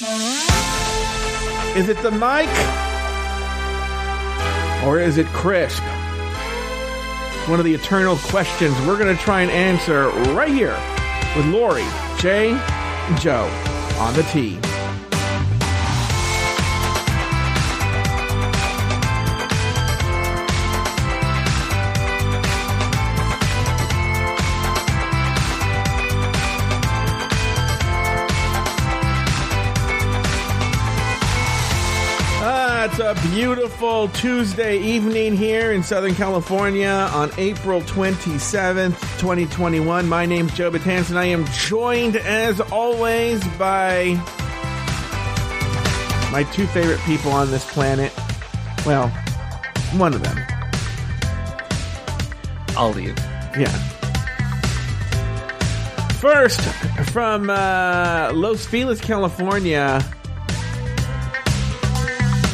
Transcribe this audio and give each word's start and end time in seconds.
Is 0.00 1.88
it 1.88 2.00
the 2.02 2.12
mic? 2.12 2.48
Or 4.86 5.00
is 5.00 5.18
it 5.18 5.26
crisp? 5.28 5.82
One 7.48 7.58
of 7.58 7.64
the 7.64 7.74
eternal 7.74 8.16
questions 8.16 8.78
we're 8.86 8.96
going 8.96 9.16
to 9.16 9.20
try 9.20 9.42
and 9.42 9.50
answer 9.50 10.10
right 10.34 10.52
here 10.52 10.78
with 11.36 11.46
Lauri, 11.46 11.84
Jay, 12.18 12.50
and 12.52 13.20
Joe 13.20 13.50
on 13.98 14.14
the 14.14 14.22
Tea. 14.24 14.67
Beautiful 33.38 34.08
Tuesday 34.08 34.78
evening 34.78 35.36
here 35.36 35.70
in 35.70 35.80
Southern 35.80 36.12
California 36.12 37.08
on 37.12 37.30
April 37.38 37.80
27th, 37.82 38.98
2021. 39.20 40.08
My 40.08 40.26
name's 40.26 40.52
Joe 40.54 40.72
Batanson. 40.72 41.14
I 41.14 41.26
am 41.26 41.44
joined, 41.52 42.16
as 42.16 42.60
always, 42.60 43.40
by 43.56 44.14
my 46.32 46.44
two 46.52 46.66
favorite 46.66 46.98
people 47.02 47.30
on 47.30 47.48
this 47.52 47.64
planet. 47.72 48.12
Well, 48.84 49.06
one 49.92 50.14
of 50.14 50.24
them. 50.24 50.36
I'll 52.76 52.90
leave. 52.90 53.16
Yeah. 53.56 53.68
First, 56.14 56.60
from 57.12 57.50
uh, 57.50 58.32
Los 58.34 58.66
Feliz, 58.66 59.00
California, 59.00 60.04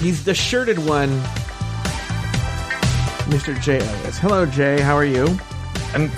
he's 0.04 0.22
the 0.24 0.34
shirted 0.34 0.78
one, 0.78 1.08
Mr. 3.32 3.58
Jay 3.60 3.78
Ellis. 3.78 4.18
Hello, 4.18 4.44
Jay. 4.44 4.78
How 4.78 4.94
are 4.94 5.04
you? 5.04 5.26
I'm 5.94 6.10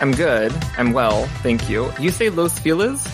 I'm 0.00 0.12
good. 0.12 0.52
I'm 0.78 0.92
well, 0.92 1.26
thank 1.42 1.68
you. 1.68 1.92
You 2.00 2.10
say 2.10 2.30
Los 2.30 2.58
Feliz? 2.58 3.06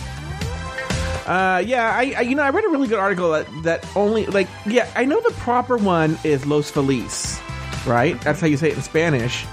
Uh, 1.27 1.61
yeah, 1.65 1.95
I, 1.95 2.13
I, 2.17 2.21
you 2.21 2.35
know, 2.35 2.43
I 2.43 2.49
read 2.49 2.65
a 2.65 2.69
really 2.69 2.87
good 2.87 2.97
article 2.97 3.31
that 3.31 3.47
that 3.63 3.85
only 3.95 4.25
like, 4.25 4.47
yeah, 4.65 4.89
I 4.95 5.05
know 5.05 5.19
the 5.19 5.31
proper 5.31 5.77
one 5.77 6.17
is 6.23 6.45
Los 6.45 6.71
Feliz, 6.71 7.39
right? 7.85 8.19
That's 8.21 8.39
how 8.39 8.47
you 8.47 8.57
say 8.57 8.69
it 8.69 8.77
in 8.77 8.81
Spanish. 8.81 9.45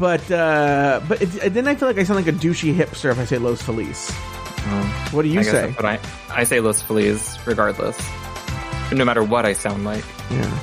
But 0.00 0.28
uh, 0.30 1.02
but 1.06 1.20
it, 1.20 1.52
then 1.52 1.68
I 1.68 1.74
feel 1.74 1.88
like 1.88 1.98
I 1.98 2.04
sound 2.04 2.24
like 2.24 2.34
a 2.34 2.36
douchey 2.36 2.74
hipster 2.74 3.10
if 3.10 3.18
I 3.18 3.26
say 3.26 3.36
Los 3.36 3.60
Feliz. 3.60 4.10
What 5.12 5.22
do 5.22 5.28
you 5.28 5.40
I 5.40 5.42
say? 5.42 5.74
I 5.78 6.00
I 6.30 6.44
say 6.44 6.60
Los 6.60 6.80
Feliz 6.80 7.38
regardless. 7.46 7.96
No 8.92 9.04
matter 9.04 9.22
what 9.24 9.44
I 9.44 9.52
sound 9.52 9.84
like. 9.84 10.04
Yeah. 10.30 10.58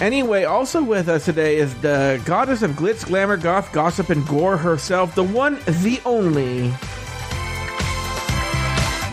Anyway, 0.00 0.44
also 0.44 0.82
with 0.82 1.08
us 1.08 1.24
today 1.24 1.56
is 1.56 1.74
the 1.76 2.20
goddess 2.24 2.62
of 2.62 2.72
glitz, 2.72 3.06
glamour, 3.06 3.36
goth, 3.36 3.72
gossip, 3.72 4.10
and 4.10 4.26
gore 4.26 4.56
herself, 4.56 5.14
the 5.14 5.22
one, 5.22 5.54
the 5.66 6.00
only, 6.04 6.72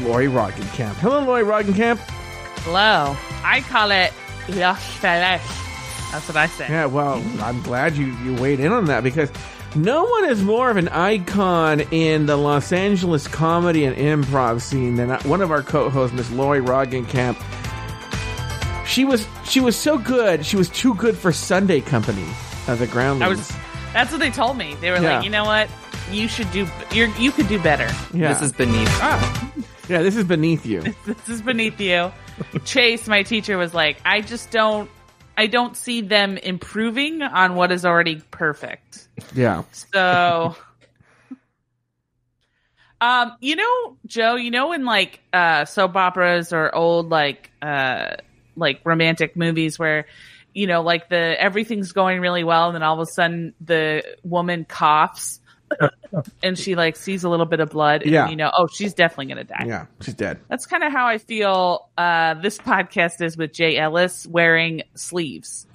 Lauri 0.07 0.25
Roggenkamp. 0.25 0.95
Hello, 0.95 1.23
Lauri 1.23 1.43
Roggenkamp. 1.43 1.97
Hello. 2.63 3.15
I 3.43 3.61
call 3.61 3.91
it 3.91 4.11
Los 4.49 4.83
Feliz. 4.97 5.41
That's 6.11 6.27
what 6.27 6.37
I 6.37 6.47
say. 6.47 6.67
Yeah, 6.67 6.87
well, 6.87 7.23
I'm 7.41 7.61
glad 7.61 7.95
you, 7.95 8.07
you 8.23 8.35
weighed 8.35 8.59
in 8.59 8.71
on 8.71 8.85
that 8.85 9.03
because 9.03 9.31
no 9.75 10.03
one 10.03 10.25
is 10.25 10.41
more 10.43 10.69
of 10.69 10.77
an 10.77 10.89
icon 10.89 11.81
in 11.91 12.25
the 12.25 12.35
Los 12.35 12.71
Angeles 12.73 13.27
comedy 13.27 13.85
and 13.85 13.95
improv 13.95 14.61
scene 14.61 14.95
than 14.95 15.11
one 15.21 15.41
of 15.41 15.51
our 15.51 15.61
co-hosts, 15.61 16.15
Miss 16.15 16.29
Lauri 16.31 16.59
Roggenkamp. 16.59 17.41
She 18.85 19.05
was 19.05 19.27
she 19.45 19.59
was 19.59 19.75
so 19.77 19.97
good. 19.97 20.45
She 20.45 20.57
was 20.57 20.69
too 20.69 20.93
good 20.95 21.17
for 21.17 21.31
Sunday 21.31 21.81
Company 21.81 22.25
as 22.67 22.81
a 22.81 22.87
ground 22.87 23.23
I 23.23 23.27
was. 23.29 23.51
That's 23.93 24.11
what 24.11 24.19
they 24.19 24.29
told 24.31 24.57
me. 24.57 24.75
They 24.81 24.89
were 24.91 24.97
Yeah. 24.97 25.15
like, 25.17 25.23
you 25.23 25.29
know 25.29 25.45
what? 25.45 25.69
You 26.11 26.27
should 26.27 26.51
do. 26.51 26.67
You're. 26.91 27.07
You 27.17 27.31
could 27.31 27.47
do 27.47 27.61
better. 27.61 27.87
Yeah. 28.13 28.33
This 28.33 28.41
is 28.41 28.51
beneath. 28.51 28.87
Ah. 29.01 29.51
Yeah, 29.87 30.01
this 30.01 30.15
is 30.15 30.23
beneath 30.25 30.65
you. 30.65 30.81
This 31.05 31.29
is 31.29 31.41
beneath 31.41 31.79
you. 31.79 32.11
Chase, 32.65 33.07
my 33.07 33.23
teacher, 33.23 33.57
was 33.57 33.73
like, 33.73 33.97
I 34.05 34.21
just 34.21 34.51
don't. 34.51 34.89
I 35.37 35.47
don't 35.47 35.75
see 35.77 36.01
them 36.01 36.37
improving 36.37 37.21
on 37.21 37.55
what 37.55 37.71
is 37.71 37.85
already 37.85 38.21
perfect. 38.31 39.07
Yeah. 39.33 39.63
So, 39.71 40.55
um, 42.99 43.35
you 43.39 43.55
know, 43.55 43.97
Joe, 44.05 44.35
you 44.35 44.51
know, 44.51 44.73
in 44.73 44.85
like 44.85 45.21
uh, 45.33 45.65
soap 45.65 45.95
operas 45.95 46.53
or 46.53 46.73
old 46.75 47.09
like 47.09 47.49
uh, 47.61 48.15
like 48.55 48.81
romantic 48.83 49.35
movies 49.35 49.77
where, 49.79 50.05
you 50.53 50.67
know, 50.67 50.81
like 50.81 51.09
the 51.09 51.15
everything's 51.41 51.91
going 51.91 52.19
really 52.21 52.43
well, 52.43 52.67
and 52.67 52.75
then 52.75 52.83
all 52.83 52.99
of 52.99 53.07
a 53.07 53.11
sudden 53.11 53.53
the 53.61 54.03
woman 54.23 54.65
coughs. 54.65 55.39
and 56.43 56.59
she 56.59 56.75
like 56.75 56.97
sees 56.97 57.23
a 57.23 57.29
little 57.29 57.45
bit 57.45 57.61
of 57.61 57.69
blood, 57.69 58.01
and 58.01 58.11
Yeah. 58.11 58.27
you 58.29 58.35
know, 58.35 58.51
oh, 58.55 58.67
she's 58.67 58.93
definitely 58.93 59.27
gonna 59.27 59.45
die. 59.45 59.63
Yeah, 59.65 59.85
she's 60.01 60.15
dead. 60.15 60.41
That's 60.49 60.65
kind 60.65 60.83
of 60.83 60.91
how 60.91 61.07
I 61.07 61.17
feel 61.17 61.87
uh, 61.97 62.33
this 62.33 62.57
podcast 62.57 63.21
is 63.21 63.37
with 63.37 63.53
Jay 63.53 63.77
Ellis 63.77 64.27
wearing 64.27 64.81
sleeves. 64.95 65.65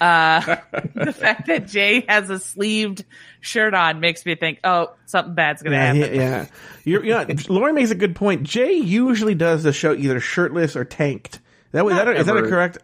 Uh, 0.00 0.56
the 0.94 1.12
fact 1.12 1.46
that 1.48 1.66
Jay 1.66 2.04
has 2.08 2.30
a 2.30 2.38
sleeved 2.38 3.04
shirt 3.40 3.74
on 3.74 3.98
makes 3.98 4.24
me 4.24 4.36
think, 4.36 4.60
oh, 4.62 4.92
something 5.06 5.34
bad's 5.34 5.62
going 5.62 5.72
to 5.72 5.76
Yeah, 5.76 5.92
happen. 5.94 6.14
yeah. 6.14 6.20
yeah. 6.20 6.46
You're, 6.84 7.04
you 7.04 7.10
know, 7.10 7.26
Lauri 7.48 7.72
makes 7.72 7.90
a 7.90 7.94
good 7.96 8.14
point. 8.16 8.44
Jay 8.44 8.74
usually 8.74 9.34
does 9.34 9.62
the 9.64 9.72
show 9.72 9.92
either 9.92 10.20
shirtless 10.20 10.76
or 10.76 10.84
tanked. 10.84 11.40
That 11.72 11.84
was 11.84 11.94
that 11.94 12.08
a, 12.08 12.12
is 12.12 12.26
that 12.26 12.36
a 12.36 12.42
correct 12.42 12.78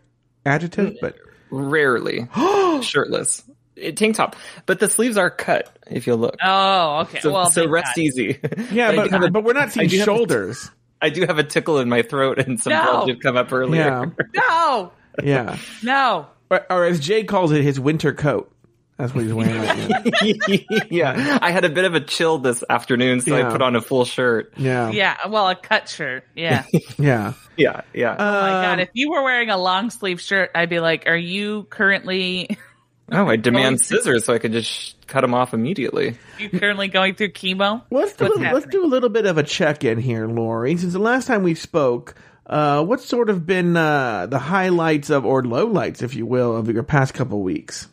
adjective? 0.44 0.96
But 1.00 1.16
Rarely 1.50 2.28
shirtless. 2.82 3.42
It, 3.76 3.96
tank 3.96 4.16
top. 4.16 4.34
But 4.66 4.80
the 4.80 4.88
sleeves 4.88 5.16
are 5.16 5.30
cut 5.30 5.70
if 5.86 6.06
you 6.06 6.14
look. 6.16 6.36
Oh, 6.44 7.00
okay. 7.02 7.20
So, 7.20 7.32
well, 7.32 7.50
so 7.50 7.68
rest 7.68 7.94
God. 7.96 8.02
easy. 8.02 8.40
yeah, 8.72 8.88
I 8.90 8.96
but 9.08 9.24
a- 9.24 9.30
but 9.30 9.44
we're 9.44 9.52
not 9.52 9.70
seeing 9.72 9.88
do 9.88 10.02
shoulders. 10.02 10.70
I 11.00 11.10
do 11.10 11.24
have 11.26 11.38
a 11.38 11.44
tickle 11.44 11.78
in 11.78 11.88
my 11.88 12.02
throat 12.02 12.38
and 12.40 12.58
some 12.60 12.72
No. 12.72 12.82
blood 12.90 13.06
did 13.06 13.22
come 13.22 13.36
up 13.36 13.52
earlier. 13.52 14.12
No, 14.34 14.92
Yeah, 15.22 15.56
no. 15.84 16.26
or, 16.50 16.66
or 16.72 16.84
as 16.86 16.98
Jay 16.98 17.22
calls 17.24 17.52
it, 17.52 17.62
his 17.62 17.78
winter 17.78 18.12
coat. 18.12 18.52
That's 18.98 19.14
what 19.14 19.22
he's 19.22 19.32
wearing 19.32 19.56
right 19.56 20.64
yeah. 20.90 21.38
I 21.40 21.52
had 21.52 21.64
a 21.64 21.68
bit 21.68 21.84
of 21.84 21.94
a 21.94 22.00
chill 22.00 22.38
this 22.38 22.64
afternoon, 22.68 23.20
so 23.20 23.36
Yeah. 23.36 23.48
I 23.48 23.52
put 23.52 23.62
on 23.62 23.76
a 23.76 23.80
full 23.80 24.04
shirt. 24.04 24.52
Yeah, 24.56 24.90
Yeah, 24.90 25.16
well, 25.28 25.48
a 25.48 25.54
cut 25.54 25.88
shirt. 25.88 26.24
Yeah. 26.34 26.64
yeah. 26.98 27.34
Yeah, 27.56 27.82
yeah. 27.94 28.16
oh 28.18 28.40
my 28.40 28.50
God. 28.50 28.72
Um, 28.74 28.80
If 28.80 28.90
you 28.94 29.10
were 29.10 29.22
wearing 29.22 29.50
a 29.50 29.56
long 29.56 29.90
sleeve 29.90 30.20
shirt, 30.20 30.50
I'd 30.52 30.68
be 30.68 30.80
like, 30.80 31.04
are 31.06 31.16
you 31.16 31.64
currently, 31.70 32.58
oh, 33.12 33.26
I 33.28 33.36
demand 33.36 33.80
scissors 33.80 34.24
so 34.24 34.34
I 34.34 34.40
could 34.40 34.50
just 34.50 34.68
sh- 34.68 34.94
cut 35.06 35.20
them 35.20 35.32
off 35.32 35.54
immediately. 35.54 36.18
you 36.40 36.50
currently 36.50 36.88
going 36.88 37.14
through 37.14 37.30
chemo? 37.30 37.82
Let's 37.92 38.14
do, 38.14 38.26
a, 38.26 38.38
let's 38.52 38.66
do 38.66 38.84
a 38.84 38.88
little 38.88 39.10
bit 39.10 39.26
of 39.26 39.38
a 39.38 39.44
check 39.44 39.84
in 39.84 39.98
here, 39.98 40.26
Lauri. 40.26 40.76
Since 40.76 40.92
the 40.92 40.98
last 40.98 41.28
time 41.28 41.44
we 41.44 41.54
spoke, 41.54 42.16
uh, 42.46 42.82
what's 42.84 43.04
sort 43.04 43.30
of 43.30 43.46
been 43.46 43.76
uh, 43.76 44.26
the 44.26 44.40
highlights 44.40 45.10
of, 45.10 45.24
or 45.24 45.44
lowlights, 45.44 46.02
if 46.02 46.16
you 46.16 46.26
will, 46.26 46.56
of 46.56 46.68
your 46.68 46.82
past 46.82 47.14
couple 47.14 47.40
weeks? 47.42 47.86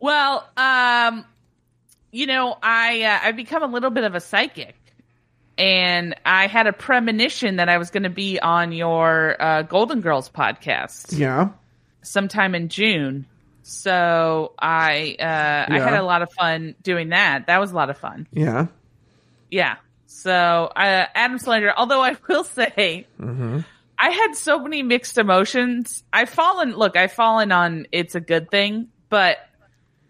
Well, 0.00 0.48
um, 0.56 1.24
you 2.10 2.26
know, 2.26 2.56
I 2.62 3.02
uh, 3.02 3.18
I've 3.24 3.36
become 3.36 3.62
a 3.62 3.66
little 3.66 3.90
bit 3.90 4.04
of 4.04 4.14
a 4.14 4.20
psychic, 4.20 4.76
and 5.56 6.14
I 6.24 6.46
had 6.46 6.66
a 6.66 6.72
premonition 6.72 7.56
that 7.56 7.68
I 7.68 7.78
was 7.78 7.90
going 7.90 8.04
to 8.04 8.10
be 8.10 8.38
on 8.40 8.72
your 8.72 9.36
uh, 9.40 9.62
Golden 9.62 10.00
Girls 10.00 10.30
podcast 10.30 11.18
Yeah, 11.18 11.50
sometime 12.02 12.54
in 12.54 12.68
June. 12.68 13.26
So 13.62 14.52
I 14.58 15.16
uh, 15.18 15.72
I 15.74 15.78
had 15.80 15.94
a 15.94 16.02
lot 16.02 16.22
of 16.22 16.32
fun 16.32 16.74
doing 16.82 17.10
that. 17.10 17.46
That 17.48 17.60
was 17.60 17.72
a 17.72 17.74
lot 17.74 17.90
of 17.90 17.98
fun. 17.98 18.26
yeah. 18.32 18.66
Yeah. 19.50 19.76
So 20.06 20.32
uh, 20.32 21.06
Adam 21.14 21.38
Salandra, 21.38 21.72
although 21.76 22.00
I 22.02 22.16
will 22.28 22.44
say. 22.44 23.06
Mm-hmm. 23.20 23.60
I 24.00 24.10
had 24.10 24.36
so 24.36 24.60
many 24.60 24.82
mixed 24.82 25.18
emotions. 25.18 26.04
I've 26.12 26.28
fallen, 26.28 26.76
look, 26.76 26.96
I've 26.96 27.12
fallen 27.12 27.50
on 27.50 27.86
it's 27.90 28.14
a 28.14 28.20
good 28.20 28.48
thing, 28.50 28.88
but 29.08 29.38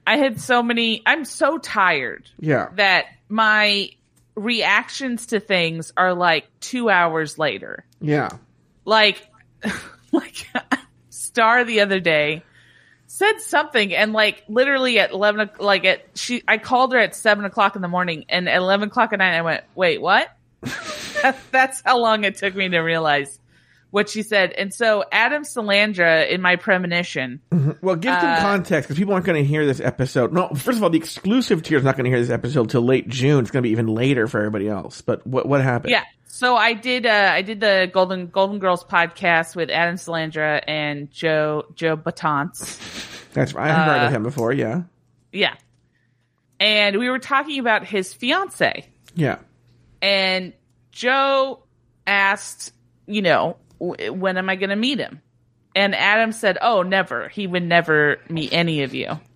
I 0.08 0.16
had 0.16 0.40
so 0.40 0.62
many, 0.62 1.02
I'm 1.04 1.24
so 1.24 1.58
tired 1.58 2.28
Yeah. 2.40 2.68
that 2.76 3.06
my 3.28 3.90
reactions 4.34 5.26
to 5.26 5.40
things 5.40 5.92
are 5.96 6.14
like 6.14 6.46
two 6.60 6.88
hours 6.88 7.38
later. 7.38 7.84
Yeah. 8.00 8.30
Like, 8.84 9.20
like 10.12 10.46
Star 11.10 11.64
the 11.64 11.80
other 11.80 12.00
day 12.00 12.42
said 13.06 13.40
something 13.40 13.94
and 13.94 14.12
like 14.12 14.44
literally 14.48 14.98
at 14.98 15.10
11, 15.10 15.50
o- 15.58 15.64
like 15.64 15.84
at, 15.84 16.04
she, 16.14 16.42
I 16.48 16.58
called 16.58 16.92
her 16.92 16.98
at 16.98 17.14
seven 17.14 17.44
o'clock 17.44 17.76
in 17.76 17.82
the 17.82 17.88
morning 17.88 18.24
and 18.28 18.48
at 18.48 18.56
11 18.56 18.88
o'clock 18.88 19.12
at 19.12 19.18
night 19.18 19.36
I 19.36 19.42
went, 19.42 19.64
wait, 19.74 20.00
what? 20.00 20.28
That's 21.50 21.82
how 21.84 21.98
long 21.98 22.24
it 22.24 22.36
took 22.36 22.54
me 22.54 22.68
to 22.70 22.78
realize 22.78 23.38
what 23.90 24.08
she 24.08 24.22
said. 24.22 24.52
And 24.52 24.72
so 24.72 25.04
Adam 25.10 25.42
Salandra 25.44 26.28
in 26.28 26.40
my 26.42 26.56
premonition. 26.56 27.40
Well, 27.80 27.96
give 27.96 28.12
some 28.14 28.30
Uh, 28.30 28.40
context 28.40 28.88
because 28.88 28.98
people 28.98 29.14
aren't 29.14 29.26
going 29.26 29.42
to 29.42 29.48
hear 29.48 29.64
this 29.66 29.80
episode. 29.80 30.32
No, 30.32 30.48
first 30.48 30.76
of 30.78 30.82
all, 30.82 30.90
the 30.90 30.98
exclusive 30.98 31.62
tier 31.62 31.78
is 31.78 31.84
not 31.84 31.96
going 31.96 32.04
to 32.04 32.10
hear 32.10 32.20
this 32.20 32.30
episode 32.30 32.70
till 32.70 32.82
late 32.82 33.08
June. 33.08 33.40
It's 33.40 33.50
going 33.50 33.62
to 33.62 33.66
be 33.66 33.70
even 33.72 33.86
later 33.88 34.26
for 34.26 34.38
everybody 34.38 34.68
else. 34.68 35.00
But 35.00 35.26
what 35.26 35.46
what 35.46 35.62
happened? 35.62 35.90
Yeah. 35.92 36.04
So 36.26 36.54
I 36.56 36.74
did 36.74 37.06
uh 37.06 37.30
I 37.32 37.42
did 37.42 37.60
the 37.60 37.90
Golden 37.92 38.26
Golden 38.28 38.58
Girls 38.58 38.84
podcast 38.84 39.56
with 39.56 39.70
Adam 39.70 39.96
Salandra 39.96 40.62
and 40.68 41.10
Joe 41.10 41.64
Joe 41.74 41.96
Betance. 41.96 42.78
that's 43.32 43.54
right. 43.54 43.70
I 43.70 43.72
haven't 43.74 43.94
heard 43.94 44.02
Uh, 44.02 44.06
of 44.08 44.12
him 44.12 44.22
before. 44.22 44.52
Yeah, 44.52 44.82
Yeah. 45.32 45.54
And 46.60 46.98
we 46.98 47.08
were 47.08 47.18
talking 47.18 47.58
about 47.60 47.86
his 47.86 48.12
fiance. 48.12 48.84
yeah. 49.14 49.38
And 50.02 50.52
Joe 50.92 51.62
asked, 52.06 52.72
you 53.06 53.22
know, 53.22 53.56
"W- 53.56 53.56
when 53.78 54.36
am 54.36 54.48
I 54.48 54.56
going 54.56 54.70
to 54.70 54.76
meet 54.76 54.98
him? 54.98 55.22
And 55.74 55.94
Adam 55.94 56.32
said, 56.32 56.58
"Oh, 56.60 56.82
never. 56.82 57.28
He 57.28 57.46
would 57.46 57.62
never 57.62 58.18
meet 58.28 58.52
any 58.52 58.82
of 58.82 58.94
you." 58.94 59.18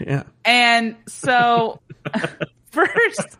Yeah. 0.00 0.22
And 0.44 0.96
so 1.06 1.78
first 2.70 3.36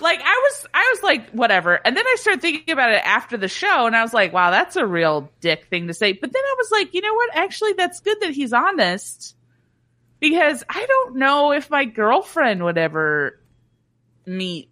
like 0.00 0.20
I 0.22 0.40
was 0.48 0.66
I 0.74 0.92
was 0.94 1.02
like 1.02 1.30
whatever. 1.30 1.74
And 1.74 1.96
then 1.96 2.04
I 2.06 2.16
started 2.18 2.42
thinking 2.42 2.72
about 2.72 2.92
it 2.92 3.02
after 3.04 3.36
the 3.36 3.48
show 3.48 3.86
and 3.86 3.96
I 3.96 4.02
was 4.02 4.12
like, 4.12 4.32
wow, 4.32 4.50
that's 4.50 4.76
a 4.76 4.86
real 4.86 5.30
dick 5.40 5.66
thing 5.66 5.88
to 5.88 5.94
say. 5.94 6.12
But 6.12 6.32
then 6.32 6.42
I 6.42 6.54
was 6.58 6.70
like, 6.70 6.94
you 6.94 7.00
know 7.00 7.14
what? 7.14 7.30
Actually, 7.34 7.72
that's 7.72 8.00
good 8.00 8.18
that 8.20 8.32
he's 8.32 8.52
honest. 8.52 9.34
Because 10.20 10.62
I 10.68 10.86
don't 10.86 11.16
know 11.16 11.52
if 11.52 11.70
my 11.70 11.84
girlfriend 11.84 12.62
would 12.62 12.78
ever 12.78 13.40
meet 14.26 14.70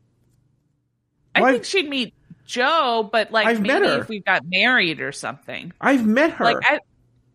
I 1.34 1.52
think 1.52 1.64
she'd 1.64 1.88
meet 1.88 2.14
Joe, 2.52 3.08
but 3.10 3.30
like 3.32 3.46
I've 3.46 3.60
maybe 3.60 3.80
met 3.80 3.82
her. 3.82 4.00
if 4.02 4.08
we 4.08 4.20
got 4.20 4.42
married 4.46 5.00
or 5.00 5.10
something. 5.12 5.72
I've 5.80 6.06
met 6.06 6.32
her. 6.32 6.44
Like 6.44 6.56
I 6.62 6.78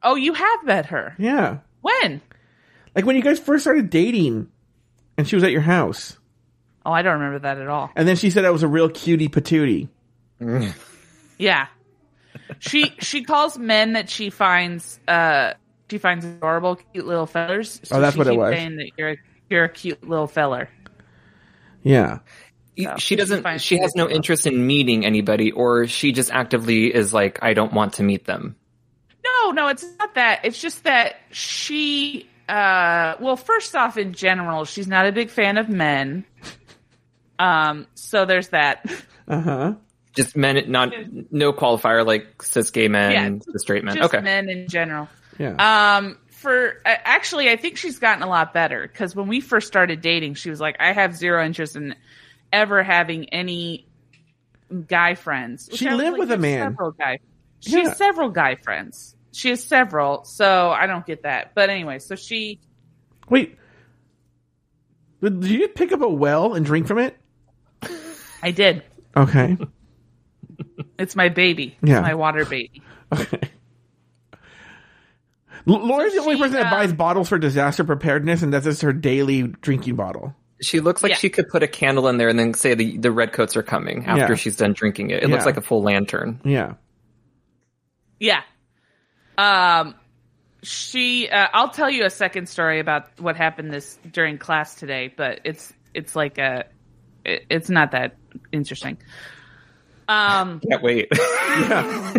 Oh, 0.03 0.15
you 0.15 0.33
have 0.33 0.63
met 0.63 0.85
her. 0.87 1.15
yeah, 1.17 1.57
When? 1.81 2.21
like 2.95 3.05
when 3.05 3.15
you 3.15 3.21
guys 3.23 3.39
first 3.39 3.63
started 3.63 3.89
dating, 3.89 4.47
and 5.17 5.27
she 5.27 5.35
was 5.35 5.43
at 5.43 5.51
your 5.51 5.61
house, 5.61 6.17
Oh, 6.85 6.91
I 6.91 7.01
don't 7.01 7.13
remember 7.15 7.39
that 7.39 7.57
at 7.57 7.67
all. 7.67 7.89
and 7.95 8.07
then 8.07 8.15
she 8.15 8.29
said 8.29 8.45
I 8.45 8.51
was 8.51 8.61
a 8.63 8.67
real 8.67 8.89
cutie 8.89 9.27
patootie. 9.27 9.89
Yeah. 11.37 11.67
She 12.59 12.93
she 12.99 13.23
calls 13.23 13.57
men 13.57 13.93
that 13.93 14.09
she 14.09 14.29
finds 14.29 14.99
uh 15.07 15.53
she 15.89 15.97
finds 15.97 16.25
adorable, 16.25 16.75
cute 16.93 17.05
little 17.07 17.25
fellers. 17.25 17.79
So 17.83 17.97
Oh, 17.97 18.01
that's 18.01 18.15
what 18.15 18.27
it 18.27 18.35
was. 18.37 18.53
Saying 18.53 18.75
that 18.77 18.91
you're 18.97 19.09
a, 19.11 19.17
you're 19.49 19.63
a 19.63 19.69
cute 19.69 20.07
little 20.07 20.27
feller. 20.27 20.69
Yeah. 21.81 22.19
You- 22.77 22.83
So, 22.85 22.95
she 22.97 23.01
she 23.07 23.15
doesn't. 23.17 23.43
finds 23.43 23.63
She 23.63 23.79
has 23.79 23.95
no 23.95 24.05
people. 24.05 24.15
interest 24.17 24.47
in 24.47 24.65
meeting 24.67 25.05
anybody, 25.05 25.51
or 25.51 25.87
she 25.87 26.11
just 26.13 26.31
actively 26.31 26.93
is 26.93 27.13
like, 27.13 27.39
I 27.41 27.53
don't 27.53 27.73
want 27.73 27.93
to 27.95 28.03
meet 28.03 28.25
them. 28.25 28.55
No, 29.25 29.51
no, 29.51 29.67
it's 29.67 29.83
not 29.99 30.15
that. 30.15 30.41
It's 30.45 30.61
just 30.61 30.83
that 30.85 31.15
she 31.31 32.29
uh 32.47 33.15
well, 33.19 33.35
first 33.35 33.75
off 33.75 33.97
in 33.97 34.13
general, 34.13 34.63
she's 34.63 34.87
not 34.87 35.05
a 35.05 35.11
big 35.11 35.29
fan 35.29 35.57
of 35.57 35.67
men. 35.69 36.23
Um, 37.39 37.87
so 37.95 38.25
there's 38.25 38.49
that. 38.49 38.85
Uh 39.27 39.41
huh. 39.41 39.73
Just 40.15 40.35
men, 40.37 40.71
not 40.71 40.93
no 41.31 41.53
qualifier 41.53 42.05
like 42.05 42.41
cis 42.41 42.71
gay 42.71 42.87
men, 42.87 43.11
Yeah, 43.11 43.51
cis 43.51 43.61
straight 43.61 43.83
men. 43.83 43.95
Just 43.97 44.13
okay, 44.13 44.23
men 44.23 44.49
in 44.49 44.67
general. 44.67 45.09
Yeah. 45.37 45.97
Um, 45.97 46.17
for 46.31 46.69
uh, 46.85 46.95
actually, 47.03 47.49
I 47.49 47.55
think 47.57 47.77
she's 47.77 47.99
gotten 47.99 48.23
a 48.23 48.27
lot 48.27 48.53
better 48.53 48.81
because 48.87 49.15
when 49.15 49.27
we 49.27 49.41
first 49.41 49.67
started 49.67 50.01
dating, 50.01 50.35
she 50.35 50.49
was 50.49 50.59
like, 50.59 50.77
"I 50.79 50.93
have 50.93 51.15
zero 51.15 51.45
interest 51.45 51.75
in 51.75 51.93
ever 52.51 52.83
having 52.83 53.29
any 53.29 53.87
guy 54.87 55.15
friends." 55.15 55.69
She 55.73 55.89
lived 55.89 56.11
like, 56.13 56.19
with 56.19 56.31
a 56.31 56.37
man." 56.37 56.71
Several 56.71 56.91
guy. 56.91 57.19
She 57.59 57.71
Yeah. 57.71 57.89
has 57.89 57.97
several 57.97 58.29
guy 58.29 58.55
friends. 58.55 59.15
She 59.31 59.49
has 59.49 59.63
several, 59.63 60.23
so 60.23 60.69
I 60.69 60.87
don't 60.87 61.05
get 61.05 61.23
that. 61.23 61.51
But 61.55 61.69
anyway, 61.69 61.99
so 61.99 62.15
she 62.15 62.59
Wait. 63.29 63.57
Did 65.21 65.43
you 65.45 65.67
pick 65.67 65.91
up 65.91 66.01
a 66.01 66.07
well 66.07 66.53
and 66.53 66.65
drink 66.65 66.87
from 66.87 66.99
it? 66.99 67.17
I 68.41 68.51
did. 68.51 68.83
Okay. 69.15 69.57
It's 70.99 71.15
my 71.15 71.29
baby. 71.29 71.75
Yeah. 71.83 71.99
It's 71.99 72.07
my 72.07 72.13
water 72.15 72.45
baby. 72.45 72.81
Okay. 73.11 73.39
Laura's 75.65 76.13
So 76.13 76.19
the 76.19 76.23
only 76.23 76.35
she, 76.35 76.41
person 76.41 76.53
that 76.53 76.65
um, 76.65 76.71
buys 76.71 76.93
bottles 76.93 77.27
for 77.29 77.37
disaster 77.37 77.83
preparedness, 77.83 78.41
and 78.41 78.53
that's 78.53 78.65
just 78.65 78.81
her 78.83 78.93
daily 78.93 79.43
drinking 79.43 79.95
bottle. 79.95 80.33
She 80.61 80.79
looks 80.79 81.03
like 81.03 81.11
Yeah. 81.11 81.17
she 81.17 81.29
could 81.29 81.49
put 81.49 81.63
a 81.63 81.67
candle 81.67 82.07
in 82.07 82.17
there 82.17 82.29
and 82.29 82.37
then 82.39 82.53
say 82.53 82.73
the 82.73 82.97
the 82.97 83.11
red 83.11 83.31
coats 83.33 83.55
are 83.55 83.63
coming 83.63 84.05
after 84.05 84.33
Yeah. 84.33 84.35
she's 84.35 84.55
done 84.57 84.73
drinking 84.73 85.11
it. 85.11 85.23
It 85.23 85.29
Yeah. 85.29 85.33
looks 85.35 85.45
like 85.45 85.57
a 85.57 85.61
full 85.61 85.83
lantern. 85.83 86.41
Yeah. 86.43 86.73
Yeah. 88.19 88.41
Um, 89.37 89.95
she. 90.63 91.29
Uh, 91.29 91.47
I'll 91.53 91.69
tell 91.69 91.89
you 91.89 92.05
a 92.05 92.09
second 92.09 92.49
story 92.49 92.79
about 92.79 93.19
what 93.19 93.35
happened 93.35 93.71
this 93.71 93.99
during 94.11 94.37
class 94.39 94.75
today, 94.75 95.13
but 95.15 95.41
it's 95.43 95.71
it's 95.93 96.15
like 96.15 96.37
a. 96.39 96.65
it- 97.23 97.45
It's 97.49 97.69
not 97.69 97.91
that 97.91 98.15
interesting. 98.51 98.97
Um, 100.07 100.59
Can't 100.69 100.81
wait. 100.81 101.07
Yeah. 101.11 102.13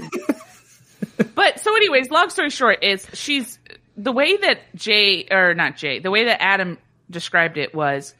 but 1.35 1.59
so, 1.61 1.75
anyways, 1.75 2.11
long 2.11 2.31
story 2.31 2.51
short 2.51 2.83
is 2.85 3.07
she's 3.15 3.59
the 3.97 4.13
way 4.13 4.37
that 4.37 4.61
Jay 4.77 5.27
or 5.31 5.55
not 5.55 5.77
Jay, 5.77 5.99
the 5.99 6.11
way 6.11 6.25
that 6.25 6.41
Adam 6.43 6.79
described 7.11 7.57
it 7.57 7.75
was, 7.75 8.15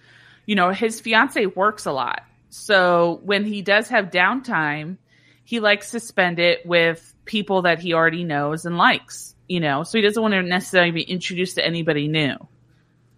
you 0.49 0.57
know, 0.57 0.71
his 0.71 1.01
fiance 1.01 1.45
works 1.47 1.87
a 1.87 1.93
lot, 1.93 2.23
so 2.51 3.21
when 3.25 3.45
he 3.45 3.63
does 3.63 3.89
have 3.89 4.07
downtime, 4.07 4.97
he 5.45 5.61
likes 5.61 5.93
to 5.93 6.01
spend 6.01 6.39
it 6.39 6.65
with 6.67 7.15
people 7.25 7.63
that 7.63 7.79
he 7.79 7.93
already 7.93 8.25
knows 8.25 8.65
and 8.65 8.77
likes, 8.77 9.35
you 9.49 9.61
know, 9.61 9.83
so 9.83 9.99
he 9.99 10.03
doesn't 10.03 10.23
want 10.23 10.33
to 10.33 10.43
necessarily 10.43 10.91
be 10.91 11.03
introduced 11.03 11.57
to 11.57 11.65
anybody 11.67 12.09
new 12.09 12.37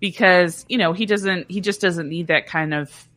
because, 0.01 0.65
you 0.69 0.79
know, 0.79 0.93
he 0.93 1.07
doesn't, 1.07 1.51
he 1.51 1.61
just 1.61 1.81
doesn't 1.81 2.09
need 2.09 2.29
that 2.29 2.47
kind 2.47 2.75
of 2.75 3.09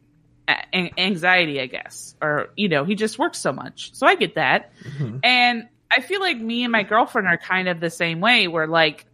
a- 0.47 0.91
anxiety, 0.99 1.59
I 1.61 1.67
guess, 1.67 2.15
or, 2.21 2.49
you 2.55 2.69
know, 2.69 2.85
he 2.85 2.95
just 2.95 3.17
works 3.17 3.39
so 3.39 3.51
much. 3.51 3.93
So 3.93 4.05
I 4.05 4.15
get 4.15 4.35
that. 4.35 4.71
Mm-hmm. 4.83 5.17
And 5.23 5.67
I 5.91 6.01
feel 6.01 6.19
like 6.19 6.37
me 6.37 6.63
and 6.63 6.71
my 6.71 6.83
girlfriend 6.83 7.27
are 7.27 7.37
kind 7.37 7.67
of 7.67 7.79
the 7.79 7.89
same 7.89 8.19
way 8.19 8.47
where 8.47 8.67
like 8.67 9.05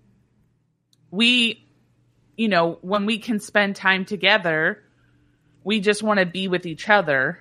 we, 1.11 1.65
you 2.37 2.47
know, 2.47 2.77
when 2.81 3.05
we 3.05 3.19
can 3.19 3.39
spend 3.39 3.75
time 3.75 4.05
together, 4.05 4.81
we 5.69 5.79
just 5.79 6.01
want 6.01 6.19
to 6.19 6.25
be 6.25 6.47
with 6.47 6.65
each 6.65 6.89
other 6.89 7.37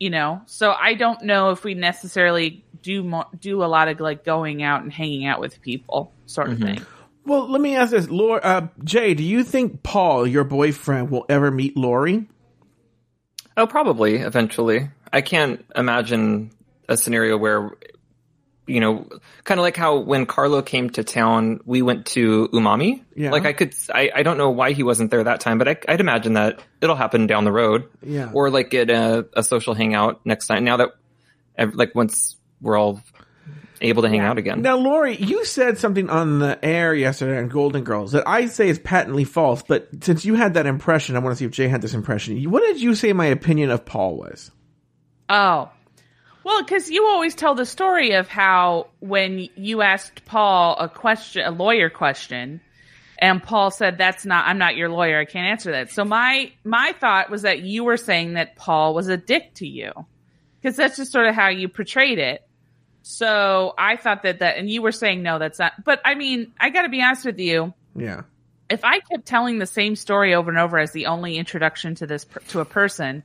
you 0.00 0.10
know 0.10 0.42
so 0.46 0.72
i 0.72 0.94
don't 0.94 1.22
know 1.22 1.50
if 1.50 1.62
we 1.62 1.74
necessarily 1.74 2.64
do 2.82 3.02
mo- 3.04 3.28
do 3.38 3.62
a 3.62 3.68
lot 3.76 3.86
of 3.86 4.00
like 4.00 4.24
going 4.24 4.60
out 4.62 4.82
and 4.82 4.92
hanging 4.92 5.24
out 5.24 5.38
with 5.38 5.60
people 5.62 6.12
sort 6.26 6.50
of 6.50 6.58
thing 6.58 6.84
Well, 7.26 7.48
let 7.48 7.60
me 7.60 7.76
ask 7.76 7.90
this, 7.92 8.08
Laura. 8.08 8.40
Uh, 8.42 8.68
Jay, 8.82 9.12
do 9.14 9.22
you 9.22 9.44
think 9.44 9.82
Paul, 9.84 10.26
your 10.26 10.42
boyfriend, 10.42 11.10
will 11.10 11.26
ever 11.28 11.50
meet 11.50 11.76
Lauri? 11.76 12.26
oh, 13.56 13.66
probably 13.66 14.16
eventually. 14.16 14.88
I 15.12 15.20
can't 15.20 15.64
imagine 15.76 16.50
a 16.88 16.96
scenario 16.96 17.36
where, 17.36 17.72
you 18.66 18.80
know, 18.80 19.08
kind 19.44 19.58
of 19.58 19.62
like 19.62 19.76
how 19.76 19.98
when 19.98 20.26
Carlo 20.26 20.62
came 20.62 20.90
to 20.90 21.04
town, 21.04 21.60
we 21.64 21.82
went 21.82 22.06
to 22.06 22.48
Umami. 22.48 23.02
Yeah. 23.16 23.30
Like 23.30 23.44
I 23.44 23.52
could, 23.52 23.74
I, 23.92 24.10
I 24.14 24.22
don't 24.22 24.38
know 24.38 24.50
why 24.50 24.72
he 24.72 24.82
wasn't 24.82 25.10
there 25.10 25.24
that 25.24 25.40
time, 25.40 25.58
but 25.58 25.68
I, 25.68 25.76
I'd 25.88 26.00
imagine 26.00 26.34
that 26.34 26.60
it'll 26.80 26.96
happen 26.96 27.26
down 27.26 27.44
the 27.44 27.52
road. 27.52 27.88
Yeah. 28.02 28.30
Or 28.32 28.50
like 28.50 28.70
get 28.70 28.90
a, 28.90 29.26
a 29.34 29.42
social 29.42 29.74
hangout 29.74 30.24
next 30.24 30.46
time. 30.46 30.64
Now 30.64 30.76
that, 30.78 30.90
like 31.74 31.94
once 31.94 32.36
we're 32.60 32.78
all 32.78 33.02
able 33.80 34.02
to 34.02 34.08
hang 34.08 34.20
out 34.20 34.38
again. 34.38 34.62
Now, 34.62 34.76
Lauri, 34.76 35.16
you 35.16 35.44
said 35.44 35.78
something 35.78 36.10
on 36.10 36.38
the 36.38 36.62
air 36.62 36.94
yesterday 36.94 37.38
on 37.38 37.48
Golden 37.48 37.82
Girls 37.82 38.12
that 38.12 38.28
I 38.28 38.46
say 38.46 38.68
is 38.68 38.78
patently 38.78 39.24
false, 39.24 39.62
but 39.62 39.88
since 40.02 40.24
you 40.24 40.34
had 40.34 40.54
that 40.54 40.66
impression, 40.66 41.16
I 41.16 41.20
want 41.20 41.32
to 41.32 41.36
see 41.36 41.46
if 41.46 41.50
Jay 41.50 41.66
had 41.66 41.80
this 41.80 41.94
impression. 41.94 42.42
What 42.50 42.60
did 42.60 42.80
you 42.80 42.94
say 42.94 43.12
my 43.12 43.26
opinion 43.26 43.70
of 43.70 43.84
Paul 43.84 44.16
was? 44.16 44.50
oh 45.30 45.70
well 46.50 46.62
because 46.62 46.90
you 46.90 47.06
always 47.06 47.34
tell 47.34 47.54
the 47.54 47.64
story 47.64 48.12
of 48.12 48.26
how 48.26 48.88
when 48.98 49.48
you 49.54 49.82
asked 49.82 50.24
paul 50.24 50.76
a 50.78 50.88
question 50.88 51.46
a 51.46 51.50
lawyer 51.50 51.88
question 51.88 52.60
and 53.18 53.42
paul 53.42 53.70
said 53.70 53.96
that's 53.96 54.26
not 54.26 54.46
i'm 54.46 54.58
not 54.58 54.76
your 54.76 54.88
lawyer. 54.88 55.20
I 55.20 55.24
can't 55.26 55.46
answer 55.46 55.70
that. 55.72 55.90
So 55.90 56.04
my 56.04 56.52
my 56.64 56.92
thought 56.98 57.30
was 57.30 57.42
that 57.42 57.60
you 57.60 57.84
were 57.84 57.96
saying 57.96 58.34
that 58.34 58.56
paul 58.56 58.94
was 58.94 59.08
a 59.08 59.16
dick 59.16 59.54
to 59.54 59.66
you 59.66 59.92
because 60.60 60.76
that's 60.76 60.96
just 60.96 61.12
sort 61.12 61.26
of 61.26 61.34
how 61.34 61.48
you 61.48 61.68
portrayed 61.68 62.18
it. 62.18 62.42
So 63.02 63.74
i 63.78 63.96
thought 63.96 64.22
that 64.24 64.40
that 64.40 64.56
and 64.56 64.68
you 64.68 64.82
were 64.82 64.92
saying 64.92 65.22
no 65.22 65.38
that's 65.38 65.58
not 65.58 65.72
but 65.84 66.00
i 66.04 66.14
mean 66.14 66.52
i 66.58 66.70
gotta 66.70 66.88
be 66.88 67.00
honest 67.02 67.24
with 67.24 67.38
you. 67.38 67.72
Yeah. 67.94 68.22
if 68.68 68.84
I 68.84 69.00
kept 69.00 69.26
telling 69.26 69.58
the 69.58 69.66
same 69.66 69.96
story 69.96 70.34
over 70.34 70.50
and 70.50 70.58
over 70.58 70.78
as 70.78 70.92
the 70.92 71.06
only 71.06 71.36
introduction 71.36 71.94
to 71.96 72.06
this 72.06 72.26
to 72.48 72.60
a 72.60 72.64
person, 72.64 73.22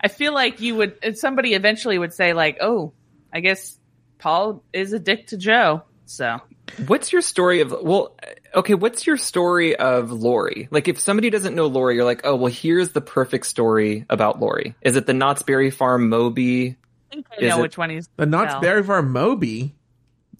I 0.00 0.08
feel 0.08 0.32
like 0.34 0.60
you 0.60 0.76
would 0.76 1.16
somebody 1.18 1.54
eventually 1.54 1.98
would 1.98 2.12
say 2.12 2.32
like, 2.32 2.58
"Oh, 2.60 2.92
I 3.32 3.40
guess 3.40 3.78
Paul 4.18 4.62
is 4.72 4.92
a 4.92 4.98
dick 4.98 5.28
to 5.28 5.36
Joe." 5.36 5.82
So 6.06 6.40
What's 6.86 7.12
your 7.12 7.22
story 7.22 7.60
of, 7.60 7.74
well, 7.82 8.16
okay, 8.54 8.74
what's 8.74 9.06
your 9.06 9.16
story 9.16 9.76
of 9.76 10.10
Lauri? 10.10 10.66
Like 10.70 10.88
if 10.88 10.98
somebody 10.98 11.30
doesn't 11.30 11.54
know 11.54 11.66
Lauri, 11.66 11.94
you're 11.94 12.04
like, 12.04 12.22
oh, 12.24 12.34
well, 12.34 12.52
here's 12.52 12.90
the 12.90 13.00
perfect 13.00 13.46
story 13.46 14.04
about 14.10 14.40
Lauri. 14.40 14.74
Is 14.82 14.96
it 14.96 15.06
the 15.06 15.14
Knott's 15.14 15.42
Berry 15.42 15.70
Farm 15.70 16.08
Moby? 16.08 16.76
I 17.10 17.14
think 17.14 17.26
I 17.32 17.36
Is 17.44 17.50
know 17.50 17.58
it- 17.58 17.62
which 17.62 17.78
one 17.78 17.90
he's 17.90 18.08
The 18.16 18.26
Knott's 18.26 18.52
tell. 18.54 18.60
Berry 18.60 18.82
Farm 18.82 19.12
Moby. 19.12 19.74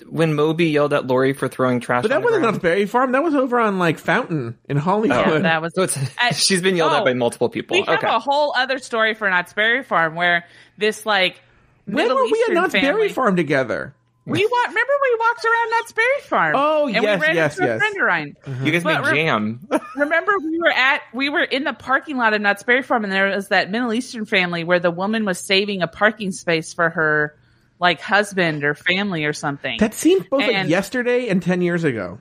When 0.09 0.35
Moby 0.35 0.67
yelled 0.67 0.93
at 0.93 1.07
Lauri 1.07 1.33
for 1.33 1.49
throwing 1.49 1.81
trash. 1.81 2.03
But 2.03 2.09
that 2.09 2.19
on 2.19 2.23
wasn't 2.23 2.43
ground? 2.43 2.55
Knott's 2.57 2.63
Berry 2.63 2.87
Farm. 2.87 3.13
That 3.13 3.23
was 3.23 3.35
over 3.35 3.59
on 3.59 3.79
like 3.79 3.99
Fountain 3.99 4.59
in 4.69 4.77
Hollywood. 4.77 5.17
Oh. 5.17 5.35
Yeah, 5.35 5.39
that 5.41 5.63
was 5.63 5.75
So 5.75 5.83
it's, 5.83 5.99
I- 6.19 6.31
she's 6.33 6.63
been 6.63 6.77
yelled 6.77 6.93
oh, 6.93 6.97
at 6.97 7.05
by 7.05 7.13
oh, 7.13 7.15
multiple 7.15 7.49
people. 7.49 7.77
We 7.77 7.83
have 7.83 7.99
okay. 7.99 8.09
a 8.09 8.19
whole 8.19 8.53
other 8.57 8.79
story 8.79 9.15
for 9.15 9.29
Knott's 9.29 9.53
Berry 9.53 9.83
Farm 9.83 10.15
where 10.15 10.45
this 10.79 11.07
like 11.07 11.41
when 11.87 11.97
Middle 11.97 12.17
were 12.17 12.25
we 12.25 12.31
at 12.31 12.37
Eastern 12.37 12.55
Knott's 12.55 12.73
family, 12.73 12.89
Berry 12.89 13.09
Farm 13.09 13.37
together? 13.37 13.95
We 14.27 14.45
wa- 14.45 14.59
remember 14.67 14.93
we 15.03 15.17
walked 15.21 15.45
around 15.45 15.71
Knott's 15.71 15.93
Berry 15.93 16.21
Farm. 16.23 16.55
Oh, 16.57 16.87
and 16.87 17.03
yes, 17.03 17.21
we 17.21 17.27
ran 17.27 17.37
yes, 17.37 17.57
into 17.57 17.69
yes. 17.69 17.77
a 17.77 17.79
friend 17.79 17.97
of 17.97 18.07
mine. 18.09 18.37
Uh-huh. 18.45 18.65
you 18.65 18.73
guys 18.73 18.83
But 18.83 19.03
make 19.03 19.13
re- 19.13 19.23
jam. 19.23 19.69
Remember 19.95 20.33
we 20.39 20.59
were 20.59 20.73
at 20.73 21.03
we 21.15 21.29
were 21.29 21.45
in 21.45 21.63
the 21.63 21.73
parking 21.73 22.17
lot 22.17 22.35
of 22.35 22.41
Knott's 22.41 22.65
Berry 22.65 22.83
Farm 22.83 23.05
and 23.05 23.13
there 23.13 23.29
was 23.29 23.49
that 23.49 23.71
Middle 23.71 23.93
Eastern 23.93 24.27
family 24.27 24.65
where 24.65 24.81
the 24.81 24.91
woman 24.91 25.25
was 25.25 25.39
saving 25.39 25.83
a 25.83 25.87
parking 25.87 26.33
space 26.33 26.75
for 26.75 26.91
her 26.91 27.39
like 27.79 28.01
husband 28.01 28.65
or 28.65 28.75
family 28.75 29.25
or 29.25 29.33
something. 29.33 29.79
That 29.79 29.95
seemed 29.95 30.29
both 30.31 30.41
like 30.43 30.69
yesterday 30.69 31.29
and 31.29 31.43
ten 31.43 31.61
years 31.63 31.85
ago. 31.85 32.19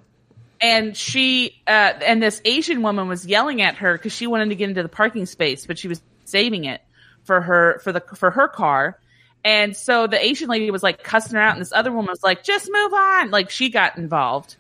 and 0.62 0.96
she 0.96 1.62
uh 1.68 1.94
and 2.06 2.24
this 2.24 2.42
asian 2.46 2.82
woman 2.82 3.08
was 3.10 3.26
yelling 3.26 3.62
at 3.62 3.76
her 3.76 3.94
because 3.98 4.14
she 4.14 4.26
wanted 4.26 4.50
to 4.50 4.56
get 4.56 4.70
into 4.70 4.82
the 4.84 4.90
parking 4.90 5.26
space 5.26 5.66
but 5.66 5.78
she 5.78 5.90
was 5.90 6.02
saving 6.24 6.64
it 6.64 6.82
for 7.24 7.42
her 7.42 7.80
for 7.84 7.92
the 7.92 8.00
for 8.16 8.32
her 8.32 8.48
car. 8.48 8.98
And 9.44 9.76
so 9.78 10.08
the 10.08 10.24
asian 10.24 10.48
lady 10.50 10.72
was 10.72 10.82
like 10.82 11.04
cussing 11.04 11.36
her 11.36 11.42
out 11.42 11.54
and 11.54 11.62
this 11.62 11.72
other 11.74 11.92
woman 11.92 12.10
was 12.10 12.24
like 12.24 12.44
just 12.44 12.70
move 12.72 12.94
on. 12.94 13.32
Like 13.32 13.50
she 13.50 13.70
got 13.70 13.98
involved. 13.98 14.56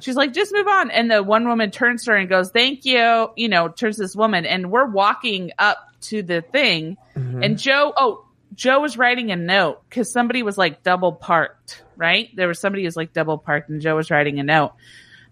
She's 0.00 0.16
like 0.16 0.32
just 0.32 0.52
move 0.52 0.68
on. 0.68 0.90
And 0.90 1.10
the 1.10 1.22
one 1.22 1.48
woman 1.48 1.70
turns 1.70 2.04
to 2.04 2.12
her 2.12 2.16
and 2.16 2.28
goes 2.28 2.50
thank 2.50 2.84
you 2.84 3.30
you 3.36 3.48
know 3.48 3.68
turns 3.68 3.96
to 3.96 4.02
this 4.02 4.14
woman 4.14 4.44
and 4.46 4.70
we're 4.70 4.86
walking 4.86 5.50
up 5.58 5.78
to 6.02 6.22
the 6.22 6.40
thing. 6.42 6.96
And 7.16 7.58
joe 7.58 7.92
oh 7.96 8.24
joe 8.54 8.80
was 8.80 8.96
writing 8.96 9.30
a 9.30 9.36
note 9.36 9.80
because 9.88 10.12
somebody 10.12 10.42
was 10.42 10.56
like 10.58 10.82
double 10.82 11.12
parked 11.12 11.82
right 11.96 12.28
there 12.34 12.48
was 12.48 12.58
somebody 12.58 12.82
who 12.82 12.86
was 12.86 12.96
like 12.96 13.12
double 13.12 13.38
parked 13.38 13.68
and 13.68 13.80
joe 13.80 13.96
was 13.96 14.10
writing 14.10 14.38
a 14.40 14.42
note 14.42 14.72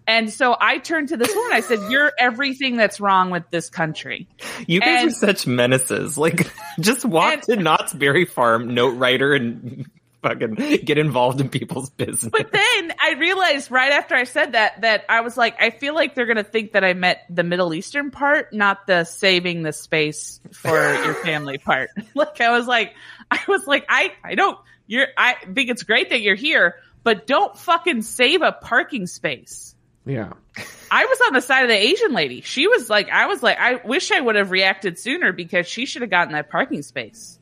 and 0.09 0.31
so 0.31 0.55
I 0.57 0.77
turned 0.77 1.09
to 1.09 1.17
this 1.17 1.35
woman. 1.35 1.51
I 1.51 1.59
said, 1.59 1.79
"You're 1.91 2.13
everything 2.17 2.77
that's 2.77 3.01
wrong 3.01 3.29
with 3.29 3.43
this 3.51 3.69
country." 3.69 4.25
You 4.65 4.79
guys 4.79 5.01
And- 5.01 5.09
are 5.09 5.13
such 5.13 5.45
menaces. 5.45 6.17
Like, 6.17 6.49
just 6.79 7.03
walk 7.03 7.33
And- 7.33 7.43
to 7.43 7.55
Knott's 7.57 7.91
Berry 7.91 8.23
Farm, 8.23 8.73
note 8.73 8.91
writer, 8.95 9.33
and 9.33 9.85
fucking 10.21 10.55
get 10.85 10.97
involved 10.97 11.41
in 11.41 11.49
people's 11.49 11.89
business. 11.89 12.31
But 12.31 12.51
then 12.51 12.93
I 13.01 13.15
realized 13.17 13.71
right 13.71 13.91
after 13.91 14.15
I 14.15 14.23
said 14.23 14.53
that 14.53 14.81
that 14.81 15.05
I 15.09 15.21
was 15.21 15.37
like, 15.37 15.61
I 15.61 15.69
feel 15.69 15.93
like 15.93 16.15
they're 16.15 16.25
gonna 16.25 16.43
think 16.43 16.73
that 16.73 16.83
I 16.83 16.93
meant 16.93 17.19
the 17.29 17.43
Middle 17.43 17.73
Eastern 17.73 18.11
part, 18.11 18.53
not 18.53 18.87
the 18.87 19.03
saving 19.03 19.63
the 19.63 19.73
space 19.73 20.39
for 20.51 20.75
your 21.05 21.13
family 21.15 21.57
part. 21.57 21.89
like 22.15 22.41
I 22.41 22.51
was 22.51 22.67
like, 22.67 22.93
I 23.29 23.39
was 23.47 23.65
like, 23.67 23.85
I 23.89 24.13
I 24.23 24.35
don't. 24.35 24.57
You're. 24.87 25.07
I 25.17 25.35
think 25.53 25.69
it's 25.69 25.83
great 25.83 26.09
that 26.11 26.21
you're 26.21 26.35
here, 26.35 26.75
but 27.03 27.27
don't 27.27 27.57
fucking 27.57 28.01
save 28.01 28.41
a 28.41 28.51
parking 28.51 29.07
space. 29.07 29.75
Yeah. 30.07 30.31
I 30.89 31.05
was 31.05 31.19
on 31.27 31.33
the 31.33 31.41
side 31.41 31.63
of 31.63 31.69
the 31.69 31.75
Asian 31.75 32.13
lady. 32.13 32.39
She 32.39 32.67
was 32.67 32.89
like, 32.89 33.09
I 33.09 33.27
was 33.27 33.43
like, 33.43 33.59
I 33.59 33.75
wish 33.75 34.11
I 34.11 34.21
would 34.21 34.35
have 34.35 34.51
reacted 34.51 34.97
sooner 34.97 35.33
because 35.33 35.67
she 35.67 35.85
should 35.85 36.01
have 36.01 36.09
gotten 36.09 36.31
that 36.33 36.49
parking 36.49 36.81
space. 36.81 37.36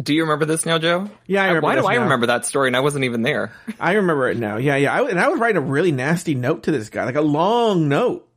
Do 0.00 0.14
you 0.14 0.22
remember 0.22 0.44
this 0.44 0.66
now, 0.66 0.78
Joe? 0.78 1.08
Yeah, 1.26 1.42
I 1.42 1.46
remember 1.48 1.64
Why 1.64 1.74
do 1.74 1.80
this 1.80 1.88
I 1.88 1.94
remember 1.94 2.26
that 2.26 2.44
story 2.44 2.68
and 2.68 2.76
I 2.76 2.80
wasn't 2.80 3.04
even 3.04 3.22
there? 3.22 3.52
I 3.80 3.92
remember 3.92 4.28
it 4.28 4.36
now. 4.36 4.58
Yeah, 4.58 4.76
yeah. 4.76 4.92
I, 4.92 5.08
and 5.08 5.18
I 5.18 5.28
was 5.28 5.40
writing 5.40 5.56
a 5.56 5.66
really 5.66 5.92
nasty 5.92 6.34
note 6.34 6.64
to 6.64 6.70
this 6.72 6.90
guy, 6.90 7.04
like 7.04 7.16
a 7.16 7.22
long 7.22 7.88
note. 7.88 8.28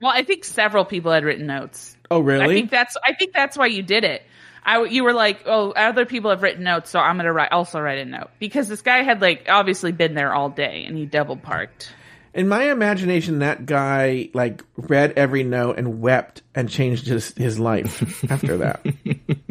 Well, 0.00 0.12
I 0.14 0.22
think 0.22 0.44
several 0.44 0.84
people 0.84 1.12
had 1.12 1.24
written 1.24 1.46
notes. 1.46 1.96
Oh, 2.10 2.20
really? 2.20 2.44
I 2.44 2.48
think 2.48 2.70
that's 2.70 2.96
I 3.02 3.14
think 3.14 3.32
that's 3.32 3.56
why 3.56 3.66
you 3.66 3.82
did 3.82 4.04
it. 4.04 4.22
I 4.64 4.84
you 4.84 5.04
were 5.04 5.12
like, 5.12 5.42
oh, 5.46 5.70
other 5.72 6.06
people 6.06 6.30
have 6.30 6.42
written 6.42 6.64
notes, 6.64 6.90
so 6.90 6.98
I'm 6.98 7.16
gonna 7.16 7.32
write 7.32 7.52
also 7.52 7.80
write 7.80 7.98
a 7.98 8.04
note 8.04 8.30
because 8.38 8.68
this 8.68 8.82
guy 8.82 9.02
had 9.02 9.20
like 9.20 9.46
obviously 9.48 9.92
been 9.92 10.14
there 10.14 10.32
all 10.32 10.50
day 10.50 10.84
and 10.86 10.96
he 10.96 11.06
double 11.06 11.36
parked. 11.36 11.94
In 12.34 12.48
my 12.48 12.70
imagination, 12.70 13.40
that 13.40 13.66
guy 13.66 14.30
like 14.32 14.64
read 14.76 15.12
every 15.16 15.42
note 15.42 15.76
and 15.78 16.00
wept 16.00 16.42
and 16.54 16.68
changed 16.68 17.06
his 17.06 17.34
his 17.36 17.58
life 17.58 18.24
after 18.30 18.58
that. 18.58 18.84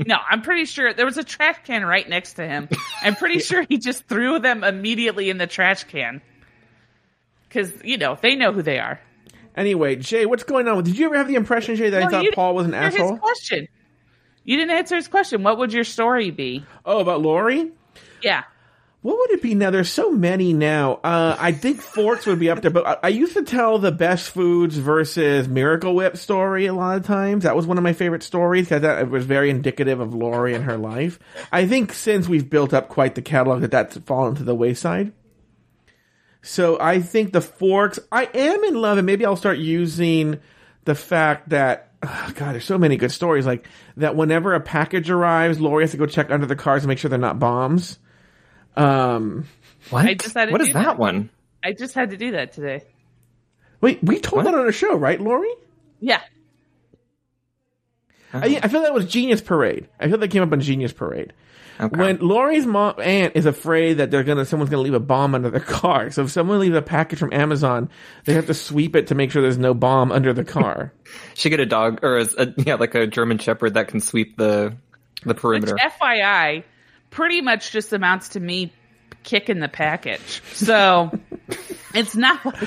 No, 0.04 0.18
I'm 0.30 0.42
pretty 0.42 0.66
sure 0.66 0.94
there 0.94 1.06
was 1.06 1.18
a 1.18 1.24
trash 1.24 1.58
can 1.64 1.86
right 1.86 2.10
next 2.10 2.34
to 2.34 2.46
him. 2.46 2.68
I'm 3.02 3.16
pretty 3.16 3.40
sure 3.40 3.64
he 3.70 3.78
just 3.78 4.08
threw 4.08 4.40
them 4.40 4.64
immediately 4.64 5.30
in 5.30 5.38
the 5.38 5.46
trash 5.46 5.84
can 5.84 6.22
because 7.48 7.72
you 7.84 7.98
know 7.98 8.18
they 8.20 8.36
know 8.36 8.52
who 8.52 8.62
they 8.62 8.80
are. 8.80 9.00
Anyway, 9.56 9.98
Jay, 9.98 10.26
what's 10.26 10.44
going 10.44 10.68
on? 10.68 10.84
Did 10.84 10.98
you 10.98 11.06
ever 11.06 11.18
have 11.18 11.28
the 11.28 11.36
impression, 11.36 11.76
Jay, 11.76 11.92
that 11.92 12.04
I 12.04 12.10
thought 12.10 12.26
Paul 12.34 12.56
was 12.56 12.66
an 12.66 12.74
answer 12.74 12.98
asshole? 12.98 13.12
His 13.12 13.20
question. 13.20 13.68
You 14.44 14.58
didn't 14.58 14.76
answer 14.76 14.96
his 14.96 15.08
question. 15.08 15.44
What 15.44 15.58
would 15.60 15.72
your 15.72 15.84
story 15.84 16.32
be? 16.32 16.66
Oh, 16.84 17.00
about 17.00 17.22
Lauri? 17.22 17.72
Yeah. 18.24 18.44
What 19.01 19.17
would 19.17 19.31
it 19.31 19.41
be 19.41 19.55
now? 19.55 19.72
There's 19.72 19.89
so 19.89 20.12
many 20.12 20.53
now. 20.53 21.00
Uh, 21.03 21.36
I 21.39 21.53
think 21.53 21.81
Forks 21.81 22.27
would 22.27 22.38
be 22.38 22.51
up 22.51 22.62
there, 22.62 22.70
but 22.70 22.86
I, 22.86 22.98
I 23.03 23.08
used 23.08 23.34
to 23.34 23.41
tell 23.43 23.79
the 23.79 23.91
best 23.91 24.29
foods 24.29 24.77
versus 24.77 25.48
Miracle 25.48 25.96
Whip 25.96 26.17
story 26.17 26.67
a 26.67 26.74
lot 26.74 26.98
of 26.98 27.05
times. 27.05 27.43
That 27.43 27.55
was 27.55 27.65
one 27.65 27.79
of 27.79 27.84
my 27.84 27.93
favorite 27.93 28.22
stories 28.22 28.65
because 28.65 28.84
that 28.84 29.10
was 29.10 29.25
very 29.25 29.50
indicative 29.50 30.00
of 30.00 30.13
Lauri 30.13 30.53
and 30.53 30.65
her 30.65 30.77
life. 30.77 31.17
I 31.51 31.65
think 31.65 31.93
since 31.93 32.27
we've 32.27 32.48
built 32.48 32.75
up 32.75 32.89
quite 32.89 33.15
the 33.15 33.24
catalog 33.24 33.62
that 33.62 33.72
that's 33.72 33.98
fallen 33.98 34.36
to 34.36 34.43
the 34.43 34.53
wayside. 34.53 35.13
So 36.43 36.79
I 36.79 37.01
think 37.01 37.34
the 37.34 37.41
Forks, 37.41 38.00
I 38.12 38.25
am 38.25 38.63
in 38.63 38.75
love 38.75 39.00
and 39.00 39.05
maybe 39.08 39.25
I'll 39.25 39.36
start 39.36 39.58
using 39.58 40.39
the 40.86 40.96
fact 40.96 41.50
that, 41.50 41.91
oh 42.03 42.31
God, 42.36 42.53
there's 42.53 42.65
so 42.65 42.77
many 42.77 42.98
good 42.98 43.12
stories 43.12 43.48
like 43.48 43.67
that 43.98 44.15
whenever 44.15 44.53
a 44.53 44.60
package 44.60 45.10
arrives, 45.10 45.60
Lauri 45.60 45.84
has 45.84 45.91
to 45.91 45.98
go 45.98 46.05
check 46.05 46.29
under 46.29 46.46
the 46.46 46.55
cars 46.55 46.84
and 46.84 46.88
make 46.88 47.00
sure 47.00 47.10
they're 47.10 47.17
not 47.17 47.39
bombs. 47.39 47.98
Um, 48.75 49.48
What? 49.90 50.06
I 50.06 50.13
just 50.13 50.34
had 50.36 50.46
to 50.46 50.51
what 50.51 50.62
do 50.62 50.68
is 50.68 50.74
that, 50.74 50.84
that. 50.84 50.98
one? 50.98 51.30
I 51.63 51.74
just 51.74 51.94
had 51.94 52.12
to 52.12 52.18
do 52.18 52.32
that 52.32 52.54
today. 52.54 52.84
Wait, 53.82 54.00
we 54.04 54.20
told 54.20 54.44
What? 54.46 54.51
that 54.51 54.58
on 54.60 54.68
a 54.68 54.72
show, 54.72 54.96
right, 54.96 55.20
Lauri? 55.20 55.50
Yeah. 56.00 56.22
I, 58.34 58.60
I 58.63 58.68
feel 58.70 58.82
that 58.84 58.94
was 58.94 59.06
Genius 59.08 59.42
Parade. 59.42 59.88
I 60.00 60.08
feel 60.08 60.18
that 60.18 60.30
came 60.32 60.42
up 60.42 60.51
on 60.54 60.62
Genius 60.62 60.94
Parade. 60.94 61.34
Okay. 61.80 61.98
When 62.00 62.18
Lauri's 62.20 62.66
mom 62.66 62.96
aunt 63.01 63.36
is 63.36 63.46
afraid 63.46 63.96
that 63.96 64.12
they're 64.12 64.24
gonna 64.24 64.46
someone's 64.46 64.70
gonna 64.70 64.84
leave 64.84 64.94
a 64.94 65.00
bomb 65.00 65.34
under 65.36 65.50
their 65.50 65.60
car, 65.60 66.12
so 66.12 66.24
if 66.24 66.32
someone 66.32 66.60
leaves 66.60 66.75
a 66.75 66.82
package 66.82 67.18
from 67.20 67.34
Amazon, 67.34 67.90
they 68.25 68.34
have 68.34 68.46
to 68.48 68.54
sweep 68.54 68.96
it 68.96 69.08
to 69.08 69.16
make 69.16 69.32
sure 69.32 69.42
there's 69.42 69.58
no 69.58 69.74
bomb 69.74 70.12
under 70.12 70.32
the 70.34 70.44
car. 70.46 70.94
She 71.34 71.50
get 71.50 71.60
a 71.60 71.66
dog 71.66 72.00
or 72.04 72.20
a, 72.20 72.28
a- 72.38 72.54
yeah, 72.58 72.75
like 72.75 72.94
a 72.96 73.08
German 73.08 73.38
Shepherd 73.40 73.74
that 73.74 73.88
can 73.90 74.00
sweep 74.00 74.38
the 74.38 74.75
the 75.24 75.30
Which, 75.30 75.38
perimeter. 75.38 75.75
FYI, 75.75 76.63
pretty 77.12 77.41
much 77.41 77.72
just 77.72 77.94
amounts 77.94 78.30
to 78.30 78.39
me 78.39 78.74
kicking 79.24 79.60
the 79.60 79.68
package. 79.68 80.41
So 80.53 81.12
it's 81.94 82.15
not 82.15 82.44
like, 82.44 82.58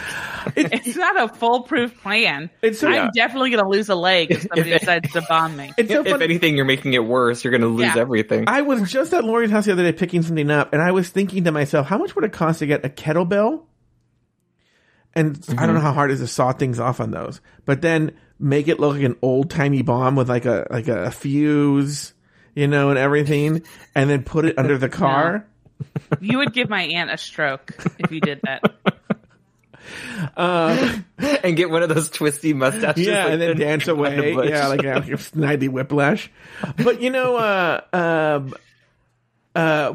it's 0.56 0.96
not 0.96 1.20
a 1.20 1.34
foolproof 1.34 2.00
plan. 2.00 2.50
It's 2.62 2.78
so- 2.78 2.88
I'm 2.88 2.94
Yeah. 2.94 3.10
definitely 3.14 3.50
going 3.50 3.64
to 3.64 3.68
lose 3.68 3.88
a 3.88 3.96
leg 3.96 4.30
if 4.30 4.42
somebody 4.42 4.70
If- 4.70 4.80
decides 4.80 5.12
to 5.12 5.22
bomb 5.22 5.56
me. 5.56 5.72
It's 5.78 5.90
so 5.90 6.02
if 6.02 6.08
funny. 6.08 6.24
anything, 6.24 6.56
you're 6.56 6.64
making 6.64 6.92
it 6.92 7.04
worse. 7.04 7.42
You're 7.42 7.50
going 7.50 7.62
to 7.62 7.66
lose 7.66 7.94
Yeah. 7.94 8.00
everything. 8.00 8.44
I 8.46 8.62
was 8.62 8.88
just 8.90 9.12
at 9.12 9.24
Lauri's 9.24 9.50
house 9.50 9.64
the 9.64 9.72
other 9.72 9.82
day 9.82 9.92
picking 9.92 10.22
something 10.22 10.50
up, 10.50 10.72
and 10.72 10.80
I 10.80 10.92
was 10.92 11.08
thinking 11.08 11.44
to 11.44 11.52
myself, 11.52 11.88
how 11.88 11.98
much 11.98 12.14
would 12.14 12.24
it 12.24 12.32
cost 12.32 12.60
to 12.60 12.66
get 12.66 12.84
a 12.84 12.88
kettlebell? 12.88 13.64
And 15.16 15.28
I 15.28 15.32
don't 15.32 15.56
mm-hmm. 15.56 15.74
know 15.74 15.80
how 15.80 15.92
hard 15.92 16.10
it 16.10 16.14
is 16.14 16.20
to 16.20 16.26
saw 16.26 16.52
things 16.52 16.78
off 16.80 17.00
on 17.00 17.10
those, 17.10 17.40
but 17.64 17.82
then 17.82 18.12
make 18.38 18.66
it 18.68 18.80
look 18.80 18.94
like 18.94 19.04
an 19.04 19.16
old 19.22 19.48
timey 19.48 19.82
bomb 19.82 20.16
with 20.16 20.28
like 20.28 20.44
a 20.44 20.66
like 20.70 20.88
a 20.88 21.10
fuse, 21.12 22.13
you 22.54 22.66
know, 22.68 22.90
and 22.90 22.99
everything, 22.99 23.62
and 23.94 24.08
then 24.11 24.23
put 24.23 24.44
it 24.44 24.58
under 24.58 24.78
the 24.78 24.88
car. 24.88 25.46
You 26.20 26.38
would 26.38 26.52
give 26.52 26.68
my 26.70 26.82
aunt 26.82 27.11
a 27.11 27.18
stroke 27.18 27.75
if 27.99 28.11
you 28.11 28.20
did 28.20 28.40
that. 28.44 28.62
and 30.37 31.56
get 31.56 31.70
one 31.70 31.82
of 31.82 31.88
those 31.88 32.11
twisty 32.11 32.52
mustaches. 32.52 33.06
yeah, 33.06 33.25
like 33.25 33.32
and 33.34 33.42
then 33.42 33.49
the- 33.58 33.64
dance 33.64 33.84
behind 33.84 34.18
the 34.18 34.32
away. 34.32 34.49
Yeah, 34.49 34.68
like, 34.68 34.82
a- 34.84 34.94
like 34.94 35.08
a 35.08 35.16
snidely 35.16 35.68
whiplash. 35.68 36.30
But 36.76 37.00
you 37.02 37.11
know, 37.11 37.37
uh, 37.37 37.80
um, 37.92 38.54
uh, 39.54 39.94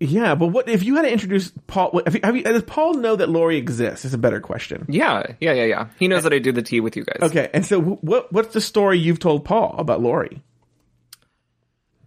yeah. 0.00 0.34
But 0.34 0.46
what 0.48 0.68
if 0.68 0.82
you 0.82 0.96
had 0.96 1.02
to 1.02 1.12
introduce 1.12 1.52
Paul? 1.66 1.90
what- 1.90 2.06
Have 2.06 2.14
you, 2.14 2.20
have 2.24 2.36
you, 2.36 2.42
does 2.42 2.62
Paul 2.62 2.94
know 2.94 3.16
that 3.16 3.28
Lauri 3.28 3.58
exists? 3.58 4.04
Is 4.04 4.14
a 4.14 4.18
better 4.18 4.40
question. 4.40 4.86
yeah, 4.88 5.24
yeah, 5.40 5.52
yeah, 5.52 5.64
yeah. 5.64 5.88
He 5.98 6.08
knows 6.08 6.22
that 6.22 6.32
I 6.32 6.38
do 6.38 6.52
the 6.52 6.62
tea 6.62 6.80
with 6.80 6.96
you 6.96 7.04
guys. 7.04 7.30
Okay, 7.30 7.50
and 7.52 7.66
so 7.66 7.80
wh- 7.80 8.02
what? 8.02 8.32
What's 8.32 8.54
the 8.54 8.60
story 8.60 8.98
you've 8.98 9.18
told 9.20 9.44
Paul 9.44 9.74
about 9.78 10.00
Lauri? 10.00 10.42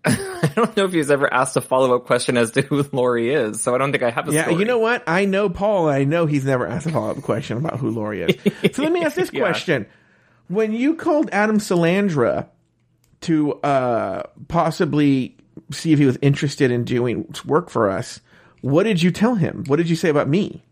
I 0.06 0.52
don't 0.56 0.76
know 0.76 0.86
if 0.86 0.94
he's 0.94 1.12
ever 1.12 1.32
asked 1.32 1.56
a 1.58 1.62
follow 1.62 1.96
up 1.96 2.06
question 2.06 2.36
as 2.38 2.52
to 2.52 2.62
who 2.62 2.84
Lauri 2.92 3.34
is, 3.34 3.62
so 3.62 3.76
I 3.76 3.78
don't 3.78 3.92
think 3.92 4.04
I 4.04 4.10
have 4.10 4.28
a 4.28 4.34
Yeah, 4.34 4.44
story. 4.46 4.58
you 4.60 4.66
know 4.66 4.80
what? 4.80 5.04
I 5.08 5.26
know 5.26 5.50
Paul. 5.50 5.88
and 5.90 5.96
I 5.98 6.04
know 6.04 6.26
he's 6.26 6.46
never 6.46 6.66
asked 6.68 6.88
a 6.88 6.92
follow 6.92 7.12
up 7.12 7.22
question 7.22 7.58
about 7.58 7.80
who 7.80 7.90
Lauri 7.92 8.24
is. 8.24 8.76
so 8.76 8.82
let 8.84 8.92
me 8.92 9.04
ask 9.06 9.16
this 9.16 9.30
Yeah. 9.32 9.42
question: 9.42 9.86
When 10.48 10.74
you 10.74 10.96
called 10.96 11.30
Adam 11.32 11.60
Salandra 11.60 12.48
to 13.22 13.54
uh, 13.62 14.24
possibly 14.48 15.38
see 15.72 15.94
if 15.94 16.00
he 16.00 16.06
was 16.06 16.18
interested 16.22 16.72
in 16.72 16.84
doing 16.86 17.32
work 17.46 17.70
for 17.70 17.90
us, 17.90 18.20
what 18.62 18.84
did 18.84 19.02
you 19.04 19.12
tell 19.12 19.36
him? 19.36 19.64
What 19.68 19.76
did 19.78 19.90
you 19.90 19.96
say 19.96 20.10
about 20.10 20.28
me? 20.28 20.64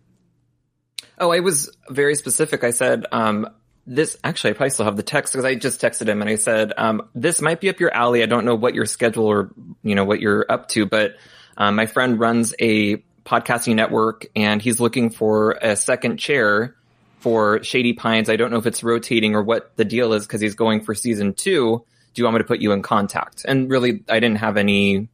Oh, 1.20 1.32
I 1.32 1.42
was 1.42 1.70
very 1.90 2.16
specific. 2.16 2.64
I 2.64 2.72
said, 2.72 3.06
um, 3.12 3.48
this, 3.90 4.16
actually, 4.24 4.52
I 4.52 4.54
probably 4.54 4.70
still 4.70 4.86
have 4.86 4.96
the 4.96 5.04
text 5.04 5.34
because 5.34 5.46
I 5.46 5.56
just 5.56 5.82
texted 5.82 6.08
him 6.08 6.22
and 6.22 6.30
I 6.30 6.36
said, 6.36 6.74
um, 6.78 7.10
this 7.16 7.42
might 7.42 7.60
be 7.60 7.70
up 7.70 7.80
your 7.80 7.94
alley. 7.94 8.22
I 8.24 8.28
don't 8.28 8.46
know 8.46 8.56
what 8.56 8.76
your 8.76 8.86
schedule 8.86 9.26
or, 9.26 9.50
you 9.84 9.96
know, 9.96 10.06
what 10.06 10.22
you're 10.22 10.46
up 10.48 10.70
to, 10.70 10.86
but, 10.86 11.16
um, 11.58 11.76
my 11.76 11.88
friend 11.88 12.20
runs 12.20 12.54
a 12.60 13.04
podcasting 13.26 13.76
network, 13.76 14.28
and 14.36 14.62
he's 14.62 14.80
looking 14.80 15.10
for 15.10 15.52
a 15.62 15.76
second 15.76 16.18
chair 16.18 16.76
for 17.20 17.64
Shady 17.64 17.94
Pines. 17.94 18.30
I 18.30 18.38
don't 18.38 18.50
know 18.50 18.58
if 18.58 18.66
it's 18.66 18.84
rotating 18.84 19.36
or 19.36 19.44
what 19.44 19.76
the 19.76 19.86
deal 19.86 20.14
is 20.14 20.26
because 20.26 20.42
he's 20.42 20.56
going 20.56 20.82
for 20.82 20.96
season 20.96 21.34
two. 21.34 21.84
Do 22.14 22.22
you 22.22 22.24
want 22.24 22.36
me 22.36 22.40
to 22.40 22.46
put 22.46 22.60
you 22.60 22.72
in 22.72 22.82
contact? 22.82 23.46
And 23.48 23.70
really, 23.70 24.04
I 24.10 24.20
didn't 24.20 24.38
have 24.38 24.58
any 24.58 25.10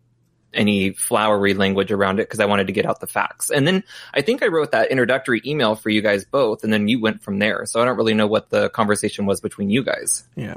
any 0.56 0.92
flowery 0.92 1.54
language 1.54 1.92
around 1.92 2.20
it 2.20 2.24
because 2.24 2.40
I 2.40 2.46
wanted 2.46 2.68
to 2.68 2.74
get 2.74 2.86
out 2.86 3.00
the 3.00 3.08
facts. 3.08 3.50
And 3.50 3.68
then 3.68 3.84
I 4.14 4.22
think 4.22 4.42
I 4.44 4.48
wrote 4.48 4.72
that 4.72 4.90
introductory 4.92 5.42
email 5.46 5.76
for 5.76 5.90
you 5.90 6.02
guys 6.02 6.26
both, 6.26 6.64
and 6.64 6.72
then 6.74 6.88
you 6.88 7.00
went 7.00 7.22
from 7.24 7.40
there. 7.40 7.66
So 7.66 7.82
I 7.82 7.86
don't 7.86 7.98
really 7.98 8.14
know 8.14 8.28
what 8.28 8.50
the 8.50 8.70
conversation 8.70 9.26
was 9.26 9.42
between 9.42 9.70
you 9.70 9.84
guys. 9.84 10.24
Yeah. 10.36 10.56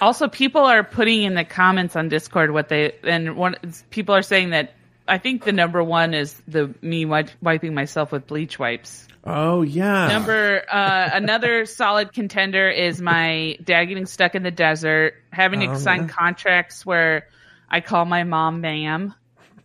Also, 0.00 0.26
people 0.28 0.62
are 0.62 0.82
putting 0.82 1.22
in 1.22 1.34
the 1.34 1.44
comments 1.44 1.94
on 1.96 2.08
Discord 2.08 2.50
what 2.50 2.68
they 2.68 2.92
and 3.04 3.36
one 3.36 3.54
people 3.90 4.14
are 4.16 4.22
saying 4.22 4.50
that 4.50 4.74
I 5.06 5.18
think 5.18 5.44
the 5.44 5.52
number 5.52 5.82
one 5.82 6.14
is 6.14 6.40
the 6.48 6.74
me 6.82 7.04
wiping 7.04 7.74
myself 7.74 8.10
with 8.12 8.26
bleach 8.26 8.58
wipes. 8.58 9.06
Oh 9.24 9.62
yeah. 9.62 10.08
Number 10.08 10.62
uh, 10.68 11.10
another 11.12 11.66
solid 11.66 12.12
contender 12.12 12.68
is 12.68 13.00
my 13.00 13.56
dad 13.62 13.84
getting 13.84 14.06
stuck 14.06 14.34
in 14.34 14.42
the 14.42 14.50
desert, 14.50 15.14
having 15.30 15.60
to 15.60 15.66
Oh, 15.70 15.76
sign 15.76 16.02
yeah. 16.02 16.08
contracts 16.08 16.84
where 16.84 17.28
I 17.70 17.80
call 17.80 18.04
my 18.04 18.24
mom 18.24 18.60
ma'am. 18.60 19.14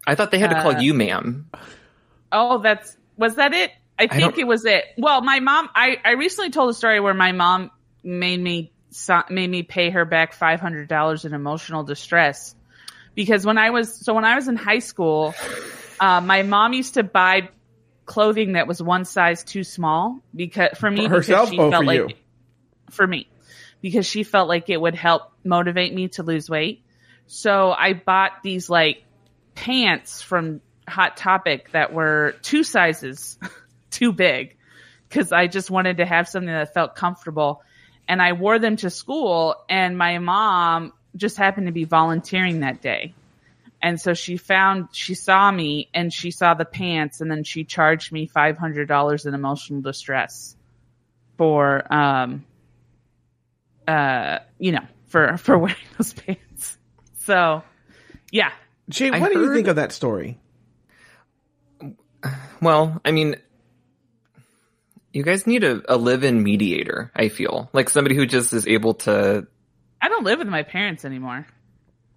I 0.07 0.15
thought 0.15 0.31
they 0.31 0.39
had 0.39 0.49
to 0.51 0.61
call 0.61 0.75
Uh, 0.75 0.79
you 0.79 0.93
ma'am. 0.93 1.49
Oh, 2.31 2.57
that's 2.59 2.95
was 3.17 3.35
that 3.35 3.53
it? 3.53 3.71
I 3.99 4.07
think 4.07 4.21
don't- 4.21 4.37
it 4.39 4.47
was 4.47 4.65
it. 4.65 4.83
Well, 4.97 5.21
my 5.21 5.39
mom. 5.39 5.69
I 5.75 5.97
I 6.03 6.11
recently 6.11 6.49
told 6.51 6.69
a 6.69 6.73
story 6.73 6.99
where 6.99 7.13
my 7.13 7.31
mom 7.31 7.71
made 8.03 8.39
me 8.39 8.71
made 9.29 9.49
me 9.49 9.63
pay 9.63 9.89
her 9.91 10.05
back 10.05 10.33
five 10.33 10.59
hundred 10.59 10.87
dollars 10.87 11.25
in 11.25 11.33
emotional 11.33 11.83
distress 11.83 12.55
because 13.15 13.45
when 13.45 13.57
I 13.57 13.69
was 13.71 13.93
so 13.93 14.13
when 14.13 14.25
I 14.25 14.35
was 14.35 14.47
in 14.47 14.55
high 14.55 14.79
school, 14.79 15.35
uh, 15.99 16.21
my 16.21 16.43
mom 16.43 16.73
used 16.73 16.95
to 16.95 17.03
buy 17.03 17.49
clothing 18.05 18.53
that 18.53 18.67
was 18.67 18.81
one 18.81 19.03
size 19.03 19.43
too 19.43 19.63
small 19.63 20.19
because 20.33 20.69
for 20.77 20.89
me 20.89 21.03
For 21.05 21.15
herself 21.15 21.49
because 21.49 21.55
she 21.55 21.59
or 21.59 21.71
felt 21.71 21.81
for 21.83 21.85
like 21.87 21.97
you? 21.99 22.09
for 22.91 23.05
me 23.07 23.27
because 23.81 24.05
she 24.05 24.23
felt 24.23 24.47
like 24.47 24.69
it 24.69 24.79
would 24.79 24.95
help 24.95 25.23
motivate 25.43 25.93
me 25.93 26.07
to 26.09 26.23
lose 26.23 26.49
weight. 26.49 26.83
So 27.27 27.71
I 27.71 27.93
bought 27.93 28.41
these 28.43 28.69
like 28.69 29.03
pants 29.57 30.21
from 30.21 30.61
Hot 30.87 31.17
Topic 31.17 31.71
that 31.71 31.91
were 31.91 32.35
two 32.43 32.63
sizes 32.63 33.39
too 33.91 34.13
big 34.13 34.55
because 35.09 35.31
I 35.31 35.47
just 35.47 35.71
wanted 35.71 35.97
to 35.97 36.05
have 36.05 36.27
something 36.29 36.53
that 36.53 36.73
felt 36.73 36.95
comfortable. 36.95 37.63
And 38.07 38.21
I 38.21 38.33
wore 38.33 38.59
them 38.59 38.77
to 38.77 38.89
school, 38.89 39.55
and 39.67 39.97
my 39.97 40.19
mom 40.19 40.93
just 41.15 41.37
happened 41.37 41.65
to 41.65 41.73
be 41.73 41.83
volunteering 41.83 42.61
that 42.61 42.81
day. 42.81 43.15
And 43.81 43.99
so 43.99 44.13
she 44.13 44.37
found, 44.37 44.89
she 44.91 45.13
saw 45.13 45.51
me 45.51 45.89
and 45.93 46.13
she 46.13 46.31
saw 46.31 46.53
the 46.53 46.65
pants, 46.65 47.19
and 47.19 47.29
then 47.29 47.43
she 47.43 47.63
charged 47.63 48.11
me 48.11 48.27
$500 48.27 49.25
in 49.25 49.33
emotional 49.33 49.81
distress 49.81 50.55
for, 51.37 51.93
um, 51.93 52.45
uh, 53.87 54.39
you 54.59 54.71
know, 54.71 54.85
for, 55.07 55.37
for 55.37 55.57
wearing 55.57 55.75
those 55.97 56.13
pants. 56.13 56.77
So, 57.25 57.63
yeah, 58.31 58.51
Jay, 58.89 59.09
I 59.11 59.19
what 59.19 59.31
do 59.31 59.39
you 59.39 59.53
think 59.53 59.67
of 59.67 59.75
that 59.75 59.91
story? 59.91 60.39
Well, 62.61 62.99
I 63.03 63.11
mean, 63.11 63.35
you 65.13 65.23
guys 65.23 65.45
need 65.45 65.63
a, 65.63 65.81
a 65.93 65.97
live-in 65.97 66.43
mediator. 66.43 67.11
I 67.15 67.29
feel 67.29 67.69
like 67.73 67.89
somebody 67.89 68.15
who 68.15 68.25
just 68.25 68.53
is 68.53 68.67
able 68.67 68.95
to. 68.95 69.47
I 70.01 70.09
don't 70.09 70.23
live 70.23 70.39
with 70.39 70.47
my 70.47 70.63
parents 70.63 71.05
anymore. 71.05 71.47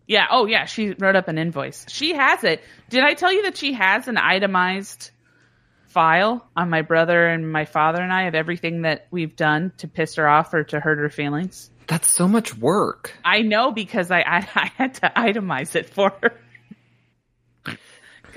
Yeah. 0.06 0.26
Oh, 0.30 0.46
yeah. 0.46 0.64
She 0.64 0.90
wrote 0.98 1.16
up 1.16 1.28
an 1.28 1.38
invoice. 1.38 1.86
She 1.88 2.14
has 2.14 2.42
it. 2.44 2.62
Did 2.88 3.04
I 3.04 3.14
tell 3.14 3.32
you 3.32 3.42
that 3.44 3.56
she 3.56 3.74
has 3.74 4.08
an 4.08 4.16
itemized 4.16 5.10
file 5.86 6.46
on 6.56 6.70
my 6.70 6.82
brother 6.82 7.26
and 7.26 7.50
my 7.50 7.64
father 7.64 8.02
and 8.02 8.12
I 8.12 8.24
of 8.24 8.34
everything 8.34 8.82
that 8.82 9.06
we've 9.10 9.34
done 9.36 9.72
to 9.78 9.88
piss 9.88 10.16
her 10.16 10.28
off 10.28 10.52
or 10.52 10.64
to 10.64 10.80
hurt 10.80 10.98
her 10.98 11.10
feelings? 11.10 11.70
That's 11.86 12.08
so 12.08 12.28
much 12.28 12.56
work. 12.56 13.16
I 13.24 13.42
know 13.42 13.72
because 13.72 14.10
I 14.10 14.20
I, 14.20 14.48
I 14.54 14.66
had 14.76 14.94
to 14.94 15.12
itemize 15.16 15.74
it 15.74 15.90
for 15.90 16.12
her. 16.22 16.32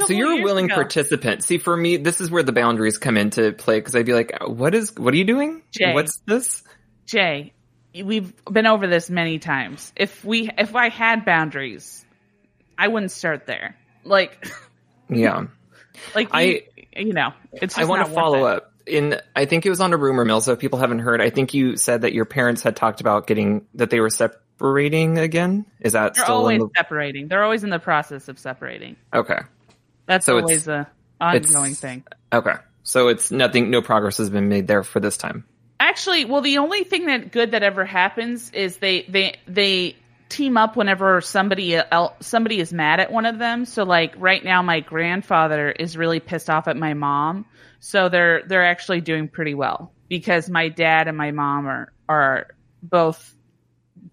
So 0.05 0.13
you're 0.13 0.39
a 0.39 0.43
willing 0.43 0.65
ago. 0.65 0.75
participant. 0.75 1.43
See, 1.43 1.57
for 1.59 1.75
me, 1.75 1.97
this 1.97 2.19
is 2.19 2.31
where 2.31 2.41
the 2.43 2.51
boundaries 2.51 2.97
come 2.97 3.15
into 3.15 3.51
play 3.51 3.79
because 3.79 3.95
I'd 3.95 4.05
be 4.05 4.13
like, 4.13 4.31
"What 4.45 4.73
is? 4.73 4.95
What 4.95 5.13
are 5.13 5.17
you 5.17 5.23
doing? 5.23 5.61
Jay. 5.71 5.93
What's 5.93 6.17
this?" 6.25 6.63
Jay, 7.05 7.53
we've 7.93 8.33
been 8.45 8.65
over 8.65 8.87
this 8.87 9.09
many 9.09 9.37
times. 9.39 9.93
If 9.95 10.25
we 10.25 10.49
if 10.57 10.75
I 10.75 10.89
had 10.89 11.25
boundaries, 11.25 12.03
I 12.77 12.87
wouldn't 12.87 13.11
start 13.11 13.45
there. 13.45 13.77
Like 14.03 14.47
Yeah. 15.09 15.45
like 16.15 16.29
I- 16.31 16.41
you, 16.41 16.61
you 16.95 17.13
know, 17.13 17.33
it's 17.53 17.75
just 17.75 17.79
I 17.79 17.85
want 17.85 18.05
to 18.07 18.11
follow 18.13 18.45
up. 18.45 18.71
In 18.85 19.21
I 19.35 19.45
think 19.45 19.65
it 19.65 19.69
was 19.69 19.79
on 19.79 19.93
a 19.93 19.97
rumor 19.97 20.25
mill. 20.25 20.41
So 20.41 20.53
if 20.53 20.59
people 20.59 20.79
haven't 20.79 20.99
heard, 20.99 21.21
I 21.21 21.29
think 21.29 21.53
you 21.53 21.77
said 21.77 22.01
that 22.01 22.13
your 22.13 22.25
parents 22.25 22.63
had 22.63 22.75
talked 22.75 22.99
about 22.99 23.27
getting 23.27 23.65
that 23.75 23.89
they 23.91 23.99
were 24.01 24.09
separating 24.63 25.17
again. 25.17 25.65
Is 25.81 25.93
that 25.93 26.13
They're 26.13 26.23
still 26.23 26.35
always 26.35 26.61
in 26.61 26.69
separating. 26.75 27.27
They're 27.27 27.43
always 27.43 27.63
in 27.63 27.69
the 27.69 27.79
process 27.79 28.29
of 28.29 28.39
separating. 28.39 28.95
Okay. 29.13 29.39
That's 30.05 30.25
So 30.25 30.39
always 30.39 30.67
a 30.67 30.89
ongoing 31.19 31.75
thing. 31.75 32.03
Okay. 32.31 32.53
So 32.83 33.09
it's 33.09 33.31
nothing. 33.31 33.69
No 33.69 33.81
progress 33.81 34.17
has 34.17 34.29
been 34.29 34.49
made 34.49 34.67
there 34.67 34.83
for 34.83 34.99
this 34.99 35.17
time. 35.17 35.45
Actually, 35.79 36.25
well, 36.25 36.41
the 36.41 36.59
only 36.59 36.83
thing 36.83 37.07
that 37.07 37.31
good 37.31 37.51
that 37.51 37.63
ever 37.63 37.85
happens 37.85 38.51
is 38.51 38.77
they 38.77 39.03
they 39.03 39.35
they 39.47 39.95
team 40.29 40.57
up 40.57 40.75
whenever 40.75 41.21
somebody 41.21 41.75
else, 41.75 42.13
somebody 42.21 42.59
is 42.59 42.73
mad 42.73 42.99
at 42.99 43.11
one 43.11 43.25
of 43.25 43.37
them. 43.37 43.65
So 43.65 43.83
like 43.83 44.15
right 44.17 44.43
now, 44.43 44.61
my 44.61 44.79
grandfather 44.79 45.71
is 45.71 45.97
really 45.97 46.19
pissed 46.19 46.49
off 46.49 46.67
at 46.67 46.77
my 46.77 46.93
mom. 46.93 47.45
So 47.79 48.07
they're 48.07 48.43
they're 48.47 48.65
actually 48.65 49.01
doing 49.01 49.27
pretty 49.27 49.55
well 49.55 49.91
because 50.07 50.49
my 50.49 50.69
dad 50.69 51.07
and 51.07 51.17
my 51.17 51.31
mom 51.31 51.67
are 51.67 51.93
are 52.07 52.47
both 52.81 53.32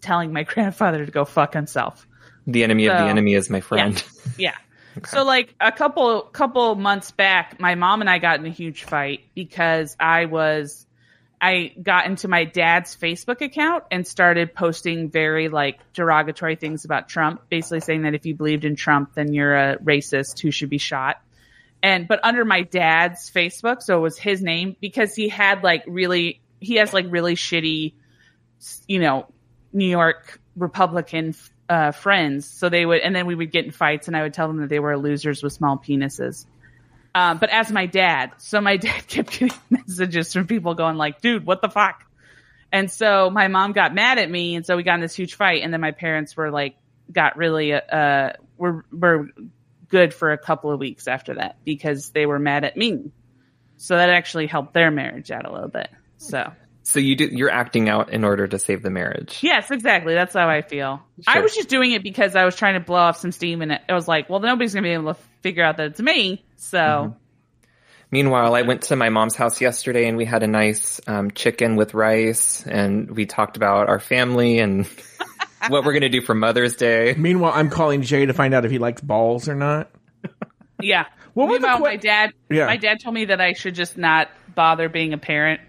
telling 0.01 0.33
my 0.33 0.43
grandfather 0.45 1.05
to 1.05 1.11
go 1.11 1.25
fuck 1.25 1.55
himself. 1.55 2.07
The 2.47 2.65
enemy 2.65 2.87
of 2.87 2.97
the 2.97 3.05
enemy 3.05 3.35
is 3.35 3.51
my 3.51 3.61
friend. 3.61 4.03
Yeah. 4.39 4.55
So 5.07 5.23
like 5.23 5.55
a 5.61 5.71
couple 5.71 6.21
couple 6.23 6.75
months 6.75 7.13
back, 7.13 7.61
my 7.61 7.77
mom 7.77 8.01
and 8.01 8.11
I 8.11 8.19
got 8.19 8.41
in 8.41 8.47
a 8.47 8.51
huge 8.51 8.83
fight 8.83 9.21
because 9.37 9.97
I 10.01 10.25
was 10.25 10.85
I 11.41 11.73
got 11.81 12.07
into 12.07 12.27
my 12.27 12.43
dad's 12.43 12.97
Facebook 12.97 13.41
account 13.41 13.85
and 13.93 14.05
started 14.05 14.53
posting 14.53 15.09
very 15.09 15.49
like 15.49 15.79
derogatory 15.93 16.57
things 16.57 16.85
about 16.85 17.09
Trump, 17.09 17.49
basically 17.49 17.81
saying 17.81 18.03
that 18.03 18.15
if 18.15 18.27
you 18.27 18.35
believed 18.35 18.65
in 18.65 18.75
Trump, 18.75 19.15
then 19.15 19.33
you're 19.33 19.55
a 19.55 19.79
racist 19.79 20.41
who 20.41 20.51
should 20.51 20.71
be 20.71 20.79
shot. 20.79 21.23
And 21.85 22.09
but 22.09 22.19
under 22.25 22.45
my 22.45 22.63
dad's 22.63 23.31
Facebook, 23.31 23.83
so 23.83 23.97
it 23.97 24.03
was 24.03 24.19
his 24.19 24.43
name 24.43 24.75
because 24.81 25.15
he 25.15 25.29
had 25.29 25.63
like 25.63 25.85
really 25.87 26.41
he 26.59 26.75
has 26.75 26.93
like 26.93 27.07
really 27.09 27.37
shitty 27.37 27.95
you 28.87 28.99
know, 28.99 29.27
New 29.73 29.89
York 29.89 30.41
Republican 30.57 31.35
uh, 31.69 31.93
friends. 31.93 32.47
So 32.47 32.69
they 32.69 32.85
would, 32.85 33.01
and 33.01 33.15
then 33.15 33.27
we 33.27 33.35
would 33.35 33.53
get 33.53 33.65
in 33.65 33.71
fights, 33.71 34.09
and 34.09 34.17
I 34.17 34.23
would 34.23 34.35
tell 34.35 34.49
them 34.49 34.59
that 34.59 34.69
they 34.69 34.81
were 34.81 34.99
losers 34.99 35.43
with 35.43 35.53
small 35.53 35.79
penises. 35.79 36.47
Um, 37.15 37.39
but 37.39 37.51
as 37.51 37.71
my 37.71 37.87
dad, 37.87 38.33
so 38.39 38.61
my 38.61 38.77
dad 38.79 39.07
kept 39.07 39.31
getting 39.31 39.57
messages 39.71 40.33
from 40.33 40.47
people 40.47 40.75
going 40.75 40.97
like, 40.97 41.21
"Dude, 41.21 41.47
what 41.47 41.63
the 41.63 41.69
fuck?" 41.69 42.05
And 42.73 42.91
so 42.91 43.31
my 43.31 43.49
mom 43.49 43.73
got 43.73 43.95
mad 43.95 44.19
at 44.19 44.31
me, 44.31 44.55
and 44.55 44.65
so 44.65 44.77
we 44.77 44.83
got 44.83 44.95
in 44.95 45.01
this 45.01 45.15
huge 45.15 45.35
fight. 45.35 45.63
And 45.63 45.73
then 45.73 45.81
my 45.81 45.91
parents 45.91 46.37
were 46.37 46.51
like, 46.51 46.77
got 47.11 47.37
really, 47.37 47.73
uh, 47.73 48.33
were 48.57 48.85
were 48.93 49.29
good 49.89 50.15
for 50.15 50.33
a 50.33 50.39
couple 50.39 50.71
of 50.71 50.79
weeks 50.79 51.09
after 51.09 51.35
that 51.35 51.57
because 51.65 52.11
they 52.11 52.27
were 52.27 52.39
mad 52.39 52.65
at 52.65 52.77
me. 52.77 53.11
So 53.77 53.97
that 53.97 54.11
actually 54.11 54.47
helped 54.47 54.73
their 54.73 54.91
marriage 54.91 55.31
out 55.31 55.47
a 55.47 55.53
little 55.53 55.69
bit. 55.69 55.89
So. 56.19 56.53
So 56.91 56.99
you 56.99 57.15
do, 57.17 57.27
you're 57.27 57.51
acting 57.51 57.89
out 57.89 58.13
in 58.13 58.25
order 58.25 58.47
to 58.47 58.59
save 58.59 58.83
the 58.83 58.91
marriage. 58.91 59.39
Yes, 59.43 59.71
exactly. 59.71 60.15
That's 60.15 60.35
how 60.35 60.49
I 60.49 60.63
feel. 60.63 61.01
I 61.27 61.41
was 61.41 61.55
just 61.55 61.69
doing 61.69 61.93
it 61.93 62.03
because 62.03 62.35
I 62.35 62.45
was 62.45 62.57
trying 62.57 62.75
to 62.75 62.81
blow 62.81 62.99
off 62.99 63.17
some 63.17 63.31
steam, 63.33 63.63
and 63.63 63.73
it, 63.73 63.81
it 63.89 63.93
was 63.93 64.09
like, 64.09 64.29
well, 64.29 64.41
nobody's 64.41 64.75
gonna 64.75 64.83
be 64.83 64.91
able 64.91 65.15
to 65.15 65.21
figure 65.43 65.63
out 65.65 65.77
that 65.77 65.87
it's 65.87 66.01
me. 66.01 66.45
So 66.57 66.79
Mm-hmm. 66.79 67.13
Meanwhile, 68.13 68.57
I 68.57 68.63
went 68.63 68.83
to 68.83 68.97
my 68.97 69.09
mom's 69.09 69.37
house 69.37 69.61
yesterday 69.61 70.09
and 70.09 70.17
we 70.17 70.25
had 70.25 70.43
a 70.43 70.49
nice 70.49 71.01
um, 71.07 71.31
chicken 71.31 71.77
with 71.77 71.95
rice 71.95 72.67
and 72.67 73.09
we 73.09 73.25
talked 73.25 73.57
about 73.57 73.89
our 73.89 74.01
family 74.01 74.59
and 74.59 74.85
what 75.69 75.85
we're 75.85 75.93
going 75.93 76.01
to 76.03 76.09
do 76.09 76.21
for 76.21 76.35
Mother's 76.35 76.75
Day. 76.75 77.15
Meanwhile, 77.17 77.53
I'm 77.55 77.71
calling 77.71 78.03
Jay 78.03 78.27
to 78.27 78.33
find 78.35 78.53
out 78.53 78.65
if 78.65 78.73
he 78.73 78.79
likes 78.81 79.01
balls 79.01 79.49
or 79.49 79.55
not. 79.55 79.93
yeah. 80.83 81.05
What 81.35 81.49
was 81.49 81.61
the 81.61 81.69
Meanwhile, 81.69 81.79
my 81.89 81.97
dad, 81.97 82.33
Yeah. 82.51 82.67
my 82.67 82.77
dad 82.79 82.99
told 83.01 83.15
me 83.15 83.27
that 83.27 83.41
I 83.41 83.53
should 83.53 83.77
just 83.77 83.97
not 83.97 84.29
bother 84.57 84.89
being 84.89 85.13
a 85.13 85.19
parent. 85.19 85.61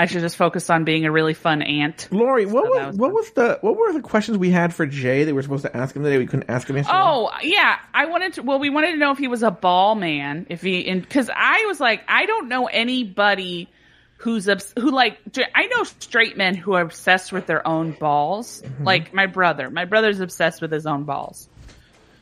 I 0.00 0.06
should 0.06 0.22
just 0.22 0.36
focus 0.36 0.70
on 0.70 0.84
being 0.84 1.04
a 1.04 1.12
really 1.12 1.34
fun 1.34 1.60
aunt. 1.60 2.08
Lauri, 2.10 2.46
what 2.46 2.64
So 2.64 2.70
was, 2.70 2.86
was 2.86 2.96
what 2.96 3.06
fun. 3.08 3.14
was 3.14 3.30
the 3.32 3.58
what 3.60 3.76
were 3.76 3.92
the 3.92 4.00
questions 4.00 4.38
we 4.38 4.50
had 4.50 4.72
for 4.74 4.86
Jay 4.86 5.24
that 5.24 5.30
we 5.30 5.34
were 5.34 5.42
supposed 5.42 5.64
to 5.64 5.76
ask 5.76 5.94
him 5.94 6.02
today? 6.02 6.16
We 6.16 6.26
couldn't 6.26 6.48
ask 6.48 6.68
him 6.68 6.76
yesterday. 6.76 6.98
Oh 6.98 7.30
yeah, 7.42 7.76
I 7.92 8.06
wanted 8.06 8.32
to. 8.34 8.42
Well, 8.42 8.58
we 8.58 8.70
wanted 8.70 8.92
to 8.92 8.96
know 8.96 9.10
if 9.12 9.18
he 9.18 9.28
was 9.28 9.42
a 9.42 9.50
ball 9.50 9.94
man. 9.94 10.46
If 10.48 10.62
he, 10.62 10.90
because 10.94 11.28
I 11.34 11.66
was 11.66 11.78
like, 11.80 12.00
I 12.08 12.24
don't 12.26 12.48
know 12.48 12.66
anybody 12.66 13.68
who's 14.16 14.48
obs- 14.48 14.72
who 14.78 14.90
like. 14.90 15.18
I 15.54 15.66
know 15.66 15.84
straight 15.84 16.36
men 16.36 16.54
who 16.54 16.72
are 16.72 16.82
obsessed 16.82 17.30
with 17.30 17.46
their 17.46 17.66
own 17.68 17.92
balls. 17.92 18.62
Like 18.80 19.12
my 19.12 19.26
brother. 19.26 19.68
My 19.68 19.84
brother's 19.84 20.20
obsessed 20.20 20.62
with 20.62 20.72
his 20.72 20.86
own 20.86 21.04
balls. 21.04 21.46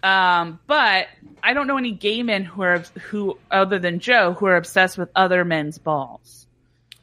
Um, 0.03 0.59
but 0.67 1.07
I 1.43 1.55
don't 1.55 1.67
know 1.69 1.77
any 1.79 1.93
gay 1.93 2.23
men 2.25 2.45
who 2.45 2.63
are 2.63 2.79
who 3.11 3.39
other 3.51 3.79
than 3.79 4.01
Joe 4.01 4.33
who 4.33 4.47
are 4.47 4.57
obsessed 4.57 4.99
with 4.99 5.11
other 5.15 5.45
men's 5.45 5.79
balls. 5.79 6.47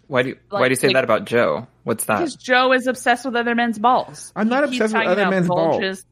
Why 0.08 0.22
do 0.24 0.30
you, 0.30 0.38
why 0.50 0.68
do 0.68 0.72
you 0.72 0.76
say 0.76 0.88
like- 0.88 0.96
that 0.96 1.04
about 1.04 1.26
Joe? 1.26 1.68
What's 1.84 2.06
that? 2.06 2.20
Because 2.20 2.36
Joe 2.36 2.74
is 2.74 2.88
obsessed 2.88 3.26
with 3.26 3.36
other 3.36 3.56
men's 3.56 3.78
balls. 3.80 4.32
I'm 4.36 4.50
not 4.50 4.68
He 4.70 4.76
obsessed 4.78 4.94
with 4.94 5.06
other 5.08 5.22
about 5.22 5.30
men's 5.32 5.48
balls. 5.48 5.78
bulges. 5.78 6.06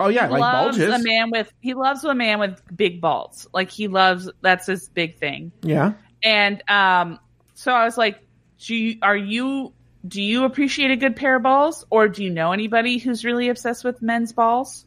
Oh 0.00 0.08
yeah, 0.08 0.26
he 0.26 0.32
like 0.32 0.40
loves 0.40 0.78
bulges. 0.78 1.00
a 1.00 1.04
man 1.04 1.30
with 1.30 1.52
he 1.60 1.74
loves 1.74 2.02
a 2.04 2.14
man 2.14 2.40
with 2.40 2.60
big 2.74 3.00
balls. 3.00 3.46
Like 3.52 3.70
he 3.70 3.86
loves 3.88 4.28
that's 4.40 4.66
his 4.66 4.88
big 4.88 5.18
thing. 5.18 5.52
yeah. 5.62 5.92
And 6.24 6.62
um, 6.68 7.18
so 7.54 7.72
I 7.72 7.84
was 7.84 7.96
like, 7.98 8.18
do 8.58 8.74
you, 8.74 8.98
are 9.02 9.16
you 9.16 9.72
do 10.06 10.20
you 10.22 10.44
appreciate 10.44 10.90
a 10.90 10.96
good 10.96 11.14
pair 11.16 11.36
of 11.36 11.42
balls, 11.44 11.84
or 11.90 12.08
do 12.08 12.24
you 12.24 12.30
know 12.30 12.52
anybody 12.52 12.98
who's 12.98 13.24
really 13.24 13.48
obsessed 13.48 13.84
with 13.84 14.02
men's 14.02 14.32
balls? 14.32 14.84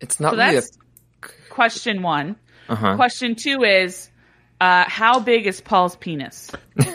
It's 0.00 0.20
not 0.20 0.32
So 0.32 0.38
really 0.38 0.56
a. 0.58 0.62
question 1.50 2.02
one. 2.02 2.36
Uh-huh. 2.68 2.96
Question 2.96 3.34
two 3.34 3.62
is, 3.64 4.08
uh, 4.62 4.84
how 4.88 5.18
big 5.18 5.46
is 5.46 5.60
Paul's 5.60 5.96
penis? 5.96 6.50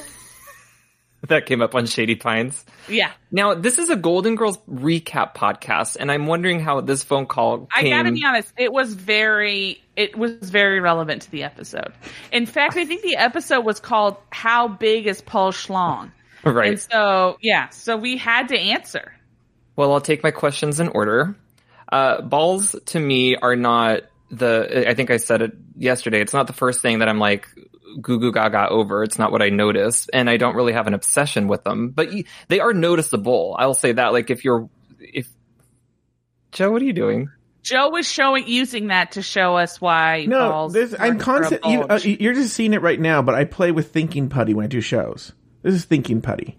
That 1.28 1.46
came 1.46 1.62
up 1.62 1.76
on 1.76 1.88
Shady 1.88 2.16
Pines. 2.16 2.64
Yeah, 2.88 3.12
Now, 3.32 3.56
this 3.56 3.80
is 3.80 3.90
a 3.90 3.96
Golden 3.96 4.36
Girls 4.36 4.60
recap 4.70 5.36
podcast, 5.36 5.98
and 6.00 6.12
I'm 6.12 6.26
wondering 6.28 6.60
how 6.62 6.80
this 6.80 7.04
phone 7.04 7.26
call 7.26 7.68
I 7.76 7.90
gotta 7.90 8.12
be 8.12 8.24
honest. 8.24 8.54
It 8.56 8.72
was 8.72 8.94
very, 8.94 9.82
it 9.96 10.16
was 10.16 10.32
very 10.34 10.80
relevant 10.80 11.24
to 11.24 11.32
the 11.32 11.44
episode. 11.44 11.92
In 12.32 12.46
fact, 12.46 12.78
I 12.78 12.86
think 12.86 13.02
the 13.02 13.18
episode 13.18 13.62
was 13.66 13.80
called 13.80 14.16
"How 14.32 14.68
Big 14.68 15.08
Is 15.08 15.22
Paul 15.22 15.52
Schlong?" 15.52 16.12
Right. 16.44 16.70
And 16.70 16.80
so, 16.80 17.38
yeah, 17.42 17.70
so 17.70 17.98
we 17.98 18.16
had 18.16 18.50
to 18.50 18.58
answer. 18.58 19.12
Well, 19.76 19.92
I'll 19.92 20.00
take 20.00 20.24
my 20.24 20.32
questions 20.32 20.80
in 20.80 20.88
order. 20.88 21.36
Uh, 21.92 22.22
balls 22.22 22.76
to 22.86 23.00
me 23.00 23.36
are 23.36 23.56
not 23.56 24.04
the, 24.30 24.88
I 24.88 24.94
think 24.94 25.10
I 25.10 25.18
said 25.18 25.42
it 25.42 25.67
yesterday. 25.78 26.22
It's 26.22 26.34
not 26.34 26.48
the 26.48 26.54
first 26.54 26.82
thing 26.82 27.00
that 27.00 27.10
I'm 27.10 27.20
like 27.20 27.48
goo 28.02 28.20
goo 28.20 28.32
gaga 28.32 28.70
over. 28.70 29.04
It's 29.04 29.18
not 29.20 29.32
what 29.32 29.42
I 29.42 29.50
notice. 29.50 30.08
And 30.12 30.30
I 30.30 30.38
don't 30.38 30.56
really 30.56 30.74
have 30.74 30.88
an 30.88 30.94
obsession 30.94 31.48
with 31.48 31.63
them, 31.63 31.90
but 31.90 32.10
they 32.48 32.60
are 32.60 32.74
noticeable. 32.74 33.56
I'll 33.58 33.74
say 33.74 33.94
that. 33.94 34.13
Like 34.13 34.30
if 34.30 34.44
you're, 34.44 34.70
if, 35.00 35.28
Joe, 36.52 36.72
what 36.72 36.82
are 36.82 36.86
you 36.86 36.94
doing? 36.94 37.30
Joe 37.63 37.90
was 37.90 38.08
showing 38.08 38.48
using 38.48 38.88
that 38.88 39.13
to 39.13 39.22
show 39.22 39.58
us 39.58 39.82
why. 39.82 40.26
No, 40.26 40.50
balls 40.50 40.74
this 40.74 40.96
I'm 40.98 41.18
work 41.18 41.24
for 41.26 41.32
a 41.32 41.40
constant. 41.40 41.66
You, 41.66 41.82
uh, 41.82 42.00
you're 42.02 42.34
just 42.34 42.54
seeing 42.54 42.74
it 42.74 42.82
right 42.82 43.00
now, 43.00 43.22
but 43.22 43.36
I 43.36 43.44
play 43.44 43.72
with 43.72 43.92
thinking 43.92 44.30
putty 44.30 44.54
when 44.54 44.63
I 44.63 44.68
do 44.68 44.80
shows. 44.80 45.34
This 45.63 45.74
is 45.74 45.84
thinking 45.84 46.22
putty. 46.22 46.58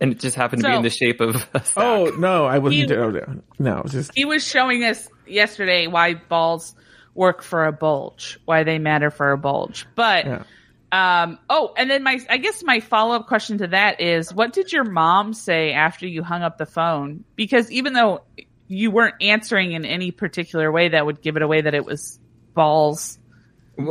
And 0.00 0.12
it 0.12 0.18
just 0.18 0.34
happened 0.34 0.62
to 0.62 0.68
be 0.68 0.74
in 0.76 0.82
the 0.82 0.88
shape 0.88 1.20
of 1.20 1.46
a 1.52 1.62
sack. 1.62 1.74
Oh 1.76 2.06
no, 2.16 2.46
I 2.46 2.56
wasn't. 2.58 2.88
You- 2.88 2.96
oh, 2.96 3.10
no, 3.10 3.42
no, 3.58 3.78
it 3.78 3.82
was 3.82 3.92
just 3.92 4.12
he 4.14 4.24
was 4.24 4.42
showing 4.42 4.82
us 4.82 5.06
yesterday 5.26 5.86
why 5.88 6.14
balls 6.14 6.74
work 7.20 7.42
for 7.42 7.66
a 7.66 7.70
bulge, 7.72 8.38
why 8.46 8.64
they 8.64 8.78
matter 8.78 9.10
for 9.10 9.30
a 9.30 9.36
bulge. 9.36 9.86
But 9.94 10.24
Yeah. 10.24 10.42
um 10.90 11.38
oh, 11.50 11.74
and 11.76 11.90
then 11.90 12.02
my 12.02 12.18
I 12.30 12.38
guess 12.38 12.64
my 12.64 12.80
follow-up 12.80 13.26
question 13.28 13.58
to 13.58 13.66
that 13.68 14.00
is 14.00 14.32
what 14.32 14.54
did 14.54 14.72
your 14.72 14.84
mom 14.84 15.34
say 15.34 15.72
after 15.72 16.06
you 16.06 16.22
hung 16.22 16.42
up 16.42 16.56
the 16.56 16.64
phone? 16.64 17.24
Because 17.36 17.70
even 17.70 17.92
though 17.92 18.22
you 18.68 18.90
weren't 18.90 19.16
answering 19.20 19.72
in 19.72 19.84
any 19.84 20.12
particular 20.12 20.72
way 20.72 20.88
that 20.88 21.04
would 21.04 21.20
give 21.20 21.36
it 21.36 21.42
away 21.42 21.60
that 21.60 21.74
it 21.74 21.84
was 21.84 22.18
balls, 22.54 23.18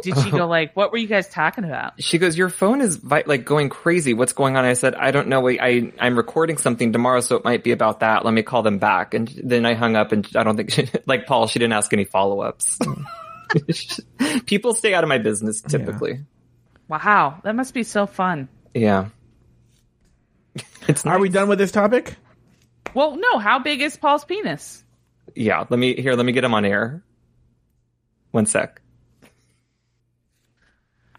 did 0.01 0.17
she 0.17 0.31
go 0.31 0.47
like, 0.47 0.75
"What 0.75 0.91
were 0.91 0.97
you 0.97 1.07
guys 1.07 1.27
talking 1.27 1.63
about?" 1.63 2.01
She 2.01 2.17
goes, 2.17 2.37
"Your 2.37 2.49
phone 2.49 2.81
is 2.81 2.97
vi- 2.97 3.23
like 3.25 3.45
going 3.45 3.69
crazy. 3.69 4.13
What's 4.13 4.33
going 4.33 4.57
on?" 4.57 4.65
I 4.65 4.73
said, 4.73 4.95
"I 4.95 5.11
don't 5.11 5.27
know. 5.27 5.47
I 5.47 5.91
I'm 5.99 6.15
recording 6.15 6.57
something 6.57 6.93
tomorrow, 6.93 7.21
so 7.21 7.35
it 7.35 7.43
might 7.43 7.63
be 7.63 7.71
about 7.71 8.01
that. 8.01 8.25
Let 8.25 8.33
me 8.33 8.43
call 8.43 8.63
them 8.63 8.79
back." 8.79 9.13
And 9.13 9.27
then 9.43 9.65
I 9.65 9.73
hung 9.73 9.95
up, 9.95 10.11
and 10.11 10.27
I 10.35 10.43
don't 10.43 10.57
think, 10.57 10.71
she, 10.71 10.89
like 11.05 11.25
Paul, 11.25 11.47
she 11.47 11.59
didn't 11.59 11.73
ask 11.73 11.91
any 11.93 12.05
follow 12.05 12.41
ups. 12.41 12.79
People 14.45 14.73
stay 14.73 14.93
out 14.93 15.03
of 15.03 15.07
my 15.07 15.17
business 15.17 15.61
typically. 15.61 16.21
Wow, 16.87 17.39
that 17.43 17.55
must 17.55 17.73
be 17.73 17.83
so 17.83 18.05
fun. 18.05 18.49
Yeah. 18.73 19.09
It's 20.87 21.05
Are 21.05 21.19
we 21.19 21.29
done 21.29 21.49
with 21.49 21.59
this 21.59 21.71
topic? 21.71 22.15
Well, 22.93 23.15
no, 23.15 23.37
how 23.37 23.59
big 23.59 23.81
is 23.81 23.95
Paul's 23.95 24.25
penis? 24.25 24.83
Yeah. 25.35 25.65
Let 25.69 25.77
me 25.79 25.95
here. 25.95 26.15
Let 26.15 26.25
me 26.25 26.31
get 26.31 26.43
him 26.43 26.53
on 26.53 26.65
air. 26.65 27.03
One 28.31 28.45
sec. 28.45 28.81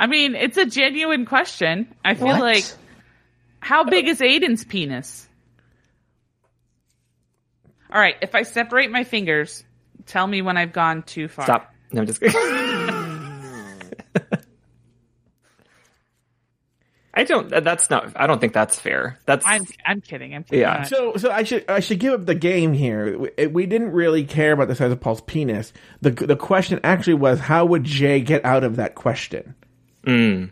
I 0.01 0.07
mean, 0.07 0.35
it's 0.35 0.57
a 0.57 0.65
genuine 0.65 1.27
question. 1.27 1.95
I 2.03 2.15
feel 2.15 2.29
What? 2.29 2.41
like 2.41 2.65
how 3.61 3.85
big 3.85 4.09
is 4.09 4.21
Aiden's 4.21 4.65
penis? 4.65 5.29
All 7.93 8.01
right, 8.01 8.17
if 8.23 8.35
I 8.35 8.45
separate 8.45 8.91
my 8.91 9.05
fingers, 9.05 9.63
tell 10.07 10.27
me 10.27 10.41
when 10.41 10.57
I've 10.57 10.73
gone 10.73 11.03
too 11.03 11.29
far. 11.29 11.45
Stop. 11.45 11.75
No, 11.93 12.01
I'm 12.01 12.07
just 12.07 12.21
kidding. 12.21 12.35
I 17.13 17.25
don't. 17.25 17.51
That's 17.51 17.91
not. 17.91 18.13
I 18.17 18.27
don't 18.27 18.41
think 18.41 18.55
that's 18.55 18.79
fair. 18.79 19.19
That's. 19.27 19.45
I'm 19.47 19.65
I'm 19.85 20.01
kidding. 20.01 20.35
I'm 20.35 20.45
kidding. 20.45 20.61
Yeah. 20.61 20.73
All 20.73 20.79
right. 20.79 20.87
So, 20.87 21.17
so 21.17 21.31
I 21.31 21.43
should 21.43 21.69
I 21.69 21.81
should 21.81 21.99
give 21.99 22.15
up 22.15 22.25
the 22.25 22.37
game 22.37 22.73
here. 22.73 23.19
We, 23.19 23.31
eh, 23.37 23.47
we 23.47 23.67
didn't 23.67 23.91
really 23.91 24.25
care 24.25 24.53
about 24.53 24.69
the 24.69 24.77
size 24.77 24.93
of 24.93 25.01
Paul's 25.01 25.21
penis. 25.21 25.73
the 26.01 26.13
The 26.13 26.37
question 26.37 26.81
actually 26.85 27.15
was, 27.15 27.41
how 27.41 27.67
would 27.67 27.85
Jay 27.85 28.21
get 28.21 28.45
out 28.45 28.65
of 28.65 28.77
that 28.77 28.95
question? 28.95 29.55
Mm. 30.07 30.51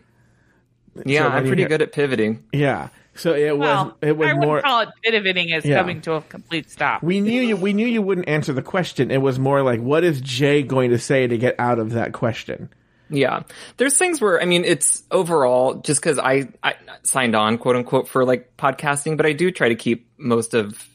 yeah. 1.05 1.23
so 1.23 1.29
I'm 1.29 1.45
pretty 1.47 1.61
hear- 1.63 1.69
good 1.69 1.81
at 1.81 1.91
pivoting. 1.91 2.43
Yeah. 2.53 2.89
So 3.15 3.33
it 3.33 3.57
well, 3.57 3.85
was 3.85 3.93
it 4.01 4.17
was 4.17 4.29
I 4.29 4.33
wouldn't 4.33 4.47
more. 4.47 4.61
call 4.61 4.81
it 4.81 4.89
pivoting 5.03 5.51
as 5.51 5.65
Yeah. 5.65 5.77
coming 5.77 5.99
to 6.01 6.13
a 6.13 6.21
complete 6.21 6.69
stop. 6.69 7.03
We 7.03 7.19
knew 7.19 7.41
you. 7.41 7.57
We 7.57 7.73
knew 7.73 7.87
you 7.87 8.01
wouldn't 8.01 8.29
answer 8.29 8.53
the 8.53 8.61
question. 8.61 9.11
It 9.11 9.17
was 9.21 9.37
more 9.37 9.61
like, 9.61 9.81
what 9.81 10.03
is 10.05 10.21
Jay 10.21 10.63
going 10.63 10.91
to 10.91 10.99
say 10.99 11.27
to 11.27 11.37
get 11.37 11.55
out 11.59 11.79
of 11.79 11.91
that 11.91 12.13
question? 12.13 12.69
Yeah. 13.09 13.41
There's 13.77 13.97
things 13.97 14.21
where, 14.21 14.41
I 14.41 14.45
mean, 14.45 14.63
it's 14.63 15.03
overall 15.11 15.75
just 15.75 16.01
cause 16.01 16.17
I, 16.19 16.47
I 16.63 16.75
signed 17.03 17.35
on 17.35 17.57
quote 17.57 17.75
unquote 17.75 18.07
for 18.07 18.23
like 18.23 18.55
podcasting, 18.55 19.17
but 19.17 19.25
I 19.25 19.33
do 19.33 19.51
try 19.51 19.67
to 19.67 19.75
keep 19.75 20.07
most 20.17 20.53
of, 20.53 20.87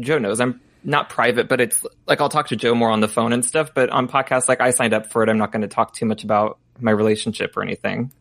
Joe 0.00 0.18
knows 0.18 0.40
I'm 0.40 0.60
not 0.84 1.08
private, 1.10 1.48
but 1.48 1.60
it's 1.60 1.84
like 2.06 2.20
I'll 2.20 2.28
talk 2.28 2.48
to 2.48 2.56
Joe 2.56 2.74
more 2.74 2.90
on 2.90 3.00
the 3.00 3.08
phone 3.08 3.32
and 3.32 3.44
stuff, 3.44 3.72
but 3.74 3.90
on 3.90 4.08
podcasts, 4.08 4.48
like 4.48 4.60
I 4.60 4.70
signed 4.70 4.94
up 4.94 5.10
for 5.12 5.22
it. 5.22 5.28
I'm 5.28 5.38
not 5.38 5.52
going 5.52 5.62
to 5.62 5.68
talk 5.68 5.94
too 5.94 6.06
much 6.06 6.24
about 6.24 6.58
my 6.80 6.90
relationship 6.90 7.56
or 7.56 7.62
anything. 7.62 8.12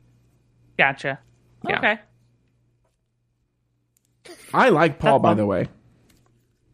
Gotcha. 0.77 1.19
Yeah. 1.67 1.77
Okay. 1.77 1.99
I 4.53 4.69
like 4.69 4.99
Paul, 4.99 5.19
That's 5.19 5.23
by 5.23 5.29
fine. 5.29 5.37
the 5.37 5.45
way. 5.45 5.67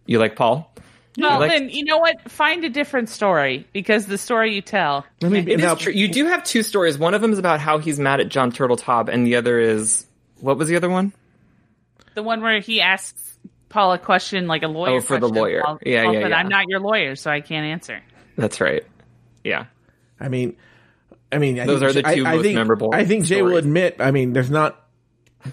You 0.06 0.20
like 0.20 0.36
Paul? 0.36 0.72
Well, 1.18 1.40
like- 1.40 1.52
then 1.52 1.70
you 1.70 1.84
know 1.86 1.98
what? 1.98 2.30
Find 2.30 2.64
a 2.66 2.70
different 2.70 3.10
story 3.10 3.68
because 3.74 4.06
the 4.06 4.18
story 4.18 4.54
you 4.54 4.62
tell. 4.62 5.06
Let 5.22 5.32
me 5.32 5.42
be, 5.42 5.54
It 5.54 5.60
is 5.60 5.66
now, 5.66 5.76
true. 5.76 5.94
You 5.94 6.08
do 6.08 6.26
have 6.26 6.44
two 6.44 6.62
stories. 6.64 6.98
One 6.98 7.14
of 7.14 7.22
them 7.22 7.32
is 7.32 7.40
about 7.40 7.60
how 7.60 7.78
he's 7.78 8.00
mad 8.00 8.20
at 8.20 8.30
John 8.30 8.52
Turtletop 8.52 9.08
and 9.10 9.26
the 9.26 9.36
other 9.36 9.60
is, 9.60 10.06
what 10.40 10.58
was 10.58 10.68
the 10.68 10.76
other 10.76 10.90
one? 10.90 11.14
The 12.16 12.24
one 12.24 12.42
where 12.42 12.60
he 12.60 12.82
asks 12.82 13.35
Paul 13.76 13.92
a 13.92 14.00
question 14.00 14.48
like 14.48 14.64
a 14.64 14.70
lawyer. 14.70 14.92
Oh, 14.96 15.02
for 15.02 15.16
the 15.16 15.28
question. 15.28 15.36
lawyer. 15.36 15.62
Paul- 15.66 15.80
Yeah, 15.86 16.06
Paul 16.06 16.14
yeah, 16.14 16.22
said, 16.22 16.30
yeah. 16.30 16.38
I'm 16.38 16.48
not 16.48 16.64
your 16.70 16.80
lawyer, 16.80 17.18
so 17.18 17.30
I 17.30 17.42
can't 17.42 17.66
answer. 17.66 18.02
That's 18.38 18.62
right. 18.62 18.84
Yeah. 19.44 19.66
I 20.18 20.30
mean, 20.30 20.56
I 21.30 21.40
mean, 21.40 21.60
I 21.60 21.66
Those 21.66 21.82
think- 21.82 21.90
are 21.90 21.94
the 22.02 22.08
I- 22.08 22.16
two 22.16 22.26
I 22.26 22.36
most 22.36 22.44
think- 22.44 22.56
memorable 22.56 22.92
I 22.94 23.04
think 23.04 23.26
Jay 23.26 23.42
will 23.42 23.58
admit. 23.58 23.98
I 24.00 24.12
mean, 24.12 24.32
there's 24.32 24.50
not. 24.50 24.82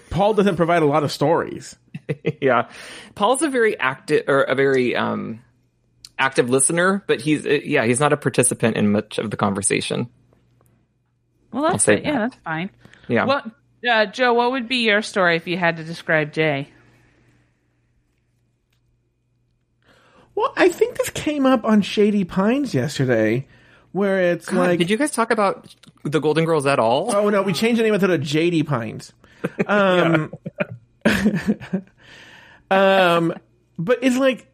Paul 0.09 0.33
doesn't 0.35 0.55
provide 0.55 0.83
a 0.83 0.85
lot 0.85 1.03
of 1.03 1.11
stories. 1.11 1.75
yeah. 2.41 2.69
Paul's 3.13 3.41
a 3.41 3.49
very 3.49 3.77
active 3.77 4.23
or 4.29 4.43
a 4.43 4.55
very 4.55 4.95
um 4.95 5.41
active 6.17 6.49
listener, 6.49 7.03
but 7.07 7.19
he's 7.19 7.45
uh, 7.45 7.49
yeah, 7.49 7.83
he's 7.83 7.99
not 7.99 8.13
a 8.13 8.17
participant 8.17 8.77
in 8.77 8.89
much 8.93 9.17
of 9.17 9.31
the 9.31 9.35
conversation. 9.37 10.07
Well, 11.51 11.63
that's 11.63 11.83
say 11.83 11.95
it. 11.97 12.05
Yeah, 12.05 12.19
that's 12.19 12.37
fine. 12.37 12.69
Yeah. 13.09 13.25
What, 13.25 13.51
uh, 13.85 14.05
Joe? 14.05 14.33
What 14.33 14.51
would 14.51 14.69
be 14.69 14.77
your 14.77 15.01
story 15.01 15.35
if 15.35 15.45
you 15.45 15.57
had 15.57 15.75
to 15.75 15.83
describe 15.83 16.31
Jay? 16.31 16.69
Well, 20.35 20.53
I 20.55 20.69
think 20.69 20.97
this 20.97 21.09
came 21.09 21.45
up 21.45 21.63
on 21.63 21.81
Shady 21.81 22.23
Pines 22.23 22.73
yesterday, 22.73 23.47
where 23.91 24.31
it's 24.31 24.47
God, 24.47 24.57
like, 24.57 24.79
did 24.79 24.89
you 24.89 24.97
guys 24.97 25.11
talk 25.11 25.31
about 25.31 25.73
the 26.03 26.19
Golden 26.19 26.45
Girls 26.45 26.65
at 26.65 26.79
all? 26.79 27.15
oh 27.15 27.29
no, 27.29 27.41
we 27.41 27.53
changed 27.53 27.79
the 27.79 27.83
name 27.83 27.93
of 27.93 28.03
it 28.03 28.07
to 28.07 28.17
JD 28.17 28.67
Pines. 28.67 29.13
Um, 29.67 30.33
um, 32.71 33.33
but 33.77 33.99
it's 34.01 34.17
like 34.17 34.47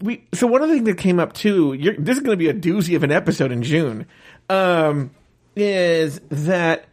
we. 0.00 0.26
So 0.34 0.46
one 0.46 0.62
of 0.62 0.68
the 0.68 0.74
things 0.74 0.86
that 0.86 0.98
came 0.98 1.20
up 1.20 1.32
too. 1.32 1.74
You're, 1.74 1.94
this 1.96 2.16
is 2.16 2.22
going 2.22 2.36
to 2.36 2.42
be 2.42 2.48
a 2.48 2.54
doozy 2.54 2.96
of 2.96 3.02
an 3.02 3.12
episode 3.12 3.52
in 3.52 3.62
June. 3.62 4.06
Um, 4.48 5.10
is 5.56 6.20
that 6.30 6.86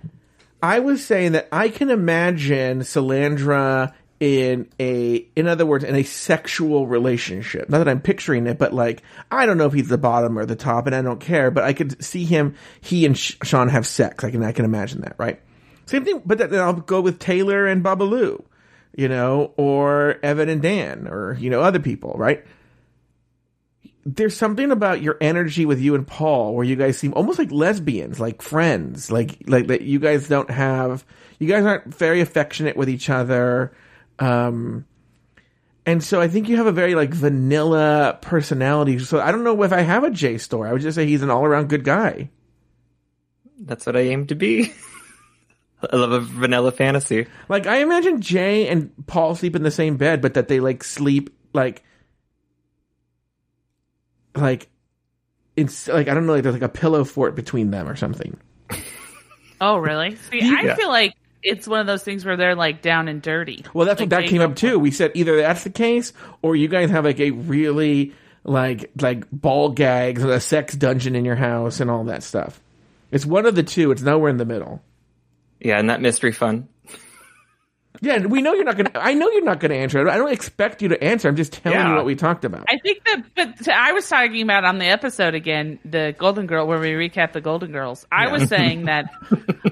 I 0.61 0.79
was 0.79 1.03
saying 1.03 1.31
that 1.31 1.47
I 1.51 1.69
can 1.69 1.89
imagine 1.89 2.81
Salandra 2.81 3.93
in 4.21 4.69
a, 4.79 5.15
in 5.35 5.47
other 5.47 5.65
words, 5.65 5.83
in 5.83 5.95
a 5.95 6.03
sexual 6.03 6.85
relationship. 6.85 7.67
Not 7.69 7.79
that 7.79 7.89
I'm 7.89 8.01
picturing 8.01 8.45
it, 8.45 8.59
but 8.59 8.71
like, 8.71 9.01
I 9.31 9.47
don't 9.47 9.57
know 9.57 9.65
if 9.65 9.73
he's 9.73 9.87
the 9.87 9.97
bottom 9.97 10.37
or 10.37 10.45
the 10.45 10.55
top 10.55 10.85
and 10.85 10.95
I 10.95 11.01
don't 11.01 11.19
care, 11.19 11.49
but 11.49 11.63
I 11.63 11.73
could 11.73 12.01
see 12.03 12.23
him, 12.23 12.53
he 12.81 13.07
and 13.07 13.17
Sean 13.17 13.67
have 13.69 13.87
sex. 13.87 14.23
I 14.23 14.29
can, 14.29 14.43
I 14.43 14.51
can 14.51 14.63
imagine 14.63 15.01
that, 15.01 15.15
right? 15.17 15.41
Same 15.87 16.05
thing, 16.05 16.21
but 16.23 16.37
then 16.37 16.53
I'll 16.53 16.73
go 16.73 17.01
with 17.01 17.17
Taylor 17.17 17.65
and 17.65 17.83
Babalu, 17.83 18.45
you 18.95 19.07
know, 19.09 19.53
or 19.57 20.19
Evan 20.21 20.49
and 20.49 20.61
Dan 20.61 21.07
or, 21.07 21.35
you 21.39 21.49
know, 21.49 21.61
other 21.61 21.79
people, 21.79 22.13
right? 22.15 22.45
there's 24.03 24.35
something 24.35 24.71
about 24.71 25.03
your 25.03 25.15
energy 25.21 25.63
with 25.63 25.79
you 25.79 25.93
and 25.93 26.07
Paul 26.07 26.55
where 26.55 26.65
you 26.65 26.75
guys 26.75 26.97
seem 26.97 27.13
almost 27.13 27.37
like 27.37 27.51
lesbians, 27.51 28.19
like 28.19 28.41
friends, 28.41 29.11
like 29.11 29.43
like 29.45 29.67
that 29.67 29.81
you 29.81 29.99
guys 29.99 30.27
don't 30.27 30.49
have 30.49 31.05
you 31.37 31.47
guys 31.47 31.65
aren't 31.65 31.93
very 31.93 32.19
affectionate 32.19 32.75
with 32.75 32.89
each 32.89 33.11
other. 33.11 33.71
Um 34.19 34.85
and 35.85 36.03
so 36.03 36.21
I 36.21 36.27
think 36.27 36.47
you 36.47 36.57
have 36.57 36.67
a 36.67 36.71
very 36.71 36.93
like 36.95 37.13
vanilla 37.13 38.17
personality. 38.21 38.99
So 38.99 39.19
I 39.19 39.31
don't 39.31 39.43
know 39.43 39.61
if 39.63 39.71
I 39.73 39.81
have 39.81 40.03
a 40.03 40.11
J 40.11 40.37
store. 40.37 40.67
I 40.67 40.73
would 40.73 40.81
just 40.81 40.95
say 40.95 41.05
he's 41.07 41.23
an 41.23 41.29
all 41.31 41.43
around 41.43 41.69
good 41.69 41.83
guy. 41.83 42.29
That's 43.59 43.85
what 43.85 43.95
I 43.95 44.01
aim 44.01 44.27
to 44.27 44.35
be. 44.35 44.71
I 45.91 45.95
love 45.95 46.11
a 46.11 46.19
vanilla 46.19 46.71
fantasy. 46.71 47.25
Like 47.49 47.65
I 47.65 47.77
imagine 47.77 48.21
Jay 48.21 48.67
and 48.67 48.91
Paul 49.07 49.33
sleep 49.35 49.55
in 49.55 49.63
the 49.63 49.71
same 49.71 49.97
bed, 49.97 50.21
but 50.21 50.35
that 50.35 50.47
they 50.47 50.59
like 50.59 50.83
sleep 50.83 51.35
like 51.53 51.83
like 54.35 54.69
it's 55.55 55.87
like 55.87 56.07
I 56.07 56.13
don't 56.13 56.25
know, 56.25 56.33
like 56.33 56.43
there's 56.43 56.55
like 56.55 56.61
a 56.61 56.69
pillow 56.69 57.03
fort 57.03 57.35
between 57.35 57.71
them 57.71 57.87
or 57.87 57.95
something. 57.95 58.37
Oh, 59.59 59.77
really? 59.77 60.15
See, 60.15 60.41
I 60.43 60.63
Yeah. 60.65 60.75
feel 60.75 60.89
like 60.89 61.13
it's 61.43 61.67
one 61.67 61.79
of 61.79 61.87
those 61.87 62.03
things 62.03 62.25
where 62.25 62.37
they're 62.37 62.55
like 62.55 62.81
down 62.81 63.07
and 63.07 63.21
dirty. 63.21 63.65
Well, 63.73 63.85
that's 63.87 63.99
Like, 63.99 64.11
what 64.11 64.21
that 64.21 64.29
came 64.29 64.41
up 64.41 64.55
too. 64.55 64.79
We 64.79 64.91
said 64.91 65.11
either 65.15 65.37
that's 65.37 65.63
the 65.63 65.69
case 65.69 66.13
or 66.41 66.55
you 66.55 66.67
guys 66.67 66.89
have 66.89 67.05
like 67.05 67.19
a 67.19 67.31
really 67.31 68.13
like 68.43 68.91
like 68.99 69.29
ball 69.31 69.69
gags, 69.69 70.23
and 70.23 70.31
a 70.31 70.39
sex 70.39 70.75
dungeon 70.75 71.15
in 71.15 71.25
your 71.25 71.35
house, 71.35 71.79
and 71.79 71.89
all 71.91 72.05
that 72.05 72.23
stuff. 72.23 72.59
It's 73.11 73.25
one 73.25 73.45
of 73.45 73.55
the 73.55 73.63
two. 73.63 73.91
It's 73.91 74.01
nowhere 74.01 74.29
in 74.29 74.37
the 74.37 74.45
middle. 74.45 74.81
Yeah, 75.59 75.77
and 75.77 75.89
that 75.89 76.01
mystery 76.01 76.31
fun. 76.31 76.67
Yeah, 77.99 78.25
we 78.25 78.41
know 78.41 78.53
you're 78.53 78.63
not 78.63 78.77
gonna. 78.77 78.91
I 78.95 79.13
know 79.13 79.29
you're 79.29 79.43
not 79.43 79.59
gonna 79.59 79.75
answer. 79.75 80.07
I 80.09 80.17
don't 80.17 80.31
expect 80.31 80.81
you 80.81 80.87
to 80.89 81.03
answer. 81.03 81.27
I'm 81.27 81.35
just 81.35 81.53
telling 81.53 81.87
you 81.87 81.95
what 81.95 82.05
we 82.05 82.15
talked 82.15 82.45
about. 82.45 82.65
I 82.69 82.77
think 82.79 83.03
that, 83.05 83.23
but 83.35 83.67
I 83.67 83.91
was 83.91 84.07
talking 84.07 84.41
about 84.41 84.63
on 84.63 84.79
the 84.79 84.85
episode 84.85 85.35
again, 85.35 85.77
the 85.83 86.15
Golden 86.17 86.47
Girl, 86.47 86.65
where 86.65 86.79
we 86.79 86.91
recap 86.91 87.33
the 87.33 87.41
Golden 87.41 87.71
Girls. 87.71 88.05
I 88.11 88.31
was 88.31 88.43
saying 88.49 88.85
that 88.85 89.05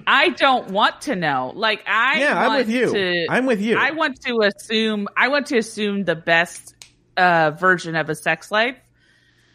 I 0.06 0.30
don't 0.30 0.70
want 0.70 1.02
to 1.04 1.16
know. 1.16 1.54
Like 1.56 1.84
I, 1.88 2.20
Yeah, 2.20 2.40
I'm 2.40 2.58
with 2.58 2.70
you. 2.70 2.92
To, 2.92 3.26
I'm 3.30 3.46
with 3.46 3.62
you. 3.62 3.78
I 3.78 3.92
want 3.92 4.22
to 4.24 4.42
assume. 4.42 5.08
I 5.16 5.30
want 5.30 5.48
to 5.48 5.58
assume 5.58 6.04
the 6.04 6.16
best 6.16 6.76
uh, 7.16 7.52
version 7.52 7.96
of 7.96 8.10
a 8.10 8.16
sex 8.16 8.52
life, 8.52 8.78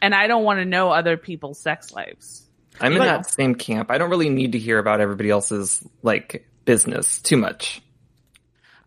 and 0.01 0.15
I 0.15 0.27
don't 0.27 0.43
want 0.43 0.59
to 0.61 0.65
know 0.65 0.91
other 0.91 1.17
people's 1.17 1.61
sex 1.61 1.93
lives. 1.93 2.49
I'm 2.81 2.93
in 2.93 2.99
Like- 2.99 3.09
that 3.09 3.31
same 3.31 3.55
camp. 3.55 3.91
I 3.91 3.99
don't 3.99 4.11
really 4.11 4.31
need 4.31 4.53
to 4.53 4.59
hear 4.59 4.79
about 4.79 5.01
everybody 5.01 5.31
else's 5.31 5.87
like 6.03 6.49
business 6.65 7.21
too 7.21 7.37
much. 7.37 7.83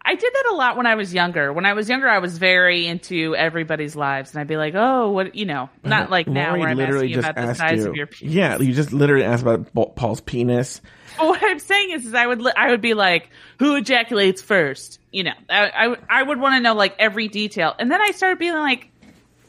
I 0.10 0.16
did 0.16 0.32
that 0.34 0.52
a 0.54 0.56
lot 0.56 0.78
when 0.78 0.86
I 0.86 0.96
was 0.96 1.14
younger. 1.14 1.52
When 1.52 1.66
I 1.66 1.74
was 1.74 1.90
younger, 1.90 2.08
I 2.08 2.20
was 2.20 2.38
very 2.38 2.88
into 2.88 3.36
everybody's 3.36 3.94
lives, 3.94 4.32
and 4.32 4.40
I'd 4.40 4.48
be 4.48 4.56
like, 4.56 4.74
"Oh, 4.74 5.12
what 5.12 5.36
you 5.36 5.46
know?" 5.46 5.64
Uh-huh. 5.64 5.90
Not 5.90 6.10
like 6.10 6.28
now 6.28 6.52
Lauri 6.56 6.60
where 6.62 6.70
I'm 6.70 6.80
asking 6.80 7.10
just 7.14 7.28
about 7.30 7.48
the 7.48 7.54
size 7.56 7.80
you. 7.84 7.90
of 7.90 7.96
your 7.98 8.08
penis. 8.08 8.34
Yeah, 8.34 8.58
you 8.58 8.74
just 8.74 8.94
literally 8.94 9.26
asked 9.26 9.44
about 9.44 9.96
Paul's 9.96 10.22
penis. 10.22 10.80
But 11.18 11.28
what 11.28 11.44
I'm 11.44 11.60
saying 11.60 11.92
is, 11.92 12.06
is 12.06 12.14
I 12.14 12.26
would 12.26 12.42
I 12.56 12.70
would 12.72 12.80
be 12.80 12.94
like, 12.94 13.30
who 13.60 13.76
ejaculates 13.76 14.42
first? 14.42 15.00
You 15.12 15.26
know, 15.26 15.34
I 15.50 15.68
I, 15.68 15.88
would- 15.90 16.00
I 16.10 16.24
would 16.24 16.40
want 16.40 16.56
to 16.56 16.62
know 16.62 16.74
like 16.74 16.96
every 17.00 17.28
detail, 17.28 17.76
and 17.78 17.92
then 17.92 18.00
I 18.02 18.12
started 18.12 18.40
being 18.40 18.54
like, 18.54 18.90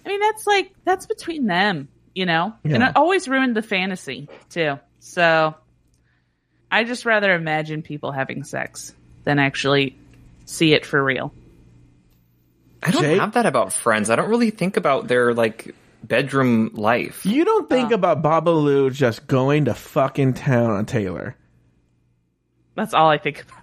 I 0.04 0.08
mean, 0.08 0.18
that's 0.20 0.44
like 0.46 0.72
that's 0.84 1.06
between 1.06 1.46
them, 1.46 1.88
you 2.16 2.26
know, 2.26 2.52
and 2.64 2.72
Yeah. 2.72 2.88
it 2.88 2.96
always 2.96 3.28
ruined 3.28 3.54
the 3.54 3.62
fantasy 3.62 4.28
too. 4.50 4.80
So 4.98 5.54
I 6.70 6.82
just 6.84 7.04
rather 7.04 7.32
imagine 7.32 7.82
people 7.82 8.10
having 8.12 8.42
sex 8.44 8.92
than 9.24 9.38
actually 9.38 9.96
see 10.48 10.72
it 10.72 10.86
for 10.86 11.02
real. 11.02 11.32
I 12.82 12.90
don't 12.90 13.02
Jake? 13.02 13.20
have 13.20 13.32
that 13.32 13.46
about 13.46 13.72
friends. 13.72 14.08
I 14.10 14.16
don't 14.16 14.30
really 14.30 14.50
think 14.50 14.76
about 14.76 15.08
their 15.08 15.34
like 15.34 15.74
bedroom 16.02 16.70
life. 16.74 17.26
You 17.26 17.44
don't 17.44 17.64
Oh. 17.64 17.74
think 17.74 17.92
uh. 17.92 17.96
about 17.96 18.22
Babalu 18.22 18.92
just 18.92 19.26
going 19.26 19.66
to 19.66 19.74
fucking 19.74 20.34
town 20.34 20.70
on 20.70 20.86
Taylor. 20.86 21.36
That's 22.76 22.94
all 22.94 23.08
I 23.10 23.18
think 23.18 23.42
about. 23.42 23.58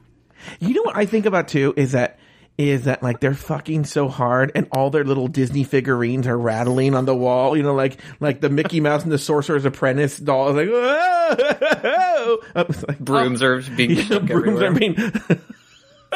You 0.60 0.74
know 0.76 0.84
what 0.84 0.98
I 0.98 1.06
think 1.06 1.26
about 1.26 1.48
too 1.48 1.74
is 1.78 1.94
that 1.94 2.20
is 2.58 2.84
that 2.86 3.04
like 3.04 3.20
they're 3.20 3.34
fucking 3.34 3.84
so 3.84 4.08
hard 4.08 4.52
and 4.56 4.68
all 4.72 4.90
their 4.90 5.04
little 5.04 5.28
Disney 5.28 5.64
figurines 5.66 6.26
are 6.28 6.38
rattling 6.38 6.94
on 6.94 7.06
the 7.06 7.16
wall. 7.16 7.56
You 7.58 7.64
know, 7.64 7.74
like 7.74 7.98
like 8.20 8.42
the 8.42 8.50
Mickey 8.50 8.80
Mouse 8.82 9.04
and 9.04 9.12
the 9.12 9.18
Sorcerer's 9.18 9.66
Apprentice 9.66 10.18
doll 10.18 10.50
is 10.50 10.56
like, 10.56 10.70
oh, 10.72 12.38
oh. 12.56 12.66
whoa! 12.66 12.66
Like 12.88 12.88
oh. 12.90 12.94
Brooms 13.04 13.42
are 13.42 13.62
being 13.62 13.92
you 13.92 14.10
know, 14.10 14.20
brooms 14.20 14.62
everywhere. 14.62 14.68
are 14.72 14.74
being. 14.74 15.42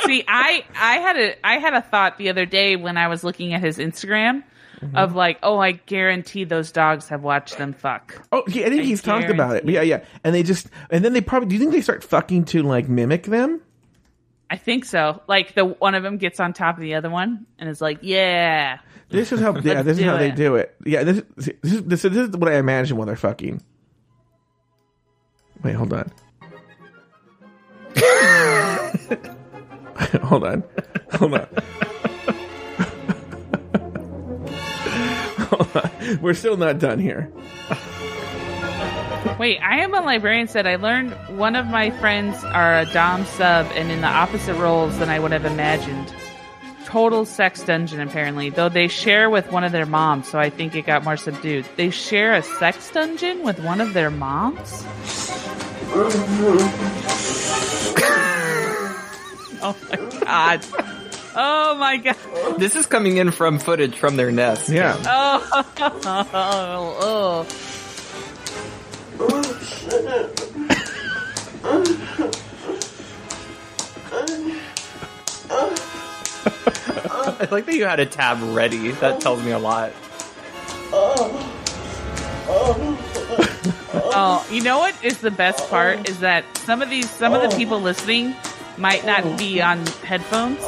See, 0.05 0.23
I 0.27 0.65
I 0.75 0.97
had 0.97 1.17
a 1.17 1.45
I 1.45 1.57
had 1.59 1.73
a 1.73 1.81
thought 1.81 2.17
the 2.17 2.29
other 2.29 2.45
day 2.45 2.75
when 2.75 2.97
I 2.97 3.07
was 3.07 3.23
looking 3.23 3.53
at 3.53 3.62
his 3.62 3.77
Instagram 3.77 4.43
Mm-hmm. 4.81 4.95
of 4.95 5.13
like, 5.13 5.39
oh, 5.43 5.59
I 5.59 5.73
guarantee 5.73 6.45
those 6.45 6.71
dogs 6.71 7.09
have 7.09 7.21
watched 7.21 7.57
them 7.57 7.73
fuck. 7.73 8.25
Oh, 8.31 8.43
yeah, 8.47 8.65
I 8.65 8.69
think 8.69 8.83
I 8.83 8.85
he's 8.85 9.01
talked 9.01 9.29
about 9.29 9.57
it. 9.57 9.67
Yeah, 9.67 9.81
yeah. 9.81 10.05
And 10.23 10.33
they 10.33 10.41
just 10.41 10.67
and 10.89 11.03
then 11.03 11.12
they 11.12 11.19
probably. 11.19 11.49
Do 11.49 11.55
you 11.55 11.59
think 11.59 11.73
they 11.73 11.81
start 11.81 12.01
fucking 12.01 12.45
to 12.45 12.63
like 12.63 12.88
mimic 12.88 13.23
them? 13.23 13.59
I 14.49 14.55
think 14.55 14.85
so. 14.85 15.21
Like 15.27 15.53
the 15.53 15.65
one 15.65 15.95
of 15.95 16.03
them 16.03 16.17
gets 16.17 16.39
on 16.39 16.53
top 16.53 16.77
of 16.77 16.81
the 16.81 16.95
other 16.95 17.09
one 17.09 17.45
and 17.57 17.69
is 17.69 17.81
like, 17.81 17.99
yeah. 18.03 18.79
This 19.09 19.33
is 19.33 19.41
how. 19.41 19.53
yeah, 19.63 19.81
this 19.81 19.97
is 19.97 20.05
how 20.05 20.15
they 20.15 20.31
do 20.31 20.55
it. 20.55 20.73
Yeah, 20.85 21.03
this 21.03 21.23
this 21.35 21.47
is, 21.62 21.83
this 21.83 22.05
is, 22.05 22.12
this 22.13 22.29
is 22.29 22.38
what 22.38 22.49
I 22.49 22.55
imagine 22.55 22.95
when 22.95 23.07
they're 23.07 23.17
fucking. 23.17 23.62
Wait, 25.62 25.73
hold 25.73 25.91
on. 25.91 26.09
hold 30.23 30.43
on, 30.43 30.63
hold 31.12 31.33
on. 31.33 31.47
hold 35.49 35.77
on. 35.77 36.19
We're 36.21 36.33
still 36.33 36.57
not 36.57 36.79
done 36.79 36.99
here. 36.99 37.31
Wait, 39.38 39.59
I 39.59 39.79
am 39.79 39.93
a 39.93 40.01
librarian 40.01 40.47
said 40.47 40.65
I 40.65 40.75
learned 40.75 41.12
one 41.38 41.55
of 41.55 41.65
my 41.67 41.91
friends 41.91 42.43
are 42.43 42.79
a 42.79 42.85
Dom 42.85 43.25
sub 43.25 43.65
and 43.73 43.91
in 43.91 44.01
the 44.01 44.07
opposite 44.07 44.55
roles 44.55 44.97
than 44.99 45.09
I 45.09 45.19
would 45.19 45.31
have 45.31 45.45
imagined. 45.45 46.13
Total 46.85 47.25
sex 47.25 47.63
dungeon 47.63 47.99
apparently, 47.99 48.49
though 48.49 48.69
they 48.69 48.88
share 48.88 49.29
with 49.29 49.51
one 49.51 49.63
of 49.63 49.71
their 49.71 49.85
moms, 49.85 50.27
so 50.27 50.39
I 50.39 50.49
think 50.49 50.75
it 50.75 50.85
got 50.85 51.03
more 51.03 51.17
subdued. 51.17 51.65
They 51.75 51.89
share 51.89 52.33
a 52.33 52.41
sex 52.41 52.91
dungeon 52.91 53.43
with 53.43 53.59
one 53.59 53.79
of 53.79 53.93
their 53.93 54.09
moms? 54.09 54.85
Oh 59.69 59.77
my 59.89 60.19
god. 60.19 60.65
Oh 61.36 61.75
my 61.75 61.97
god. 61.97 62.15
This 62.58 62.75
is 62.75 62.86
coming 62.86 63.17
in 63.17 63.32
from 63.32 63.60
footage 63.60 63.95
from 63.95 64.15
their 64.15 64.32
nest. 64.32 64.69
Yeah. 64.69 64.97
Oh, 65.05 65.63
oh, 77.12 77.38
I 77.39 77.47
like 77.51 77.65
that 77.65 77.75
you 77.75 77.86
had 77.86 77.99
a 77.99 78.05
tab 78.05 78.39
ready. 78.55 78.91
That 78.91 79.21
tells 79.21 79.43
me 79.43 79.51
a 79.51 79.60
lot. 79.60 79.93
Oh, 84.12 84.45
you 84.51 84.62
know 84.62 84.79
what 84.79 85.03
is 85.03 85.19
the 85.19 85.32
best 85.32 85.69
part 85.69 86.10
is 86.10 86.19
that 86.19 86.43
some 86.58 86.82
of 86.82 86.89
these 86.89 87.10
some 87.10 87.34
of 87.34 87.49
the 87.49 87.55
people 87.55 87.79
listening 87.79 88.36
might 88.79 89.05
not 89.05 89.37
be 89.37 89.61
on 89.61 89.85
headphones. 89.85 90.59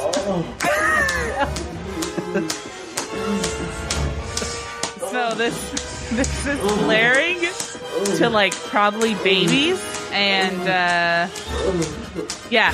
so 5.10 5.34
this 5.34 6.10
this 6.10 6.46
is 6.46 6.60
blaring 6.78 7.40
to 8.16 8.28
like 8.28 8.54
probably 8.54 9.14
babies 9.16 9.80
and 10.12 10.68
uh 10.68 11.28
yeah. 12.50 12.72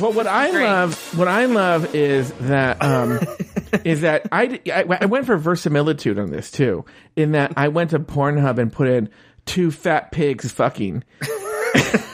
Well, 0.00 0.12
what 0.12 0.26
I 0.26 0.50
Great. 0.50 0.64
love, 0.64 1.18
what 1.18 1.28
I 1.28 1.46
love 1.46 1.94
is 1.94 2.30
that, 2.32 2.82
um, 2.82 3.18
is 3.84 4.02
that 4.02 4.28
I, 4.30 4.60
I, 4.66 4.84
I 5.00 5.06
went 5.06 5.24
for 5.24 5.38
verisimilitude 5.38 6.18
on 6.18 6.30
this 6.30 6.50
too. 6.50 6.84
In 7.16 7.32
that 7.32 7.54
I 7.56 7.68
went 7.68 7.90
to 7.90 7.98
Pornhub 7.98 8.58
and 8.58 8.70
put 8.70 8.88
in 8.88 9.08
two 9.46 9.70
fat 9.70 10.12
pigs 10.12 10.52
fucking. 10.52 11.04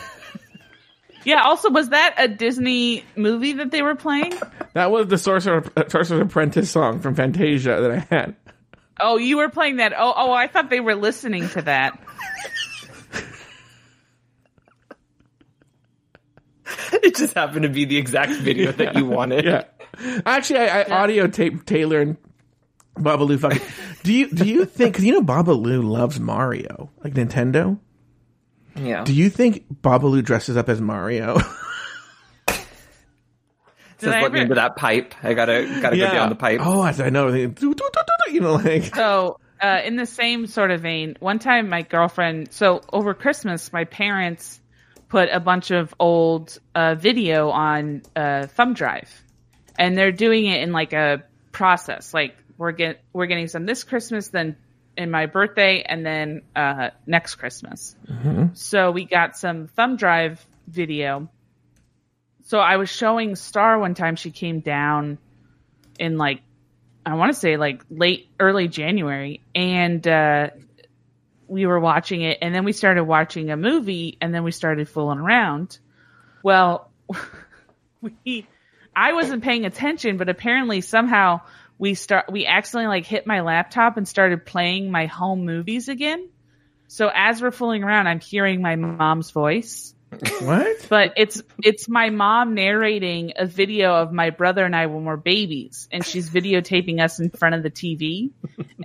Yeah, 1.25 1.43
also 1.43 1.71
was 1.71 1.91
that 1.91 2.15
a 2.19 2.29
Disney 2.29 3.05
movie 3.17 3.55
that 3.55 3.71
they 3.71 3.83
were 3.83 3.95
playing? 3.95 4.35
That 4.75 4.91
was 4.91 5.07
the 5.09 5.19
Sorcerer, 5.19 5.63
Sorcerer's 5.89 6.23
Apprentice 6.23 6.71
song 6.71 7.01
from 7.01 7.15
Fantasia 7.15 7.81
that 7.81 7.91
I 7.91 8.15
had. 8.15 8.37
Oh, 9.01 9.17
you 9.17 9.39
were 9.39 9.49
playing 9.49 9.77
that. 9.77 9.93
Oh, 9.97 10.13
oh, 10.17 10.33
I 10.33 10.47
thought 10.47 10.71
they 10.71 10.81
were 10.81 10.95
listening 10.95 11.49
to 11.51 11.63
that. 11.63 11.99
It 17.03 17.17
just 17.17 17.35
happened 17.35 17.63
to 17.65 17.69
be 17.69 17.85
the 17.85 17.97
exact 17.97 18.33
video 18.33 18.73
that 18.73 18.97
you 18.97 19.05
wanted. 19.07 19.45
Yeah. 19.45 19.65
Actually, 20.25 20.61
I, 20.61 20.83
I 20.83 21.03
audio 21.03 21.27
tape 21.27 21.67
Taylor 21.67 22.01
and 22.01 22.17
Babaloo 22.97 23.39
fucking. 23.39 23.61
Do 24.03 24.13
you 24.13 24.29
do 24.31 24.45
you 24.45 24.65
think? 24.65 24.95
Because 24.95 25.05
you 25.05 25.13
know 25.13 25.23
Babaloo 25.23 25.83
loves 25.83 26.21
Mario, 26.21 26.91
like 27.03 27.15
Nintendo. 27.15 27.79
Yeah. 28.77 29.05
Do 29.05 29.13
you 29.13 29.31
think 29.31 29.67
Babaloo 29.83 30.23
dresses 30.23 30.57
up 30.57 30.69
as 30.69 30.81
Mario? 30.81 31.39
Just 32.49 34.11
Did 34.11 34.19
I 34.19 34.23
let 34.23 34.33
me 34.33 34.39
ever- 34.41 34.43
into 34.45 34.55
that 34.57 34.77
pipe. 34.77 35.15
I 35.23 35.35
gotta 35.35 35.79
gotta 35.81 35.97
go 35.97 36.11
down 36.11 36.29
the 36.29 36.35
pipe. 36.35 36.61
Oh, 36.63 36.81
I, 36.81 36.91
I 36.91 37.11
know. 37.11 37.29
You 38.33 38.41
know, 38.41 38.55
like 38.55 38.95
So 38.95 39.39
uh, 39.61 39.83
in 39.85 39.97
the 39.97 40.07
same 40.07 40.47
sort 40.47 40.71
of 40.71 40.81
vein, 40.81 41.17
one 41.21 41.39
time 41.39 41.69
my 41.69 41.83
girlfriend, 41.83 42.51
so 42.51 42.81
over 42.91 43.13
Christmas, 43.13 43.73
my 43.75 43.85
parents 43.85 44.59
put 45.11 45.29
a 45.31 45.39
bunch 45.39 45.71
of 45.71 45.95
old 46.01 46.59
uh, 46.75 46.95
video 46.95 47.51
on 47.51 48.01
uh, 48.17 48.47
thumb 48.47 48.73
drive, 48.73 49.11
and 49.79 49.97
they're 49.99 50.13
doing 50.13 50.47
it 50.47 50.63
in 50.63 50.73
like 50.73 50.95
a 50.95 51.25
process. 51.53 52.15
Like 52.15 52.35
we're 52.57 52.73
get 52.73 53.03
we're 53.13 53.27
getting 53.27 53.49
some 53.49 53.67
this 53.67 53.85
Christmas, 53.85 54.29
then 54.29 54.57
in 54.97 55.11
my 55.11 55.27
birthday, 55.27 55.83
and 55.83 56.05
then 56.05 56.43
uh, 56.55 56.91
next 57.07 57.37
Christmas. 57.37 57.97
So 58.55 58.91
we 58.91 59.05
got 59.05 59.37
some 59.37 59.67
thumb 59.69 59.97
drive 59.97 60.45
video. 60.67 61.29
So 62.45 62.59
I 62.59 62.77
was 62.77 62.91
showing 62.91 63.37
Star 63.37 63.79
one 63.79 63.95
time. 63.95 64.17
She 64.17 64.31
came 64.31 64.61
down 64.61 65.19
in 65.99 66.19
like 66.19 66.43
I 67.05 67.15
want 67.15 67.33
to 67.33 67.39
say 67.39 67.57
like 67.57 67.83
late 67.91 68.29
early 68.39 68.69
January, 68.69 69.41
and 69.55 70.07
uh, 70.07 70.51
we 71.49 71.67
were 71.67 71.81
watching 71.81 72.23
it, 72.23 72.39
and 72.43 72.55
then 72.55 72.65
we 72.65 72.73
started 72.73 73.05
watching 73.05 73.51
a 73.51 73.57
movie, 73.57 74.19
and 74.21 74.35
then 74.35 74.45
we 74.45 74.53
started 74.53 74.89
fooling 74.89 75.19
around. 75.19 75.79
Well, 76.43 76.91
we 78.25 78.47
I 78.95 79.13
wasn't 79.15 79.43
paying 79.43 79.65
attention, 79.65 80.17
but 80.17 80.29
apparently 80.29 80.81
somehow 80.81 81.41
we 81.83 81.95
start 81.95 82.31
we 82.31 82.47
accidentally 82.47 82.87
like 82.87 83.05
hit 83.05 83.27
my 83.27 83.41
laptop 83.41 83.97
and 83.97 84.07
started 84.07 84.47
playing 84.47 84.93
my 84.93 85.07
home 85.07 85.45
movies 85.45 85.89
again. 85.89 86.29
So 86.87 87.11
as 87.13 87.43
we're 87.43 87.51
fooling 87.51 87.83
around, 87.83 88.07
I'm 88.07 88.21
hearing 88.21 88.63
my 88.63 88.77
mom's 88.77 89.33
voice 89.33 89.93
What? 90.43 90.87
but 90.89 91.15
it's 91.17 91.43
it's 91.61 91.89
my 91.89 92.11
mom 92.11 92.55
narrating 92.55 93.33
a 93.35 93.47
video 93.47 93.97
of 93.97 94.13
my 94.13 94.31
brother 94.31 94.65
and 94.65 94.77
I 94.77 94.87
when 94.87 95.05
we're 95.05 95.17
babies, 95.17 95.89
and 95.91 96.07
she's 96.07 96.31
videotaping 96.31 97.03
us 97.03 97.19
in 97.19 97.31
front 97.31 97.57
of 97.57 97.65
the 97.65 97.71
TV, 97.71 98.31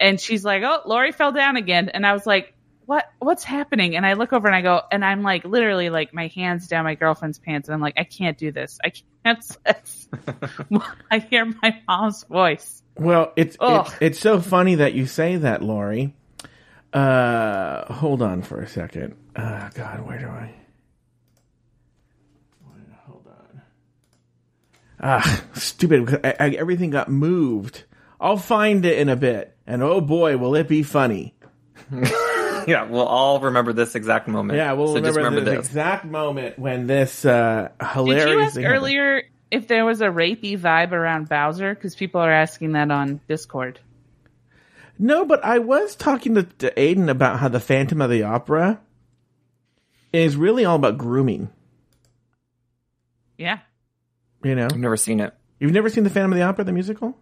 and 0.01 0.19
she's 0.19 0.43
like, 0.43 0.63
"Oh, 0.63 0.81
Lauri 0.87 1.11
fell 1.11 1.31
down 1.31 1.55
again," 1.55 1.89
and 1.89 2.03
I 2.03 2.13
was 2.13 2.25
like, 2.25 2.55
"What? 2.87 3.05
What's 3.19 3.43
happening?" 3.43 3.95
And 3.95 4.07
I 4.07 4.13
look 4.13 4.33
over 4.33 4.47
and 4.47 4.55
I 4.55 4.63
go, 4.63 4.81
and 4.91 5.05
I'm 5.05 5.21
like, 5.21 5.45
literally, 5.45 5.91
like 5.91 6.15
my 6.15 6.31
hands 6.33 6.67
down 6.67 6.83
my 6.83 6.95
girlfriend's 6.95 7.37
pants, 7.37 7.67
and 7.67 7.75
I'm 7.75 7.81
like, 7.81 7.99
"I 7.99 8.05
can't 8.05 8.39
do 8.39 8.51
this. 8.51 8.79
I 8.83 8.91
can't." 9.23 9.57
I 11.11 11.19
hear 11.19 11.45
my 11.45 11.79
mom's 11.87 12.23
voice. 12.23 12.81
Well, 12.99 13.33
it's 13.35 13.57
Ugh. 13.59 13.85
it's 13.85 13.95
it's 14.01 14.19
so 14.19 14.39
funny 14.41 14.75
that 14.75 14.93
you 14.93 15.05
say 15.05 15.37
that, 15.37 15.61
Lauri. 15.61 16.15
Uh, 16.93 17.91
hold 17.93 18.21
on 18.21 18.41
for 18.41 18.61
a 18.61 18.67
second. 18.67 19.15
Uh, 19.35 19.69
God, 19.73 20.05
where 20.05 20.19
do 20.19 20.27
I? 20.27 20.53
Hold 23.05 23.27
on. 23.27 23.61
Ah, 24.99 25.43
stupid! 25.53 26.21
I, 26.23 26.35
I, 26.39 26.49
everything 26.51 26.89
got 26.89 27.09
moved. 27.09 27.83
I'll 28.19 28.37
find 28.37 28.85
it 28.85 28.97
in 28.97 29.09
a 29.09 29.15
bit, 29.15 29.55
and 29.67 29.83
oh 29.83 30.01
boy, 30.01 30.37
will 30.37 30.55
it 30.55 30.67
be 30.67 30.83
funny! 30.83 31.35
Yeah, 32.67 32.83
we'll 32.83 33.07
all 33.07 33.39
remember 33.39 33.71
this 33.71 33.95
exact 33.95 34.27
moment. 34.27 34.57
Yeah, 34.57 34.73
we'll 34.73 34.87
so 34.87 34.95
remember, 34.95 35.07
just 35.07 35.17
remember 35.17 35.39
this, 35.39 35.57
this. 35.57 35.67
exact 35.67 36.03
moment 36.03 36.59
when 36.59 36.85
this 36.85 37.23
uh, 37.23 37.69
hilarious. 37.93 38.25
Did 38.25 38.33
you 38.33 38.41
ask 38.41 38.53
thing 38.55 38.63
happened. 38.63 38.77
earlier 38.77 39.23
if 39.51 39.67
there 39.67 39.85
was 39.85 40.01
a 40.01 40.07
rapey 40.07 40.57
vibe 40.59 40.91
around 40.91 41.29
Bowser? 41.29 41.73
Because 41.73 41.95
people 41.95 42.21
are 42.21 42.31
asking 42.31 42.73
that 42.73 42.91
on 42.91 43.21
Discord. 43.27 43.79
No, 44.99 45.25
but 45.25 45.43
I 45.45 45.59
was 45.59 45.95
talking 45.95 46.35
to, 46.35 46.43
to 46.43 46.71
Aiden 46.71 47.09
about 47.09 47.39
how 47.39 47.47
the 47.49 47.59
Phantom 47.59 48.01
of 48.01 48.09
the 48.09 48.23
Opera 48.23 48.79
is 50.11 50.35
really 50.35 50.65
all 50.65 50.75
about 50.75 50.97
grooming. 50.97 51.49
Yeah. 53.37 53.59
You 54.43 54.55
know, 54.55 54.65
I've 54.65 54.77
never 54.77 54.97
seen 54.97 55.19
it. 55.19 55.33
you've 55.59 55.71
never 55.71 55.89
seen 55.89 56.03
the 56.03 56.09
Phantom 56.09 56.31
of 56.33 56.37
the 56.37 56.43
Opera, 56.43 56.63
the 56.63 56.71
musical? 56.71 57.15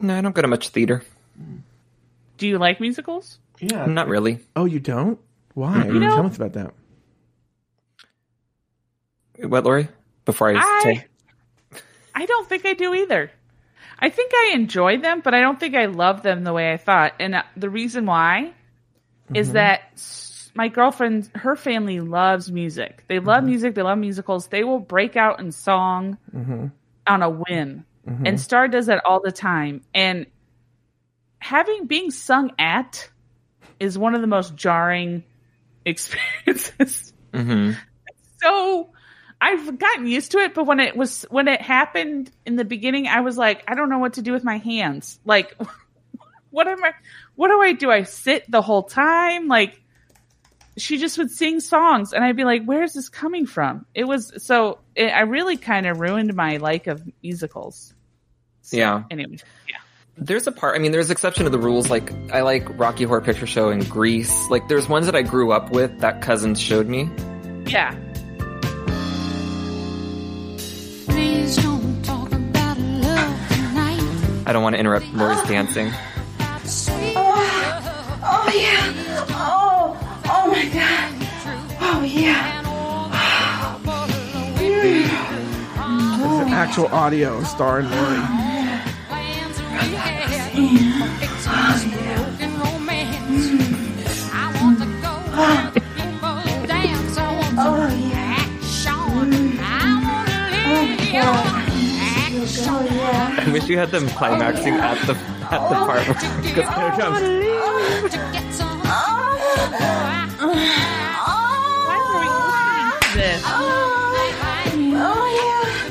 No, 0.00 0.16
I 0.16 0.20
don't 0.20 0.34
go 0.34 0.42
to 0.42 0.48
much 0.48 0.68
theater. 0.70 1.02
Do 2.36 2.46
you 2.46 2.58
like 2.58 2.80
musicals? 2.80 3.38
Yeah. 3.60 3.86
Not 3.86 4.08
really. 4.08 4.40
Oh, 4.56 4.64
you 4.66 4.80
don't? 4.80 5.18
Why? 5.54 5.86
You 5.86 6.00
know- 6.00 6.16
Tell 6.16 6.26
us 6.26 6.36
about 6.36 6.52
that. 6.54 6.74
What, 9.38 9.64
Lauri? 9.64 9.88
Before 10.24 10.48
I, 10.50 10.54
I 10.56 10.80
tell- 10.82 11.04
I 12.14 12.26
don't 12.26 12.48
think 12.48 12.66
I 12.66 12.74
do 12.74 12.94
either. 12.94 13.30
I 13.98 14.08
think 14.10 14.32
I 14.34 14.52
enjoy 14.54 14.98
them, 14.98 15.20
but 15.22 15.34
I 15.34 15.40
don't 15.40 15.58
think 15.60 15.74
I 15.74 15.86
love 15.86 16.22
them 16.22 16.44
the 16.44 16.52
way 16.52 16.72
I 16.72 16.76
thought. 16.76 17.14
And 17.20 17.34
uh, 17.36 17.42
the 17.56 17.70
reason 17.70 18.06
why 18.06 18.52
is 19.34 19.52
that 19.52 19.82
my 20.54 20.68
girlfriend, 20.68 21.30
her 21.34 21.56
family 21.56 22.00
loves 22.00 22.50
music. 22.52 23.04
They 23.08 23.18
love 23.20 23.44
music. 23.44 23.74
They 23.74 23.82
love 23.82 23.98
musicals. 23.98 24.48
They 24.48 24.64
will 24.64 24.80
break 24.80 25.16
out 25.16 25.40
in 25.40 25.52
song 25.52 26.18
on 27.06 27.22
a 27.22 27.30
whim. 27.30 27.84
And 28.26 28.40
Star 28.40 28.66
does 28.68 28.86
that 28.86 29.02
all 29.06 29.20
the 29.20 29.32
time. 29.32 29.82
And 29.94 30.26
having 31.38 31.86
being 31.86 32.10
sung 32.10 32.50
at 32.58 33.08
is 33.80 33.96
one 33.96 34.14
of 34.14 34.20
the 34.20 34.26
most 34.26 34.54
jarring 34.56 35.22
experiences 35.86 37.12
Mhm. 37.32 37.76
so 38.42 38.90
I've 39.42 39.76
gotten 39.76 40.06
used 40.06 40.30
to 40.32 40.38
it, 40.38 40.54
but 40.54 40.66
when 40.66 40.78
it 40.78 40.96
was 40.96 41.26
when 41.28 41.48
it 41.48 41.60
happened 41.60 42.30
in 42.46 42.54
the 42.54 42.64
beginning, 42.64 43.08
I 43.08 43.22
was 43.22 43.36
like, 43.36 43.64
I 43.66 43.74
don't 43.74 43.88
know 43.88 43.98
what 43.98 44.12
to 44.12 44.22
do 44.22 44.32
with 44.32 44.44
my 44.44 44.58
hands. 44.58 45.18
Like, 45.24 45.56
what 46.50 46.68
am 46.68 46.82
I? 46.84 46.92
What 47.34 47.48
do 47.48 47.60
I 47.60 47.72
do? 47.72 47.90
I 47.90 48.04
sit 48.04 48.48
the 48.48 48.62
whole 48.62 48.84
time. 48.84 49.48
Like, 49.48 49.82
she 50.76 50.96
just 50.96 51.18
would 51.18 51.32
sing 51.32 51.58
songs, 51.58 52.12
and 52.12 52.22
I'd 52.22 52.36
be 52.36 52.44
like, 52.44 52.62
Where's 52.64 52.92
this 52.92 53.08
coming 53.08 53.46
from? 53.46 53.84
It 53.96 54.04
was 54.04 54.32
so. 54.44 54.78
It, 54.94 55.08
I 55.08 55.22
really 55.22 55.56
kind 55.56 55.88
of 55.88 55.98
ruined 55.98 56.32
my 56.34 56.58
like 56.58 56.86
of 56.86 57.02
musicals. 57.20 57.94
So, 58.60 58.76
Yeah. 58.76 59.02
Anyway, 59.10 59.38
yeah. 59.68 59.78
There's 60.16 60.46
a 60.46 60.52
part, 60.52 60.76
I 60.76 60.78
mean, 60.78 60.92
there's 60.92 61.10
exception 61.10 61.44
to 61.44 61.50
the 61.50 61.58
rules. 61.58 61.90
Like, 61.90 62.12
I 62.32 62.42
like 62.42 62.78
Rocky 62.78 63.04
Horror 63.04 63.22
Picture 63.22 63.46
Show 63.46 63.70
and 63.70 63.88
Grease. 63.90 64.50
Like, 64.50 64.68
there's 64.68 64.88
ones 64.88 65.06
that 65.06 65.16
I 65.16 65.22
grew 65.22 65.50
up 65.50 65.72
with 65.72 65.98
that 65.98 66.20
cousins 66.20 66.60
showed 66.60 66.86
me. 66.86 67.10
Yeah. 67.66 67.96
I 74.44 74.52
don't 74.52 74.62
want 74.62 74.74
to 74.74 74.80
interrupt 74.80 75.06
Lauri's 75.14 75.40
dancing. 75.42 75.92
Sweet 76.64 77.14
Oh 77.16 78.50
yeah. 78.54 78.92
Oh, 79.30 79.96
oh 80.24 80.50
my 80.50 80.64
god. 80.68 81.12
Oh 81.80 82.02
yeah. 82.02 82.60
It's 86.24 86.46
an 86.46 86.52
actual 86.52 86.86
audio 86.88 87.38
of 87.38 87.46
Star 87.46 87.78
and 87.80 87.90
Lauri. 87.90 88.20
plans 89.08 89.58
we 89.58 89.64
had. 89.94 90.52
Fixing 91.20 91.90
broken 91.90 92.50
romance. 92.60 93.46
I 94.32 94.36
want 94.60 94.78
to 94.80 94.86
go 94.86 95.12
where 95.36 95.70
the 95.70 95.80
people 95.80 96.66
dance. 96.66 97.16
I 97.16 97.20
want 97.36 97.54
to 97.56 97.62
Oh 97.62 97.88
yeah. 101.12 101.51
Oh 102.44 102.84
yeah. 102.90 103.36
I 103.38 103.52
wish 103.52 103.68
you 103.68 103.78
had 103.78 103.92
them 103.92 104.08
climaxing 104.08 104.74
at 104.74 104.98
the 105.06 105.14
at 105.14 105.68
the 105.68 105.76
part 105.76 106.00
oh, 106.00 106.12
to 106.12 106.12
oh, 108.90 109.38
oh. 111.86 112.98
this? 113.14 113.42
Oh 113.46 114.18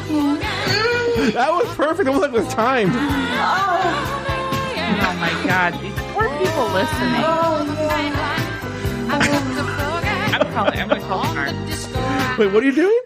yeah. 0.09 1.31
That 1.31 1.53
was 1.53 1.73
perfect. 1.75 2.09
It 2.09 2.11
was 2.11 2.19
like 2.19 2.33
it 2.33 2.39
was 2.39 2.53
timed. 2.53 2.91
Oh 2.93 2.97
my 5.21 5.31
god, 5.47 5.71
these 5.81 5.95
poor 6.11 6.27
people 6.37 6.67
listening. 6.73 7.23
I'm 10.33 10.51
calling. 10.51 10.79
I'm 10.79 10.89
gonna 10.89 11.01
call 11.01 11.23
Wait, 12.37 12.51
what 12.51 12.61
are 12.61 12.65
you 12.65 12.73
doing? 12.73 13.01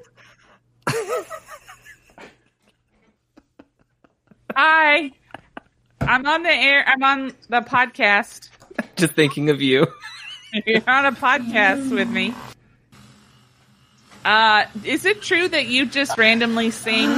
Hi. 4.56 5.12
I'm 6.00 6.26
on 6.26 6.44
the 6.44 6.50
air. 6.50 6.84
I'm 6.88 7.04
on 7.04 7.34
the 7.50 7.60
podcast. 7.62 8.50
just 8.96 9.14
thinking 9.14 9.50
of 9.50 9.62
you. 9.62 9.88
You're 10.66 10.90
on 10.90 11.06
a 11.06 11.12
podcast 11.12 11.94
with 11.94 12.10
me. 12.10 12.34
Uh, 14.24 14.66
is 14.86 15.06
it 15.06 15.22
true 15.22 15.50
that 15.50 15.68
you 15.68 15.86
just 15.86 16.18
randomly 16.18 16.72
sing 16.72 17.10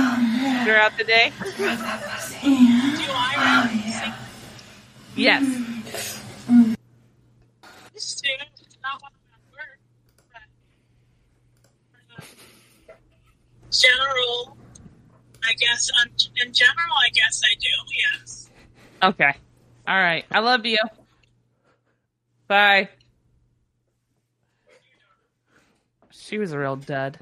throughout 0.63 0.97
the 0.97 1.03
day? 1.05 1.31
Do 1.57 1.65
I 1.67 3.33
randomly 3.37 3.91
sing? 3.91 4.13
Yes. 5.15 5.43
Soon, 7.95 8.35
it's 8.55 8.77
not 8.81 9.01
one 9.01 9.11
of 9.11 9.19
my 9.31 9.37
work, 9.53 9.79
but 12.87 12.97
general, 13.71 14.56
I 15.47 15.53
guess. 15.53 15.89
Um, 16.01 16.09
in 16.45 16.53
general, 16.53 16.95
I 16.99 17.09
guess 17.09 17.41
I 17.43 17.55
do. 17.55 18.19
Yes. 18.19 18.49
Okay. 19.03 19.33
All 19.87 19.95
right. 19.95 20.25
I 20.31 20.39
love 20.39 20.65
you. 20.65 20.79
Bye. 22.47 22.89
She 26.11 26.37
was 26.37 26.51
a 26.51 26.59
real 26.59 26.75
dud. 26.75 27.19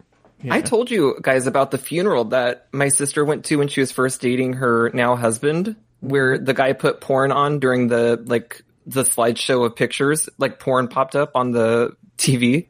I 0.49 0.61
told 0.61 0.91
you 0.91 1.17
guys 1.21 1.47
about 1.47 1.71
the 1.71 1.77
funeral 1.77 2.25
that 2.25 2.67
my 2.71 2.89
sister 2.89 3.25
went 3.25 3.45
to 3.45 3.57
when 3.57 3.67
she 3.67 3.79
was 3.79 3.91
first 3.91 4.21
dating 4.21 4.53
her 4.53 4.91
now 4.93 5.15
husband, 5.15 5.75
where 6.01 6.37
the 6.37 6.53
guy 6.53 6.73
put 6.73 7.01
porn 7.01 7.31
on 7.31 7.59
during 7.59 7.87
the 7.87 8.21
like 8.25 8.61
the 8.85 9.03
slideshow 9.03 9.65
of 9.65 9.75
pictures, 9.75 10.29
like 10.37 10.59
porn 10.59 10.87
popped 10.87 11.15
up 11.15 11.31
on 11.35 11.51
the 11.51 11.95
TV. 12.17 12.67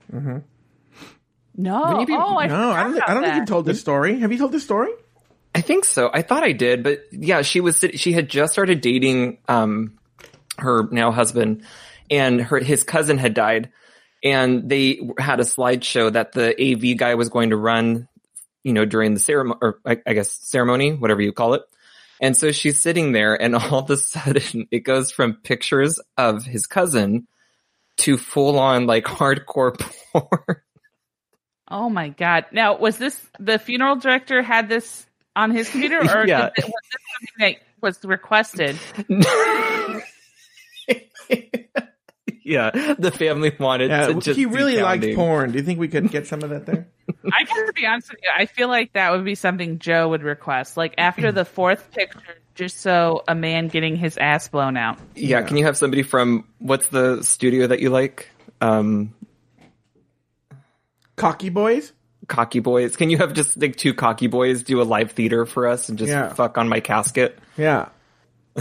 No. 1.58 2.00
you 2.00 2.06
be- 2.06 2.14
oh, 2.14 2.38
I 2.38 2.48
no, 2.48 2.72
I 2.72 2.84
don't. 2.84 2.94
Think, 2.94 3.10
I 3.10 3.14
don't 3.14 3.24
think 3.24 3.36
you 3.36 3.46
told 3.46 3.66
this 3.66 3.80
story. 3.80 4.20
Have 4.20 4.32
you 4.32 4.38
told 4.38 4.52
this 4.52 4.64
story? 4.64 4.92
I 5.56 5.62
think 5.62 5.86
so. 5.86 6.10
I 6.14 6.22
thought 6.22 6.44
I 6.44 6.52
did, 6.52 6.84
but 6.84 7.06
yeah, 7.12 7.42
she 7.42 7.62
was 7.62 7.84
she 7.94 8.12
had 8.12 8.30
just 8.30 8.52
started 8.52 8.82
dating 8.82 9.38
um 9.48 9.98
her 10.58 10.90
now 10.92 11.12
husband, 11.12 11.64
and 12.12 12.42
her 12.42 12.60
his 12.60 12.84
cousin 12.84 13.18
had 13.18 13.34
died, 13.34 13.72
and 14.22 14.70
they 14.70 15.00
had 15.18 15.40
a 15.40 15.44
slideshow 15.44 16.12
that 16.12 16.34
the 16.34 16.54
AV 16.62 16.98
guy 16.98 17.16
was 17.16 17.30
going 17.30 17.52
to 17.52 17.58
run, 17.58 18.10
you 18.66 18.74
know, 18.74 18.84
during 18.84 19.14
the 19.14 19.20
ceremony, 19.22 19.60
or 19.62 19.80
I, 19.86 19.98
I 20.06 20.12
guess 20.12 20.30
ceremony, 20.34 20.92
whatever 20.92 21.22
you 21.22 21.32
call 21.32 21.54
it. 21.54 21.62
And 22.20 22.36
so 22.36 22.52
she's 22.52 22.82
sitting 22.82 23.14
there, 23.14 23.42
and 23.42 23.56
all 23.56 23.80
of 23.80 23.90
a 23.90 23.96
sudden, 23.96 24.68
it 24.72 24.80
goes 24.82 25.10
from 25.10 25.36
pictures 25.36 26.02
of 26.18 26.44
his 26.44 26.68
cousin 26.68 27.28
to 28.00 28.18
full 28.18 28.60
on 28.60 28.88
like 28.88 29.06
hardcore 29.06 29.80
porn. 30.12 30.58
Oh 31.70 31.90
my 31.90 32.10
god! 32.10 32.48
Now, 32.52 32.78
was 32.78 32.98
this 32.98 33.26
the 33.40 33.58
funeral 33.58 33.96
director 33.96 34.42
had 34.42 34.68
this 34.68 35.06
on 35.36 35.52
his 35.52 35.70
computer, 35.70 36.00
or 36.02 36.26
Yeah. 36.28 36.50
did- 36.56 36.66
was 36.66 36.74
this 36.92 37.02
something 37.14 37.34
that 37.40 37.56
was 37.82 38.04
requested? 38.04 38.78
yeah, 42.44 42.70
the 43.00 43.12
family 43.12 43.56
wanted 43.60 43.90
Yeah, 43.90 44.08
to 44.08 44.14
just 44.16 44.38
he 44.38 44.46
really 44.46 44.78
liked 44.80 45.16
porn. 45.16 45.52
Do 45.52 45.58
you 45.58 45.64
think 45.64 45.80
we 45.80 45.88
could 45.88 46.10
get 46.12 46.28
some 46.28 46.44
of 46.44 46.50
that 46.52 46.66
there? 46.66 46.88
I 47.34 47.44
gotta 47.44 47.74
be 47.74 47.86
honest 47.86 48.12
with 48.12 48.20
you. 48.24 48.30
I 48.36 48.46
feel 48.46 48.68
like 48.68 48.94
that 48.94 49.12
would 49.12 49.26
be 49.26 49.36
something 49.36 49.80
Joe 49.80 50.10
would 50.10 50.24
request, 50.24 50.78
like 50.78 50.94
after 50.98 51.32
the 51.32 51.46
fourth 51.46 51.92
picture, 51.92 52.36
just 52.56 52.78
so 52.82 53.24
a 53.28 53.36
man 53.36 53.68
getting 53.68 53.96
his 53.96 54.18
ass 54.18 54.48
blown 54.48 54.78
out. 54.78 54.98
Yeah, 55.16 55.42
can 55.42 55.58
you 55.58 55.66
have 55.66 55.78
somebody 55.78 56.04
from 56.04 56.48
what's 56.60 56.88
the 56.88 57.24
studio 57.24 57.68
that 57.68 57.80
you 57.80 57.90
like? 57.90 58.30
Um, 58.62 59.14
Cocky 61.16 61.50
boys. 61.50 61.94
Cocky 62.28 62.60
Boys. 62.60 62.96
Can 62.96 63.10
you 63.10 63.18
have 63.18 63.34
just 63.34 63.58
like 63.58 63.76
two 63.76 63.94
Cocky 63.94 64.28
Boys 64.28 64.64
do 64.64 64.82
a 64.82 64.84
live 64.84 65.12
theater 65.12 65.46
for 65.46 65.68
us 65.68 65.90
and 65.90 65.98
just 65.98 66.10
Yeah. 66.10 66.34
fuck 66.34 66.58
on 66.58 66.68
my 66.70 66.80
casket? 66.80 67.38
Yeah. 67.58 67.90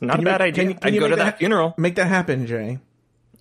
Not 0.00 0.16
Can 0.16 0.20
a 0.26 0.30
bad 0.30 0.40
make- 0.40 0.40
idea. 0.40 0.52
can 0.52 0.68
you- 0.68 0.74
can 0.78 0.94
I'd 0.94 0.98
go 1.00 1.08
to 1.08 1.16
that, 1.16 1.24
that- 1.24 1.38
funeral. 1.38 1.74
Make 1.76 1.94
that 1.96 2.06
happen, 2.08 2.46
Jay. 2.46 2.78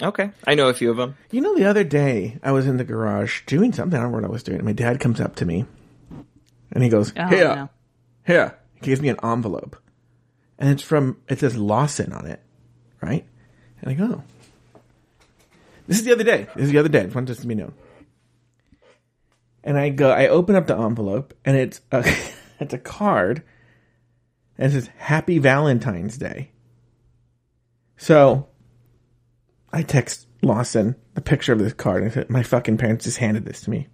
Okay, 0.02 0.32
I 0.48 0.56
know 0.56 0.68
a 0.68 0.74
few 0.74 0.90
of 0.90 0.98
them. 0.98 1.16
You 1.30 1.42
know, 1.42 1.56
the 1.56 1.66
other 1.66 1.84
day 1.84 2.40
I 2.42 2.52
was 2.54 2.66
in 2.66 2.78
the 2.78 2.84
garage 2.84 3.42
doing 3.46 3.72
something. 3.72 4.00
I 4.00 4.02
don't 4.02 4.12
know 4.12 4.18
what 4.18 4.26
I 4.26 4.32
was 4.32 4.42
doing. 4.42 4.58
and 4.58 4.66
My 4.66 4.72
dad 4.74 5.00
comes 5.00 5.22
up 5.22 5.36
to 5.36 5.46
me, 5.46 5.66
and 6.72 6.84
he 6.84 6.90
goes, 6.90 7.14
Oh, 7.16 7.28
"Here, 7.28 7.56
no. 7.56 7.70
here." 8.26 8.56
He 8.76 8.88
gives 8.88 9.00
me 9.00 9.10
an 9.10 9.18
envelope, 9.24 9.76
and 10.58 10.70
it's 10.72 10.82
from. 10.82 11.18
It 11.28 11.38
says 11.40 11.56
Lawson 11.56 12.14
on 12.14 12.26
it, 12.26 12.40
right? 13.00 13.24
And 13.82 13.92
I 13.92 13.94
go, 13.94 14.24
oh. 14.24 14.80
"This 15.88 16.00
is 16.00 16.06
the 16.06 16.14
other 16.14 16.24
day. 16.24 16.48
This 16.56 16.66
is 16.66 16.72
the 16.72 16.80
other 16.80 16.90
day. 16.90 17.02
I 17.02 17.04
just 17.04 17.16
want 17.16 17.28
this 17.28 17.40
to 17.42 17.48
be 17.48 17.54
known." 17.54 17.74
And 19.64 19.78
I 19.78 19.90
go, 19.90 20.10
I 20.10 20.28
open 20.28 20.56
up 20.56 20.68
the 20.68 20.78
envelope, 20.78 21.34
and 21.46 21.56
it's 21.56 21.82
a, 21.92 22.04
it's 22.60 22.74
a 22.74 22.80
card, 22.80 23.44
and 24.58 24.72
it 24.72 24.76
says 24.76 24.90
"Happy 24.98 25.38
Valentine's 25.38 26.18
Day." 26.18 26.52
So 27.98 28.48
I 29.72 29.84
text 29.84 30.28
Lawson 30.42 30.96
the 31.14 31.22
picture 31.22 31.54
of 31.54 31.60
this 31.60 31.74
card 31.74 32.04
and 32.04 32.12
I 32.12 32.14
said, 32.14 32.30
My 32.30 32.44
fucking 32.44 32.78
parents 32.78 33.06
just 33.06 33.18
handed 33.18 33.46
this 33.46 33.62
to 33.62 33.70
me. 33.70 33.88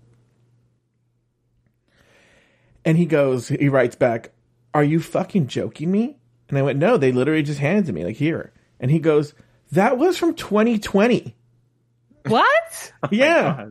And 2.85 2.97
he 2.97 3.05
goes, 3.05 3.49
he 3.49 3.69
writes 3.69 3.95
back, 3.95 4.31
Are 4.73 4.83
you 4.83 4.99
fucking 4.99 5.47
joking 5.47 5.91
me? 5.91 6.17
And 6.49 6.57
I 6.57 6.61
went, 6.61 6.79
No, 6.79 6.97
they 6.97 7.11
literally 7.11 7.43
just 7.43 7.59
handed 7.59 7.83
it 7.83 7.87
to 7.87 7.93
me, 7.93 8.05
like 8.05 8.15
here. 8.15 8.53
And 8.79 8.89
he 8.89 8.99
goes, 8.99 9.33
That 9.71 9.97
was 9.97 10.17
from 10.17 10.35
2020. 10.35 11.35
What? 12.27 12.93
Oh 13.03 13.09
yeah. 13.11 13.67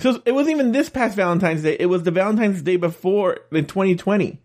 So 0.00 0.22
it 0.24 0.32
wasn't 0.32 0.56
even 0.56 0.72
this 0.72 0.88
past 0.88 1.16
Valentine's 1.16 1.62
Day. 1.62 1.76
It 1.78 1.86
was 1.86 2.04
the 2.04 2.10
Valentine's 2.12 2.62
Day 2.62 2.76
before 2.76 3.38
in 3.50 3.66
2020. 3.66 4.38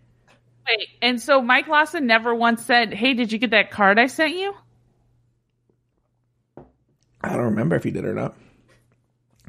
Wait, 0.68 0.88
and 1.02 1.22
so 1.22 1.42
Mike 1.42 1.68
Lawson 1.68 2.08
never 2.08 2.34
once 2.34 2.66
said, 2.66 2.94
"Hey, 2.94 3.14
did 3.14 3.32
you 3.32 3.38
get 3.38 3.52
that 3.52 3.70
card 3.70 4.00
I 4.00 4.08
sent 4.08 4.36
you?" 4.36 4.54
I 7.22 7.30
don't 7.30 7.46
remember 7.46 7.76
if 7.76 7.84
he 7.84 7.92
did 7.92 8.06
or 8.06 8.14
not. 8.14 8.36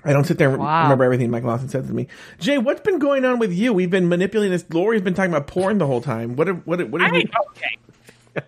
I 0.05 0.13
don't 0.13 0.25
sit 0.25 0.37
there 0.39 0.51
and 0.51 0.59
Wow. 0.59 0.83
remember 0.83 1.05
everything 1.05 1.31
Mike 1.31 1.45
Lawson 1.45 1.69
said 1.69 1.87
to 1.87 1.93
me. 1.93 2.09
Jay, 2.39 2.59
what's 2.59 2.83
been 2.83 2.99
going 2.99 3.25
on 3.25 3.39
with 3.39 3.53
you? 3.53 3.73
We've 3.73 3.91
been 3.91 4.09
manipulating 4.09 4.53
this. 4.53 4.65
Lauri's 4.71 5.01
been 5.01 5.15
talking 5.15 5.33
about 5.33 5.47
porn 5.47 5.79
the 5.79 5.87
whole 5.87 6.03
time. 6.03 6.37
What? 6.37 6.49
What? 6.67 6.81
What? 6.81 6.91
what 6.91 7.01
I 7.03 7.07
have 7.07 7.15
you, 7.17 7.29
okay. 8.37 8.47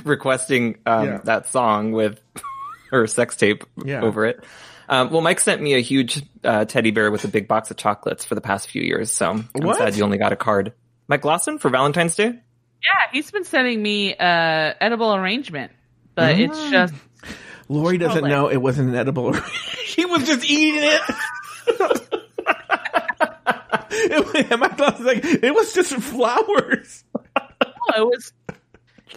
Requesting 0.04 0.78
um, 0.86 1.04
Yeah. 1.06 1.18
that 1.24 1.48
song 1.48 1.92
with 1.92 2.20
her 2.90 3.06
sex 3.06 3.36
tape 3.36 3.64
Yeah. 3.84 4.02
over 4.02 4.26
it. 4.26 4.42
Um, 4.88 5.10
well, 5.10 5.20
Mike 5.20 5.40
sent 5.40 5.60
me 5.62 5.74
a 5.74 5.80
huge 5.80 6.22
uh, 6.44 6.64
teddy 6.64 6.90
bear 6.90 7.10
with 7.10 7.24
a 7.24 7.28
big 7.28 7.48
box 7.48 7.70
of 7.70 7.76
chocolates 7.76 8.24
for 8.24 8.34
the 8.34 8.40
past 8.40 8.68
few 8.68 8.82
years, 8.82 9.10
so 9.10 9.30
I'm 9.30 9.48
What? 9.54 9.78
sad 9.78 9.96
you 9.96 10.04
only 10.04 10.18
got 10.18 10.32
a 10.32 10.36
card. 10.36 10.72
Mike 11.08 11.24
Lawson 11.24 11.58
for 11.58 11.68
Valentine's 11.70 12.14
Day. 12.16 12.26
Yeah, 12.26 13.08
he's 13.12 13.30
been 13.30 13.44
sending 13.44 13.80
me 13.82 14.14
uh 14.14 14.74
edible 14.80 15.14
arrangement, 15.14 15.72
but 16.14 16.38
it's 16.38 16.58
Mm. 16.58 16.70
just 16.70 16.94
Lauri 17.68 17.96
doesn't 17.98 18.24
Chipotle. 18.24 18.28
know 18.28 18.48
it 18.48 18.56
wasn't 18.58 18.88
an 18.90 18.96
edible. 18.96 19.32
he 19.86 20.04
was 20.04 20.26
just 20.26 20.44
eating 20.44 20.82
it. 20.82 21.00
it 23.90 24.50
was, 24.50 24.58
Mike 24.58 24.78
Lawson's 24.78 25.06
like 25.06 25.24
it 25.24 25.54
was 25.54 25.72
just 25.72 25.92
flowers. 25.94 27.04
it 27.96 28.02
was 28.04 28.32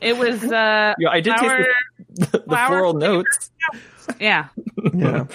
it 0.01 0.17
was 0.17 0.43
uh 0.43 0.93
Yeah, 0.99 1.09
I 1.09 1.21
did 1.21 1.33
flower- 1.37 1.57
taste 1.57 1.69
the, 2.15 2.25
the 2.25 2.39
flower 2.39 2.67
floral 2.67 2.93
flavor. 2.93 3.13
notes. 3.13 3.51
yeah. 4.19 4.47
Yeah. 4.93 5.25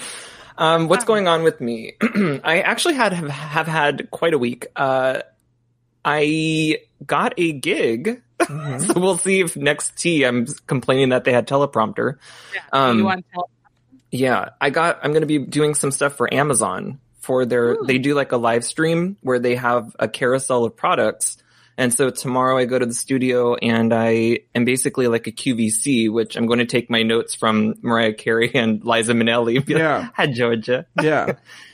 Um, 0.57 0.87
what's 0.87 1.05
going 1.05 1.27
on 1.27 1.43
with 1.43 1.59
me? 1.59 1.93
I 2.43 2.61
actually 2.61 2.95
had 2.95 3.13
have, 3.13 3.29
have 3.29 3.67
had 3.67 4.11
quite 4.11 4.33
a 4.33 4.37
week. 4.37 4.67
Uh, 4.75 5.21
I 6.03 6.79
got 7.05 7.33
a 7.37 7.51
gig, 7.51 8.21
so 8.47 8.93
we'll 8.95 9.17
see 9.17 9.41
if 9.41 9.55
next 9.55 9.97
Tea 9.97 10.23
I'm 10.23 10.45
complaining 10.67 11.09
that 11.09 11.23
they 11.23 11.33
had 11.33 11.47
teleprompter. 11.47 12.17
Um, 12.71 12.99
you 12.99 13.05
want 13.05 13.25
to 13.25 13.33
tell 13.33 13.49
Yeah, 14.11 14.49
I 14.59 14.69
got. 14.69 14.99
I'm 15.03 15.11
going 15.11 15.21
to 15.21 15.27
be 15.27 15.39
doing 15.39 15.73
some 15.73 15.91
stuff 15.91 16.13
for 16.13 16.31
Amazon 16.31 16.99
for 17.21 17.45
their. 17.45 17.77
They 17.83 17.97
do 17.97 18.13
like 18.13 18.31
a 18.31 18.37
live 18.37 18.63
stream 18.63 19.17
where 19.21 19.39
they 19.39 19.55
have 19.55 19.95
a 19.99 20.07
carousel 20.07 20.65
of 20.65 20.75
products, 20.75 21.37
and 21.81 21.93
so 21.93 22.09
tomorrow 22.11 22.57
I 22.57 22.65
go 22.65 22.77
to 22.79 22.85
the 22.85 22.93
studio 22.93 23.55
and 23.55 23.93
I 23.93 24.39
am 24.53 24.65
basically 24.65 25.07
like 25.07 25.25
a 25.27 25.31
QVC, 25.31 26.11
which 26.11 26.35
I'm 26.37 26.45
going 26.45 26.59
to 26.59 26.65
take 26.65 26.89
my 26.89 27.03
notes 27.03 27.33
from 27.35 27.75
Mariah 27.81 28.13
Carey 28.13 28.51
and 28.55 28.83
Liza 28.85 29.13
Minnelli. 29.13 29.57
and 29.57 29.65
be 29.65 29.73
like, 29.73 29.81
Yeah. 29.81 30.09
Hi 30.15 30.27
Georgia, 30.27 30.85
Yeah. 31.01 31.33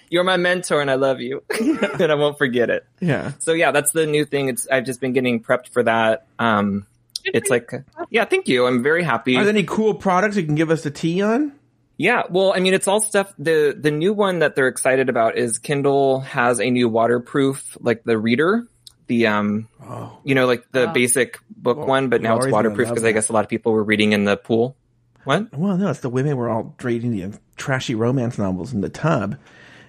you're 0.10 0.24
my 0.24 0.38
mentor 0.38 0.80
and 0.82 0.90
I 0.90 0.96
love 0.96 1.20
you, 1.20 1.44
and 1.60 2.12
I 2.12 2.16
won't 2.16 2.38
forget 2.38 2.70
it. 2.70 2.86
Yeah. 3.02 3.34
So 3.40 3.52
yeah, 3.54 3.72
that's 3.72 3.92
the 3.92 4.06
new 4.06 4.24
thing. 4.26 4.48
It's 4.50 4.68
I've 4.72 4.86
just 4.86 5.02
been 5.02 5.14
getting 5.14 5.44
prepped 5.44 5.70
for 5.70 5.84
that. 5.84 6.28
Um, 6.40 6.88
it's 7.26 7.50
like, 7.50 7.70
yeah, 8.10 8.24
thank 8.24 8.48
you. 8.48 8.66
I'm 8.68 8.82
very 8.84 9.04
happy. 9.04 9.36
Are 9.36 9.44
there 9.44 9.52
any 9.54 9.64
cool 9.66 9.94
products 9.96 10.38
you 10.38 10.44
can 10.46 10.56
give 10.56 10.72
us 10.72 10.86
a 10.86 10.92
tea 10.92 11.22
on? 11.22 11.52
Yeah, 11.98 12.24
well, 12.30 12.54
I 12.56 12.60
mean, 12.60 12.74
it's 12.74 12.88
all 12.88 13.02
stuff. 13.02 13.34
The 13.38 13.76
the 13.78 13.92
new 13.92 14.14
one 14.14 14.40
that 14.40 14.56
they're 14.56 14.70
excited 14.70 15.10
about 15.10 15.38
is 15.38 15.58
Kindle 15.60 16.22
has 16.22 16.62
a 16.62 16.70
new 16.70 16.88
waterproof, 16.88 17.76
like 17.82 18.04
the 18.06 18.18
reader, 18.18 18.68
the 19.08 19.28
um, 19.28 19.68
Oh. 19.82 20.18
you 20.24 20.36
know, 20.36 20.46
like 20.46 20.64
the 20.72 20.90
Oh. 20.90 20.94
basic 20.94 21.40
book 21.50 21.78
Well, 21.78 21.88
one, 21.88 22.10
but 22.10 22.22
now 22.22 22.38
it's 22.38 22.48
waterproof 22.48 22.90
because 22.90 23.04
I 23.04 23.12
guess 23.12 23.30
a 23.30 23.34
lot 23.34 23.44
of 23.44 23.50
people 23.50 23.72
were 23.74 23.84
reading 23.84 24.12
in 24.14 24.26
the 24.26 24.38
pool. 24.38 24.76
What? 25.24 25.48
Well, 25.58 25.76
no, 25.78 25.90
it's 25.90 26.00
the 26.00 26.10
women 26.10 26.38
were 26.38 26.50
all 26.50 26.76
reading 26.82 27.12
the 27.12 27.38
trashy 27.58 27.96
romance 27.96 28.38
novels 28.38 28.74
in 28.74 28.82
the 28.82 28.90
tub, 28.90 29.38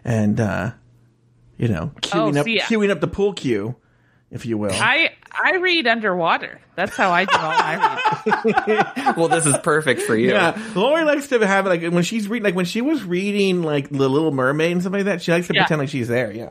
and 0.04 0.40
uh, 0.40 0.72
you 1.56 1.68
know, 1.68 1.92
queuing 2.02 2.36
Oh, 2.36 2.40
up, 2.40 2.44
see, 2.44 2.58
queuing 2.60 2.90
up 2.90 3.00
the 3.00 3.06
pool 3.08 3.32
queue, 3.34 3.76
if 4.30 4.46
you 4.46 4.58
will. 4.58 4.72
I 4.72 5.10
I 5.30 5.56
read 5.58 5.86
underwater. 5.86 6.60
That's 6.74 6.96
how 6.96 7.10
I 7.12 7.24
do 7.24 7.36
all 7.36 7.50
my 7.50 8.00
reading. 8.44 9.14
well, 9.16 9.28
this 9.28 9.46
is 9.46 9.56
perfect 9.58 10.02
for 10.02 10.16
you. 10.16 10.30
Yeah, 10.30 10.60
Lauri 10.74 11.04
likes 11.04 11.28
to 11.28 11.44
have 11.46 11.66
like 11.66 11.82
when 11.92 12.02
she's 12.02 12.28
reading, 12.28 12.44
like 12.44 12.54
when 12.56 12.64
she 12.64 12.80
was 12.80 13.04
reading 13.04 13.62
like 13.62 13.88
the 13.90 14.08
Little 14.08 14.32
Mermaid 14.32 14.72
and 14.72 14.80
stuff 14.80 14.92
like 14.92 15.04
that. 15.04 15.22
She 15.22 15.30
likes 15.32 15.46
to 15.48 15.54
Yeah. 15.54 15.62
pretend 15.62 15.80
like 15.80 15.88
she's 15.88 16.08
there. 16.08 16.32
Yeah, 16.32 16.50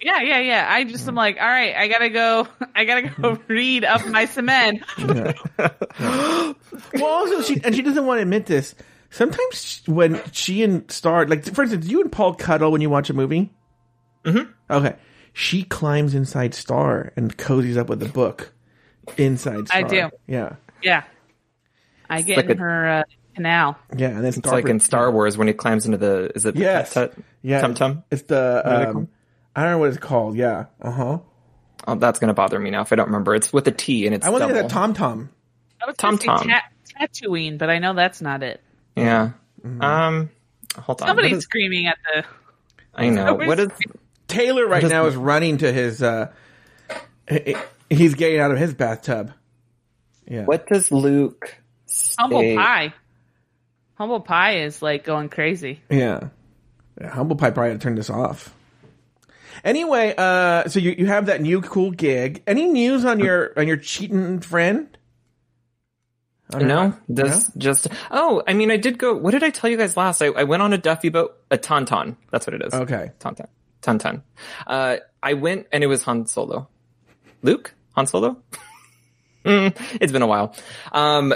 Yeah, 0.00 0.20
yeah, 0.22 0.38
yeah. 0.40 0.66
I 0.68 0.84
just 0.84 1.06
am 1.08 1.14
like, 1.14 1.36
all 1.40 1.46
right, 1.46 1.74
I 1.76 1.88
gotta 1.88 2.08
go. 2.10 2.46
I 2.74 2.84
gotta 2.84 3.02
go 3.20 3.38
read 3.48 3.84
up 3.84 4.06
my 4.06 4.24
cement. 4.26 4.82
well, 5.98 6.54
also 7.04 7.42
she 7.42 7.60
and 7.64 7.74
she 7.74 7.82
doesn't 7.82 8.04
want 8.06 8.18
to 8.18 8.22
admit 8.22 8.46
this. 8.46 8.74
Sometimes 9.10 9.62
she- 9.64 9.90
when 9.90 10.20
she 10.32 10.62
and 10.62 10.90
Star, 10.90 11.26
like 11.26 11.44
for 11.44 11.62
instance, 11.62 11.86
you 11.88 12.00
and 12.00 12.12
Paul 12.12 12.34
cuddle 12.34 12.70
when 12.72 12.80
you 12.80 12.90
watch 12.90 13.10
a 13.10 13.14
movie. 13.14 13.50
Mm-hmm. 14.24 14.50
Okay, 14.70 14.96
she 15.32 15.62
climbs 15.62 16.14
inside 16.14 16.54
Star 16.54 17.12
and 17.16 17.36
cozies 17.36 17.76
up 17.76 17.88
with 17.88 18.00
the 18.00 18.08
book 18.08 18.52
inside. 19.16 19.68
Star. 19.68 19.78
I 19.78 19.82
do. 19.82 20.10
Yeah, 20.26 20.56
Yeah, 20.82 21.04
I 22.10 22.22
get 22.22 22.36
like 22.36 22.46
in 22.50 22.58
a- 22.58 22.60
her 22.60 22.88
uh, 22.88 23.02
canal. 23.34 23.78
yeah, 23.96 24.08
and 24.08 24.18
then 24.18 24.26
It's 24.34 24.44
like 24.44 24.68
in 24.68 24.80
Star 24.80 25.10
Wars 25.10 25.38
when 25.38 25.46
he 25.48 25.54
climbs 25.54 25.86
into 25.86 25.98
the 25.98 26.30
is 26.34 26.44
it 26.44 26.54
the 26.54 26.60
Yes. 26.60 26.92
tut- 26.92 27.14
yeah, 27.42 27.60
tum 27.60 27.74
tum? 27.74 28.04
It's 28.10 28.22
the 28.22 28.62
are 28.66 28.78
they 28.78 28.84
um, 28.86 28.92
called? 28.92 29.08
I 29.58 29.62
don't 29.62 29.72
know 29.72 29.78
what 29.78 29.88
it's 29.88 29.98
called. 29.98 30.36
Yeah, 30.36 30.66
uh 30.80 30.90
huh. 30.90 31.18
Oh, 31.86 31.94
that's 31.96 32.18
gonna 32.18 32.34
bother 32.34 32.58
me 32.58 32.70
now 32.70 32.82
if 32.82 32.92
I 32.92 32.96
don't 32.96 33.06
remember. 33.06 33.34
It's 33.34 33.52
with 33.52 33.66
a 33.66 33.72
T 33.72 34.06
and 34.06 34.14
it's 34.14 34.26
I 34.26 34.30
want 34.30 34.42
to 34.42 34.48
double. 34.48 34.60
get 34.62 34.68
that 34.68 34.72
Tom 34.74 34.94
Tom. 34.94 35.30
I 35.82 35.86
would 35.86 35.98
Tom 35.98 36.18
say 36.18 36.26
Tom. 36.26 36.46
ta- 36.48 36.62
Tatooine, 37.00 37.58
but 37.58 37.70
I 37.70 37.78
know 37.78 37.94
that's 37.94 38.20
not 38.20 38.42
it. 38.42 38.60
Yeah. 38.96 39.30
Mm-hmm. 39.64 39.82
Um. 39.82 40.30
Hold 40.76 41.02
on. 41.02 41.08
Somebody's 41.08 41.30
What 41.32 41.38
is- 41.38 41.44
screaming 41.44 41.86
at 41.86 41.96
the. 42.14 42.24
I 42.94 43.08
know. 43.10 43.34
What 43.46 43.58
is? 43.58 43.68
Taylor 44.28 44.66
right 44.66 44.82
does- 44.82 44.90
now 44.90 45.06
is 45.06 45.16
running 45.16 45.58
to 45.58 45.72
his. 45.72 46.02
uh 46.02 46.32
he- 47.28 47.56
He's 47.90 48.14
getting 48.14 48.38
out 48.38 48.50
of 48.50 48.58
his 48.58 48.74
bathtub. 48.74 49.32
Yeah. 50.26 50.44
What 50.44 50.66
does 50.66 50.92
Luke? 50.92 51.56
Humble 52.18 52.40
say? 52.40 52.54
Pie. 52.54 52.92
Humble 53.94 54.20
Pie 54.20 54.58
is 54.64 54.82
like 54.82 55.04
going 55.04 55.30
crazy. 55.30 55.80
Yeah. 55.88 56.28
yeah 57.00 57.08
Humble 57.10 57.36
Pie 57.36 57.50
probably 57.50 57.70
had 57.72 57.80
to 57.80 57.84
turn 57.84 57.94
this 57.94 58.10
off. 58.10 58.54
Anyway, 59.64 60.14
uh, 60.16 60.68
so 60.68 60.78
you, 60.80 60.92
you 60.98 61.06
have 61.06 61.26
that 61.26 61.40
new 61.40 61.60
cool 61.60 61.90
gig. 61.90 62.42
Any 62.46 62.66
news 62.66 63.04
on 63.04 63.20
your 63.20 63.52
on 63.58 63.66
your 63.66 63.76
cheating 63.76 64.40
friend? 64.40 64.88
Her- 66.52 66.60
No, 66.60 66.94
just. 67.58 67.88
Oh, 68.10 68.42
I 68.46 68.54
mean, 68.54 68.70
I 68.70 68.76
did 68.76 68.98
go. 68.98 69.14
What 69.14 69.32
did 69.32 69.42
I 69.42 69.50
tell 69.50 69.68
you 69.68 69.76
guys 69.76 69.96
last? 69.96 70.22
I, 70.22 70.26
I 70.26 70.44
went 70.44 70.62
on 70.62 70.72
a 70.72 70.78
Duffy 70.78 71.10
boat, 71.10 71.36
a 71.50 71.58
tauntaun. 71.58 72.16
That's 72.30 72.46
what 72.46 72.54
it 72.54 72.62
is. 72.64 72.72
Okay. 72.74 73.10
Tauntaun. 73.20 73.48
Tauntaun. 73.82 74.22
Uh, 74.66 74.96
I 75.22 75.34
went 75.34 75.66
and 75.72 75.84
it 75.84 75.88
was 75.88 76.02
Han 76.04 76.26
Solo. 76.26 76.68
Luke? 77.42 77.74
Han 77.94 78.06
Solo? 78.06 78.36
Mm, 79.44 79.74
it's 80.00 80.12
been 80.12 80.20
a 80.20 80.26
while. 80.26 80.54
Um, 80.92 81.32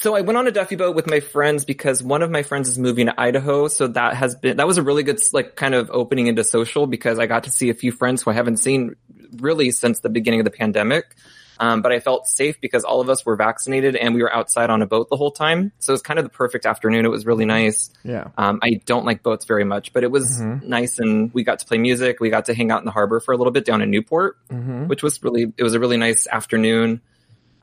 so 0.00 0.16
I 0.16 0.22
went 0.22 0.38
on 0.38 0.46
a 0.46 0.50
Duffy 0.50 0.76
boat 0.76 0.96
with 0.96 1.06
my 1.06 1.20
friends 1.20 1.66
because 1.66 2.02
one 2.02 2.22
of 2.22 2.30
my 2.30 2.42
friends 2.42 2.70
is 2.70 2.78
moving 2.78 3.06
to 3.06 3.20
Idaho. 3.20 3.68
So 3.68 3.86
that 3.88 4.14
has 4.14 4.34
been, 4.34 4.56
that 4.56 4.66
was 4.66 4.78
a 4.78 4.82
really 4.82 5.02
good, 5.02 5.20
like, 5.34 5.56
kind 5.56 5.74
of 5.74 5.90
opening 5.90 6.26
into 6.26 6.42
social 6.42 6.86
because 6.86 7.18
I 7.18 7.26
got 7.26 7.44
to 7.44 7.50
see 7.50 7.68
a 7.68 7.74
few 7.74 7.92
friends 7.92 8.22
who 8.22 8.30
I 8.30 8.34
haven't 8.34 8.56
seen 8.56 8.96
really 9.36 9.70
since 9.70 10.00
the 10.00 10.08
beginning 10.08 10.40
of 10.40 10.44
the 10.44 10.50
pandemic. 10.50 11.14
Um, 11.58 11.82
but 11.82 11.92
I 11.92 12.00
felt 12.00 12.26
safe 12.26 12.58
because 12.62 12.84
all 12.84 13.02
of 13.02 13.10
us 13.10 13.26
were 13.26 13.36
vaccinated 13.36 13.94
and 13.94 14.14
we 14.14 14.22
were 14.22 14.34
outside 14.34 14.70
on 14.70 14.80
a 14.80 14.86
boat 14.86 15.10
the 15.10 15.16
whole 15.18 15.30
time. 15.30 15.72
So 15.80 15.92
it 15.92 15.94
was 15.94 16.00
kind 16.00 16.18
of 16.18 16.24
the 16.24 16.30
perfect 16.30 16.64
afternoon. 16.64 17.04
It 17.04 17.10
was 17.10 17.26
really 17.26 17.44
nice. 17.44 17.90
Yeah. 18.02 18.28
Um, 18.38 18.60
I 18.62 18.80
don't 18.86 19.04
like 19.04 19.22
boats 19.22 19.44
very 19.44 19.64
much, 19.64 19.92
but 19.92 20.02
it 20.02 20.10
was 20.10 20.40
nice 20.40 20.98
and 20.98 21.34
we 21.34 21.44
got 21.44 21.58
to 21.58 21.66
play 21.66 21.76
music. 21.76 22.18
We 22.18 22.30
got 22.30 22.46
to 22.46 22.54
hang 22.54 22.70
out 22.70 22.78
in 22.78 22.86
the 22.86 22.90
harbor 22.90 23.20
for 23.20 23.34
a 23.34 23.36
little 23.36 23.50
bit 23.50 23.66
down 23.66 23.82
in 23.82 23.90
Newport, 23.90 24.38
which 24.88 25.02
was 25.02 25.22
really, 25.22 25.52
it 25.58 25.62
was 25.62 25.74
a 25.74 25.80
really 25.80 25.98
nice 25.98 26.26
afternoon. 26.26 27.02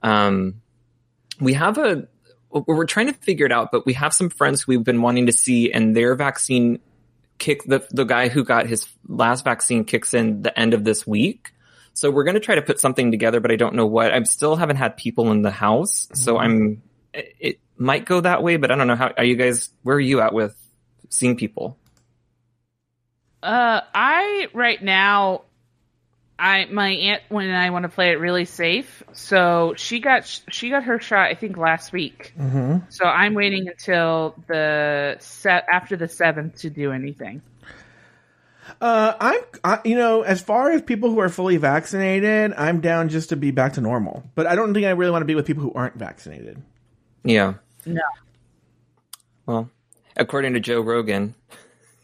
Um, 0.04 0.62
we 1.42 1.54
have 1.54 1.80
a, 1.80 2.08
we're 2.50 2.86
trying 2.86 3.08
to 3.08 3.14
figure 3.14 3.45
it 3.45 3.52
out, 3.52 3.72
but 3.72 3.86
we 3.86 3.93
have 3.93 4.14
some 4.14 4.30
friends 4.30 4.62
who 4.62 4.72
we've 4.72 4.84
been 4.84 5.02
wanting 5.02 5.26
to 5.26 5.32
see 5.32 5.72
and 5.72 5.95
their 5.95 6.16
vaccine 6.16 6.80
kick, 7.38 7.64
the, 7.66 7.86
the 7.91 8.04
guy 8.04 8.30
who 8.30 8.43
got 8.43 8.68
his 8.68 8.88
last 9.08 9.43
vaccine 9.43 9.84
kicks 9.84 10.14
in 10.14 10.41
the 10.41 10.58
end 10.58 10.74
of 10.74 10.84
this 10.84 11.06
week. 11.06 11.52
So 11.93 12.12
we're 12.12 12.24
going 12.24 12.36
to 12.36 12.39
try 12.39 12.56
to 12.56 12.62
put 12.62 12.80
something 12.80 13.12
together, 13.12 13.39
but 13.39 13.52
I 13.52 13.56
don't 13.56 13.76
know 13.76 13.86
what. 13.86 14.14
I 14.14 14.22
still 14.24 14.56
haven't 14.56 14.78
had 14.78 14.98
people 14.98 15.32
in 15.32 15.41
the 15.41 15.52
house. 15.52 16.08
So 16.14 16.38
I'm, 16.38 16.82
it 17.14 17.60
might 17.78 18.06
go 18.06 18.22
that 18.22 18.43
way, 18.43 18.58
but 18.58 18.72
I 18.72 18.76
don't 18.76 18.88
know 18.88 18.95
how, 18.95 19.14
are 19.18 19.24
you 19.24 19.36
guys, 19.36 19.70
where 19.84 19.98
are 19.98 20.00
you 20.00 20.22
at 20.22 20.34
with 20.34 20.56
seeing 21.10 21.38
people? 21.38 21.78
Uh, 23.41 23.82
I 23.93 24.48
right 24.54 24.82
now, 24.82 25.43
I 26.40 26.66
my 26.66 26.90
aunt 26.90 27.24
when 27.30 27.50
I 27.50 27.70
want 27.72 27.84
to 27.84 27.90
play 27.90 28.12
it 28.12 28.20
really 28.20 28.46
safe. 28.46 29.04
So 29.14 29.74
she 29.76 30.00
got 30.00 30.26
she 30.50 30.70
got 30.70 30.84
her 30.84 31.00
shot 31.00 31.28
I 31.30 31.34
think 31.34 31.58
last 31.58 31.92
week. 31.92 32.34
Mm-hmm. 32.40 32.78
So 32.90 33.06
I'm 33.06 33.34
waiting 33.34 33.68
until 33.68 34.36
the 34.48 35.18
set 35.20 35.66
after 35.72 35.96
the 35.96 36.08
seventh 36.08 36.60
to 36.60 36.70
do 36.70 36.92
anything. 36.92 37.42
Uh, 38.82 39.14
I'm, 39.20 39.42
I, 39.64 39.80
you 39.86 39.96
know, 39.96 40.22
as 40.22 40.42
far 40.42 40.72
as 40.72 40.82
people 40.82 41.10
who 41.10 41.20
are 41.20 41.30
fully 41.30 41.58
vaccinated, 41.58 42.54
I'm 42.58 42.82
down 42.82 43.10
just 43.10 43.30
to 43.30 43.36
be 43.36 43.52
back 43.52 43.74
to 43.74 43.82
normal. 43.82 44.24
But 44.36 44.46
I 44.46 44.56
don't 44.56 44.74
think 44.74 44.86
I 44.86 44.92
really 44.92 45.12
want 45.12 45.22
to 45.22 45.26
be 45.26 45.36
with 45.36 45.46
people 45.46 45.64
who 45.64 45.72
aren't 45.74 45.96
vaccinated. 45.96 46.62
Yeah. 47.24 47.56
No. 47.86 48.02
Well, 49.46 49.70
according 50.18 50.54
to 50.54 50.60
Joe 50.60 50.82
Rogan, 50.82 51.34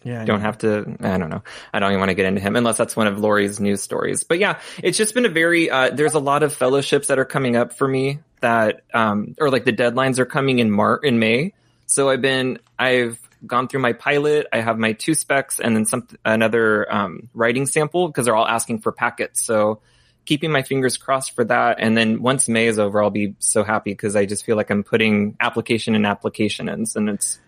Yeah. 0.03 0.25
don't 0.25 0.41
have 0.41 0.57
to 0.59 0.97
i 0.99 1.17
don't 1.17 1.29
know. 1.29 1.43
I 1.73 1.79
don't 1.79 1.91
even 1.91 1.99
want 1.99 2.09
to 2.09 2.15
get 2.15 2.25
into 2.25 2.41
him 2.41 2.55
unless 2.55 2.77
that's 2.77 2.95
one 2.95 3.07
of 3.07 3.19
Lauri's 3.19 3.59
news 3.59 3.81
stories. 3.81 4.23
But 4.23 4.39
yeah 4.39 4.59
it's 4.81 4.97
just 4.97 5.13
been 5.13 5.25
a 5.25 5.29
very 5.29 5.69
uh, 5.69 5.91
there's 5.91 6.13
a 6.13 6.19
lot 6.19 6.43
of 6.43 6.53
fellowships 6.53 7.07
that 7.07 7.19
are 7.19 7.25
coming 7.25 7.55
up 7.55 7.73
for 7.73 7.87
me 7.87 8.19
that 8.41 8.81
um 8.93 9.35
or 9.39 9.49
like 9.49 9.65
the 9.65 9.73
deadlines 9.73 10.19
are 10.19 10.25
coming 10.25 10.59
in 10.59 10.71
mar 10.71 10.97
in 10.97 11.19
may. 11.19 11.53
So 11.85 12.09
i've 12.09 12.21
been 12.21 12.59
i've 12.77 13.19
gone 13.45 13.67
through 13.67 13.81
my 13.81 13.91
pilot 13.91 14.47
i 14.53 14.61
have 14.61 14.77
my 14.77 14.93
two 14.93 15.13
specs 15.13 15.59
and 15.59 15.75
then 15.75 15.85
some 15.85 16.07
another 16.23 16.91
um, 16.93 17.27
writing 17.33 17.65
sample 17.65 18.07
because 18.07 18.25
they're 18.25 18.35
all 18.35 18.47
asking 18.47 18.79
for 18.79 18.91
packets. 18.91 19.43
So 19.43 19.81
keeping 20.25 20.51
my 20.51 20.63
fingers 20.63 20.97
crossed 20.97 21.35
for 21.35 21.43
that 21.43 21.77
and 21.79 21.97
then 21.97 22.21
once 22.21 22.47
may 22.47 22.67
is 22.67 22.79
over 22.79 23.03
i'll 23.03 23.09
be 23.09 23.35
so 23.39 23.63
happy 23.63 23.91
because 23.91 24.15
i 24.15 24.25
just 24.25 24.45
feel 24.45 24.55
like 24.55 24.69
i'm 24.69 24.83
putting 24.83 25.35
application 25.39 25.95
and 25.95 26.05
application 26.05 26.69
ins 26.69 26.95
and 26.95 27.09
it's 27.09 27.39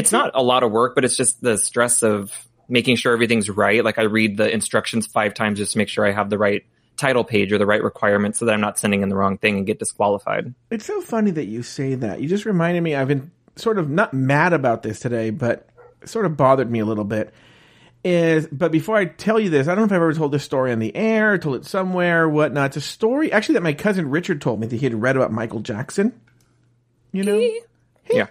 it's 0.00 0.12
not 0.12 0.30
a 0.32 0.42
lot 0.42 0.62
of 0.62 0.72
work, 0.72 0.94
but 0.94 1.04
it's 1.04 1.14
just 1.14 1.42
the 1.42 1.58
stress 1.58 2.02
of 2.02 2.32
making 2.70 2.96
sure 2.96 3.12
everything's 3.12 3.50
right. 3.50 3.84
Like 3.84 3.98
I 3.98 4.04
read 4.04 4.38
the 4.38 4.50
instructions 4.50 5.06
five 5.06 5.34
times 5.34 5.58
just 5.58 5.72
to 5.72 5.78
make 5.78 5.90
sure 5.90 6.06
I 6.06 6.12
have 6.12 6.30
the 6.30 6.38
right 6.38 6.64
title 6.96 7.22
page 7.22 7.52
or 7.52 7.58
the 7.58 7.66
right 7.66 7.82
requirements 7.82 8.38
so 8.38 8.46
that 8.46 8.52
I'm 8.52 8.62
not 8.62 8.78
sending 8.78 9.02
in 9.02 9.10
the 9.10 9.16
wrong 9.16 9.36
thing 9.36 9.58
and 9.58 9.66
get 9.66 9.78
disqualified. 9.78 10.54
It's 10.70 10.86
so 10.86 11.02
funny 11.02 11.32
that 11.32 11.44
you 11.44 11.62
say 11.62 11.96
that. 11.96 12.22
You 12.22 12.28
just 12.28 12.46
reminded 12.46 12.82
me. 12.82 12.94
I've 12.94 13.08
been 13.08 13.30
sort 13.56 13.78
of 13.78 13.90
not 13.90 14.14
mad 14.14 14.54
about 14.54 14.82
this 14.82 15.00
today, 15.00 15.28
but 15.28 15.68
sort 16.06 16.24
of 16.24 16.38
bothered 16.38 16.70
me 16.70 16.78
a 16.78 16.86
little 16.86 17.04
bit. 17.04 17.34
Is 18.02 18.48
but 18.50 18.72
before 18.72 18.96
I 18.96 19.04
tell 19.04 19.38
you 19.38 19.50
this, 19.50 19.68
I 19.68 19.74
don't 19.74 19.80
know 19.80 19.84
if 19.84 19.92
I've 19.92 19.96
ever 19.96 20.14
told 20.14 20.32
this 20.32 20.44
story 20.44 20.72
on 20.72 20.78
the 20.78 20.96
air, 20.96 21.36
told 21.36 21.56
it 21.56 21.66
somewhere, 21.66 22.26
whatnot. 22.26 22.68
It's 22.68 22.78
a 22.78 22.80
story 22.80 23.30
actually 23.30 23.54
that 23.56 23.62
my 23.62 23.74
cousin 23.74 24.08
Richard 24.08 24.40
told 24.40 24.60
me 24.60 24.66
that 24.68 24.76
he 24.76 24.86
had 24.86 24.94
read 24.94 25.16
about 25.16 25.30
Michael 25.30 25.60
Jackson. 25.60 26.18
You 27.12 27.24
know, 27.24 27.50
Yeah. 28.10 28.26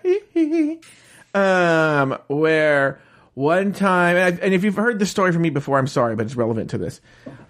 Um, 1.39 2.17
where 2.27 3.01
one 3.33 3.71
time, 3.71 4.17
and, 4.17 4.35
I, 4.35 4.45
and 4.45 4.53
if 4.53 4.63
you've 4.63 4.75
heard 4.75 4.99
this 4.99 5.09
story 5.09 5.31
from 5.31 5.41
me 5.41 5.49
before, 5.49 5.79
I'm 5.79 5.87
sorry, 5.87 6.15
but 6.15 6.25
it's 6.25 6.35
relevant 6.35 6.71
to 6.71 6.77
this. 6.77 6.99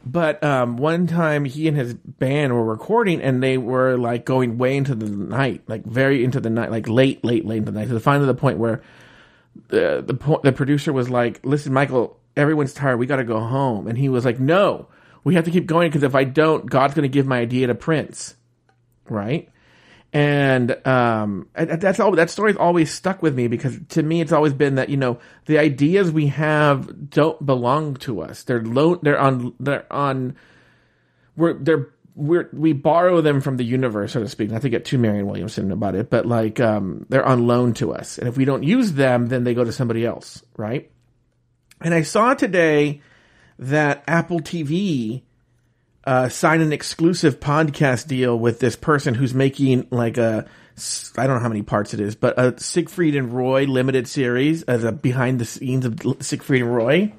But 0.05 0.43
um, 0.43 0.77
one 0.77 1.07
time, 1.07 1.45
he 1.45 1.67
and 1.67 1.75
his 1.75 1.93
band 1.93 2.53
were 2.53 2.63
recording, 2.63 3.21
and 3.21 3.41
they 3.41 3.57
were 3.57 3.97
like 3.97 4.23
going 4.23 4.57
way 4.57 4.77
into 4.77 4.95
the 4.95 5.09
night, 5.09 5.63
like 5.67 5.83
very 5.85 6.23
into 6.23 6.39
the 6.39 6.49
night, 6.49 6.71
like 6.71 6.87
late, 6.87 7.25
late, 7.25 7.45
late 7.45 7.57
into 7.57 7.71
the 7.71 7.79
night, 7.79 7.87
to 7.87 7.93
the 7.95 7.99
finally 7.99 8.27
the 8.27 8.35
point 8.35 8.59
where 8.59 8.81
the 9.69 10.03
the 10.05 10.13
po- 10.13 10.41
the 10.43 10.51
producer 10.51 10.93
was 10.93 11.09
like, 11.09 11.39
"Listen, 11.43 11.73
Michael, 11.73 12.19
everyone's 12.37 12.73
tired. 12.73 12.97
We 12.97 13.07
got 13.07 13.17
to 13.17 13.23
go 13.23 13.39
home." 13.39 13.87
And 13.87 13.97
he 13.97 14.09
was 14.09 14.25
like, 14.25 14.39
"No, 14.39 14.87
we 15.23 15.35
have 15.35 15.45
to 15.45 15.51
keep 15.51 15.65
going 15.65 15.89
because 15.89 16.03
if 16.03 16.15
I 16.15 16.23
don't, 16.23 16.69
God's 16.69 16.93
going 16.93 17.03
to 17.03 17.09
give 17.09 17.25
my 17.25 17.39
idea 17.39 17.67
to 17.67 17.75
Prince." 17.75 18.35
Right? 19.09 19.49
And 20.11 20.75
um, 20.87 21.49
that's 21.53 21.99
all. 21.99 22.11
That 22.11 22.31
story's 22.31 22.55
always 22.55 22.91
stuck 22.91 23.21
with 23.21 23.35
me 23.35 23.47
because 23.47 23.77
to 23.89 24.01
me, 24.01 24.21
it's 24.21 24.31
always 24.31 24.53
been 24.53 24.75
that 24.75 24.89
you 24.89 24.97
know 24.97 25.19
the 25.45 25.59
ideas 25.59 26.11
we 26.11 26.27
have 26.27 27.11
don't 27.11 27.43
belong 27.45 27.95
to 27.97 28.21
us. 28.21 28.43
They're 28.43 28.63
low. 28.63 28.95
They're 28.95 29.19
on. 29.19 29.53
They're 29.59 29.91
on. 29.93 30.35
We're 31.35 31.53
they're 31.53 31.89
we're 32.15 32.49
we 32.51 32.73
borrow 32.73 33.21
them 33.21 33.39
from 33.39 33.57
the 33.57 33.63
universe, 33.63 34.13
so 34.13 34.21
to 34.21 34.27
speak. 34.27 34.49
Not 34.49 34.63
to 34.63 34.69
get 34.69 34.83
too 34.83 34.97
Marianne 34.97 35.27
Williamson 35.27 35.71
about 35.71 35.93
it, 35.93 36.09
but 36.09 36.25
like 36.25 36.59
um, 36.59 37.05
they're 37.09 37.25
on 37.25 37.45
loan 37.45 37.75
to 37.75 37.93
us, 37.93 38.17
and 38.17 38.27
if 38.27 38.35
we 38.35 38.45
don't 38.45 38.63
use 38.63 38.93
them, 38.93 39.27
then 39.27 39.43
they 39.43 39.53
go 39.53 39.63
to 39.63 39.71
somebody 39.71 40.05
else, 40.05 40.43
right? 40.57 40.91
And 41.81 41.93
I 41.93 42.01
saw 42.01 42.33
today 42.33 43.01
that 43.59 44.03
Apple 44.07 44.39
TV 44.39 45.21
uh, 46.05 46.29
signed 46.29 46.61
an 46.61 46.73
exclusive 46.73 47.39
podcast 47.39 48.07
deal 48.07 48.37
with 48.37 48.59
this 48.59 48.75
person 48.75 49.13
who's 49.13 49.33
making 49.33 49.87
like 49.91 50.17
a 50.17 50.45
I 51.17 51.27
don't 51.27 51.35
know 51.37 51.41
how 51.41 51.49
many 51.49 51.61
parts 51.61 51.93
it 51.93 51.99
is, 51.99 52.15
but 52.15 52.39
a 52.39 52.57
Siegfried 52.59 53.15
and 53.15 53.33
Roy 53.33 53.65
limited 53.65 54.07
series 54.07 54.63
as 54.63 54.83
a 54.83 54.91
behind 54.91 55.39
the 55.39 55.45
scenes 55.45 55.85
of 55.85 55.99
Siegfried 56.21 56.61
and 56.61 56.73
Roy. 56.73 57.13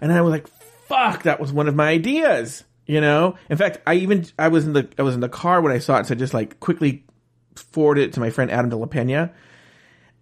And 0.00 0.12
I 0.12 0.20
was 0.22 0.32
like, 0.32 0.48
"Fuck, 0.88 1.22
that 1.24 1.38
was 1.38 1.52
one 1.52 1.68
of 1.68 1.74
my 1.74 1.88
ideas." 1.88 2.64
You 2.86 3.00
know. 3.00 3.36
In 3.48 3.56
fact, 3.56 3.78
I 3.86 3.94
even 3.94 4.26
I 4.38 4.48
was 4.48 4.64
in 4.64 4.72
the 4.72 4.88
I 4.98 5.02
was 5.02 5.14
in 5.14 5.20
the 5.20 5.28
car 5.28 5.60
when 5.60 5.72
I 5.72 5.78
saw 5.78 5.98
it, 5.98 6.06
so 6.06 6.14
I 6.14 6.18
just 6.18 6.34
like 6.34 6.58
quickly 6.58 7.04
forwarded 7.54 8.08
it 8.08 8.12
to 8.14 8.20
my 8.20 8.30
friend 8.30 8.50
Adam 8.50 8.70
de 8.70 8.76
la 8.76 8.86
Pena, 8.86 9.32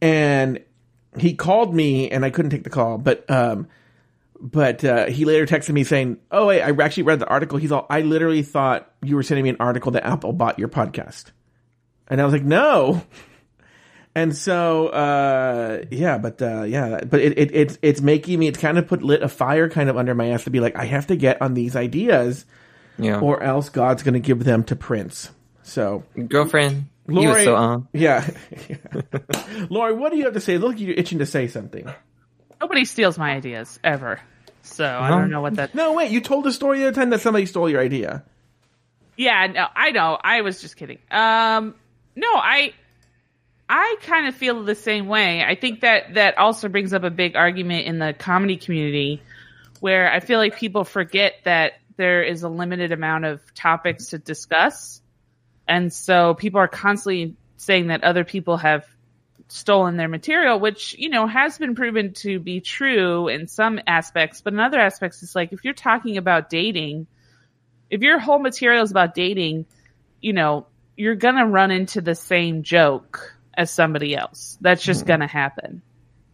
and 0.03 0.63
he 1.19 1.35
called 1.35 1.75
me, 1.75 2.11
and 2.11 2.25
I 2.25 2.31
couldn't 2.31 2.51
take 2.51 2.65
the 2.65 2.71
call, 2.71 2.99
but 2.99 3.29
um, 3.31 3.69
but 4.41 4.85
uh, 4.85 5.07
he 5.07 5.25
later 5.25 5.47
texted 5.47 5.71
me 5.73 5.85
saying, 5.85 6.19
"Oh 6.31 6.47
wait, 6.47 6.63
I 6.63 6.71
actually 6.83 7.03
read 7.05 7.19
the 7.19 7.27
article." 7.29 7.59
He's 7.59 7.73
all, 7.73 7.87
"I 7.91 8.03
literally 8.03 8.43
thought 8.43 8.91
you 9.03 9.17
were 9.17 9.23
sending 9.23 9.45
me 9.45 9.51
an 9.51 9.57
article 9.61 9.93
that 9.93 10.07
Apple 10.07 10.33
bought 10.33 10.59
your 10.59 10.69
podcast," 10.69 11.27
and 12.09 12.21
I 12.21 12.25
was 12.25 12.33
like, 12.33 12.45
"No." 12.45 13.03
And 14.15 14.35
so, 14.35 14.89
uh, 14.89 15.85
yeah, 15.93 16.19
but 16.19 16.43
uh, 16.43 16.63
yeah, 16.63 17.05
but 17.05 17.21
it, 17.21 17.39
it 17.39 17.51
it's 17.55 17.79
it's 17.83 18.01
making 18.01 18.41
me. 18.41 18.49
It's 18.49 18.59
kind 18.59 18.77
of 18.77 18.89
put 18.89 19.01
lit 19.01 19.23
a 19.23 19.29
fire 19.29 19.69
kind 19.69 19.89
of 19.89 19.97
under 19.97 20.13
my 20.13 20.31
ass 20.31 20.43
to 20.45 20.51
be 20.51 20.59
like, 20.59 20.75
I 20.75 20.87
have 20.87 21.07
to 21.09 21.15
get 21.17 21.41
on 21.41 21.55
these 21.55 21.77
ideas, 21.77 22.45
Yeah. 22.99 23.21
or 23.21 23.41
else 23.41 23.69
God's 23.69 24.03
going 24.03 24.15
to 24.15 24.21
give 24.21 24.43
them 24.43 24.65
to 24.65 24.75
Prince. 24.75 25.31
So, 25.63 26.03
Girlfriend, 26.27 26.87
Lauri, 27.07 27.45
so 27.45 27.55
on. 27.55 27.87
yeah, 27.93 28.29
Lauri, 29.71 29.93
what 29.93 30.11
do 30.11 30.19
you 30.19 30.25
have 30.25 30.35
to 30.35 30.41
say? 30.41 30.59
Look, 30.59 30.81
you're 30.81 30.95
itching 30.97 31.19
to 31.21 31.27
say 31.27 31.47
something. 31.47 31.89
Nobody 32.61 32.85
steals 32.85 33.19
my 33.19 33.33
ideas 33.33 33.79
ever. 33.85 34.21
So 34.63 34.85
I 34.85 35.09
don't 35.09 35.31
know 35.31 35.41
what 35.41 35.55
that. 35.55 35.75
No, 35.75 35.95
wait, 35.95 36.11
you 36.11 36.21
told 36.21 36.47
a 36.47 36.53
story 36.53 36.81
the 36.81 36.89
other 36.89 36.95
time 36.95 37.11
that 37.11 37.21
somebody 37.21 37.47
stole 37.47 37.71
your 37.71 37.81
idea. 37.81 38.25
Yeah, 39.17 39.47
no, 39.47 39.67
I 39.75 39.91
know. 39.91 40.19
I 40.23 40.43
was 40.43 40.61
just 40.61 40.77
kidding. 40.77 40.99
Um, 41.11 41.75
no, 42.15 42.29
I 42.29 42.73
I 43.69 43.97
kind 44.03 44.29
of 44.29 44.35
feel 44.35 44.63
the 44.65 44.75
same 44.75 45.09
way. 45.09 45.43
I 45.43 45.55
think 45.55 45.81
that 45.81 46.15
that 46.15 46.39
also 46.39 46.69
brings 46.69 46.93
up 46.93 47.05
a 47.05 47.11
big 47.11 47.37
argument 47.37 47.87
in 47.87 47.99
the 47.99 48.13
comedy 48.13 48.57
community 48.57 49.23
where 49.81 50.11
I 50.11 50.21
feel 50.21 50.39
like 50.39 50.57
people 50.57 50.85
forget 50.85 51.35
that 51.45 51.75
there 51.97 52.23
is 52.23 52.43
a 52.43 52.49
limited 52.49 52.93
amount 52.93 53.25
of 53.25 53.55
topics 53.55 54.09
to 54.09 54.19
discuss. 54.19 55.01
And 55.67 55.93
so 55.93 56.35
people 56.35 56.61
are 56.61 56.69
constantly 56.69 57.37
saying 57.57 57.89
that 57.89 58.05
other 58.05 58.25
people 58.25 58.57
have 58.57 58.87
stolen 59.49 59.97
their 59.97 60.09
material, 60.09 60.61
which, 60.61 60.95
you 60.99 61.09
know, 61.09 61.27
has 61.27 61.59
been 61.59 61.75
proven 61.75 62.13
to 62.13 62.39
be 62.39 62.61
true 62.61 63.29
in 63.29 63.49
some 63.49 63.81
aspects, 63.87 64.43
but 64.43 64.53
in 64.53 64.61
other 64.61 64.79
aspects, 64.79 65.23
it's 65.23 65.35
like 65.35 65.53
if 65.53 65.65
you're 65.65 65.75
talking 65.75 66.19
about 66.19 66.51
dating, 66.51 67.07
if 67.91 68.03
your 68.03 68.19
whole 68.19 68.39
material 68.39 68.83
is 68.83 68.91
about 68.91 69.15
dating, 69.15 69.67
you 70.21 70.35
know, 70.35 70.67
you're 70.97 71.15
gonna 71.15 71.47
run 71.47 71.71
into 71.71 72.01
the 72.01 72.15
same 72.15 72.63
joke 72.63 73.35
as 73.55 73.71
somebody 73.71 74.15
else. 74.15 74.59
That's 74.61 74.83
just 74.83 75.07
gonna 75.07 75.27
happen. 75.27 75.83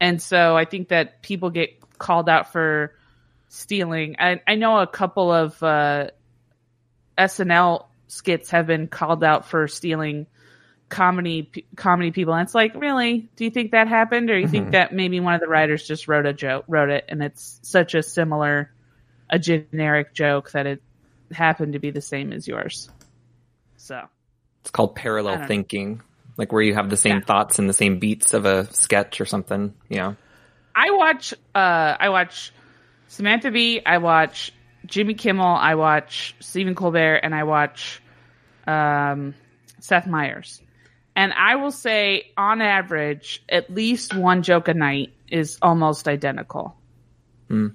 And 0.00 0.20
so 0.20 0.56
I 0.56 0.64
think 0.64 0.88
that 0.88 1.22
people 1.22 1.50
get 1.50 1.78
called 1.98 2.28
out 2.28 2.52
for 2.52 2.94
stealing. 3.48 4.16
I, 4.18 4.40
I 4.46 4.56
know 4.56 4.80
a 4.80 4.86
couple 4.86 5.32
of 5.32 5.62
uh, 5.62 6.08
SNL 7.16 7.86
skits 8.08 8.50
have 8.50 8.66
been 8.66 8.88
called 8.88 9.22
out 9.22 9.46
for 9.46 9.68
stealing 9.68 10.26
comedy 10.94 11.50
comedy 11.74 12.12
people. 12.12 12.34
And 12.34 12.42
it's 12.46 12.54
like, 12.54 12.74
really? 12.76 13.28
Do 13.36 13.44
you 13.44 13.50
think 13.50 13.72
that 13.72 13.88
happened, 13.88 14.30
or 14.30 14.38
you 14.38 14.46
think 14.46 14.70
that 14.70 14.92
maybe 14.94 15.18
one 15.18 15.34
of 15.34 15.40
the 15.40 15.48
writers 15.48 15.86
just 15.86 16.06
wrote 16.06 16.24
a 16.24 16.32
joke, 16.32 16.64
wrote 16.68 16.90
it, 16.90 17.04
and 17.08 17.22
it's 17.22 17.58
such 17.62 17.94
a 17.94 18.02
similar, 18.02 18.70
a 19.28 19.38
generic 19.38 20.14
joke 20.14 20.52
that 20.52 20.66
it 20.66 20.82
happened 21.32 21.72
to 21.72 21.80
be 21.80 21.90
the 21.90 22.00
same 22.00 22.32
as 22.32 22.46
yours? 22.46 22.88
So 23.76 24.08
It's 24.60 24.70
called 24.70 24.94
parallel 24.94 25.34
don't 25.34 25.42
know. 25.42 25.48
thinking, 25.48 26.00
like 26.36 26.52
where 26.52 26.62
you 26.62 26.74
have 26.74 26.88
the 26.90 26.96
same 26.96 27.16
Yeah. 27.16 27.24
thoughts 27.24 27.58
and 27.58 27.68
the 27.68 27.72
same 27.74 27.98
beats 27.98 28.32
of 28.32 28.44
a 28.46 28.72
sketch 28.72 29.20
or 29.20 29.24
something. 29.26 29.74
Yeah. 29.88 30.14
I 30.76 30.90
watch 30.92 31.34
uh 31.54 31.96
I 31.98 32.08
watch 32.10 32.52
Samantha 33.08 33.50
Bee, 33.50 33.82
I 33.84 33.98
watch 33.98 34.52
Jimmy 34.86 35.14
Kimmel, 35.14 35.54
I 35.56 35.74
watch 35.74 36.36
Stephen 36.40 36.74
Colbert, 36.74 37.16
and 37.16 37.34
I 37.34 37.42
watch 37.44 38.00
um 38.66 39.34
Seth 39.80 40.06
Meyers. 40.06 40.60
And 41.16 41.32
I 41.32 41.56
will 41.56 41.70
say 41.70 42.32
on 42.36 42.60
average, 42.60 43.44
at 43.48 43.72
least 43.72 44.14
one 44.14 44.42
joke 44.42 44.68
a 44.68 44.74
night 44.74 45.12
is 45.28 45.58
almost 45.62 46.08
identical. 46.08 46.76
Hmm. 47.48 47.68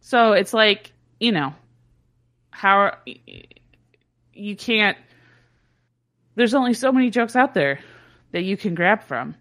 So 0.00 0.32
it's 0.32 0.52
like, 0.52 0.92
you 1.20 1.32
know, 1.32 1.54
how 2.50 2.96
you 4.34 4.56
can't 4.56 4.96
there's 6.34 6.54
only 6.54 6.72
so 6.74 6.92
many 6.92 7.10
jokes 7.10 7.34
out 7.34 7.52
there 7.54 7.80
that 8.30 8.44
you 8.44 8.56
can 8.56 8.74
grab 8.76 9.02
from. 9.02 9.34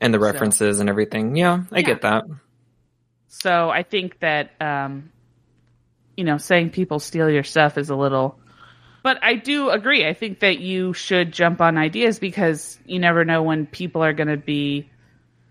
And 0.00 0.14
the 0.14 0.18
So- 0.18 0.24
references 0.24 0.78
and 0.80 0.88
everything. 0.88 1.34
Yeah, 1.36 1.64
I 1.72 1.78
Yeah. 1.80 1.82
get 1.86 2.02
that. 2.02 2.24
So 3.28 3.68
I 3.70 3.82
think 3.82 4.20
that 4.20 4.50
um, 4.60 5.10
you 6.16 6.24
know, 6.24 6.36
saying 6.38 6.70
people 6.70 6.98
steal 6.98 7.28
your 7.30 7.42
stuff 7.42 7.76
is 7.78 7.90
a 7.90 7.96
little 7.96 8.38
but 9.06 9.22
I 9.22 9.36
do 9.36 9.70
agree. 9.70 10.04
I 10.04 10.14
think 10.14 10.40
that 10.40 10.58
you 10.58 10.92
should 10.92 11.30
jump 11.30 11.60
on 11.60 11.78
ideas 11.78 12.18
because 12.18 12.76
you 12.86 12.98
never 12.98 13.24
know 13.24 13.40
when 13.40 13.64
people 13.64 14.02
are 14.02 14.12
going 14.12 14.26
to 14.26 14.36
be 14.36 14.90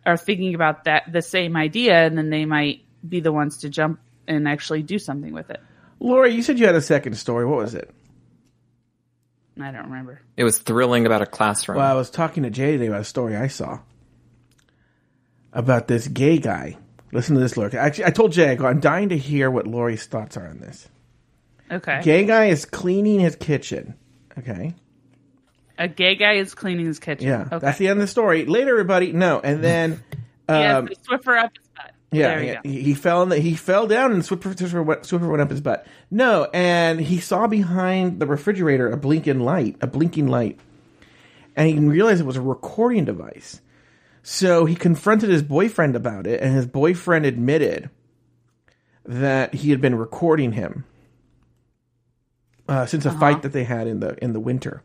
are 0.06 0.18
thinking 0.18 0.56
about 0.56 0.84
that 0.84 1.10
the 1.10 1.22
same 1.22 1.56
idea 1.56 2.06
and 2.06 2.18
then 2.18 2.30
they 2.30 2.44
might 2.44 2.82
be 3.08 3.22
the 3.22 3.32
ones 3.32 3.60
to 3.60 3.70
jump 3.70 4.02
and 4.28 4.46
actually 4.46 4.84
do 4.84 5.00
something 5.00 5.32
with 5.32 5.50
it. 5.50 5.62
Laura, 6.02 6.30
you 6.30 6.44
said 6.44 6.60
you 6.60 6.66
had 6.66 6.76
a 6.76 6.82
second 6.82 7.16
story. 7.16 7.46
What 7.46 7.60
was 7.60 7.76
it? 7.76 7.90
I 9.58 9.72
don't 9.72 9.86
remember. 9.86 10.20
It 10.36 10.44
was 10.44 10.58
thrilling 10.58 11.06
about 11.06 11.22
a 11.22 11.26
classroom. 11.26 11.78
Well, 11.78 11.90
I 11.90 11.94
was 11.94 12.10
talking 12.10 12.44
to 12.44 12.50
Jay 12.50 12.74
today 12.74 12.88
about 12.88 13.00
a 13.00 13.06
story 13.06 13.38
I 13.38 13.48
saw 13.48 13.80
about 15.54 15.88
this 15.88 16.10
gay 16.10 16.40
guy. 16.40 16.76
Listen 17.14 17.36
to 17.36 17.42
this, 17.42 17.56
Laura. 17.56 17.74
Actually, 17.76 18.04
I 18.04 18.10
told 18.10 18.34
Jay, 18.34 18.52
I 18.52 18.56
go, 18.56 18.66
I'm 18.66 18.82
dying 18.82 19.08
to 19.08 19.18
hear 19.18 19.50
what 19.50 19.66
Lauri's 19.66 20.06
thoughts 20.08 20.36
are 20.36 20.46
on 20.46 20.60
this. 20.60 20.90
Okay. 21.72 22.02
Gay 22.04 22.26
guy 22.26 22.46
is 22.46 22.66
cleaning 22.66 23.20
his 23.20 23.36
kitchen. 23.36 23.96
Okay. 24.38 24.76
A 25.78 25.88
gay 25.88 26.16
guy 26.16 26.34
is 26.34 26.54
cleaning 26.54 26.86
his 26.86 27.00
kitchen. 27.00 27.28
Yeah. 27.28 27.42
Okay. 27.52 27.60
That's 27.60 27.78
the 27.78 27.88
end 27.88 28.00
of 28.00 28.04
the 28.04 28.08
story. 28.08 28.46
Later, 28.46 28.72
everybody, 28.72 29.12
no. 29.12 29.40
And 29.40 29.64
then, 29.64 30.04
um, 30.48 30.86
the 30.86 30.96
Swiffer 30.96 31.38
up 31.42 31.52
his 31.58 31.68
butt. 31.76 31.92
yeah, 32.12 32.28
There 32.30 32.40
you 32.42 32.48
yeah, 32.48 32.54
go. 32.56 32.70
he, 32.70 32.82
he 32.84 32.94
fell 32.94 33.24
in 33.24 33.30
the, 33.30 33.40
he 33.40 33.56
fell 33.56 33.88
down 33.88 34.12
and 34.14 34.22
Swiffer, 34.22 34.56
Swiffer, 34.56 34.86
went, 34.86 35.02
Swiffer 35.02 35.28
went 35.30 35.42
up 35.42 35.50
his 35.50 35.62
butt. 35.62 35.86
No, 36.12 36.48
and 36.54 37.00
he 37.00 37.20
saw 37.20 37.48
behind 37.48 38.20
the 38.20 38.26
refrigerator 38.28 38.90
a 38.90 38.96
blinking 38.98 39.40
light, 39.40 39.76
a 39.82 39.88
blinking 39.88 40.28
light, 40.28 40.60
and 41.56 41.68
he 41.68 41.80
realized 41.80 42.22
it 42.22 42.26
was 42.26 42.38
a 42.38 42.42
recording 42.42 43.06
device. 43.06 43.60
So 44.24 44.66
he 44.66 44.76
confronted 44.76 45.30
his 45.30 45.44
boyfriend 45.44 45.96
about 45.96 46.26
it, 46.26 46.42
and 46.42 46.56
his 46.56 46.66
boyfriend 46.68 47.26
admitted 47.26 47.90
that 49.06 49.54
he 49.54 49.70
had 49.72 49.82
been 49.82 49.96
recording 49.96 50.54
him 50.54 50.86
uh, 52.68 52.86
since 52.86 53.06
a 53.06 53.12
fight 53.12 53.42
that 53.44 53.54
they 53.54 53.64
had 53.64 53.88
in 53.88 54.00
the 54.00 54.22
in 54.24 54.34
the 54.34 54.40
winter. 54.40 54.84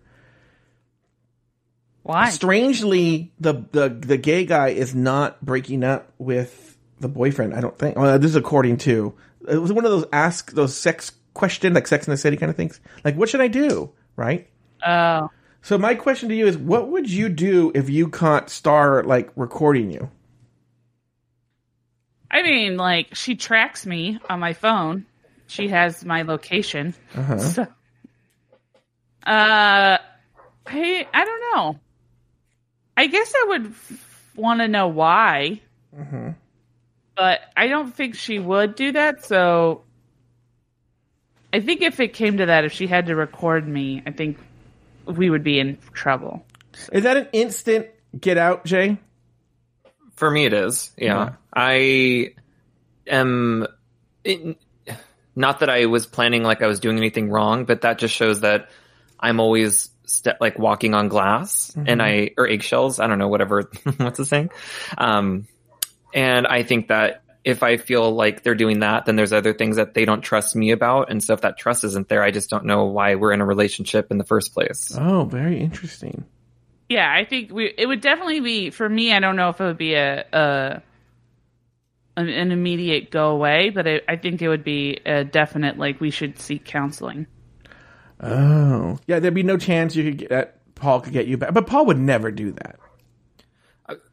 Why? 2.02 2.30
Strangely, 2.30 3.32
the, 3.38 3.64
the 3.72 3.88
the 3.88 4.16
gay 4.16 4.44
guy 4.44 4.68
is 4.68 4.94
not 4.94 5.44
breaking 5.44 5.84
up 5.84 6.12
with 6.18 6.78
the 6.98 7.08
boyfriend. 7.08 7.54
I 7.54 7.60
don't 7.60 7.78
think. 7.78 7.96
Well, 7.96 8.18
this 8.18 8.30
is 8.30 8.36
according 8.36 8.78
to 8.78 9.14
it 9.48 9.58
was 9.58 9.72
one 9.72 9.84
of 9.84 9.90
those 9.90 10.06
ask 10.12 10.52
those 10.52 10.76
sex 10.76 11.12
question 11.34 11.74
like 11.74 11.86
Sex 11.86 12.06
in 12.06 12.10
the 12.10 12.16
City 12.16 12.36
kind 12.36 12.50
of 12.50 12.56
things. 12.56 12.80
Like, 13.04 13.16
what 13.16 13.28
should 13.28 13.40
I 13.40 13.48
do? 13.48 13.92
Right. 14.16 14.48
Oh. 14.86 15.30
So 15.62 15.76
my 15.76 15.94
question 15.94 16.28
to 16.30 16.34
you 16.34 16.46
is, 16.46 16.56
what 16.56 16.88
would 16.88 17.10
you 17.10 17.28
do 17.28 17.70
if 17.74 17.90
you 17.90 18.08
caught 18.08 18.50
Star 18.50 19.02
like 19.02 19.30
recording 19.36 19.90
you? 19.90 20.10
I 22.30 22.42
mean, 22.42 22.76
like 22.76 23.14
she 23.14 23.34
tracks 23.36 23.84
me 23.84 24.18
on 24.28 24.40
my 24.40 24.52
phone. 24.52 25.06
She 25.50 25.68
has 25.68 26.04
my 26.04 26.22
location. 26.22 26.94
Uh-huh. 27.14 27.38
So, 27.38 27.62
uh, 29.26 29.98
I 30.66 31.06
I 31.12 31.24
don't 31.24 31.40
know. 31.54 31.78
I 32.96 33.06
guess 33.06 33.32
I 33.36 33.44
would 33.48 33.66
f- 33.66 34.32
want 34.36 34.60
to 34.60 34.68
know 34.68 34.88
why, 34.88 35.60
Mm-hmm. 35.96 36.30
but 37.16 37.40
I 37.56 37.66
don't 37.66 37.94
think 37.94 38.14
she 38.14 38.38
would 38.38 38.74
do 38.76 38.92
that. 38.92 39.24
So, 39.24 39.82
I 41.52 41.60
think 41.60 41.82
if 41.82 41.98
it 42.00 42.12
came 42.14 42.38
to 42.38 42.46
that, 42.46 42.64
if 42.64 42.72
she 42.72 42.86
had 42.86 43.06
to 43.06 43.16
record 43.16 43.66
me, 43.66 44.02
I 44.06 44.10
think 44.12 44.38
we 45.04 45.28
would 45.30 45.42
be 45.44 45.58
in 45.58 45.78
trouble. 45.92 46.44
Is 46.92 47.02
that 47.02 47.16
an 47.16 47.28
instant 47.32 47.88
get 48.18 48.38
out, 48.38 48.64
Jay? 48.64 48.96
For 50.14 50.30
me, 50.30 50.44
it 50.46 50.52
is. 50.52 50.92
Yeah, 50.96 51.06
Yeah. 51.06 51.30
I 51.52 52.34
am. 53.06 53.66
It, 54.24 54.56
not 55.40 55.60
that 55.60 55.70
I 55.70 55.86
was 55.86 56.06
planning 56.06 56.42
like 56.42 56.62
I 56.62 56.66
was 56.66 56.80
doing 56.80 56.98
anything 56.98 57.30
wrong, 57.30 57.64
but 57.64 57.80
that 57.80 57.98
just 57.98 58.14
shows 58.14 58.40
that 58.40 58.68
I'm 59.18 59.40
always 59.40 59.90
ste- 60.04 60.40
like 60.40 60.58
walking 60.58 60.94
on 60.94 61.08
glass 61.08 61.74
and 61.74 62.02
I 62.02 62.30
or 62.36 62.46
eggshells. 62.46 63.00
I 63.00 63.06
don't 63.06 63.18
know, 63.18 63.28
whatever. 63.28 63.62
what's 63.96 64.18
the 64.18 64.24
saying? 64.24 64.50
Um, 64.98 65.46
and 66.12 66.46
I 66.46 66.62
think 66.62 66.88
that 66.88 67.22
if 67.42 67.62
I 67.62 67.78
feel 67.78 68.12
like 68.14 68.42
they're 68.42 68.54
doing 68.54 68.80
that, 68.80 69.06
then 69.06 69.16
there's 69.16 69.32
other 69.32 69.54
things 69.54 69.76
that 69.76 69.94
they 69.94 70.04
don't 70.04 70.20
trust 70.20 70.54
me 70.54 70.72
about, 70.72 71.10
and 71.10 71.22
so 71.24 71.32
if 71.32 71.40
that 71.40 71.56
trust 71.56 71.84
isn't 71.84 72.08
there, 72.08 72.22
I 72.22 72.30
just 72.30 72.50
don't 72.50 72.66
know 72.66 72.84
why 72.84 73.14
we're 73.14 73.32
in 73.32 73.40
a 73.40 73.46
relationship 73.46 74.10
in 74.10 74.18
the 74.18 74.24
first 74.24 74.52
place. 74.52 74.94
Oh, 74.98 75.24
very 75.24 75.58
interesting. 75.58 76.26
Yeah, 76.90 77.10
I 77.10 77.24
think 77.24 77.50
we 77.50 77.72
it 77.78 77.86
would 77.86 78.02
definitely 78.02 78.40
be 78.40 78.70
for 78.70 78.86
me. 78.86 79.12
I 79.12 79.20
don't 79.20 79.36
know 79.36 79.48
if 79.48 79.60
it 79.60 79.64
would 79.64 79.78
be 79.78 79.94
a, 79.94 80.26
a 80.32 80.82
an, 82.16 82.28
an 82.28 82.52
immediate 82.52 83.10
go 83.10 83.30
away, 83.30 83.70
but 83.70 83.86
it, 83.86 84.04
I 84.08 84.16
think 84.16 84.42
it 84.42 84.48
would 84.48 84.64
be 84.64 85.00
a 85.06 85.24
definite 85.24 85.78
like 85.78 86.00
we 86.00 86.10
should 86.10 86.38
seek 86.38 86.64
counseling. 86.64 87.26
Oh, 88.20 88.98
yeah. 89.06 89.18
There'd 89.18 89.34
be 89.34 89.42
no 89.42 89.56
chance 89.56 89.96
you 89.96 90.04
could 90.04 90.18
get 90.18 90.28
that 90.30 90.74
Paul 90.74 91.00
could 91.00 91.12
get 91.12 91.26
you 91.26 91.36
back, 91.36 91.54
but 91.54 91.66
Paul 91.66 91.86
would 91.86 91.98
never 91.98 92.30
do 92.30 92.52
that. 92.52 92.76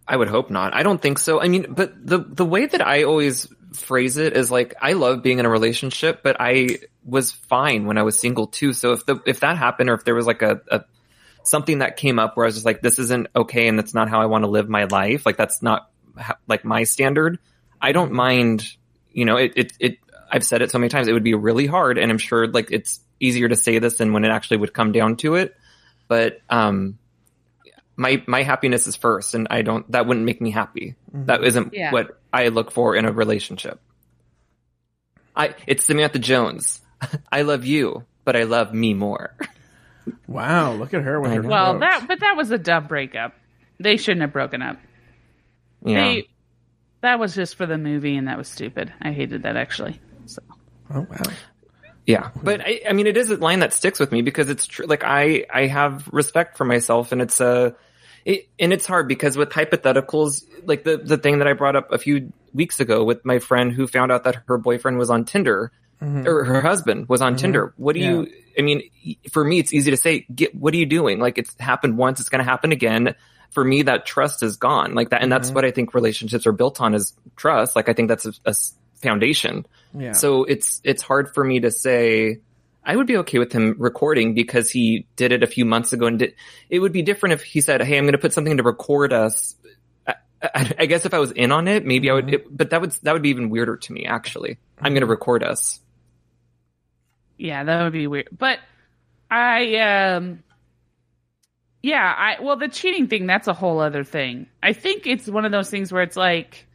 I 0.08 0.16
would 0.16 0.30
hope 0.30 0.50
not. 0.50 0.74
I 0.74 0.84
don't 0.84 1.02
think 1.02 1.20
so. 1.20 1.42
I 1.42 1.50
mean, 1.50 1.74
but 1.74 1.94
the 2.06 2.20
the 2.20 2.46
way 2.46 2.66
that 2.66 2.86
I 2.86 3.04
always 3.04 3.48
phrase 3.74 4.18
it 4.18 4.36
is 4.38 4.50
like 4.50 4.76
I 4.82 4.94
love 4.94 5.22
being 5.22 5.40
in 5.40 5.46
a 5.46 5.50
relationship, 5.50 6.24
but 6.24 6.38
I 6.40 6.80
was 7.04 7.32
fine 7.32 7.86
when 7.86 7.98
I 7.98 8.04
was 8.04 8.18
single 8.18 8.48
too. 8.48 8.74
So 8.74 8.94
if 8.94 9.06
the 9.06 9.20
if 9.26 9.42
that 9.42 9.58
happened 9.58 9.90
or 9.90 9.96
if 9.96 10.06
there 10.06 10.16
was 10.16 10.26
like 10.26 10.42
a, 10.42 10.62
a 10.72 10.84
something 11.44 11.80
that 11.80 11.98
came 11.98 12.20
up 12.20 12.38
where 12.38 12.46
I 12.46 12.48
was 12.48 12.56
just 12.56 12.66
like 12.66 12.82
this 12.82 13.00
isn't 13.00 13.28
okay 13.36 13.68
and 13.68 13.78
that's 13.78 13.94
not 13.94 14.10
how 14.10 14.22
I 14.22 14.26
want 14.28 14.46
to 14.46 14.50
live 14.50 14.70
my 14.70 14.86
life, 14.86 15.26
like 15.26 15.38
that's 15.38 15.62
not 15.62 15.90
ha- 16.18 16.38
like 16.48 16.64
my 16.64 16.84
standard, 16.84 17.40
I 17.82 17.92
don't 17.92 18.12
mind, 18.12 18.68
you 19.12 19.26
know, 19.26 19.38
it 19.38 19.54
it 19.56 19.74
it 19.80 19.98
I've 20.32 20.44
said 20.44 20.62
it 20.62 20.72
so 20.72 20.80
many 20.80 20.90
times 20.90 21.08
it 21.08 21.14
would 21.14 21.24
be 21.24 21.34
really 21.34 21.68
hard 21.68 21.98
and 21.98 22.12
I'm 22.12 22.18
sure 22.18 22.48
like 22.48 22.72
it's 22.72 23.00
easier 23.20 23.48
to 23.48 23.56
say 23.56 23.80
this 23.80 23.98
than 23.98 24.14
when 24.14 24.26
it 24.26 24.30
actually 24.30 24.58
would 24.58 24.74
come 24.74 24.92
down 24.92 25.16
to 25.18 25.36
it. 25.36 25.56
But 26.08 26.40
um 26.50 26.98
my 27.96 28.22
my 28.28 28.44
happiness 28.44 28.86
is 28.86 28.96
first 28.96 29.34
and 29.34 29.48
i 29.50 29.64
don't 29.64 29.92
that 29.92 30.06
wouldn't 30.06 30.24
make 30.24 30.40
me 30.40 30.52
happy 30.52 30.94
that 31.12 31.44
isn't 31.44 31.74
Yeah. 31.74 31.92
what 31.92 32.20
i 32.32 32.50
look 32.50 32.70
for 32.70 32.96
in 32.96 33.06
a 33.06 33.12
relationship 33.12 33.80
i 35.36 35.56
it's 35.66 35.84
samantha 35.84 36.20
jones 36.20 36.80
i 37.32 37.42
love 37.42 37.66
you 37.66 38.04
but 38.24 38.36
i 38.36 38.44
love 38.44 38.72
me 38.74 38.94
more 38.94 39.36
Wow, 40.28 40.74
look 40.74 40.94
at 40.94 41.02
her 41.04 41.20
with 41.20 41.34
her. 41.34 41.42
Well, 41.42 41.78
quotes. 41.78 41.80
that 41.82 42.08
but 42.08 42.20
that 42.22 42.36
was 42.38 42.50
a 42.52 42.58
dumb 42.58 42.88
breakup. 42.88 43.34
They 43.78 43.98
shouldn't 43.98 44.22
have 44.22 44.32
broken 44.32 44.62
up. 44.62 44.78
Yeah. 45.84 46.02
They, 46.02 46.28
that 47.02 47.20
was 47.20 47.36
just 47.36 47.56
for 47.56 47.66
the 47.66 47.78
movie, 47.78 48.16
and 48.16 48.28
that 48.28 48.38
was 48.38 48.48
stupid. 48.48 48.94
I 49.02 49.12
hated 49.12 49.44
that 49.44 49.58
actually. 49.58 50.00
So 50.26 50.42
Oh 50.94 51.02
wow. 51.10 51.34
Yeah, 52.06 52.30
but 52.42 52.62
I, 52.62 52.82
I 52.90 52.94
mean, 52.94 53.06
it 53.06 53.18
is 53.18 53.30
a 53.30 53.36
line 53.36 53.60
that 53.60 53.74
sticks 53.74 54.00
with 54.00 54.14
me 54.14 54.22
because 54.22 54.50
it's 54.50 54.66
true. 54.66 54.86
Like 54.86 55.04
I, 55.04 55.46
I 55.54 55.68
have 55.68 56.08
respect 56.12 56.58
for 56.58 56.64
myself, 56.64 57.12
and 57.12 57.22
it's 57.22 57.42
a, 57.42 57.76
it, 58.24 58.48
and 58.58 58.72
it's 58.72 58.86
hard 58.86 59.10
because 59.10 59.36
with 59.36 59.50
hypotheticals, 59.50 60.46
like 60.66 60.86
the 60.86 60.98
the 60.98 61.18
thing 61.18 61.40
that 61.40 61.48
I 61.48 61.54
brought 61.54 61.76
up 61.76 61.92
a 61.92 61.98
few 61.98 62.32
weeks 62.54 62.80
ago 62.80 63.04
with 63.04 63.26
my 63.26 63.40
friend 63.40 63.74
who 63.74 63.88
found 63.88 64.14
out 64.14 64.24
that 64.24 64.38
her 64.48 64.58
boyfriend 64.58 64.98
was 64.98 65.10
on 65.10 65.26
Tinder, 65.26 65.74
mm-hmm. 66.02 66.26
or 66.26 66.46
her 66.46 66.62
husband 66.62 67.10
was 67.10 67.22
on 67.22 67.34
mm-hmm. 67.34 67.42
Tinder. 67.42 67.74
What 67.76 67.94
do 67.94 68.00
you? 68.00 68.32
I 68.58 68.62
mean, 68.62 68.90
for 69.30 69.44
me, 69.44 69.60
it's 69.60 69.74
easy 69.74 69.92
to 69.92 69.98
say, 69.98 70.26
get 70.34 70.56
what 70.56 70.74
are 70.74 70.78
you 70.78 70.86
doing? 70.86 71.20
Like 71.20 71.38
it's 71.38 71.54
happened 71.60 71.98
once, 71.98 72.22
it's 72.22 72.30
going 72.30 72.44
to 72.44 72.50
happen 72.50 72.72
again. 72.72 73.16
For 73.52 73.64
me, 73.64 73.84
that 73.84 74.06
trust 74.06 74.44
is 74.44 74.58
gone. 74.58 74.94
Like 74.94 75.10
that, 75.10 75.22
and 75.22 75.32
that's 75.32 75.48
mm-hmm. 75.48 75.56
what 75.56 75.66
I 75.66 75.72
think 75.72 75.94
relationships 75.94 76.46
are 76.46 76.52
built 76.52 76.80
on 76.80 76.94
is 76.94 77.14
trust. 77.36 77.76
Like 77.76 77.90
I 77.90 77.94
think 77.94 78.08
that's 78.10 78.26
a 78.46 78.54
foundation. 79.02 79.66
Yeah. 79.98 80.12
So 80.12 80.44
it's 80.44 80.82
it's 80.84 81.02
hard 81.02 81.34
for 81.34 81.44
me 81.44 81.62
to 81.62 81.72
say 81.72 82.42
I 82.88 82.96
would 82.96 83.08
be 83.08 83.18
okay 83.18 83.38
with 83.38 83.52
him 83.52 83.76
recording 83.80 84.34
because 84.34 84.70
he 84.70 85.08
did 85.18 85.34
it 85.34 85.44
a 85.44 85.48
few 85.48 85.66
months 85.66 85.92
ago 85.92 86.08
and 86.08 86.20
did, 86.20 86.36
it 86.70 86.80
would 86.80 86.94
be 86.94 87.02
different 87.02 87.34
if 87.34 87.44
he 87.44 87.60
said, 87.60 87.82
"Hey, 87.82 87.98
I'm 87.98 88.06
going 88.06 88.14
to 88.14 88.18
put 88.18 88.32
something 88.32 88.58
to 88.58 88.64
record 88.64 89.12
us." 89.12 89.56
I, 90.08 90.16
I, 90.42 90.74
I 90.80 90.86
guess 90.86 91.06
if 91.06 91.14
I 91.14 91.20
was 91.20 91.32
in 91.32 91.52
on 91.52 91.68
it, 91.68 91.86
maybe 91.86 92.10
I 92.10 92.14
would, 92.14 92.26
mm-hmm. 92.26 92.34
it, 92.36 92.58
but 92.58 92.70
that 92.70 92.80
would 92.80 92.92
that 93.04 93.12
would 93.12 93.22
be 93.22 93.30
even 93.30 93.50
weirder 93.50 93.76
to 93.76 93.94
me. 93.94 94.06
Actually, 94.06 94.58
I'm 94.78 94.94
going 94.94 95.02
to 95.02 95.06
mm-hmm. 95.06 95.12
record 95.12 95.44
us. 95.44 95.82
yeah, 97.38 97.64
that 97.64 97.84
would 97.84 97.94
be 97.94 98.08
weird. 98.08 98.30
But 98.32 98.60
I, 99.30 99.76
um, 99.76 100.44
yeah, 101.88 102.14
I 102.28 102.42
well, 102.44 102.58
the 102.58 102.68
cheating 102.68 103.08
thing 103.08 103.28
that's 103.28 103.48
a 103.48 103.54
whole 103.54 103.80
other 103.80 104.04
thing. 104.04 104.48
I 104.62 104.74
think 104.74 105.08
it's 105.08 105.28
one 105.28 105.46
of 105.46 105.52
those 105.52 105.70
things 105.70 105.92
where 105.92 106.04
it's 106.04 106.18
like 106.18 106.66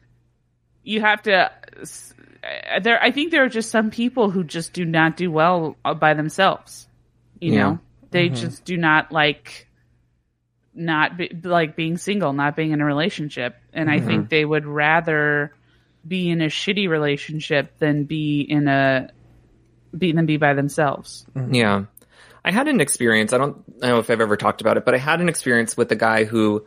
you 0.83 1.01
have 1.01 1.21
to. 1.23 1.51
uh, 1.51 2.79
There, 2.81 3.01
I 3.01 3.11
think 3.11 3.31
there 3.31 3.43
are 3.43 3.49
just 3.49 3.69
some 3.71 3.89
people 3.91 4.29
who 4.31 4.43
just 4.43 4.73
do 4.73 4.83
not 4.85 5.15
do 5.15 5.29
well 5.31 5.77
uh, 5.85 5.93
by 5.93 6.13
themselves. 6.13 6.87
You 7.39 7.51
Yeah. 7.53 7.59
know, 7.63 7.79
they 8.11 8.29
just 8.29 8.65
do 8.65 8.75
not 8.77 9.11
like 9.11 9.67
not 10.73 11.17
be, 11.17 11.29
like 11.43 11.75
being 11.75 11.97
single, 11.97 12.33
not 12.33 12.55
being 12.55 12.71
in 12.71 12.81
a 12.81 12.85
relationship, 12.85 13.55
and 13.73 13.89
I 13.89 13.99
think 13.99 14.29
they 14.29 14.43
would 14.45 14.65
rather 14.65 15.53
be 16.05 16.29
in 16.29 16.41
a 16.41 16.47
shitty 16.47 16.89
relationship 16.89 17.77
than 17.79 18.05
be 18.05 18.41
in 18.41 18.67
a 18.67 19.09
be 19.97 20.11
than 20.11 20.25
be 20.25 20.37
by 20.37 20.53
themselves. 20.53 21.25
Yeah. 21.51 21.85
I 22.45 22.51
had 22.51 22.67
an 22.67 22.81
experience. 22.81 23.33
I 23.33 23.37
don't 23.37 23.81
know 23.81 23.99
if 23.99 24.09
I've 24.09 24.21
ever 24.21 24.37
talked 24.37 24.61
about 24.61 24.77
it, 24.77 24.85
but 24.85 24.93
I 24.93 24.97
had 24.97 25.21
an 25.21 25.29
experience 25.29 25.77
with 25.77 25.91
a 25.91 25.95
guy 25.95 26.25
who, 26.25 26.65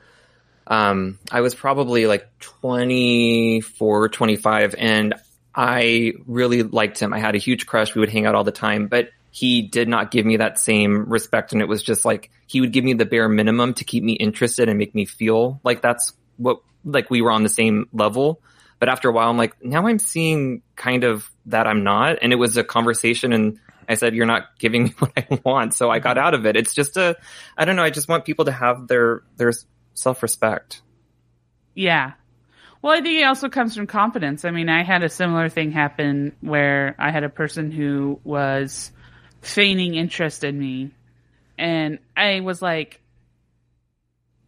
um, 0.67 1.19
I 1.31 1.43
was 1.43 1.55
probably 1.55 2.07
like 2.07 2.27
24, 2.41 4.09
25 4.09 4.75
and 4.79 5.15
I 5.55 6.13
really 6.27 6.63
liked 6.63 6.99
him. 6.99 7.13
I 7.13 7.19
had 7.19 7.35
a 7.35 7.39
huge 7.39 7.67
crush. 7.67 7.95
We 7.95 8.01
would 8.01 8.11
hang 8.11 8.27
out 8.27 8.35
all 8.35 8.45
the 8.45 8.53
time, 8.53 8.89
but 8.89 9.11
he 9.31 9.63
did 9.63 9.89
not 9.89 10.11
give 10.11 10.25
me 10.25 10.39
that 10.39 10.59
same 10.59 11.09
respect. 11.11 11.53
And 11.53 11.61
it 11.61 11.69
was 11.69 11.83
just 11.83 12.05
like, 12.05 12.31
he 12.47 12.61
would 12.61 12.73
give 12.73 12.85
me 12.85 12.95
the 12.95 13.05
bare 13.05 13.29
minimum 13.29 13.75
to 13.75 13.85
keep 13.85 14.03
me 14.03 14.15
interested 14.15 14.69
and 14.69 14.79
make 14.79 14.95
me 14.95 15.05
feel 15.05 15.61
like 15.63 15.83
that's 15.83 16.15
what, 16.37 16.61
like 16.85 17.11
we 17.11 17.21
were 17.21 17.31
on 17.31 17.43
the 17.43 17.49
same 17.49 17.89
level. 17.93 18.41
But 18.79 18.89
after 18.89 19.09
a 19.09 19.13
while, 19.13 19.29
I'm 19.29 19.37
like, 19.37 19.63
now 19.65 19.87
I'm 19.87 19.99
seeing 19.99 20.63
kind 20.75 21.05
of 21.05 21.31
that 21.47 21.67
I'm 21.67 21.85
not. 21.85 22.19
And 22.23 22.33
it 22.33 22.37
was 22.37 22.57
a 22.57 22.65
conversation 22.65 23.33
and 23.33 23.59
I 23.89 23.95
said, 23.95 24.15
you're 24.15 24.27
not 24.27 24.59
giving 24.59 24.85
me 24.85 24.91
what 24.99 25.13
I 25.17 25.41
want. 25.45 25.75
So 25.75 25.91
I 25.91 25.99
got 25.99 26.17
mm-hmm. 26.17 26.27
out 26.27 26.35
of 26.35 26.47
it. 26.47 26.57
It's 26.57 26.75
just 26.75 26.97
a, 26.97 27.17
I 27.57 27.65
don't 27.65 27.77
know. 27.77 27.85
I 27.85 27.91
just 27.91 28.09
want 28.09 28.25
people 28.25 28.47
to 28.47 28.53
have 28.53 28.89
their, 28.89 29.23
their 29.37 29.53
self 29.95 30.23
respect. 30.23 30.83
Yeah. 31.75 32.13
Well, 32.83 32.93
I 32.97 33.01
think 33.01 33.19
it 33.19 33.25
also 33.25 33.49
comes 33.49 33.75
from 33.75 33.87
confidence. 33.87 34.45
I 34.45 34.51
mean, 34.51 34.69
I 34.69 34.85
had 34.85 35.03
a 35.03 35.09
similar 35.09 35.49
thing 35.49 35.73
happen 35.73 36.37
where 36.41 36.95
I 36.99 37.11
had 37.11 37.25
a 37.25 37.29
person 37.29 37.71
who 37.71 38.21
was 38.23 38.93
feigning 39.41 39.95
interest 39.95 40.45
in 40.45 40.59
me, 40.59 40.93
and 41.59 41.99
I 42.17 42.41
was 42.41 42.63
like, 42.63 43.01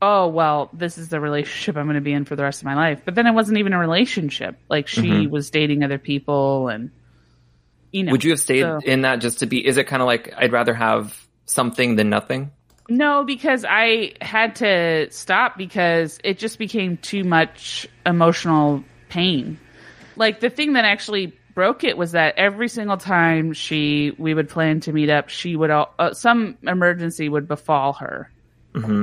"Oh, 0.00 0.28
well, 0.28 0.70
this 0.72 0.98
is 0.98 1.08
the 1.08 1.20
relationship 1.20 1.76
I'm 1.76 1.86
going 1.86 1.96
to 1.96 2.00
be 2.00 2.12
in 2.12 2.26
for 2.26 2.36
the 2.36 2.44
rest 2.44 2.60
of 2.60 2.66
my 2.66 2.74
life." 2.74 3.02
But 3.04 3.14
then 3.14 3.26
it 3.26 3.32
wasn't 3.32 3.58
even 3.58 3.72
a 3.72 3.78
relationship. 3.78 4.56
Like 4.68 4.88
she 4.88 5.02
mm-hmm. 5.02 5.32
was 5.32 5.50
dating 5.50 5.82
other 5.82 5.98
people, 5.98 6.68
and 6.68 6.90
you 7.92 8.04
know. 8.04 8.12
Would 8.12 8.24
you 8.24 8.30
have 8.30 8.40
stayed 8.40 8.62
so- 8.62 8.80
in 8.84 9.02
that 9.02 9.16
just 9.16 9.40
to 9.40 9.46
be, 9.46 9.66
is 9.66 9.76
it 9.76 9.84
kind 9.84 10.02
of 10.02 10.06
like, 10.06 10.32
I'd 10.36 10.52
rather 10.52 10.74
have 10.74 11.26
something 11.46 11.96
than 11.96 12.10
nothing? 12.10 12.52
No, 12.90 13.22
because 13.24 13.66
I 13.68 14.14
had 14.22 14.56
to 14.56 15.08
stop 15.10 15.58
because 15.58 16.18
it 16.24 16.38
just 16.38 16.58
became 16.58 16.96
too 16.96 17.22
much 17.22 17.86
emotional 18.06 18.82
pain. 19.10 19.58
Like 20.16 20.40
the 20.40 20.48
thing 20.48 20.72
that 20.72 20.86
actually 20.86 21.34
broke 21.54 21.84
it 21.84 21.98
was 21.98 22.12
that 22.12 22.34
every 22.38 22.68
single 22.68 22.96
time 22.96 23.52
she 23.52 24.12
we 24.16 24.32
would 24.32 24.48
plan 24.48 24.80
to 24.80 24.92
meet 24.92 25.10
up, 25.10 25.28
she 25.28 25.54
would 25.54 25.70
al- 25.70 25.92
uh, 25.98 26.14
some 26.14 26.56
emergency 26.66 27.28
would 27.28 27.46
befall 27.46 27.92
her, 27.94 28.30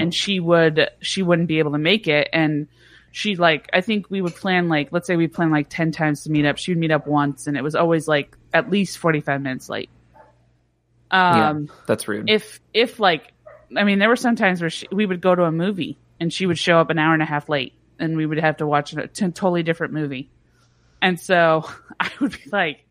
and 0.02 0.14
she 0.14 0.40
would 0.40 0.90
she 1.02 1.22
wouldn't 1.22 1.48
be 1.48 1.60
able 1.60 1.74
to 1.74 1.78
make 1.78 2.08
it, 2.08 2.28
and 2.34 2.68
she 3.16 3.38
like 3.38 3.70
I 3.72 3.80
think 3.80 4.10
we 4.10 4.22
would 4.22 4.36
plan 4.36 4.68
like 4.68 4.90
let's 4.92 5.08
say 5.08 5.16
we 5.16 5.30
plan 5.30 5.50
like 5.50 5.70
ten 5.70 5.94
times 5.94 6.26
to 6.26 6.30
meet 6.30 6.46
up, 6.46 6.58
she 6.58 6.72
would 6.72 6.78
meet 6.78 6.92
up 6.92 7.08
once, 7.08 7.48
and 7.48 7.56
it 7.56 7.64
was 7.64 7.74
always 7.74 8.10
like 8.10 8.36
at 8.54 8.70
least 8.70 8.98
forty 8.98 9.22
five 9.22 9.42
minutes 9.42 9.70
late. 9.70 9.90
Um, 11.12 11.68
yeah, 11.70 11.76
that's 11.88 12.10
rude. 12.10 12.30
if 12.30 12.60
if 12.74 13.00
like 13.00 13.32
i 13.78 13.86
mean 13.86 14.00
there 14.00 14.10
were 14.10 14.18
some 14.18 14.36
times 14.36 14.60
where 14.60 14.70
she, 14.70 14.88
we 14.92 15.06
would 15.06 15.22
go 15.22 15.34
to 15.34 15.44
a 15.44 15.52
movie 15.52 15.98
and 16.20 16.34
she 16.34 16.46
would 16.46 16.58
show 16.60 16.80
up 16.80 16.90
an 16.90 17.00
hour 17.00 17.14
and 17.14 17.22
a 17.22 17.26
half 17.26 17.48
late 17.48 17.72
and 18.00 18.18
we 18.18 18.26
would 18.26 18.40
have 18.40 18.58
to 18.58 18.68
watch 18.68 18.92
a 18.94 19.08
t- 19.08 19.26
totally 19.28 19.64
different 19.64 19.94
movie 19.94 20.30
and 21.02 21.18
so 21.20 21.64
i 22.00 22.10
would 22.20 22.32
be 22.32 22.50
like 22.52 22.84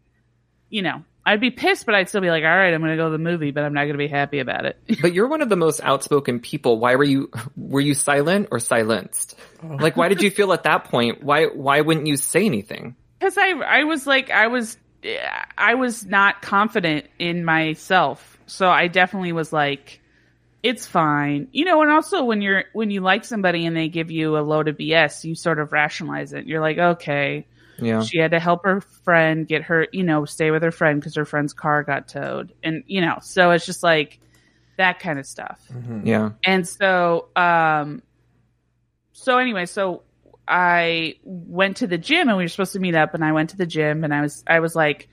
you 0.70 0.80
know 0.80 1.04
i'd 1.26 1.40
be 1.40 1.50
pissed 1.50 1.86
but 1.86 1.94
i'd 1.94 2.08
still 2.08 2.20
be 2.20 2.30
like 2.30 2.44
all 2.44 2.56
right 2.56 2.74
i'm 2.74 2.80
gonna 2.80 2.96
go 2.96 3.06
to 3.06 3.12
the 3.12 3.18
movie 3.18 3.50
but 3.50 3.64
i'm 3.64 3.72
not 3.72 3.86
gonna 3.86 3.98
be 3.98 4.08
happy 4.08 4.38
about 4.40 4.66
it 4.66 4.78
but 5.00 5.12
you're 5.12 5.28
one 5.28 5.42
of 5.42 5.48
the 5.48 5.56
most 5.56 5.80
outspoken 5.82 6.40
people. 6.40 6.78
Why 6.78 6.96
were 6.96 7.04
you, 7.04 7.30
were 7.56 7.80
you 7.80 7.94
silent 7.94 8.48
or 8.50 8.58
silenced? 8.58 9.38
Oh. 9.62 9.76
Like, 9.76 9.96
why 9.96 10.08
did 10.08 10.22
you 10.22 10.30
feel 10.30 10.52
at 10.52 10.64
that 10.64 10.84
point? 10.84 11.22
Why, 11.22 11.46
why 11.46 11.80
wouldn't 11.80 12.06
you 12.06 12.16
say 12.16 12.44
anything? 12.44 12.96
because 13.24 13.38
I 13.38 13.52
I 13.52 13.84
was 13.84 14.06
like 14.06 14.30
I 14.30 14.48
was 14.48 14.76
I 15.56 15.74
was 15.74 16.04
not 16.04 16.42
confident 16.42 17.06
in 17.18 17.44
myself, 17.44 18.38
so 18.46 18.68
I 18.68 18.88
definitely 18.88 19.32
was 19.32 19.52
like, 19.52 20.00
it's 20.62 20.86
fine, 20.86 21.48
you 21.52 21.64
know. 21.64 21.82
And 21.82 21.90
also 21.90 22.24
when 22.24 22.42
you're 22.42 22.64
when 22.72 22.90
you 22.90 23.00
like 23.00 23.24
somebody 23.24 23.66
and 23.66 23.76
they 23.76 23.88
give 23.88 24.10
you 24.10 24.36
a 24.36 24.40
load 24.40 24.68
of 24.68 24.76
BS, 24.76 25.24
you 25.24 25.34
sort 25.34 25.58
of 25.58 25.72
rationalize 25.72 26.32
it. 26.32 26.46
You're 26.46 26.60
like, 26.60 26.78
okay, 26.78 27.46
Yeah. 27.78 28.02
she 28.02 28.18
had 28.18 28.30
to 28.32 28.40
help 28.40 28.64
her 28.64 28.80
friend 28.80 29.46
get 29.46 29.62
her, 29.62 29.86
you 29.92 30.02
know, 30.02 30.24
stay 30.24 30.50
with 30.50 30.62
her 30.62 30.70
friend 30.70 31.00
because 31.00 31.14
her 31.16 31.24
friend's 31.24 31.52
car 31.52 31.82
got 31.82 32.08
towed, 32.08 32.54
and 32.62 32.84
you 32.86 33.00
know, 33.00 33.18
so 33.22 33.50
it's 33.50 33.66
just 33.66 33.82
like 33.82 34.20
that 34.76 35.00
kind 35.00 35.18
of 35.18 35.26
stuff. 35.26 35.60
Yeah. 36.02 36.30
And 36.44 36.66
so, 36.66 37.28
um, 37.36 38.02
so 39.12 39.38
anyway, 39.38 39.66
so 39.66 40.02
I 40.46 41.14
went 41.22 41.78
to 41.78 41.86
the 41.86 41.98
gym 41.98 42.28
and 42.28 42.36
we 42.36 42.44
were 42.44 42.48
supposed 42.48 42.72
to 42.72 42.80
meet 42.80 42.94
up 42.94 43.14
and 43.14 43.24
I 43.24 43.32
went 43.32 43.50
to 43.50 43.56
the 43.56 43.66
gym 43.66 44.04
and 44.04 44.12
I 44.12 44.20
was, 44.22 44.42
I 44.46 44.60
was 44.60 44.74
like, 44.74 45.08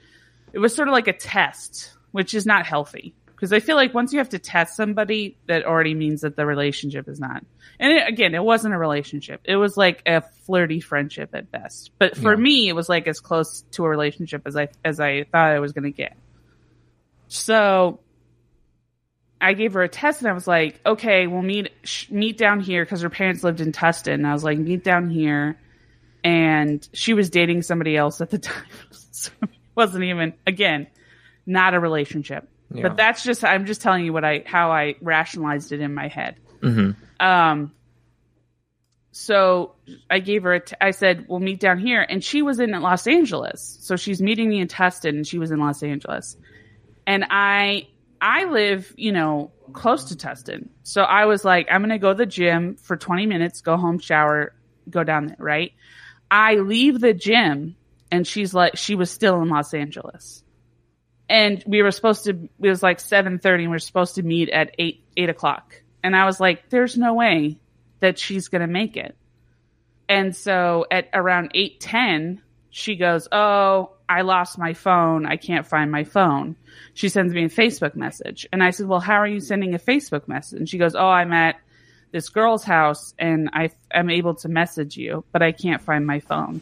it 0.54 0.60
was 0.60 0.76
sort 0.76 0.88
of 0.88 0.94
like 0.94 1.08
a 1.08 1.14
test, 1.14 1.92
which 2.12 2.34
is 2.34 2.46
not 2.46 2.66
healthy 2.66 3.14
because 3.42 3.54
I 3.54 3.60
feel 3.60 3.76
like 3.76 3.92
once 3.96 4.14
you 4.14 4.20
have 4.20 4.30
to 4.30 4.38
test 4.40 4.76
somebody, 4.76 5.36
that 5.48 5.66
already 5.66 5.96
means 5.96 6.22
that 6.22 6.36
the 6.36 6.46
relationship 6.46 7.08
is 7.10 7.20
not. 7.20 7.44
And 7.80 7.92
it, 7.92 8.08
again, 8.08 8.36
it 8.36 8.44
wasn't 8.44 8.76
a 8.76 8.78
relationship. 8.78 9.42
It 9.46 9.56
was 9.56 9.76
like 9.76 10.04
a 10.06 10.22
flirty 10.46 10.80
friendship 10.80 11.32
at 11.34 11.52
best. 11.52 11.90
But 11.98 12.16
for 12.16 12.36
Yeah. 12.36 12.40
me, 12.40 12.70
it 12.70 12.74
was 12.74 12.88
like 12.88 13.08
as 13.08 13.20
close 13.20 13.64
to 13.72 13.84
a 13.86 13.90
relationship 13.90 14.44
as 14.46 14.56
I, 14.56 14.68
as 14.86 15.00
I 15.00 15.24
thought 15.24 15.50
I 15.54 15.60
was 15.60 15.72
going 15.74 15.86
to 15.86 15.90
get. 15.92 16.16
So 17.30 18.00
I 19.42 19.54
gave 19.54 19.74
her 19.74 19.82
a 19.82 19.90
test 19.90 20.22
and 20.22 20.30
I 20.30 20.34
was 20.34 20.48
like, 20.48 20.80
okay, 20.86 21.26
we'll 21.26 21.42
meet 21.42 21.72
sh- 21.84 22.12
meet 22.12 22.38
down 22.38 22.60
here 22.60 22.86
because 22.86 23.02
her 23.02 23.10
parents 23.10 23.44
lived 23.44 23.60
in 23.60 23.72
Tustin. 23.72 24.14
And 24.14 24.28
I 24.28 24.34
was 24.34 24.44
like, 24.44 24.60
meet 24.60 24.84
down 24.84 25.10
here, 25.10 25.58
and 26.24 26.88
she 26.94 27.16
was 27.16 27.32
dating 27.32 27.64
somebody 27.64 27.98
else 27.98 28.22
at 28.22 28.30
the 28.30 28.38
time, 28.52 28.64
so 28.92 29.32
it 29.42 29.50
wasn't 29.74 30.04
even 30.04 30.34
again 30.46 30.86
not 31.48 31.74
a 31.74 31.80
relationship. 31.80 32.48
Yeah. 32.74 32.84
But 32.84 32.98
that's 32.98 33.24
just 33.24 33.44
I'm 33.44 33.66
just 33.66 33.82
telling 33.82 34.06
you 34.06 34.14
what 34.14 34.24
I 34.24 34.44
how 34.46 34.72
I 34.72 34.96
rationalized 35.02 35.72
it 35.72 35.82
in 35.82 35.94
my 35.94 36.08
head. 36.08 36.38
hmm 36.62 36.92
Um, 37.20 37.72
so 39.12 39.76
I 40.10 40.20
gave 40.20 40.44
her 40.44 40.54
a 40.54 40.60
t- 40.62 40.76
I 40.80 40.92
said, 40.92 41.26
we'll 41.28 41.40
meet 41.40 41.60
down 41.60 41.80
here. 41.80 42.06
And 42.08 42.24
she 42.24 42.42
was 42.42 42.60
in 42.60 42.72
Los 42.72 43.08
Angeles. 43.08 43.78
So 43.82 43.96
she's 43.98 44.22
meeting 44.22 44.50
me 44.50 44.60
in 44.60 44.68
Tustin 44.68 45.10
and 45.10 45.28
she 45.28 45.38
was 45.38 45.52
in 45.52 45.60
Los 45.60 45.84
Angeles. 45.84 46.38
And 47.06 47.26
I, 47.30 47.88
I 48.22 48.46
live, 48.46 48.94
you 48.96 49.12
know, 49.12 49.52
close 49.74 50.06
to 50.06 50.16
Tustin. 50.16 50.70
So 50.84 51.02
I 51.02 51.26
was 51.26 51.44
like, 51.44 51.68
I'm 51.70 51.82
going 51.82 51.90
to 51.90 51.98
go 51.98 52.14
to 52.14 52.18
the 52.18 52.26
gym 52.26 52.76
for 52.76 52.96
20 52.96 53.26
minutes, 53.26 53.62
go 53.62 53.76
home, 53.76 54.00
shower, 54.00 54.54
go 54.90 55.04
down 55.04 55.28
there, 55.28 55.38
right? 55.40 55.74
I 56.30 56.56
leave 56.56 57.02
the 57.02 57.14
gym 57.14 57.76
and 58.12 58.26
she's 58.26 58.54
like, 58.54 58.78
she 58.78 58.96
was 58.96 59.12
still 59.12 59.42
in 59.42 59.50
Los 59.50 59.74
Angeles. 59.74 60.44
And 61.32 61.64
we 61.66 61.82
were 61.82 61.92
supposed 61.92 62.26
to, 62.26 62.32
it 62.32 62.70
was 62.70 62.84
like 62.84 62.98
7.30 62.98 63.54
and 63.54 63.62
we 63.62 63.68
were 63.70 63.80
supposed 63.80 64.16
to 64.16 64.22
meet 64.22 64.50
at 64.50 64.76
8, 64.78 65.02
8 65.16 65.30
o'clock. 65.30 65.82
And 66.04 66.14
I 66.14 66.26
was 66.26 66.42
like, 66.42 66.70
there's 66.70 66.98
no 66.98 67.14
way 67.14 67.58
that 68.02 68.20
she's 68.20 68.50
to 68.50 68.68
make 68.68 68.98
it. 68.98 69.16
And 70.10 70.36
so 70.36 70.86
at 70.92 71.08
around 71.14 71.54
8:10, 71.56 72.42
she 72.70 72.98
goes, 72.98 73.30
"Oh, 73.32 73.92
I 74.10 74.24
lost 74.24 74.58
my 74.58 74.74
phone. 74.74 75.26
I 75.26 75.38
can't 75.38 75.66
find 75.66 75.90
my 75.90 76.04
phone." 76.04 76.58
She 76.94 77.08
sends 77.08 77.34
me 77.34 77.46
a 77.46 77.50
Facebook 77.50 77.96
message. 77.96 78.46
And 78.52 78.62
I 78.62 78.72
said, 78.72 78.88
"Well, 78.88 79.00
how 79.00 79.16
are 79.16 79.28
you 79.28 79.40
sending 79.40 79.74
a 79.74 79.80
Facebook 79.80 80.28
message?" 80.28 80.60
And 80.60 80.68
she 80.68 80.78
goes, 80.78 80.96
"Oh, 80.96 81.08
I'm 81.08 81.32
at 81.32 81.56
this 82.12 82.28
girl's 82.28 82.66
house 82.66 83.14
and 83.18 83.50
I 83.54 83.70
am 83.94 84.10
able 84.10 84.36
to 84.36 84.50
message 84.50 84.98
you, 84.98 85.24
but 85.32 85.42
I 85.42 85.54
can't 85.54 85.82
find 85.82 86.06
my 86.06 86.20
phone." 86.20 86.62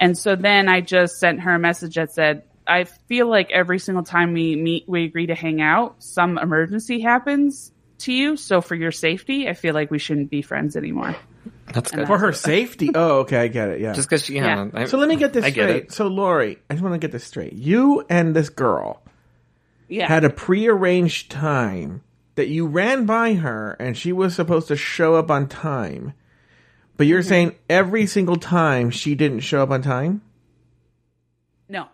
And 0.00 0.18
so 0.18 0.34
then 0.34 0.68
I 0.68 0.80
just 0.80 1.20
sent 1.20 1.42
her 1.42 1.54
a 1.54 1.60
message 1.60 1.94
that 1.94 2.10
said, 2.10 2.42
I 2.66 2.84
feel 2.84 3.28
like 3.28 3.50
every 3.50 3.78
single 3.78 4.04
time 4.04 4.32
we 4.32 4.56
meet, 4.56 4.84
we 4.88 5.04
agree 5.04 5.26
to 5.26 5.34
hang 5.34 5.60
out, 5.60 5.96
some 6.02 6.38
emergency 6.38 7.00
happens 7.00 7.72
to 7.98 8.12
you. 8.12 8.36
So 8.36 8.60
for 8.60 8.74
your 8.74 8.92
safety, 8.92 9.48
I 9.48 9.54
feel 9.54 9.74
like 9.74 9.90
we 9.90 9.98
shouldn't 9.98 10.30
be 10.30 10.42
friends 10.42 10.76
anymore. 10.76 11.16
That's 11.72 11.90
good. 11.90 12.06
For 12.06 12.18
her 12.18 12.32
safety. 12.32 12.90
Oh, 12.94 13.20
okay, 13.20 13.38
I 13.38 13.48
get 13.48 13.68
it. 13.70 13.80
Yeah. 13.80 13.92
Just 13.94 14.08
because, 14.08 14.28
yeah. 14.30 14.64
Yeah. 14.64 14.82
I- 14.82 14.84
so 14.84 14.98
let 14.98 15.08
me 15.08 15.16
get 15.16 15.32
this 15.32 15.44
I 15.44 15.50
get 15.50 15.68
straight. 15.68 15.82
it. 15.84 15.92
So 15.92 16.06
Lauri, 16.06 16.58
I 16.70 16.74
just 16.74 16.82
want 16.82 16.94
to 16.94 16.98
get 16.98 17.10
this 17.12 17.24
straight. 17.24 17.52
You 17.54 18.04
and 18.08 18.34
this 18.36 18.48
girl 18.48 19.02
Yeah. 19.88 20.06
had 20.08 20.24
a 20.24 20.30
prearranged 20.30 21.30
time 21.30 22.02
that 22.36 22.48
you 22.48 22.66
ran 22.66 23.06
by 23.06 23.34
her 23.34 23.72
and 23.80 23.96
she 23.96 24.12
was 24.12 24.34
supposed 24.34 24.68
to 24.68 24.76
show 24.76 25.14
up 25.16 25.30
on 25.30 25.48
time. 25.48 26.12
But 26.96 27.04
Mm-hmm. 27.04 27.10
you're 27.10 27.22
saying 27.22 27.54
every 27.68 28.06
single 28.06 28.36
time 28.36 28.90
she 28.90 29.14
didn't 29.14 29.40
show 29.40 29.62
up 29.62 29.70
on 29.70 29.82
time? 29.82 30.22
no. 31.68 31.88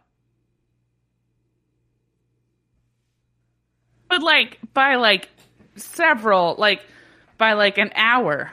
But 4.08 4.22
like 4.22 4.58
by 4.74 4.96
like 4.96 5.28
several, 5.76 6.54
like 6.58 6.80
by 7.36 7.52
like 7.54 7.78
an 7.78 7.90
hour. 7.94 8.50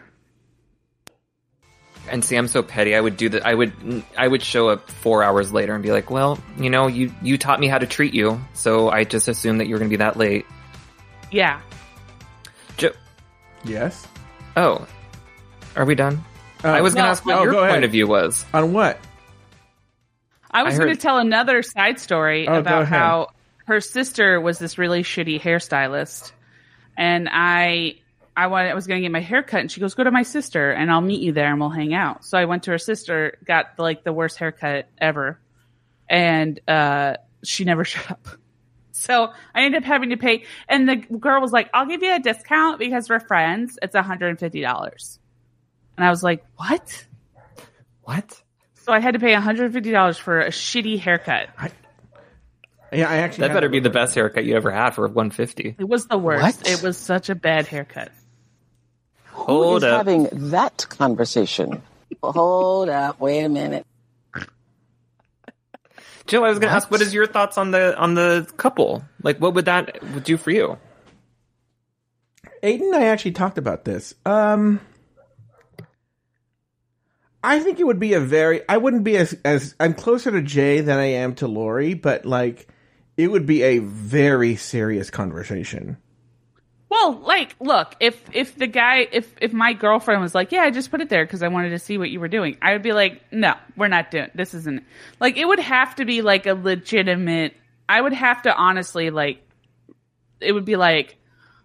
And 2.07 2.23
see, 2.23 2.35
I'm 2.35 2.47
so 2.47 2.61
petty. 2.61 2.95
I 2.95 3.01
would 3.01 3.17
do 3.17 3.29
that. 3.29 3.45
I 3.47 3.55
would, 3.55 4.03
I 4.15 4.27
would 4.27 4.43
show 4.43 4.69
up 4.69 4.91
four 4.91 5.23
hours 5.23 5.51
later 5.51 5.73
and 5.73 5.81
be 5.81 5.91
like, 5.91 6.11
"Well, 6.11 6.37
you 6.57 6.69
know, 6.69 6.85
you 6.85 7.11
you 7.23 7.37
taught 7.39 7.59
me 7.59 7.67
how 7.67 7.79
to 7.79 7.87
treat 7.87 8.13
you, 8.13 8.39
so 8.53 8.89
I 8.91 9.05
just 9.05 9.27
assumed 9.27 9.59
that 9.59 9.65
you 9.67 9.73
were 9.73 9.79
going 9.79 9.89
to 9.89 9.93
be 9.97 10.03
that 10.03 10.15
late." 10.15 10.45
Yeah. 11.31 11.59
Jo- 12.77 12.91
Yes. 13.63 14.05
oh, 14.55 14.85
are 15.75 15.85
we 15.85 15.95
done? 15.95 16.23
Uh, 16.63 16.67
I 16.67 16.81
was 16.81 16.93
going 16.93 17.03
to 17.03 17.07
no. 17.07 17.11
ask 17.11 17.25
what 17.25 17.39
Oh, 17.39 17.43
your 17.43 17.53
point 17.53 17.69
ahead. 17.71 17.83
of 17.83 17.91
view 17.91 18.05
was. 18.07 18.45
On 18.53 18.71
what? 18.71 18.99
I 20.51 20.61
was 20.63 20.75
I 20.75 20.77
going 20.77 20.87
to 20.89 20.93
heard- 20.93 20.99
tell 21.01 21.17
another 21.17 21.63
side 21.63 21.99
story 21.99 22.47
Oh, 22.47 22.53
about 22.59 22.87
how 22.87 23.29
her 23.65 23.81
sister 23.81 24.39
was 24.39 24.59
this 24.59 24.77
really 24.77 25.03
shitty 25.03 25.39
hairstylist, 25.39 26.31
and 26.97 27.27
I, 27.31 27.95
I 28.35 28.47
wanted, 28.47 28.71
I 28.71 28.73
was 28.73 28.87
going 28.87 28.99
to 28.99 29.01
get 29.01 29.11
my 29.11 29.21
hair 29.21 29.43
cut, 29.43 29.61
and 29.61 29.71
she 29.71 29.79
goes, 29.79 29.93
"Go 29.93 30.03
to 30.03 30.11
my 30.11 30.23
sister, 30.23 30.71
and 30.71 30.91
I'll 30.91 31.01
meet 31.01 31.21
you 31.21 31.31
there, 31.31 31.51
and 31.51 31.59
we'll 31.59 31.69
hang 31.69 31.93
out." 31.93 32.25
So 32.25 32.37
I 32.37 32.45
went 32.45 32.63
to 32.63 32.71
her 32.71 32.77
sister, 32.77 33.37
got 33.45 33.77
like 33.77 34.03
the 34.03 34.13
worst 34.13 34.37
haircut 34.37 34.87
ever, 34.97 35.39
and 36.09 36.59
uh, 36.67 37.15
she 37.43 37.63
never 37.63 37.83
showed 37.85 38.09
up. 38.09 38.27
So 38.91 39.31
I 39.53 39.63
ended 39.63 39.83
up 39.83 39.87
having 39.87 40.11
to 40.11 40.17
pay, 40.17 40.45
and 40.69 40.87
the 40.87 40.95
girl 40.95 41.41
was 41.41 41.51
like, 41.51 41.69
"I'll 41.73 41.87
give 41.87 42.01
you 42.03 42.15
a 42.15 42.19
discount 42.19 42.79
because 42.79 43.09
we're 43.09 43.19
friends. 43.19 43.77
It's 43.81 43.95
hundred 43.95 44.29
and 44.29 44.39
fifty 44.39 44.61
dollars." 44.61 45.19
And 45.97 46.05
I 46.05 46.09
was 46.09 46.23
like, 46.23 46.45
"What?" 46.55 47.05
What? 48.05 48.41
So 48.75 48.93
I 48.93 48.99
had 48.99 49.15
to 49.15 49.19
pay 49.19 49.33
$150 49.33 50.19
for 50.19 50.41
a 50.41 50.49
shitty 50.49 50.99
haircut. 50.99 51.49
Yeah, 52.95 53.09
I 53.09 53.17
actually 53.17 53.47
That 53.47 53.53
better 53.53 53.69
be 53.69 53.79
the 53.79 53.89
best 53.89 54.15
haircut 54.15 54.45
you 54.45 54.55
ever 54.55 54.71
had 54.71 54.91
for 54.91 55.07
150. 55.07 55.75
It 55.77 55.83
was 55.87 56.07
the 56.07 56.17
worst. 56.17 56.61
What? 56.61 56.69
It 56.69 56.81
was 56.81 56.97
such 56.97 57.29
a 57.29 57.35
bad 57.35 57.67
haircut. 57.67 58.11
Hold 59.31 59.77
is 59.77 59.83
up. 59.83 59.97
having 59.97 60.29
that 60.51 60.85
conversation? 60.89 61.81
Hold 62.23 62.89
up. 62.89 63.19
Wait 63.19 63.43
a 63.43 63.49
minute. 63.49 63.85
Jill, 66.25 66.43
I 66.43 66.49
was 66.49 66.57
going 66.57 66.71
to 66.71 66.75
ask, 66.75 66.89
what 66.89 67.01
is 67.01 67.13
your 67.13 67.27
thoughts 67.27 67.57
on 67.57 67.71
the 67.71 67.95
on 67.97 68.15
the 68.15 68.51
couple? 68.57 69.03
Like, 69.21 69.37
what 69.39 69.53
would 69.53 69.65
that 69.65 70.23
do 70.23 70.37
for 70.37 70.49
you? 70.49 70.77
Aiden 72.63 72.81
and 72.81 72.95
I 72.95 73.05
actually 73.07 73.33
talked 73.33 73.59
about 73.59 73.85
this. 73.85 74.15
Um, 74.25 74.79
I 77.43 77.59
think 77.59 77.79
it 77.79 77.85
would 77.85 77.99
be 77.99 78.13
a 78.13 78.19
very. 78.19 78.67
I 78.67 78.77
wouldn't 78.77 79.03
be 79.03 79.17
as 79.17 79.37
as 79.45 79.75
I'm 79.79 79.93
closer 79.93 80.31
to 80.31 80.41
Jay 80.41 80.81
than 80.81 80.97
I 80.97 81.05
am 81.05 81.35
to 81.35 81.47
Lauri, 81.47 81.93
but 81.93 82.25
like 82.25 82.67
it 83.17 83.31
would 83.31 83.45
be 83.45 83.63
a 83.63 83.79
very 83.79 84.55
serious 84.55 85.09
conversation. 85.09 85.97
Well, 86.89 87.13
like, 87.13 87.55
look, 87.59 87.95
if 87.99 88.21
if 88.31 88.55
the 88.55 88.67
guy, 88.67 89.07
if 89.11 89.33
if 89.41 89.51
my 89.51 89.73
girlfriend 89.73 90.21
was 90.21 90.35
like, 90.35 90.51
"Yeah, 90.51 90.61
I 90.61 90.71
just 90.71 90.91
put 90.91 91.01
it 91.01 91.09
there 91.09 91.25
because 91.25 91.43
I 91.43 91.47
wanted 91.47 91.71
to 91.71 91.79
see 91.79 91.97
what 91.97 92.09
you 92.09 92.19
were 92.19 92.27
doing," 92.27 92.57
I 92.61 92.73
would 92.73 92.83
be 92.83 92.93
like, 92.93 93.21
"No, 93.31 93.55
we're 93.75 93.87
not 93.87 94.11
doing. 94.11 94.29
This 94.35 94.53
isn't 94.53 94.83
like 95.19 95.37
it 95.37 95.45
would 95.45 95.59
have 95.59 95.95
to 95.95 96.05
be 96.05 96.21
like 96.21 96.45
a 96.45 96.53
legitimate. 96.53 97.53
I 97.89 97.99
would 97.99 98.13
have 98.13 98.43
to 98.43 98.55
honestly 98.55 99.09
like, 99.09 99.41
it 100.39 100.51
would 100.51 100.65
be 100.65 100.75
like, 100.75 101.17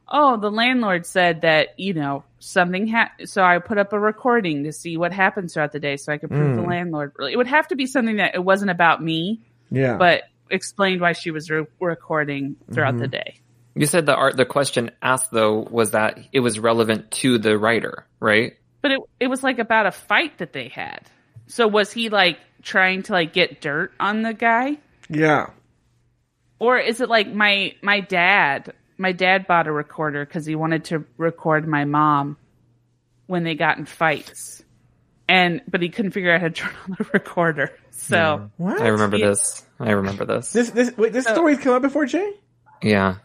oh, 0.08 0.36
the 0.36 0.50
landlord 0.50 1.06
said 1.06 1.42
that 1.42 1.78
you 1.78 1.94
know 1.94 2.24
something 2.38 2.88
ha 2.88 3.10
so 3.24 3.42
I 3.42 3.58
put 3.58 3.78
up 3.78 3.92
a 3.92 4.00
recording 4.00 4.64
to 4.64 4.72
see 4.72 4.96
what 4.96 5.12
happens 5.12 5.54
throughout 5.54 5.72
the 5.72 5.80
day, 5.80 5.96
so 5.96 6.12
I 6.12 6.18
could 6.18 6.30
prove 6.30 6.56
the 6.56 6.62
hmm. 6.62 6.70
landlord. 6.70 7.12
It 7.20 7.36
would 7.36 7.46
have 7.46 7.68
to 7.68 7.76
be 7.76 7.86
something 7.86 8.16
that 8.16 8.34
it 8.34 8.42
wasn't 8.44 8.70
about 8.70 9.02
me, 9.02 9.42
Yeah, 9.70 9.96
but 9.96 10.24
explained 10.50 11.00
why 11.00 11.12
she 11.12 11.30
was 11.30 11.50
re- 11.50 11.66
recording 11.80 12.56
throughout 12.72 12.98
the 12.98 13.04
mm-hmm. 13.04 13.12
day. 13.12 13.40
You 13.74 13.86
said 13.86 14.06
the 14.06 14.14
art. 14.14 14.36
The 14.36 14.44
question 14.44 14.90
asked 15.00 15.30
though 15.30 15.60
was 15.60 15.92
that 15.92 16.18
it 16.32 16.40
was 16.40 16.58
relevant 16.58 17.10
to 17.12 17.38
the 17.38 17.56
writer, 17.56 18.06
right? 18.18 18.54
But 18.82 18.92
it 18.92 19.00
it 19.20 19.26
was 19.28 19.42
like 19.42 19.58
about 19.58 19.86
a 19.86 19.92
fight 19.92 20.38
that 20.38 20.52
they 20.52 20.68
had. 20.68 21.00
So 21.46 21.66
was 21.66 21.92
he 21.92 22.08
like 22.08 22.38
trying 22.62 23.02
to 23.04 23.12
like 23.12 23.32
get 23.32 23.60
dirt 23.60 23.92
on 24.00 24.22
the 24.22 24.34
guy? 24.34 24.78
yeah. 25.08 25.50
Or 26.58 26.78
is 26.78 27.00
it 27.00 27.08
like 27.08 27.32
my 27.32 27.74
my 27.82 28.00
dad? 28.00 28.74
My 28.98 29.12
dad 29.12 29.46
bought 29.46 29.66
a 29.66 29.72
recorder 29.72 30.26
because 30.26 30.44
he 30.44 30.54
wanted 30.54 30.84
to 30.86 31.04
record 31.16 31.66
my 31.66 31.86
mom 31.86 32.36
when 33.26 33.44
they 33.44 33.54
got 33.54 33.78
in 33.78 33.86
fights, 33.86 34.62
and 35.26 35.62
but 35.66 35.80
he 35.80 35.88
couldn't 35.88 36.10
figure 36.10 36.34
out 36.34 36.42
how 36.42 36.48
to 36.48 36.52
turn 36.52 36.72
on 36.86 36.96
the 36.98 37.04
recorder. 37.14 37.72
So 37.90 38.50
What? 38.56 38.80
I 38.80 38.88
remember 38.88 39.16
Yeah. 39.16 39.28
this. 39.28 39.64
I 39.78 39.92
remember 39.92 40.24
this. 40.24 40.52
This 40.52 40.70
this 40.70 40.96
wait. 40.96 41.12
This 41.12 41.24
story's 41.26 41.58
come 41.58 41.74
up 41.74 41.82
before, 41.82 42.06
Jay. 42.06 42.32
Yeah. 42.82 43.16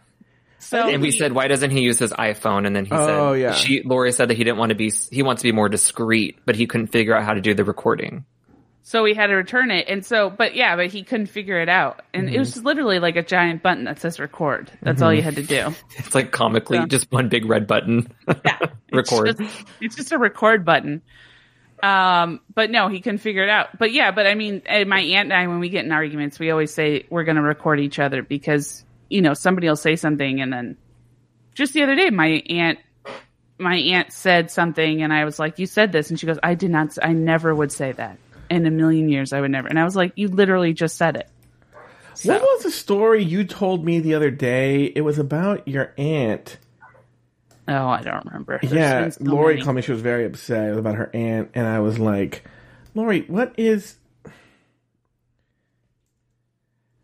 so 0.58 0.88
And 0.88 1.00
we 1.02 1.08
he- 1.10 1.16
said, 1.18 1.32
why 1.32 1.48
doesn't 1.48 1.70
he 1.70 1.80
use 1.80 1.98
his 1.98 2.12
iPhone? 2.12 2.66
And 2.66 2.74
then 2.74 2.84
he 2.86 2.92
Oh, 2.92 3.34
said, 3.34 3.40
yeah. 3.40 3.52
she, 3.52 3.82
Lauri 3.82 4.12
said 4.12 4.28
that 4.28 4.36
he 4.36 4.44
didn't 4.44 4.58
want 4.58 4.70
to 4.70 4.74
be, 4.74 4.90
he 5.10 5.22
wants 5.22 5.42
to 5.42 5.48
be 5.48 5.52
more 5.52 5.68
discreet, 5.68 6.38
but 6.46 6.56
he 6.56 6.66
couldn't 6.66 6.88
figure 6.88 7.14
out 7.14 7.24
how 7.24 7.34
to 7.34 7.40
do 7.40 7.52
the 7.54 7.64
recording. 7.64 8.24
so 8.82 9.04
he 9.04 9.14
had 9.14 9.26
to 9.28 9.34
return 9.34 9.70
it, 9.70 9.86
and 9.88 10.04
so 10.04 10.30
but 10.30 10.54
yeah, 10.54 10.76
but 10.76 10.86
he 10.86 11.02
couldn't 11.02 11.26
figure 11.26 11.60
it 11.60 11.68
out, 11.68 12.02
and 12.14 12.28
it 12.30 12.38
was 12.38 12.54
mm-hmm. 12.54 12.66
literally 12.66 12.98
like 13.00 13.16
a 13.16 13.22
giant 13.22 13.62
button 13.62 13.84
that 13.84 14.00
says 14.00 14.18
record. 14.20 14.70
That's 14.82 15.02
all 15.02 15.12
you 15.12 15.22
had 15.22 15.36
to 15.36 15.42
do. 15.42 15.74
It's 15.98 16.14
like 16.14 16.30
comically 16.32 16.78
Yeah. 16.78 16.86
just 16.86 17.10
one 17.12 17.28
big 17.28 17.44
red 17.46 17.66
button. 17.66 18.06
Record. 18.92 19.28
It's 19.28 19.38
just, 19.40 19.64
it's 19.80 19.96
just 19.96 20.12
a 20.12 20.18
record 20.18 20.64
button. 20.64 21.02
Um, 21.82 22.40
but 22.54 22.70
no, 22.70 22.88
he 22.88 23.00
couldn't 23.00 23.18
figure 23.18 23.42
it 23.42 23.50
out. 23.50 23.78
But 23.78 23.92
yeah, 23.92 24.10
but 24.10 24.26
I 24.26 24.34
mean, 24.34 24.62
eh, 24.66 24.84
my 24.84 25.00
aunt 25.00 25.30
and 25.30 25.32
I, 25.32 25.46
when 25.46 25.60
we 25.60 25.68
get 25.68 25.84
in 25.84 25.92
arguments, 25.92 26.38
we 26.38 26.50
always 26.50 26.72
say 26.72 27.04
we're 27.10 27.24
going 27.24 27.36
to 27.36 27.42
record 27.42 27.80
each 27.80 27.98
other 27.98 28.22
because 28.22 28.84
you 29.10 29.22
know 29.22 29.34
somebody 29.34 29.68
will 29.68 29.76
say 29.76 29.96
something, 29.96 30.40
and 30.40 30.52
then 30.52 30.76
just 31.54 31.74
the 31.74 31.82
other 31.82 31.94
day, 31.94 32.10
my 32.10 32.42
aunt, 32.48 32.78
my 33.58 33.76
aunt 33.76 34.12
said 34.12 34.50
something, 34.50 35.02
and 35.02 35.12
I 35.12 35.24
was 35.24 35.38
like, 35.38 35.58
"You 35.58 35.66
said 35.66 35.92
this," 35.92 36.10
and 36.10 36.18
she 36.18 36.26
goes, 36.26 36.38
"I 36.42 36.54
did 36.54 36.70
not. 36.70 36.96
I 37.02 37.12
never 37.12 37.54
would 37.54 37.72
say 37.72 37.92
that 37.92 38.18
in 38.48 38.64
a 38.66 38.70
million 38.70 39.08
years. 39.08 39.32
I 39.32 39.40
would 39.40 39.50
never." 39.50 39.68
And 39.68 39.78
I 39.78 39.84
was 39.84 39.96
like, 39.96 40.12
"You 40.16 40.28
literally 40.28 40.72
just 40.72 40.96
said 40.96 41.16
it." 41.16 41.28
What 42.24 42.40
was 42.40 42.62
the 42.62 42.70
story 42.70 43.22
you 43.22 43.44
told 43.44 43.84
me 43.84 44.00
the 44.00 44.14
other 44.14 44.30
day? 44.30 44.84
It 44.84 45.02
was 45.02 45.18
about 45.18 45.68
your 45.68 45.92
aunt. 45.98 46.56
Oh, 47.68 47.88
I 47.88 48.02
don't 48.02 48.24
remember. 48.26 48.60
There's 48.62 48.72
yeah, 48.72 49.10
Lauri 49.20 49.54
many. 49.54 49.64
called 49.64 49.76
me. 49.76 49.82
She 49.82 49.92
was 49.92 50.00
very 50.00 50.24
upset. 50.24 50.76
About 50.76 50.94
her 50.94 51.10
aunt, 51.14 51.50
and 51.54 51.66
I 51.66 51.80
was 51.80 51.98
like, 51.98 52.44
"Lauri, 52.94 53.22
what 53.22 53.54
is?" 53.56 53.96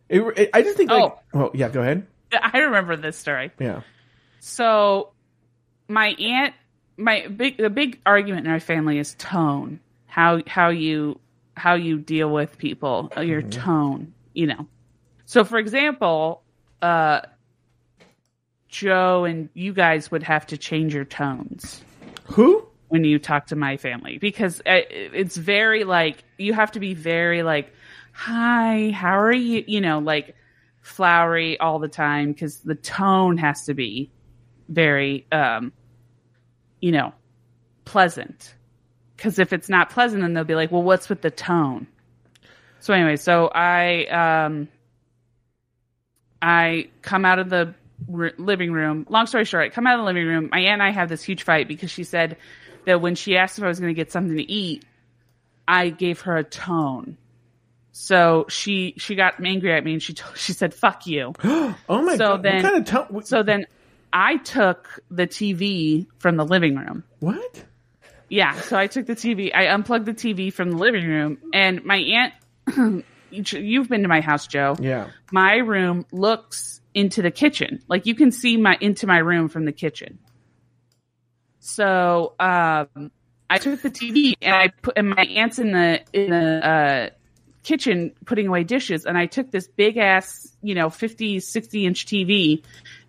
It, 0.08 0.20
it- 0.38 0.50
I 0.52 0.62
just 0.62 0.76
think 0.76 0.90
like, 0.90 1.12
oh 1.34 1.50
yeah, 1.54 1.68
go 1.68 1.80
ahead. 1.80 2.06
I 2.42 2.58
remember 2.58 2.96
this 2.96 3.16
story. 3.16 3.50
Yeah, 3.58 3.80
So 4.40 5.10
my 5.88 6.08
aunt 6.08 6.54
my 6.96 7.26
big 7.26 7.56
the 7.56 7.70
big 7.70 8.00
argument 8.06 8.46
in 8.46 8.52
our 8.52 8.60
family 8.60 8.98
is 8.98 9.14
tone. 9.14 9.80
How 10.06 10.40
how 10.46 10.68
you 10.68 11.18
how 11.56 11.74
you 11.74 11.98
deal 11.98 12.30
with 12.30 12.56
people, 12.58 13.10
your 13.20 13.42
tone, 13.42 14.12
you 14.34 14.46
know. 14.46 14.66
So 15.24 15.44
for 15.44 15.58
example, 15.58 16.42
uh 16.82 17.22
Joe 18.72 19.24
and 19.24 19.48
you 19.54 19.72
guys 19.72 20.10
would 20.10 20.22
have 20.24 20.46
to 20.48 20.58
change 20.58 20.94
your 20.94 21.04
tones 21.04 21.82
who? 22.24 22.66
when 22.88 23.04
you 23.04 23.18
talk 23.18 23.46
to 23.46 23.56
my 23.56 23.76
family 23.76 24.18
because 24.18 24.60
it's 24.66 25.36
very 25.36 25.84
like 25.84 26.24
you 26.38 26.52
have 26.52 26.72
to 26.72 26.80
be 26.80 26.94
very 26.94 27.42
like 27.42 27.72
hi 28.12 28.90
how 28.90 29.18
are 29.18 29.32
you 29.32 29.64
you 29.66 29.80
know 29.80 29.98
like 29.98 30.34
flowery 30.80 31.58
all 31.60 31.78
the 31.78 31.88
time 31.88 32.32
because 32.32 32.58
the 32.60 32.74
tone 32.74 33.38
has 33.38 33.64
to 33.66 33.74
be 33.74 34.10
very 34.68 35.26
um 35.32 35.72
you 36.80 36.90
know 36.90 37.12
pleasant. 37.84 38.54
Because 39.16 39.38
if 39.38 39.52
it's 39.52 39.68
not 39.68 39.90
pleasant, 39.90 40.22
then 40.22 40.34
they'll 40.34 40.44
be 40.44 40.54
like, 40.54 40.72
"Well, 40.72 40.82
what's 40.82 41.08
with 41.08 41.22
the 41.22 41.30
tone?" 41.30 41.86
So 42.80 42.92
anyway, 42.92 43.16
so 43.16 43.48
I 43.48 44.06
um, 44.06 44.68
I 46.40 46.88
come 47.02 47.24
out 47.24 47.38
of 47.38 47.50
the 47.50 47.74
r- 48.12 48.32
living 48.38 48.72
room. 48.72 49.06
Long 49.08 49.26
story 49.26 49.44
short, 49.44 49.64
I 49.64 49.68
come 49.68 49.86
out 49.86 49.94
of 49.94 50.00
the 50.00 50.04
living 50.06 50.26
room. 50.26 50.48
My 50.50 50.60
aunt 50.60 50.74
and 50.74 50.82
I 50.82 50.90
have 50.90 51.08
this 51.08 51.22
huge 51.22 51.42
fight 51.42 51.68
because 51.68 51.90
she 51.90 52.04
said 52.04 52.36
that 52.86 53.00
when 53.00 53.14
she 53.14 53.36
asked 53.36 53.58
if 53.58 53.64
I 53.64 53.68
was 53.68 53.78
going 53.80 53.90
to 53.90 53.94
get 53.94 54.10
something 54.12 54.36
to 54.36 54.50
eat, 54.50 54.84
I 55.68 55.90
gave 55.90 56.22
her 56.22 56.36
a 56.36 56.44
tone. 56.44 57.16
So 57.92 58.46
she 58.48 58.94
she 58.96 59.14
got 59.14 59.44
angry 59.44 59.72
at 59.74 59.84
me 59.84 59.92
and 59.92 60.02
she 60.02 60.14
t- 60.14 60.22
she 60.34 60.52
said 60.54 60.72
"fuck 60.74 61.06
you." 61.06 61.34
Oh 61.44 62.02
my 62.02 62.16
So 62.16 62.36
god! 62.36 62.42
then- 62.42 62.62
what 62.62 62.72
kind 62.72 62.76
of 62.76 62.84
tone? 63.10 63.24
So 63.24 63.42
then 63.42 63.66
I 64.12 64.36
took 64.38 65.00
the 65.10 65.26
TV 65.26 66.06
from 66.18 66.36
the 66.36 66.44
living 66.44 66.76
room. 66.76 67.04
what? 67.20 67.64
Yeah, 68.28 68.58
so 68.60 68.78
I 68.78 68.86
took 68.86 69.04
the 69.06 69.14
TV. 69.14 69.50
I 69.54 69.66
unplugged 69.66 70.06
the 70.06 70.14
TV 70.14 70.50
from 70.52 70.70
the 70.70 70.76
living 70.78 71.06
room, 71.06 71.38
and 71.52 71.84
my 71.84 71.96
aunt. 71.96 73.04
You've 73.30 73.88
been 73.88 74.02
to 74.02 74.08
my 74.08 74.20
house, 74.20 74.46
Joe. 74.46 74.76
Yeah. 74.78 75.08
My 75.30 75.56
room 75.56 76.04
looks 76.12 76.81
into 76.94 77.22
the 77.22 77.30
kitchen. 77.30 77.82
Like 77.88 78.06
you 78.06 78.14
can 78.14 78.30
see 78.30 78.56
my 78.56 78.76
into 78.80 79.06
my 79.06 79.18
room 79.18 79.48
from 79.48 79.64
the 79.64 79.72
kitchen. 79.72 80.18
So 81.60 82.34
um, 82.40 83.10
I 83.48 83.58
took 83.58 83.82
the 83.82 83.90
TV 83.90 84.34
and 84.42 84.54
I 84.54 84.68
put 84.68 84.96
and 84.96 85.10
my 85.10 85.22
aunt's 85.22 85.58
in 85.58 85.72
the 85.72 86.00
in 86.12 86.30
the 86.30 86.66
uh, 86.66 87.10
kitchen 87.62 88.12
putting 88.24 88.48
away 88.48 88.64
dishes, 88.64 89.04
and 89.04 89.16
I 89.16 89.26
took 89.26 89.50
this 89.50 89.68
big 89.68 89.96
ass, 89.96 90.56
you 90.62 90.74
know, 90.74 90.90
50, 90.90 91.40
60 91.40 91.86
inch 91.86 92.06
TV 92.06 92.64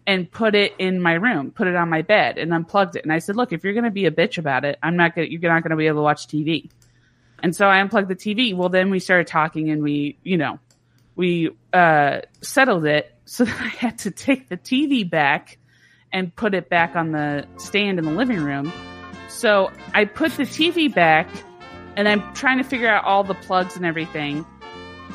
and 0.05 0.29
put 0.29 0.53
it 0.53 0.73
in 0.77 1.01
my 1.01 1.13
room, 1.13 1.51
put 1.51 1.67
it 1.67 1.75
on 1.75 1.89
my 1.89 2.01
bed, 2.01 2.37
and 2.37 2.53
unplugged 2.53 2.95
it. 2.95 3.03
And 3.03 3.13
I 3.13 3.19
said, 3.19 3.35
"Look, 3.35 3.53
if 3.53 3.63
you're 3.63 3.73
going 3.73 3.85
to 3.85 3.91
be 3.91 4.05
a 4.05 4.11
bitch 4.11 4.37
about 4.37 4.65
it, 4.65 4.77
I'm 4.83 4.97
not 4.97 5.15
going. 5.15 5.31
You're 5.31 5.41
not 5.41 5.63
going 5.63 5.71
to 5.71 5.77
be 5.77 5.87
able 5.87 5.99
to 5.99 6.03
watch 6.03 6.27
TV." 6.27 6.69
And 7.41 7.55
so 7.55 7.67
I 7.67 7.79
unplugged 7.79 8.09
the 8.09 8.15
TV. 8.15 8.55
Well, 8.55 8.69
then 8.69 8.89
we 8.89 8.99
started 8.99 9.27
talking, 9.27 9.69
and 9.69 9.81
we, 9.81 10.17
you 10.23 10.37
know, 10.37 10.59
we 11.15 11.51
uh, 11.71 12.21
settled 12.41 12.85
it. 12.85 13.12
So 13.25 13.45
then 13.45 13.55
I 13.59 13.67
had 13.67 13.99
to 13.99 14.11
take 14.11 14.49
the 14.49 14.57
TV 14.57 15.09
back 15.09 15.57
and 16.11 16.35
put 16.35 16.53
it 16.53 16.69
back 16.69 16.95
on 16.95 17.11
the 17.11 17.47
stand 17.57 17.99
in 17.99 18.05
the 18.05 18.11
living 18.11 18.43
room. 18.43 18.71
So 19.27 19.71
I 19.93 20.05
put 20.05 20.33
the 20.33 20.43
TV 20.43 20.93
back, 20.93 21.27
and 21.95 22.07
I'm 22.07 22.33
trying 22.33 22.57
to 22.59 22.63
figure 22.63 22.87
out 22.87 23.03
all 23.05 23.23
the 23.23 23.33
plugs 23.33 23.75
and 23.75 23.85
everything. 23.85 24.45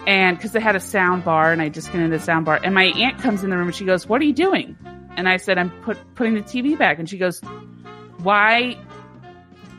And 0.06 0.36
because 0.36 0.54
it 0.54 0.62
had 0.62 0.74
a 0.74 0.80
sound 0.80 1.24
bar, 1.24 1.52
and 1.52 1.60
I 1.60 1.68
disconnected 1.68 2.18
the 2.18 2.24
sound 2.24 2.46
bar, 2.46 2.58
and 2.62 2.74
my 2.74 2.84
aunt 2.84 3.18
comes 3.18 3.44
in 3.44 3.50
the 3.50 3.56
room 3.56 3.68
and 3.68 3.76
she 3.76 3.84
goes, 3.84 4.08
"What 4.08 4.20
are 4.20 4.24
you 4.24 4.32
doing?" 4.32 4.76
And 5.16 5.28
I 5.28 5.36
said, 5.36 5.58
"I'm 5.58 5.70
put 5.82 5.98
putting 6.14 6.34
the 6.34 6.42
TV 6.42 6.76
back." 6.78 6.98
And 6.98 7.08
she 7.08 7.18
goes, 7.18 7.40
"Why? 8.22 8.76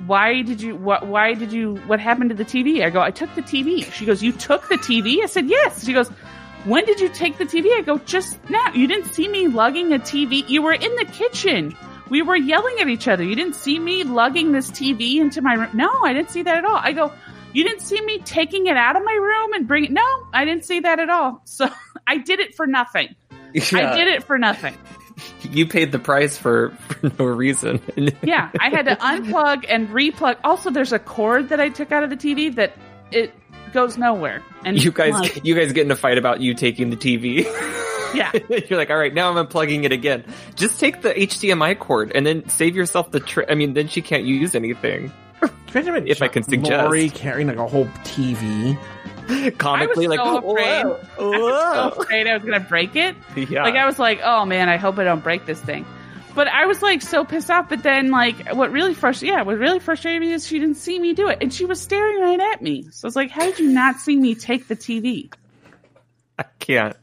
Why 0.06 0.42
did 0.42 0.62
you? 0.62 0.76
What? 0.76 1.08
Why 1.08 1.34
did 1.34 1.52
you? 1.52 1.76
What 1.88 2.00
happened 2.00 2.30
to 2.30 2.36
the 2.36 2.46
TV?" 2.46 2.84
I 2.86 2.90
go, 2.90 3.02
"I 3.02 3.12
took 3.12 3.34
the 3.36 3.42
TV." 3.42 3.92
She 3.92 4.06
goes, 4.06 4.22
"You 4.22 4.32
took 4.32 4.70
the 4.70 4.78
TV?" 4.78 5.24
I 5.24 5.26
said, 5.26 5.48
"Yes." 5.50 5.86
She 5.86 5.94
goes, 5.94 6.12
"When 6.66 6.86
did 6.86 6.99
you 6.99 7.10
take 7.10 7.38
the 7.38 7.45
TV?" 7.45 7.78
I 7.78 7.82
go, 7.82 7.97
"Just 7.99 8.38
now. 8.49 8.72
You 8.74 8.88
didn't 8.88 9.14
see 9.14 9.28
me 9.28 9.47
lugging 9.47 9.93
a 9.93 9.99
TV. 9.99 10.47
You 10.47 10.62
were 10.62 10.74
in 10.74 10.95
the 10.95 11.05
kitchen." 11.05 11.76
We 12.10 12.24
were 12.24 12.36
yelling 12.36 12.78
at 12.82 12.89
each 12.89 13.07
other. 13.07 13.24
You 13.24 13.36
didn't 13.36 13.53
see 13.53 13.78
me 13.78 14.03
lugging 14.03 14.51
this 14.51 14.72
TV 14.72 15.18
into 15.18 15.43
my 15.43 15.53
room. 15.53 15.70
No, 15.74 15.91
I 16.03 16.12
didn't 16.12 16.32
see 16.32 16.41
that 16.41 16.57
at 16.57 16.66
all. 16.66 16.78
I 16.78 16.91
go, 16.91 17.14
you 17.53 17.64
didn't 17.64 17.82
see 17.82 18.01
me 18.01 18.20
taking 18.20 18.68
it 18.68 18.78
out 18.78 18.95
of 18.95 19.03
my 19.03 19.14
room 19.14 19.53
and 19.53 19.68
bring 19.68 19.86
it. 19.86 19.91
No, 19.91 20.05
I 20.34 20.45
didn't 20.45 20.66
see 20.66 20.82
that 20.82 20.99
at 20.99 21.10
all. 21.10 21.41
So 21.45 21.70
I 22.07 22.18
did 22.18 22.39
it 22.39 22.55
for 22.55 22.68
nothing. 22.68 23.16
I 23.55 23.95
did 23.95 24.07
it 24.07 24.24
for 24.24 24.38
nothing. 24.38 24.76
You 25.41 25.66
paid 25.68 25.91
the 25.91 25.99
price 25.99 26.38
for, 26.38 26.70
for 26.88 27.12
no 27.18 27.26
reason. 27.26 27.82
Yeah, 28.22 28.51
I 28.60 28.70
had 28.70 28.86
to 28.86 28.95
unplug 29.01 29.66
and 29.68 29.89
replug. 29.89 30.38
Also, 30.43 30.70
there's 30.70 30.93
a 30.93 30.99
cord 30.99 31.49
that 31.49 31.60
I 31.60 31.70
took 31.70 31.91
out 31.91 32.03
of 32.03 32.10
the 32.10 32.18
TV 32.18 32.53
that 32.55 32.78
it 33.12 33.34
goes 33.74 33.98
nowhere. 33.98 34.44
And 34.66 34.82
you 34.82 34.92
guys, 34.92 35.14
like, 35.14 35.46
you 35.46 35.56
guys 35.56 35.74
get 35.74 35.86
in 35.86 35.92
a 35.92 35.96
fight 35.96 36.18
about 36.18 36.42
you 36.42 36.54
taking 36.54 36.90
the 36.90 36.98
TV. 36.98 37.44
yeah, 38.14 38.32
You're 38.70 38.78
like, 38.78 38.90
all 38.90 38.98
right, 38.98 39.14
now 39.14 39.32
I'm 39.32 39.48
unplugging 39.48 39.84
it 39.84 39.92
again. 39.92 40.24
Just 40.56 40.80
take 40.80 41.02
the 41.02 41.14
HDMI 41.14 41.78
cord 41.80 42.12
and 42.14 42.26
then 42.26 42.48
save 42.50 42.76
yourself 42.76 43.12
the. 43.12 43.20
Tri- 43.20 43.46
I 43.50 43.56
mean, 43.56 43.74
then 43.74 43.88
she 43.88 44.02
can't 44.02 44.24
use 44.24 44.56
anything. 44.56 45.12
Imagine 45.74 46.08
If 46.08 46.22
I 46.22 46.28
can 46.28 46.44
suggest. 46.44 46.72
Lauri 46.72 47.10
carrying 47.10 47.48
like 47.48 47.58
a 47.58 47.68
whole 47.68 47.86
TV. 48.04 48.78
Comically, 49.58 50.08
I 50.08 50.10
was 50.10 50.18
like, 50.18 50.20
so 50.20 50.44
oh, 50.44 50.52
afraid. 50.52 50.84
whoa, 50.86 51.32
I 51.32 51.38
was 51.38 51.96
so 51.96 52.02
afraid 52.02 52.28
I 52.28 52.34
was 52.34 52.44
gonna 52.44 52.60
break 52.60 52.96
it. 52.96 53.16
yeah. 53.50 53.64
Like 53.64 53.76
I 53.76 53.86
was 53.86 54.00
like, 54.00 54.22
oh 54.24 54.46
man, 54.46 54.70
I 54.70 54.78
hope 54.78 54.98
I 54.98 55.04
don't 55.04 55.24
break 55.24 55.46
this 55.46 55.62
thing. 55.62 55.86
But 56.40 56.48
I 56.48 56.68
was 56.68 56.82
like 56.82 57.02
so 57.02 57.26
pissed 57.26 57.52
off. 57.52 57.68
But 57.68 57.84
then 57.84 58.12
like 58.12 58.56
what 58.56 58.72
really 58.72 58.94
frustrated, 58.94 59.36
yeah, 59.36 59.42
what 59.44 59.58
really 59.58 59.80
frustrated 59.80 60.22
me 60.22 60.32
is 60.32 60.48
she 60.48 60.58
didn't 60.58 60.78
see 60.78 60.98
me 60.98 61.12
do 61.12 61.28
it, 61.28 61.40
and 61.42 61.54
she 61.54 61.66
was 61.66 61.82
staring 61.82 62.22
right 62.22 62.40
at 62.54 62.62
me. 62.62 62.84
So 62.92 63.06
I 63.06 63.10
was 63.10 63.16
like, 63.18 63.30
how 63.30 63.44
did 63.44 63.60
you 63.60 63.68
not 63.68 63.98
see 64.00 64.16
me 64.16 64.36
take 64.36 64.70
the 64.70 64.76
TV? 64.78 65.34
I 66.38 66.46
can't. 66.60 66.96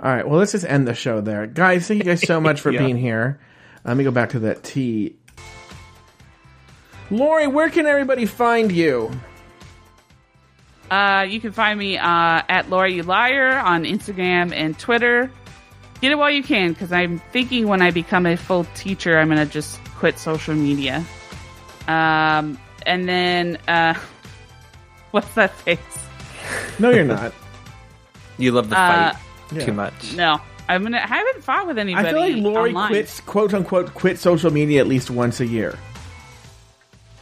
All 0.00 0.10
right. 0.10 0.26
Well, 0.26 0.38
let's 0.38 0.52
just 0.52 0.64
end 0.64 0.88
the 0.88 0.94
show 0.94 1.20
there, 1.20 1.46
guys. 1.46 1.86
Thank 1.86 1.98
you 2.02 2.04
guys 2.10 2.26
so 2.26 2.40
much 2.40 2.62
for 2.62 2.70
Yeah. 2.72 2.78
being 2.78 2.96
here. 2.96 3.40
Let 3.84 3.94
me 3.94 4.04
go 4.04 4.10
back 4.10 4.30
to 4.30 4.38
that 4.38 4.64
tea. 4.64 5.16
Lauri, 7.10 7.46
where 7.46 7.68
can 7.68 7.84
everybody 7.84 8.24
find 8.24 8.72
you? 8.72 9.10
Uh, 10.90 11.26
you 11.28 11.42
can 11.42 11.52
find 11.52 11.78
me 11.78 11.98
uh, 11.98 12.06
at 12.48 12.70
Lauri 12.70 12.94
You 12.94 13.02
Liar 13.02 13.58
on 13.58 13.84
Instagram 13.84 14.54
and 14.54 14.78
Twitter. 14.78 15.30
Get 16.00 16.12
it 16.12 16.14
while 16.18 16.30
you 16.30 16.42
can, 16.42 16.72
because 16.72 16.92
I'm 16.92 17.18
thinking 17.32 17.66
when 17.66 17.82
I 17.82 17.90
become 17.90 18.24
a 18.26 18.36
full 18.36 18.64
teacher, 18.74 19.18
I'm 19.18 19.28
gonna 19.28 19.46
just 19.46 19.82
quit 19.96 20.18
social 20.18 20.54
media. 20.54 21.04
Um, 21.88 22.58
and 22.86 23.08
then 23.08 23.58
uh, 23.66 23.94
what's 25.10 25.34
that 25.34 25.52
face? 25.54 25.78
No, 26.78 26.90
you're 26.90 27.04
not. 27.04 27.32
You 28.40 28.52
love 28.52 28.70
the 28.70 28.78
Uh, 28.78 29.12
fight 29.14 29.22
Yeah. 29.52 29.64
too 29.64 29.72
much. 29.72 30.14
No, 30.14 30.40
I'm 30.68 30.84
gonna. 30.84 30.98
I 30.98 31.06
haven't 31.08 31.42
fought 31.42 31.66
with 31.66 31.76
anybody. 31.76 32.06
I 32.06 32.12
feel 32.12 32.20
like 32.20 32.36
Lauri 32.36 32.70
online. 32.70 32.86
quits, 32.86 33.18
quote 33.22 33.52
unquote, 33.52 33.94
quit 33.94 34.16
social 34.16 34.52
media 34.52 34.78
at 34.80 34.86
least 34.86 35.10
once 35.10 35.40
a 35.40 35.46
year. 35.46 35.76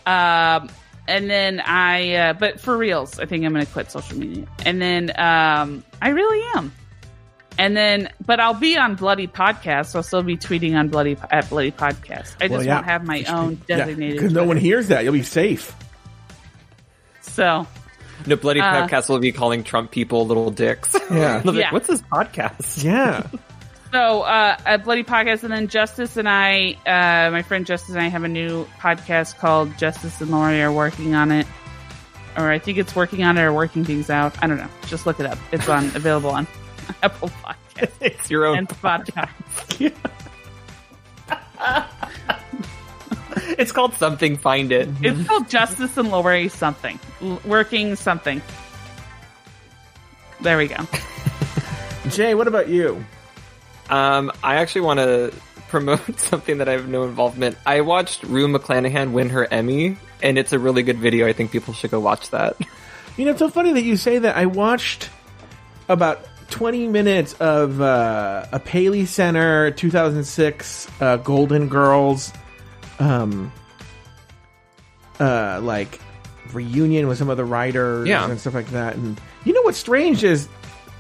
Um, 0.05 0.69
and 1.09 1.31
then 1.31 1.61
I, 1.65 2.15
uh, 2.17 2.33
but 2.35 2.61
for 2.61 2.77
reals, 2.77 3.19
I 3.19 3.25
think 3.25 3.47
I'm 3.47 3.53
going 3.55 3.65
to 3.65 3.73
quit 3.73 3.91
social 3.91 4.19
media. 4.19 4.47
And 4.67 4.81
then, 4.83 5.11
um, 5.19 5.83
I 6.03 6.11
really 6.11 6.43
am. 6.57 6.71
And 7.59 7.77
then, 7.77 8.11
but 8.25 8.39
I'll 8.41 8.55
be 8.55 8.77
on 8.77 8.97
Bloody 8.97 9.27
Podcast. 9.27 9.87
So 9.87 9.99
I'll 9.99 10.03
still 10.03 10.23
be 10.23 10.37
tweeting 10.37 10.77
on 10.77 10.89
Bloody 10.89 11.17
at 11.31 11.49
Bloody 11.49 11.71
Podcast. 11.73 12.35
I 12.41 12.49
just 12.49 12.51
Well, 12.51 12.63
yeah. 12.65 12.75
won't 12.75 12.87
have 12.87 13.05
my 13.05 13.25
own 13.25 13.55
designated. 13.67 14.17
because 14.17 14.33
no 14.33 14.45
one 14.45 14.57
hears 14.59 14.89
that. 14.89 15.05
You'll 15.05 15.13
be 15.15 15.23
safe. 15.23 15.75
So 17.23 17.67
No 18.27 18.37
bloody 18.37 18.61
Uh, 18.61 18.87
podcast 18.89 19.09
will 19.09 19.19
be 19.19 19.33
calling 19.33 19.63
Trump 19.65 19.91
people 19.91 20.27
little 20.27 20.51
dicks. 20.51 20.95
Yeah. 21.11 21.39
They'll 21.41 21.55
like, 21.55 21.73
What's 21.73 21.87
this 21.89 22.03
podcast? 22.03 22.85
Yeah. 22.85 23.27
So, 23.93 24.23
uh, 24.23 24.59
at 24.67 24.85
Bloody 24.85 25.05
Podcast, 25.05 25.45
and 25.45 25.53
then 25.53 25.69
Justice 25.69 26.17
and 26.17 26.29
I, 26.29 26.77
uh, 26.85 27.31
my 27.31 27.43
friend 27.43 27.65
Justice 27.65 27.91
and 27.91 28.01
I 28.01 28.09
have 28.09 28.25
a 28.25 28.29
new 28.29 28.67
podcast 28.81 29.39
called 29.39 29.79
Justice 29.79 30.21
and 30.21 30.31
Lauri 30.31 30.61
are 30.61 30.73
working 30.73 31.15
on 31.15 31.31
it. 31.31 31.47
Or 32.37 32.51
I 32.51 32.59
think 32.59 32.77
it's 32.79 32.95
working 32.97 33.23
on 33.23 33.39
it 33.39 33.43
or 33.43 33.53
working 33.53 33.85
things 33.85 34.11
out. 34.11 34.35
I 34.43 34.49
don't 34.49 34.59
know. 34.59 34.69
Just 34.89 35.07
look 35.07 35.21
it 35.21 35.25
up. 35.27 35.39
It's 35.53 35.69
on, 35.69 35.85
available 35.95 36.31
on 36.31 36.47
Apple 37.03 37.29
Podcast 37.29 37.93
it's 38.01 38.31
your 38.31 38.47
own. 38.47 38.59
and 38.59 38.69
Spotify. 38.69 39.29
It's 43.59 43.73
called 43.73 43.95
something. 43.95 44.37
Find 44.37 44.73
it. 44.73 44.89
It's 45.03 45.27
called 45.29 45.49
Justice 45.49 45.97
and 45.97 46.11
Lauri 46.11 46.49
something. 46.49 46.99
L- 47.23 47.41
working 47.45 47.95
something. 47.97 48.43
There 50.41 50.59
we 50.59 50.69
go. 50.69 50.77
Jay, 52.09 52.35
what 52.35 52.49
about 52.49 52.69
you? 52.69 53.05
Um, 53.89 54.33
I 54.43 54.57
actually 54.57 54.83
want 54.83 54.99
to 55.01 55.33
promote 55.69 56.19
something 56.21 56.59
that 56.59 56.69
I 56.69 56.73
have 56.73 56.89
no 56.89 57.05
involvement. 57.05 57.57
I 57.65 57.83
watched 57.83 58.23
Rue 58.25 58.49
McClanahan 58.49 59.13
win 59.13 59.31
her 59.31 59.47
Emmy, 59.51 59.97
and 60.23 60.39
it's 60.39 60.53
a 60.53 60.59
really 60.59 60.83
good 60.83 60.99
video. 60.99 61.27
I 61.27 61.33
think 61.33 61.51
people 61.51 61.73
should 61.73 61.91
go 61.91 62.01
watch 62.01 62.31
that. 62.31 62.57
You 63.17 63.25
know, 63.25 63.31
it's 63.33 63.41
so 63.41 63.49
funny 63.49 63.73
that 63.73 63.83
you 63.83 63.97
say 63.97 64.19
that. 64.19 64.37
I 64.37 64.47
watched 64.47 65.09
about 65.89 66.27
20 66.51 66.89
minutes 66.89 67.35
of 67.35 67.81
uh, 67.81 68.47
a 68.53 68.59
Paley 68.61 69.07
Center 69.07 69.71
2006 69.73 70.89
uh, 71.01 71.17
Golden 71.19 71.69
Girls, 71.69 72.33
um, 72.99 73.53
uh, 75.21 75.61
like 75.63 76.01
reunion 76.53 77.09
with 77.09 77.19
some 77.19 77.29
of 77.31 77.37
the 77.37 77.45
writers 77.45 78.09
Yeah. 78.09 78.29
and 78.31 78.41
stuff 78.41 78.55
like 78.55 78.69
that. 78.69 78.95
And 78.97 79.21
you 79.45 79.53
know 79.53 79.63
what's 79.63 79.79
strange 79.79 80.23
is, 80.25 80.49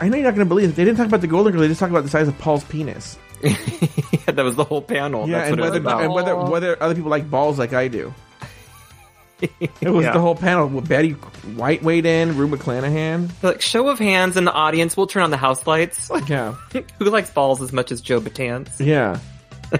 I 0.01 0.09
know 0.09 0.17
you're 0.17 0.25
not 0.25 0.35
going 0.35 0.47
to 0.47 0.49
believe 0.49 0.71
it. 0.71 0.77
They 0.77 0.85
didn't 0.85 0.99
talk 0.99 1.07
about 1.07 1.21
the 1.21 1.27
Golden 1.27 1.53
Girls. 1.53 1.63
They 1.63 1.69
just 1.69 1.81
talked 1.81 1.91
about 1.93 2.05
the 2.05 2.11
size 2.11 2.29
of 2.29 2.37
Paul's 2.39 2.65
penis. 2.65 3.19
that 3.43 4.37
was 4.37 4.57
the 4.57 4.65
whole 4.65 4.83
panel. 4.83 5.29
Yeah, 5.29 5.39
That's 5.39 5.51
and 5.53 5.61
what 5.61 5.69
it 5.69 5.71
was 5.71 5.71
whether 5.71 5.79
about. 5.81 6.03
and 6.03 6.13
whether 6.13 6.37
whether 6.37 6.83
other 6.83 6.95
people 6.95 7.11
like 7.11 7.31
balls 7.31 7.59
like 7.59 7.73
I 7.73 7.89
do. 7.89 8.13
It 9.41 9.91
was 9.91 10.05
Yeah. 10.07 10.13
the 10.13 10.21
whole 10.21 10.35
panel 10.35 10.67
with 10.67 10.89
Betty 10.89 11.11
White 11.11 11.83
weighed 11.83 12.07
in, 12.07 12.37
Rue 12.39 12.49
McClanahan. 12.49 13.29
like 13.43 13.61
show 13.61 13.89
of 13.89 13.99
hands 13.99 14.37
in 14.39 14.45
the 14.45 14.53
audience. 14.53 14.97
We'll 14.97 15.07
turn 15.09 15.23
on 15.25 15.31
the 15.31 15.37
house 15.37 15.67
lights. 15.67 16.11
Yeah, 16.27 16.53
Who 16.99 17.05
likes 17.07 17.29
balls 17.31 17.61
as 17.61 17.73
much 17.73 17.93
as 17.93 18.01
Joe 18.01 18.21
Betance? 18.21 18.79
yeah. 18.85 19.19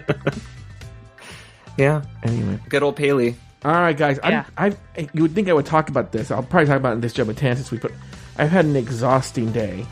Yeah. 1.79 2.03
Anyway. 2.23 2.59
Good 2.69 2.83
old 2.83 2.97
Paley. 2.97 3.37
All 3.65 3.71
right, 3.73 3.97
guys. 3.97 4.19
Yeah. 4.25 4.45
I, 4.57 4.75
I, 4.97 5.09
you 5.13 5.23
would 5.23 5.33
think 5.35 5.49
I 5.49 5.53
would 5.53 5.67
talk 5.67 5.89
about 5.91 6.11
this. 6.13 6.31
I'll 6.31 6.43
probably 6.43 6.67
talk 6.67 6.79
about 6.79 6.91
it 6.93 6.95
in 6.97 7.01
this 7.03 7.13
Joe 7.13 7.25
Bataan 7.27 7.57
this 7.57 7.71
week, 7.71 7.83
but 7.83 7.93
I've 8.39 8.51
had 8.51 8.65
an 8.65 8.77
exhausting 8.77 9.53
day. 9.53 9.85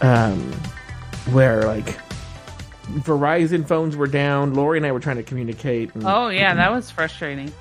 Um, 0.00 0.52
where 1.32 1.62
like 1.64 1.98
Verizon 2.98 3.66
phones 3.66 3.96
were 3.96 4.06
down. 4.06 4.54
Lauri 4.54 4.78
and 4.78 4.86
I 4.86 4.92
were 4.92 5.00
trying 5.00 5.16
to 5.16 5.22
communicate. 5.24 5.92
And, 5.94 6.04
Oh 6.06 6.28
yeah, 6.28 6.54
that 6.54 6.70
was 6.70 6.90
frustrating. 6.90 7.52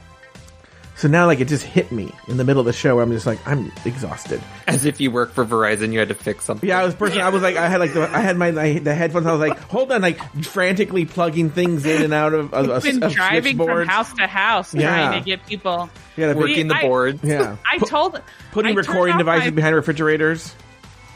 So 0.97 1.09
now, 1.09 1.25
like, 1.25 1.41
it 1.41 1.49
just 1.49 1.63
hit 1.63 1.91
me 1.91 2.13
in 2.29 2.37
the 2.37 2.45
middle 2.45 2.61
of 2.61 2.65
the 2.65 2.71
show. 2.71 2.95
Where 2.95 3.03
I'm 3.03 3.11
just 3.11 3.25
like, 3.25 3.45
I'm 3.45 3.69
exhausted. 3.83 4.41
As 4.65 4.85
if 4.85 5.01
you 5.01 5.11
work 5.11 5.33
for 5.33 5.45
Verizon, 5.45 5.91
you 5.91 5.99
had 5.99 6.07
to 6.07 6.13
fix 6.15 6.45
something. 6.45 6.69
Yeah, 6.69 6.79
I 6.79 6.85
was 6.85 6.95
personally, 6.95 7.21
I 7.21 7.29
was 7.29 7.41
like, 7.43 7.57
I 7.57 7.67
had 7.67 7.81
like 7.81 7.93
the, 7.93 8.03
I 8.03 8.21
had 8.21 8.37
my, 8.37 8.51
my 8.51 8.79
the 8.79 8.95
headphones. 8.95 9.25
I 9.25 9.33
was 9.33 9.41
like, 9.41 9.59
hold 9.59 9.91
on, 9.91 10.01
like 10.01 10.19
frantically 10.45 11.03
plugging 11.05 11.49
things 11.49 11.85
in 11.85 12.01
and 12.01 12.13
out 12.13 12.33
of, 12.33 12.53
of, 12.53 12.69
of, 12.69 12.83
Been 12.83 13.03
of 13.03 13.11
driving 13.11 13.57
from 13.57 13.87
house 13.87 14.13
to 14.13 14.25
house 14.25 14.73
Yeah. 14.73 14.87
trying 15.09 15.21
to 15.21 15.25
get 15.25 15.45
people. 15.45 15.89
Yeah, 16.15 16.31
the- 16.31 16.39
Working 16.39 16.69
the 16.69 16.75
I- 16.75 17.13
yeah, 17.23 17.57
I 17.69 17.77
told 17.79 18.21
putting 18.53 18.71
I 18.71 18.75
recording 18.75 19.17
devices 19.17 19.47
my- 19.47 19.55
behind 19.55 19.75
refrigerators. 19.75 20.55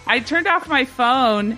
I 0.05 0.19
turned 0.19 0.47
off 0.47 0.67
my 0.67 0.83
phone 0.83 1.57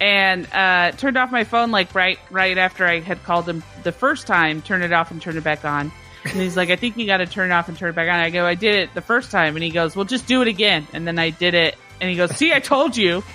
and 0.00 0.48
uh, 0.52 0.90
turned 0.92 1.16
off 1.16 1.30
my 1.30 1.44
phone 1.44 1.70
like 1.70 1.94
right 1.94 2.18
right 2.30 2.58
after 2.58 2.84
I 2.84 2.98
had 2.98 3.22
called 3.22 3.48
him 3.48 3.62
the 3.84 3.92
first 3.92 4.26
time. 4.26 4.62
Turned 4.62 4.82
it 4.82 4.92
off 4.92 5.12
and 5.12 5.22
turned 5.22 5.38
it 5.38 5.44
back 5.44 5.64
on. 5.64 5.92
And 6.24 6.34
he's 6.34 6.56
like, 6.56 6.70
"I 6.70 6.76
think 6.76 6.96
you 6.96 7.06
got 7.06 7.18
to 7.18 7.26
turn 7.26 7.50
it 7.50 7.54
off 7.54 7.68
and 7.68 7.76
turn 7.76 7.90
it 7.90 7.96
back 7.96 8.08
on." 8.08 8.20
I 8.20 8.30
go, 8.30 8.46
"I 8.46 8.54
did 8.54 8.74
it 8.76 8.94
the 8.94 9.00
first 9.00 9.30
time," 9.30 9.56
and 9.56 9.62
he 9.64 9.70
goes, 9.70 9.96
"Well, 9.96 10.04
just 10.04 10.26
do 10.26 10.42
it 10.42 10.48
again." 10.48 10.86
And 10.92 11.06
then 11.06 11.18
I 11.18 11.30
did 11.30 11.54
it, 11.54 11.76
and 12.00 12.08
he 12.10 12.16
goes, 12.16 12.30
"See, 12.36 12.52
I 12.52 12.60
told 12.60 12.96
you." 12.96 13.22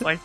Like, 0.00 0.18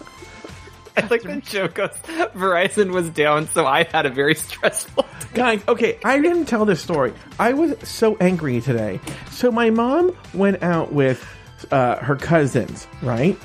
I 0.98 1.08
like 1.08 1.22
the 1.24 1.38
joke 1.38 1.76
goes, 1.76 1.92
Verizon 2.36 2.92
was 2.92 3.10
down, 3.10 3.48
so 3.48 3.66
I 3.66 3.84
had 3.84 4.06
a 4.06 4.10
very 4.10 4.36
stressful 4.36 5.04
day. 5.20 5.28
Guys, 5.34 5.62
okay, 5.68 5.98
I 6.04 6.20
didn't 6.20 6.46
tell 6.46 6.66
this 6.66 6.82
story. 6.82 7.14
I 7.40 7.54
was 7.54 7.76
so 7.88 8.18
angry 8.18 8.60
today. 8.60 9.00
So 9.32 9.52
my 9.52 9.70
mom 9.70 10.16
went 10.34 10.62
out 10.62 10.92
with 10.92 11.26
uh, 11.72 11.98
her 11.98 12.16
cousins, 12.16 12.88
right? 13.02 13.38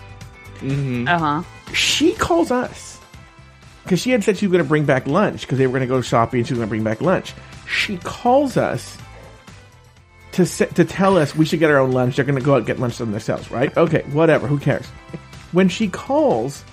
uh 0.62 1.18
huh. 1.18 1.42
She 1.72 2.14
calls 2.14 2.50
us 2.50 3.00
because 3.82 4.00
she 4.00 4.10
had 4.10 4.24
said 4.24 4.38
she 4.38 4.46
was 4.46 4.52
going 4.52 4.64
to 4.64 4.68
bring 4.68 4.84
back 4.84 5.06
lunch 5.06 5.42
because 5.42 5.58
they 5.58 5.66
were 5.66 5.78
going 5.78 5.88
to 5.88 5.94
go 5.94 6.00
shopping 6.00 6.40
and 6.40 6.46
she 6.48 6.54
was 6.54 6.58
going 6.58 6.68
to 6.68 6.70
bring 6.70 6.84
back 6.84 7.00
lunch. 7.00 7.34
She 7.66 7.96
calls 7.98 8.56
us 8.56 8.96
to 10.32 10.44
se- 10.44 10.70
to 10.74 10.84
tell 10.84 11.16
us 11.16 11.34
we 11.34 11.44
should 11.44 11.60
get 11.60 11.70
our 11.70 11.78
own 11.78 11.92
lunch. 11.92 12.16
They're 12.16 12.24
going 12.24 12.38
to 12.38 12.44
go 12.44 12.54
out 12.54 12.58
and 12.58 12.66
get 12.66 12.78
lunch 12.78 12.98
themselves, 12.98 13.50
right? 13.50 13.74
Okay, 13.76 14.02
whatever. 14.12 14.46
Who 14.46 14.58
cares? 14.58 14.86
When 15.52 15.68
she 15.68 15.88
calls, 15.88 16.64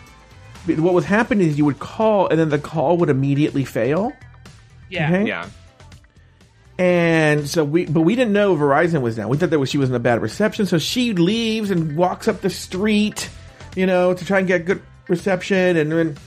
what 0.65 0.93
was 0.93 1.05
happening 1.05 1.47
is 1.47 1.57
you 1.57 1.65
would 1.65 1.79
call 1.79 2.27
and 2.27 2.39
then 2.39 2.49
the 2.49 2.59
call 2.59 2.97
would 2.97 3.09
immediately 3.09 3.65
fail. 3.65 4.13
Yeah. 4.89 5.07
Okay? 5.07 5.27
Yeah. 5.27 5.49
And 6.77 7.47
so 7.47 7.63
we, 7.63 7.85
but 7.85 8.01
we 8.01 8.15
didn't 8.15 8.33
know 8.33 8.55
Verizon 8.55 9.01
was 9.01 9.15
down. 9.15 9.29
We 9.29 9.37
thought 9.37 9.51
that 9.51 9.59
was, 9.59 9.69
she 9.69 9.77
was 9.77 9.89
in 9.89 9.95
a 9.95 9.99
bad 9.99 10.21
reception. 10.21 10.65
So 10.65 10.79
she 10.79 11.13
leaves 11.13 11.69
and 11.69 11.95
walks 11.95 12.27
up 12.27 12.41
the 12.41 12.49
street, 12.49 13.29
you 13.75 13.85
know, 13.85 14.15
to 14.15 14.25
try 14.25 14.39
and 14.39 14.47
get 14.47 14.65
good 14.65 14.81
reception. 15.07 15.77
And 15.77 15.91
then 15.91 16.17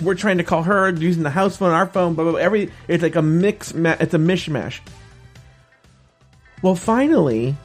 we're 0.00 0.14
trying 0.14 0.38
to 0.38 0.44
call 0.44 0.62
her 0.62 0.90
using 0.90 1.22
the 1.22 1.30
house 1.30 1.56
phone, 1.56 1.72
our 1.72 1.86
phone, 1.86 2.14
blah. 2.14 2.34
Every, 2.34 2.70
it's 2.88 3.02
like 3.02 3.16
a 3.16 3.22
mix, 3.22 3.74
ma- 3.74 3.96
it's 3.98 4.14
a 4.14 4.18
mishmash. 4.18 4.80
Well, 6.62 6.74
finally, 6.74 7.56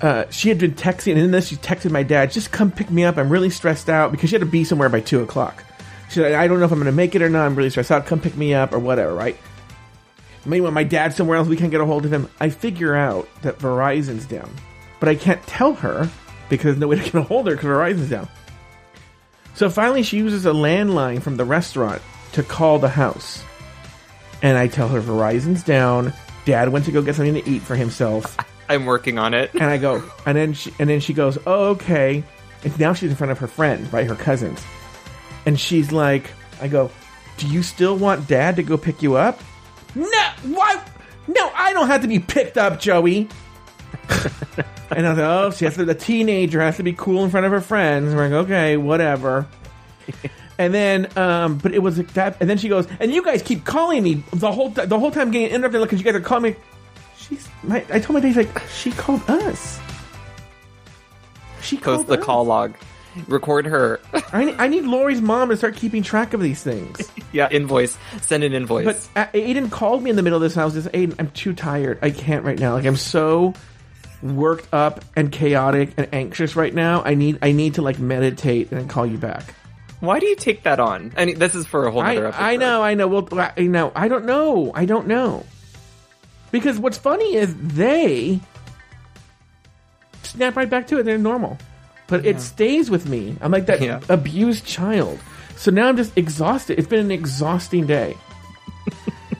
uh, 0.00 0.24
she 0.30 0.48
had 0.48 0.58
been 0.58 0.74
texting, 0.74 1.16
and 1.16 1.32
then 1.32 1.42
she 1.42 1.56
texted 1.56 1.90
my 1.90 2.02
dad, 2.02 2.32
just 2.32 2.50
come 2.50 2.70
pick 2.70 2.90
me 2.90 3.04
up. 3.04 3.16
I'm 3.16 3.30
really 3.30 3.50
stressed 3.50 3.88
out 3.88 4.10
because 4.10 4.30
she 4.30 4.34
had 4.34 4.40
to 4.40 4.46
be 4.46 4.64
somewhere 4.64 4.88
by 4.88 5.00
two 5.00 5.22
o'clock. 5.22 5.64
She 6.08 6.14
said, 6.14 6.32
I 6.32 6.46
don't 6.46 6.58
know 6.58 6.64
if 6.64 6.72
I'm 6.72 6.78
going 6.78 6.86
to 6.86 6.92
make 6.92 7.14
it 7.14 7.22
or 7.22 7.30
not. 7.30 7.46
I'm 7.46 7.54
really 7.54 7.70
stressed 7.70 7.90
out. 7.90 8.06
Come 8.06 8.20
pick 8.20 8.36
me 8.36 8.54
up 8.54 8.72
or 8.72 8.78
whatever, 8.78 9.14
right? 9.14 9.36
Meanwhile, 10.44 10.72
my 10.72 10.84
dad's 10.84 11.16
somewhere 11.16 11.38
else. 11.38 11.48
We 11.48 11.56
can't 11.56 11.70
get 11.70 11.80
a 11.80 11.86
hold 11.86 12.04
of 12.04 12.12
him. 12.12 12.28
I 12.40 12.50
figure 12.50 12.94
out 12.94 13.28
that 13.42 13.58
Verizon's 13.58 14.26
down, 14.26 14.50
but 14.98 15.08
I 15.08 15.14
can't 15.14 15.42
tell 15.46 15.74
her 15.74 16.10
because 16.48 16.76
no 16.76 16.88
way 16.88 16.96
to 16.96 17.02
get 17.02 17.14
a 17.14 17.22
hold 17.22 17.46
of 17.46 17.52
her 17.52 17.56
because 17.56 17.68
Verizon's 17.68 18.10
down. 18.10 18.28
So 19.54 19.68
finally, 19.70 20.02
she 20.02 20.16
uses 20.16 20.46
a 20.46 20.50
landline 20.52 21.22
from 21.22 21.36
the 21.36 21.44
restaurant 21.44 22.02
to 22.32 22.42
call 22.42 22.78
the 22.78 22.88
house, 22.88 23.42
and 24.42 24.56
I 24.56 24.66
tell 24.66 24.88
her 24.88 25.00
Verizon's 25.00 25.62
down. 25.62 26.12
Dad 26.44 26.70
went 26.70 26.86
to 26.86 26.92
go 26.92 27.02
get 27.02 27.14
something 27.14 27.34
to 27.34 27.48
eat 27.48 27.62
for 27.62 27.76
himself, 27.76 28.36
I'm 28.68 28.86
working 28.86 29.18
on 29.18 29.34
it. 29.34 29.52
and 29.54 29.64
I 29.64 29.76
go, 29.76 30.02
and 30.24 30.36
then 30.36 30.54
she, 30.54 30.72
and 30.78 30.88
then 30.88 31.00
she 31.00 31.12
goes, 31.12 31.38
"Oh, 31.46 31.70
okay." 31.70 32.24
And 32.64 32.78
now 32.78 32.92
she's 32.94 33.10
in 33.10 33.16
front 33.16 33.30
of 33.32 33.38
her 33.38 33.46
friend, 33.46 33.92
right, 33.92 34.06
her 34.06 34.14
cousins, 34.14 34.64
and 35.46 35.60
she's 35.60 35.92
like, 35.92 36.30
"I 36.60 36.68
go, 36.68 36.90
do 37.36 37.46
you 37.46 37.62
still 37.62 37.96
want 37.96 38.26
Dad 38.28 38.56
to 38.56 38.62
go 38.62 38.76
pick 38.78 39.02
you 39.02 39.16
up?" 39.16 39.40
No, 39.94 40.30
why? 40.44 40.82
No, 41.28 41.50
I 41.54 41.72
don't 41.74 41.88
have 41.88 42.02
to 42.02 42.08
be 42.08 42.18
picked 42.18 42.56
up, 42.56 42.80
Joey. 42.80 43.28
and 44.96 45.06
I 45.06 45.10
was 45.10 45.18
like, 45.18 45.28
oh, 45.28 45.50
she 45.50 45.64
has 45.64 45.74
to, 45.76 45.84
the 45.84 45.94
teenager 45.94 46.60
has 46.60 46.76
to 46.76 46.82
be 46.82 46.92
cool 46.92 47.24
in 47.24 47.30
front 47.30 47.46
of 47.46 47.52
her 47.52 47.60
friends. 47.60 48.14
We're 48.14 48.28
like, 48.28 48.44
okay, 48.44 48.76
whatever. 48.76 49.46
and 50.58 50.72
then, 50.72 51.08
um, 51.16 51.58
but 51.58 51.74
it 51.74 51.80
was 51.80 51.98
like 51.98 52.12
that. 52.14 52.36
And 52.40 52.48
then 52.48 52.58
she 52.58 52.68
goes, 52.68 52.86
and 53.00 53.12
you 53.12 53.22
guys 53.24 53.42
keep 53.42 53.64
calling 53.64 54.02
me 54.02 54.22
the 54.32 54.52
whole 54.52 54.70
the 54.70 54.98
whole 54.98 55.10
time, 55.10 55.30
getting 55.30 55.48
interrupted 55.54 55.82
because 55.82 55.98
you 55.98 56.04
guys 56.04 56.14
are 56.14 56.20
calling 56.20 56.52
me. 56.52 56.56
She's, 57.16 57.48
my, 57.62 57.84
I 57.90 58.00
told 58.00 58.14
my 58.14 58.20
dad, 58.20 58.28
he's 58.28 58.36
like, 58.36 58.68
she 58.68 58.90
called 58.90 59.22
us. 59.28 59.80
She 61.62 61.76
Post 61.76 61.84
called 61.84 62.06
the 62.08 62.18
us. 62.18 62.24
call 62.24 62.44
log. 62.44 62.74
Record 63.28 63.66
her. 63.66 64.00
I 64.32 64.44
need, 64.46 64.54
I 64.58 64.68
need 64.68 64.84
Lauri's 64.84 65.20
mom 65.20 65.50
to 65.50 65.56
start 65.56 65.76
keeping 65.76 66.02
track 66.02 66.32
of 66.32 66.40
these 66.40 66.62
things. 66.62 67.12
yeah, 67.32 67.48
invoice. 67.50 67.96
Send 68.22 68.42
an 68.42 68.54
invoice. 68.54 69.08
But 69.14 69.28
uh, 69.28 69.30
Aiden 69.32 69.70
called 69.70 70.02
me 70.02 70.08
in 70.10 70.16
the 70.16 70.22
middle 70.22 70.38
of 70.38 70.42
this, 70.42 70.54
and 70.54 70.62
I 70.62 70.64
was 70.64 70.74
just, 70.74 70.88
Aiden, 70.88 71.14
I'm 71.18 71.30
too 71.30 71.52
tired. 71.52 71.98
I 72.02 72.10
can't 72.10 72.44
right 72.44 72.58
now. 72.58 72.74
Like 72.74 72.86
I'm 72.86 72.96
so 72.96 73.54
worked 74.22 74.72
up 74.72 75.04
and 75.16 75.30
chaotic 75.32 75.94
and 75.96 76.08
anxious 76.12 76.54
right 76.56 76.72
now. 76.74 77.02
I 77.04 77.14
need, 77.14 77.38
I 77.42 77.52
need 77.52 77.74
to 77.74 77.82
like 77.82 77.98
meditate 77.98 78.70
and 78.72 78.88
call 78.88 79.06
you 79.06 79.18
back. 79.18 79.54
Why 80.00 80.18
do 80.18 80.26
you 80.26 80.36
take 80.36 80.64
that 80.64 80.80
on? 80.80 81.12
I 81.16 81.24
mean, 81.26 81.38
this 81.38 81.54
is 81.54 81.66
for 81.66 81.86
a 81.86 81.90
whole 81.92 82.02
other 82.02 82.26
episode. 82.26 82.42
I 82.42 82.56
know, 82.56 82.82
I 82.82 82.94
know. 82.94 83.06
Well, 83.08 83.28
I 83.32 83.62
know. 83.62 83.92
I 83.94 84.08
don't 84.08 84.24
know. 84.24 84.72
I 84.74 84.84
don't 84.84 85.06
know. 85.06 85.44
Because 86.50 86.78
what's 86.78 86.98
funny 86.98 87.36
is 87.36 87.54
they 87.56 88.40
snap 90.22 90.56
right 90.56 90.68
back 90.68 90.86
to 90.88 90.98
it. 90.98 91.04
They're 91.04 91.18
normal, 91.18 91.58
but 92.08 92.26
it 92.26 92.40
stays 92.40 92.90
with 92.90 93.08
me. 93.08 93.36
I'm 93.40 93.50
like 93.52 93.66
that 93.66 93.80
Yeah. 93.80 94.00
abused 94.08 94.64
child. 94.66 95.18
So 95.56 95.70
now 95.70 95.88
I'm 95.88 95.96
just 95.96 96.16
exhausted. 96.18 96.78
It's 96.78 96.88
been 96.88 97.00
an 97.00 97.10
exhausting 97.10 97.86
day. 97.86 98.16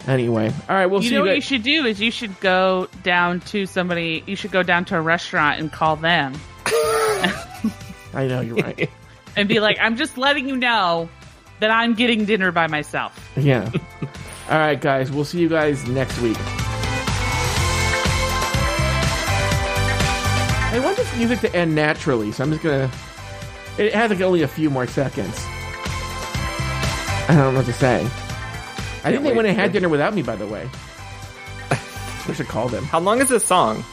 Anyway, 0.07 0.53
all 0.69 0.75
right. 0.77 0.87
We'll 0.87 1.03
You 1.03 1.09
see 1.09 1.15
know 1.15 1.23
you 1.25 1.29
what 1.31 1.37
you 1.37 1.43
should 1.43 1.63
do 1.63 1.85
is 1.87 2.01
you 2.01 2.11
should 2.11 2.39
go 2.41 2.89
down 3.03 3.41
to 3.41 3.67
somebody. 3.67 4.23
You 4.27 4.37
should 4.37 4.51
go 4.53 4.63
down 4.63 4.85
to 4.87 4.97
a 4.97 5.01
restaurant 5.01 5.61
and 5.61 5.71
call 5.73 5.97
them 5.97 6.35
I 8.15 8.27
know 8.27 8.41
you're 8.41 8.57
right. 8.57 8.91
and 9.37 9.49
be 9.49 9.61
like, 9.61 9.79
"I'm 9.81 9.97
just 9.97 10.19
letting 10.19 10.49
you 10.49 10.57
know 10.57 11.09
that 11.61 11.71
I'm 11.71 11.95
getting 11.95 12.25
dinner 12.25 12.53
by 12.53 12.67
myself." 12.67 13.31
yeah. 13.37 13.71
All 14.51 14.59
right, 14.59 14.81
guys. 14.81 15.11
We'll 15.11 15.25
see 15.25 15.41
you 15.41 15.49
guys 15.49 15.87
next 15.89 16.19
week. 16.21 16.37
I 20.75 20.81
want 20.83 20.97
this 20.97 21.17
music 21.17 21.41
to 21.41 21.55
end 21.55 21.75
naturally, 21.75 22.33
so 22.33 22.45
I'm 22.45 22.51
just 22.51 22.63
gonna. 22.63 22.91
It 23.79 23.95
has 23.95 24.11
like 24.11 24.21
only 24.21 24.43
a 24.43 24.49
few 24.49 24.69
more 24.69 24.87
seconds. 24.87 25.35
I 27.25 27.27
don't 27.29 27.53
know 27.55 27.59
what 27.61 27.67
to 27.67 27.73
say. 27.73 28.07
I 29.05 29.11
think 29.11 29.23
they 29.23 29.29
wait 29.31 29.37
went 29.37 29.49
and 29.49 29.57
had 29.57 29.73
dinner 29.73 29.89
without 29.89 30.15
me, 30.15 30.23
by 30.23 30.37
the 30.37 30.47
way. 30.47 30.69
We 32.29 32.35
should 32.35 32.47
call 32.49 32.69
them. 32.69 32.85
How 32.85 33.01
long 33.01 33.21
is 33.21 33.29
this 33.29 33.45
song? 33.45 33.85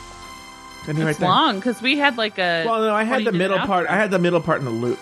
Send 0.85 0.97
me 0.99 1.03
right 1.03 1.09
It's 1.11 1.19
there. 1.19 1.27
long 1.29 1.55
because 1.55 1.81
we 1.81 1.97
had 1.97 2.15
like 2.17 2.37
a. 2.37 2.63
Well, 2.65 2.81
no, 2.81 2.93
I 2.93 3.03
had 3.03 3.25
the 3.25 3.31
middle 3.31 3.57
part. 3.59 3.87
I 3.87 3.95
had 3.95 4.11
the 4.11 4.19
middle 4.19 4.39
part 4.39 4.59
in 4.59 4.65
the 4.65 4.71
loop. 4.71 4.99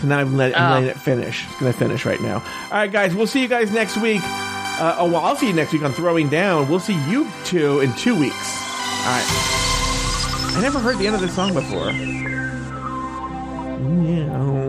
So 0.00 0.06
now 0.06 0.18
I'm, 0.20 0.38
let, 0.38 0.58
I'm 0.58 0.70
Oh. 0.70 0.74
letting 0.76 0.88
it 0.88 0.96
finish. 0.98 1.44
It's 1.50 1.60
going 1.60 1.70
to 1.70 1.78
finish 1.78 2.06
right 2.06 2.20
now. 2.20 2.36
All 2.36 2.70
right, 2.72 2.90
guys. 2.90 3.14
We'll 3.14 3.26
see 3.26 3.42
you 3.42 3.48
guys 3.48 3.70
next 3.70 3.98
week. 3.98 4.22
Uh, 4.24 4.96
oh, 4.98 5.04
well, 5.12 5.16
I'll 5.22 5.36
see 5.36 5.48
you 5.48 5.52
next 5.52 5.74
week 5.74 5.82
on 5.82 5.92
Throwing 5.92 6.30
Down. 6.30 6.66
We'll 6.70 6.80
see 6.80 6.98
you 7.10 7.28
two 7.44 7.80
in 7.80 7.92
two 7.96 8.18
weeks. 8.18 8.34
All 8.34 9.12
right. 9.12 10.54
I 10.56 10.60
never 10.62 10.78
heard 10.78 10.96
the 10.96 11.06
end 11.06 11.14
of 11.14 11.20
this 11.20 11.34
song 11.34 11.52
before. 11.52 11.92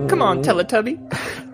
Come 0.10 0.22
on, 0.22 0.44
Teletubby. 0.44 1.00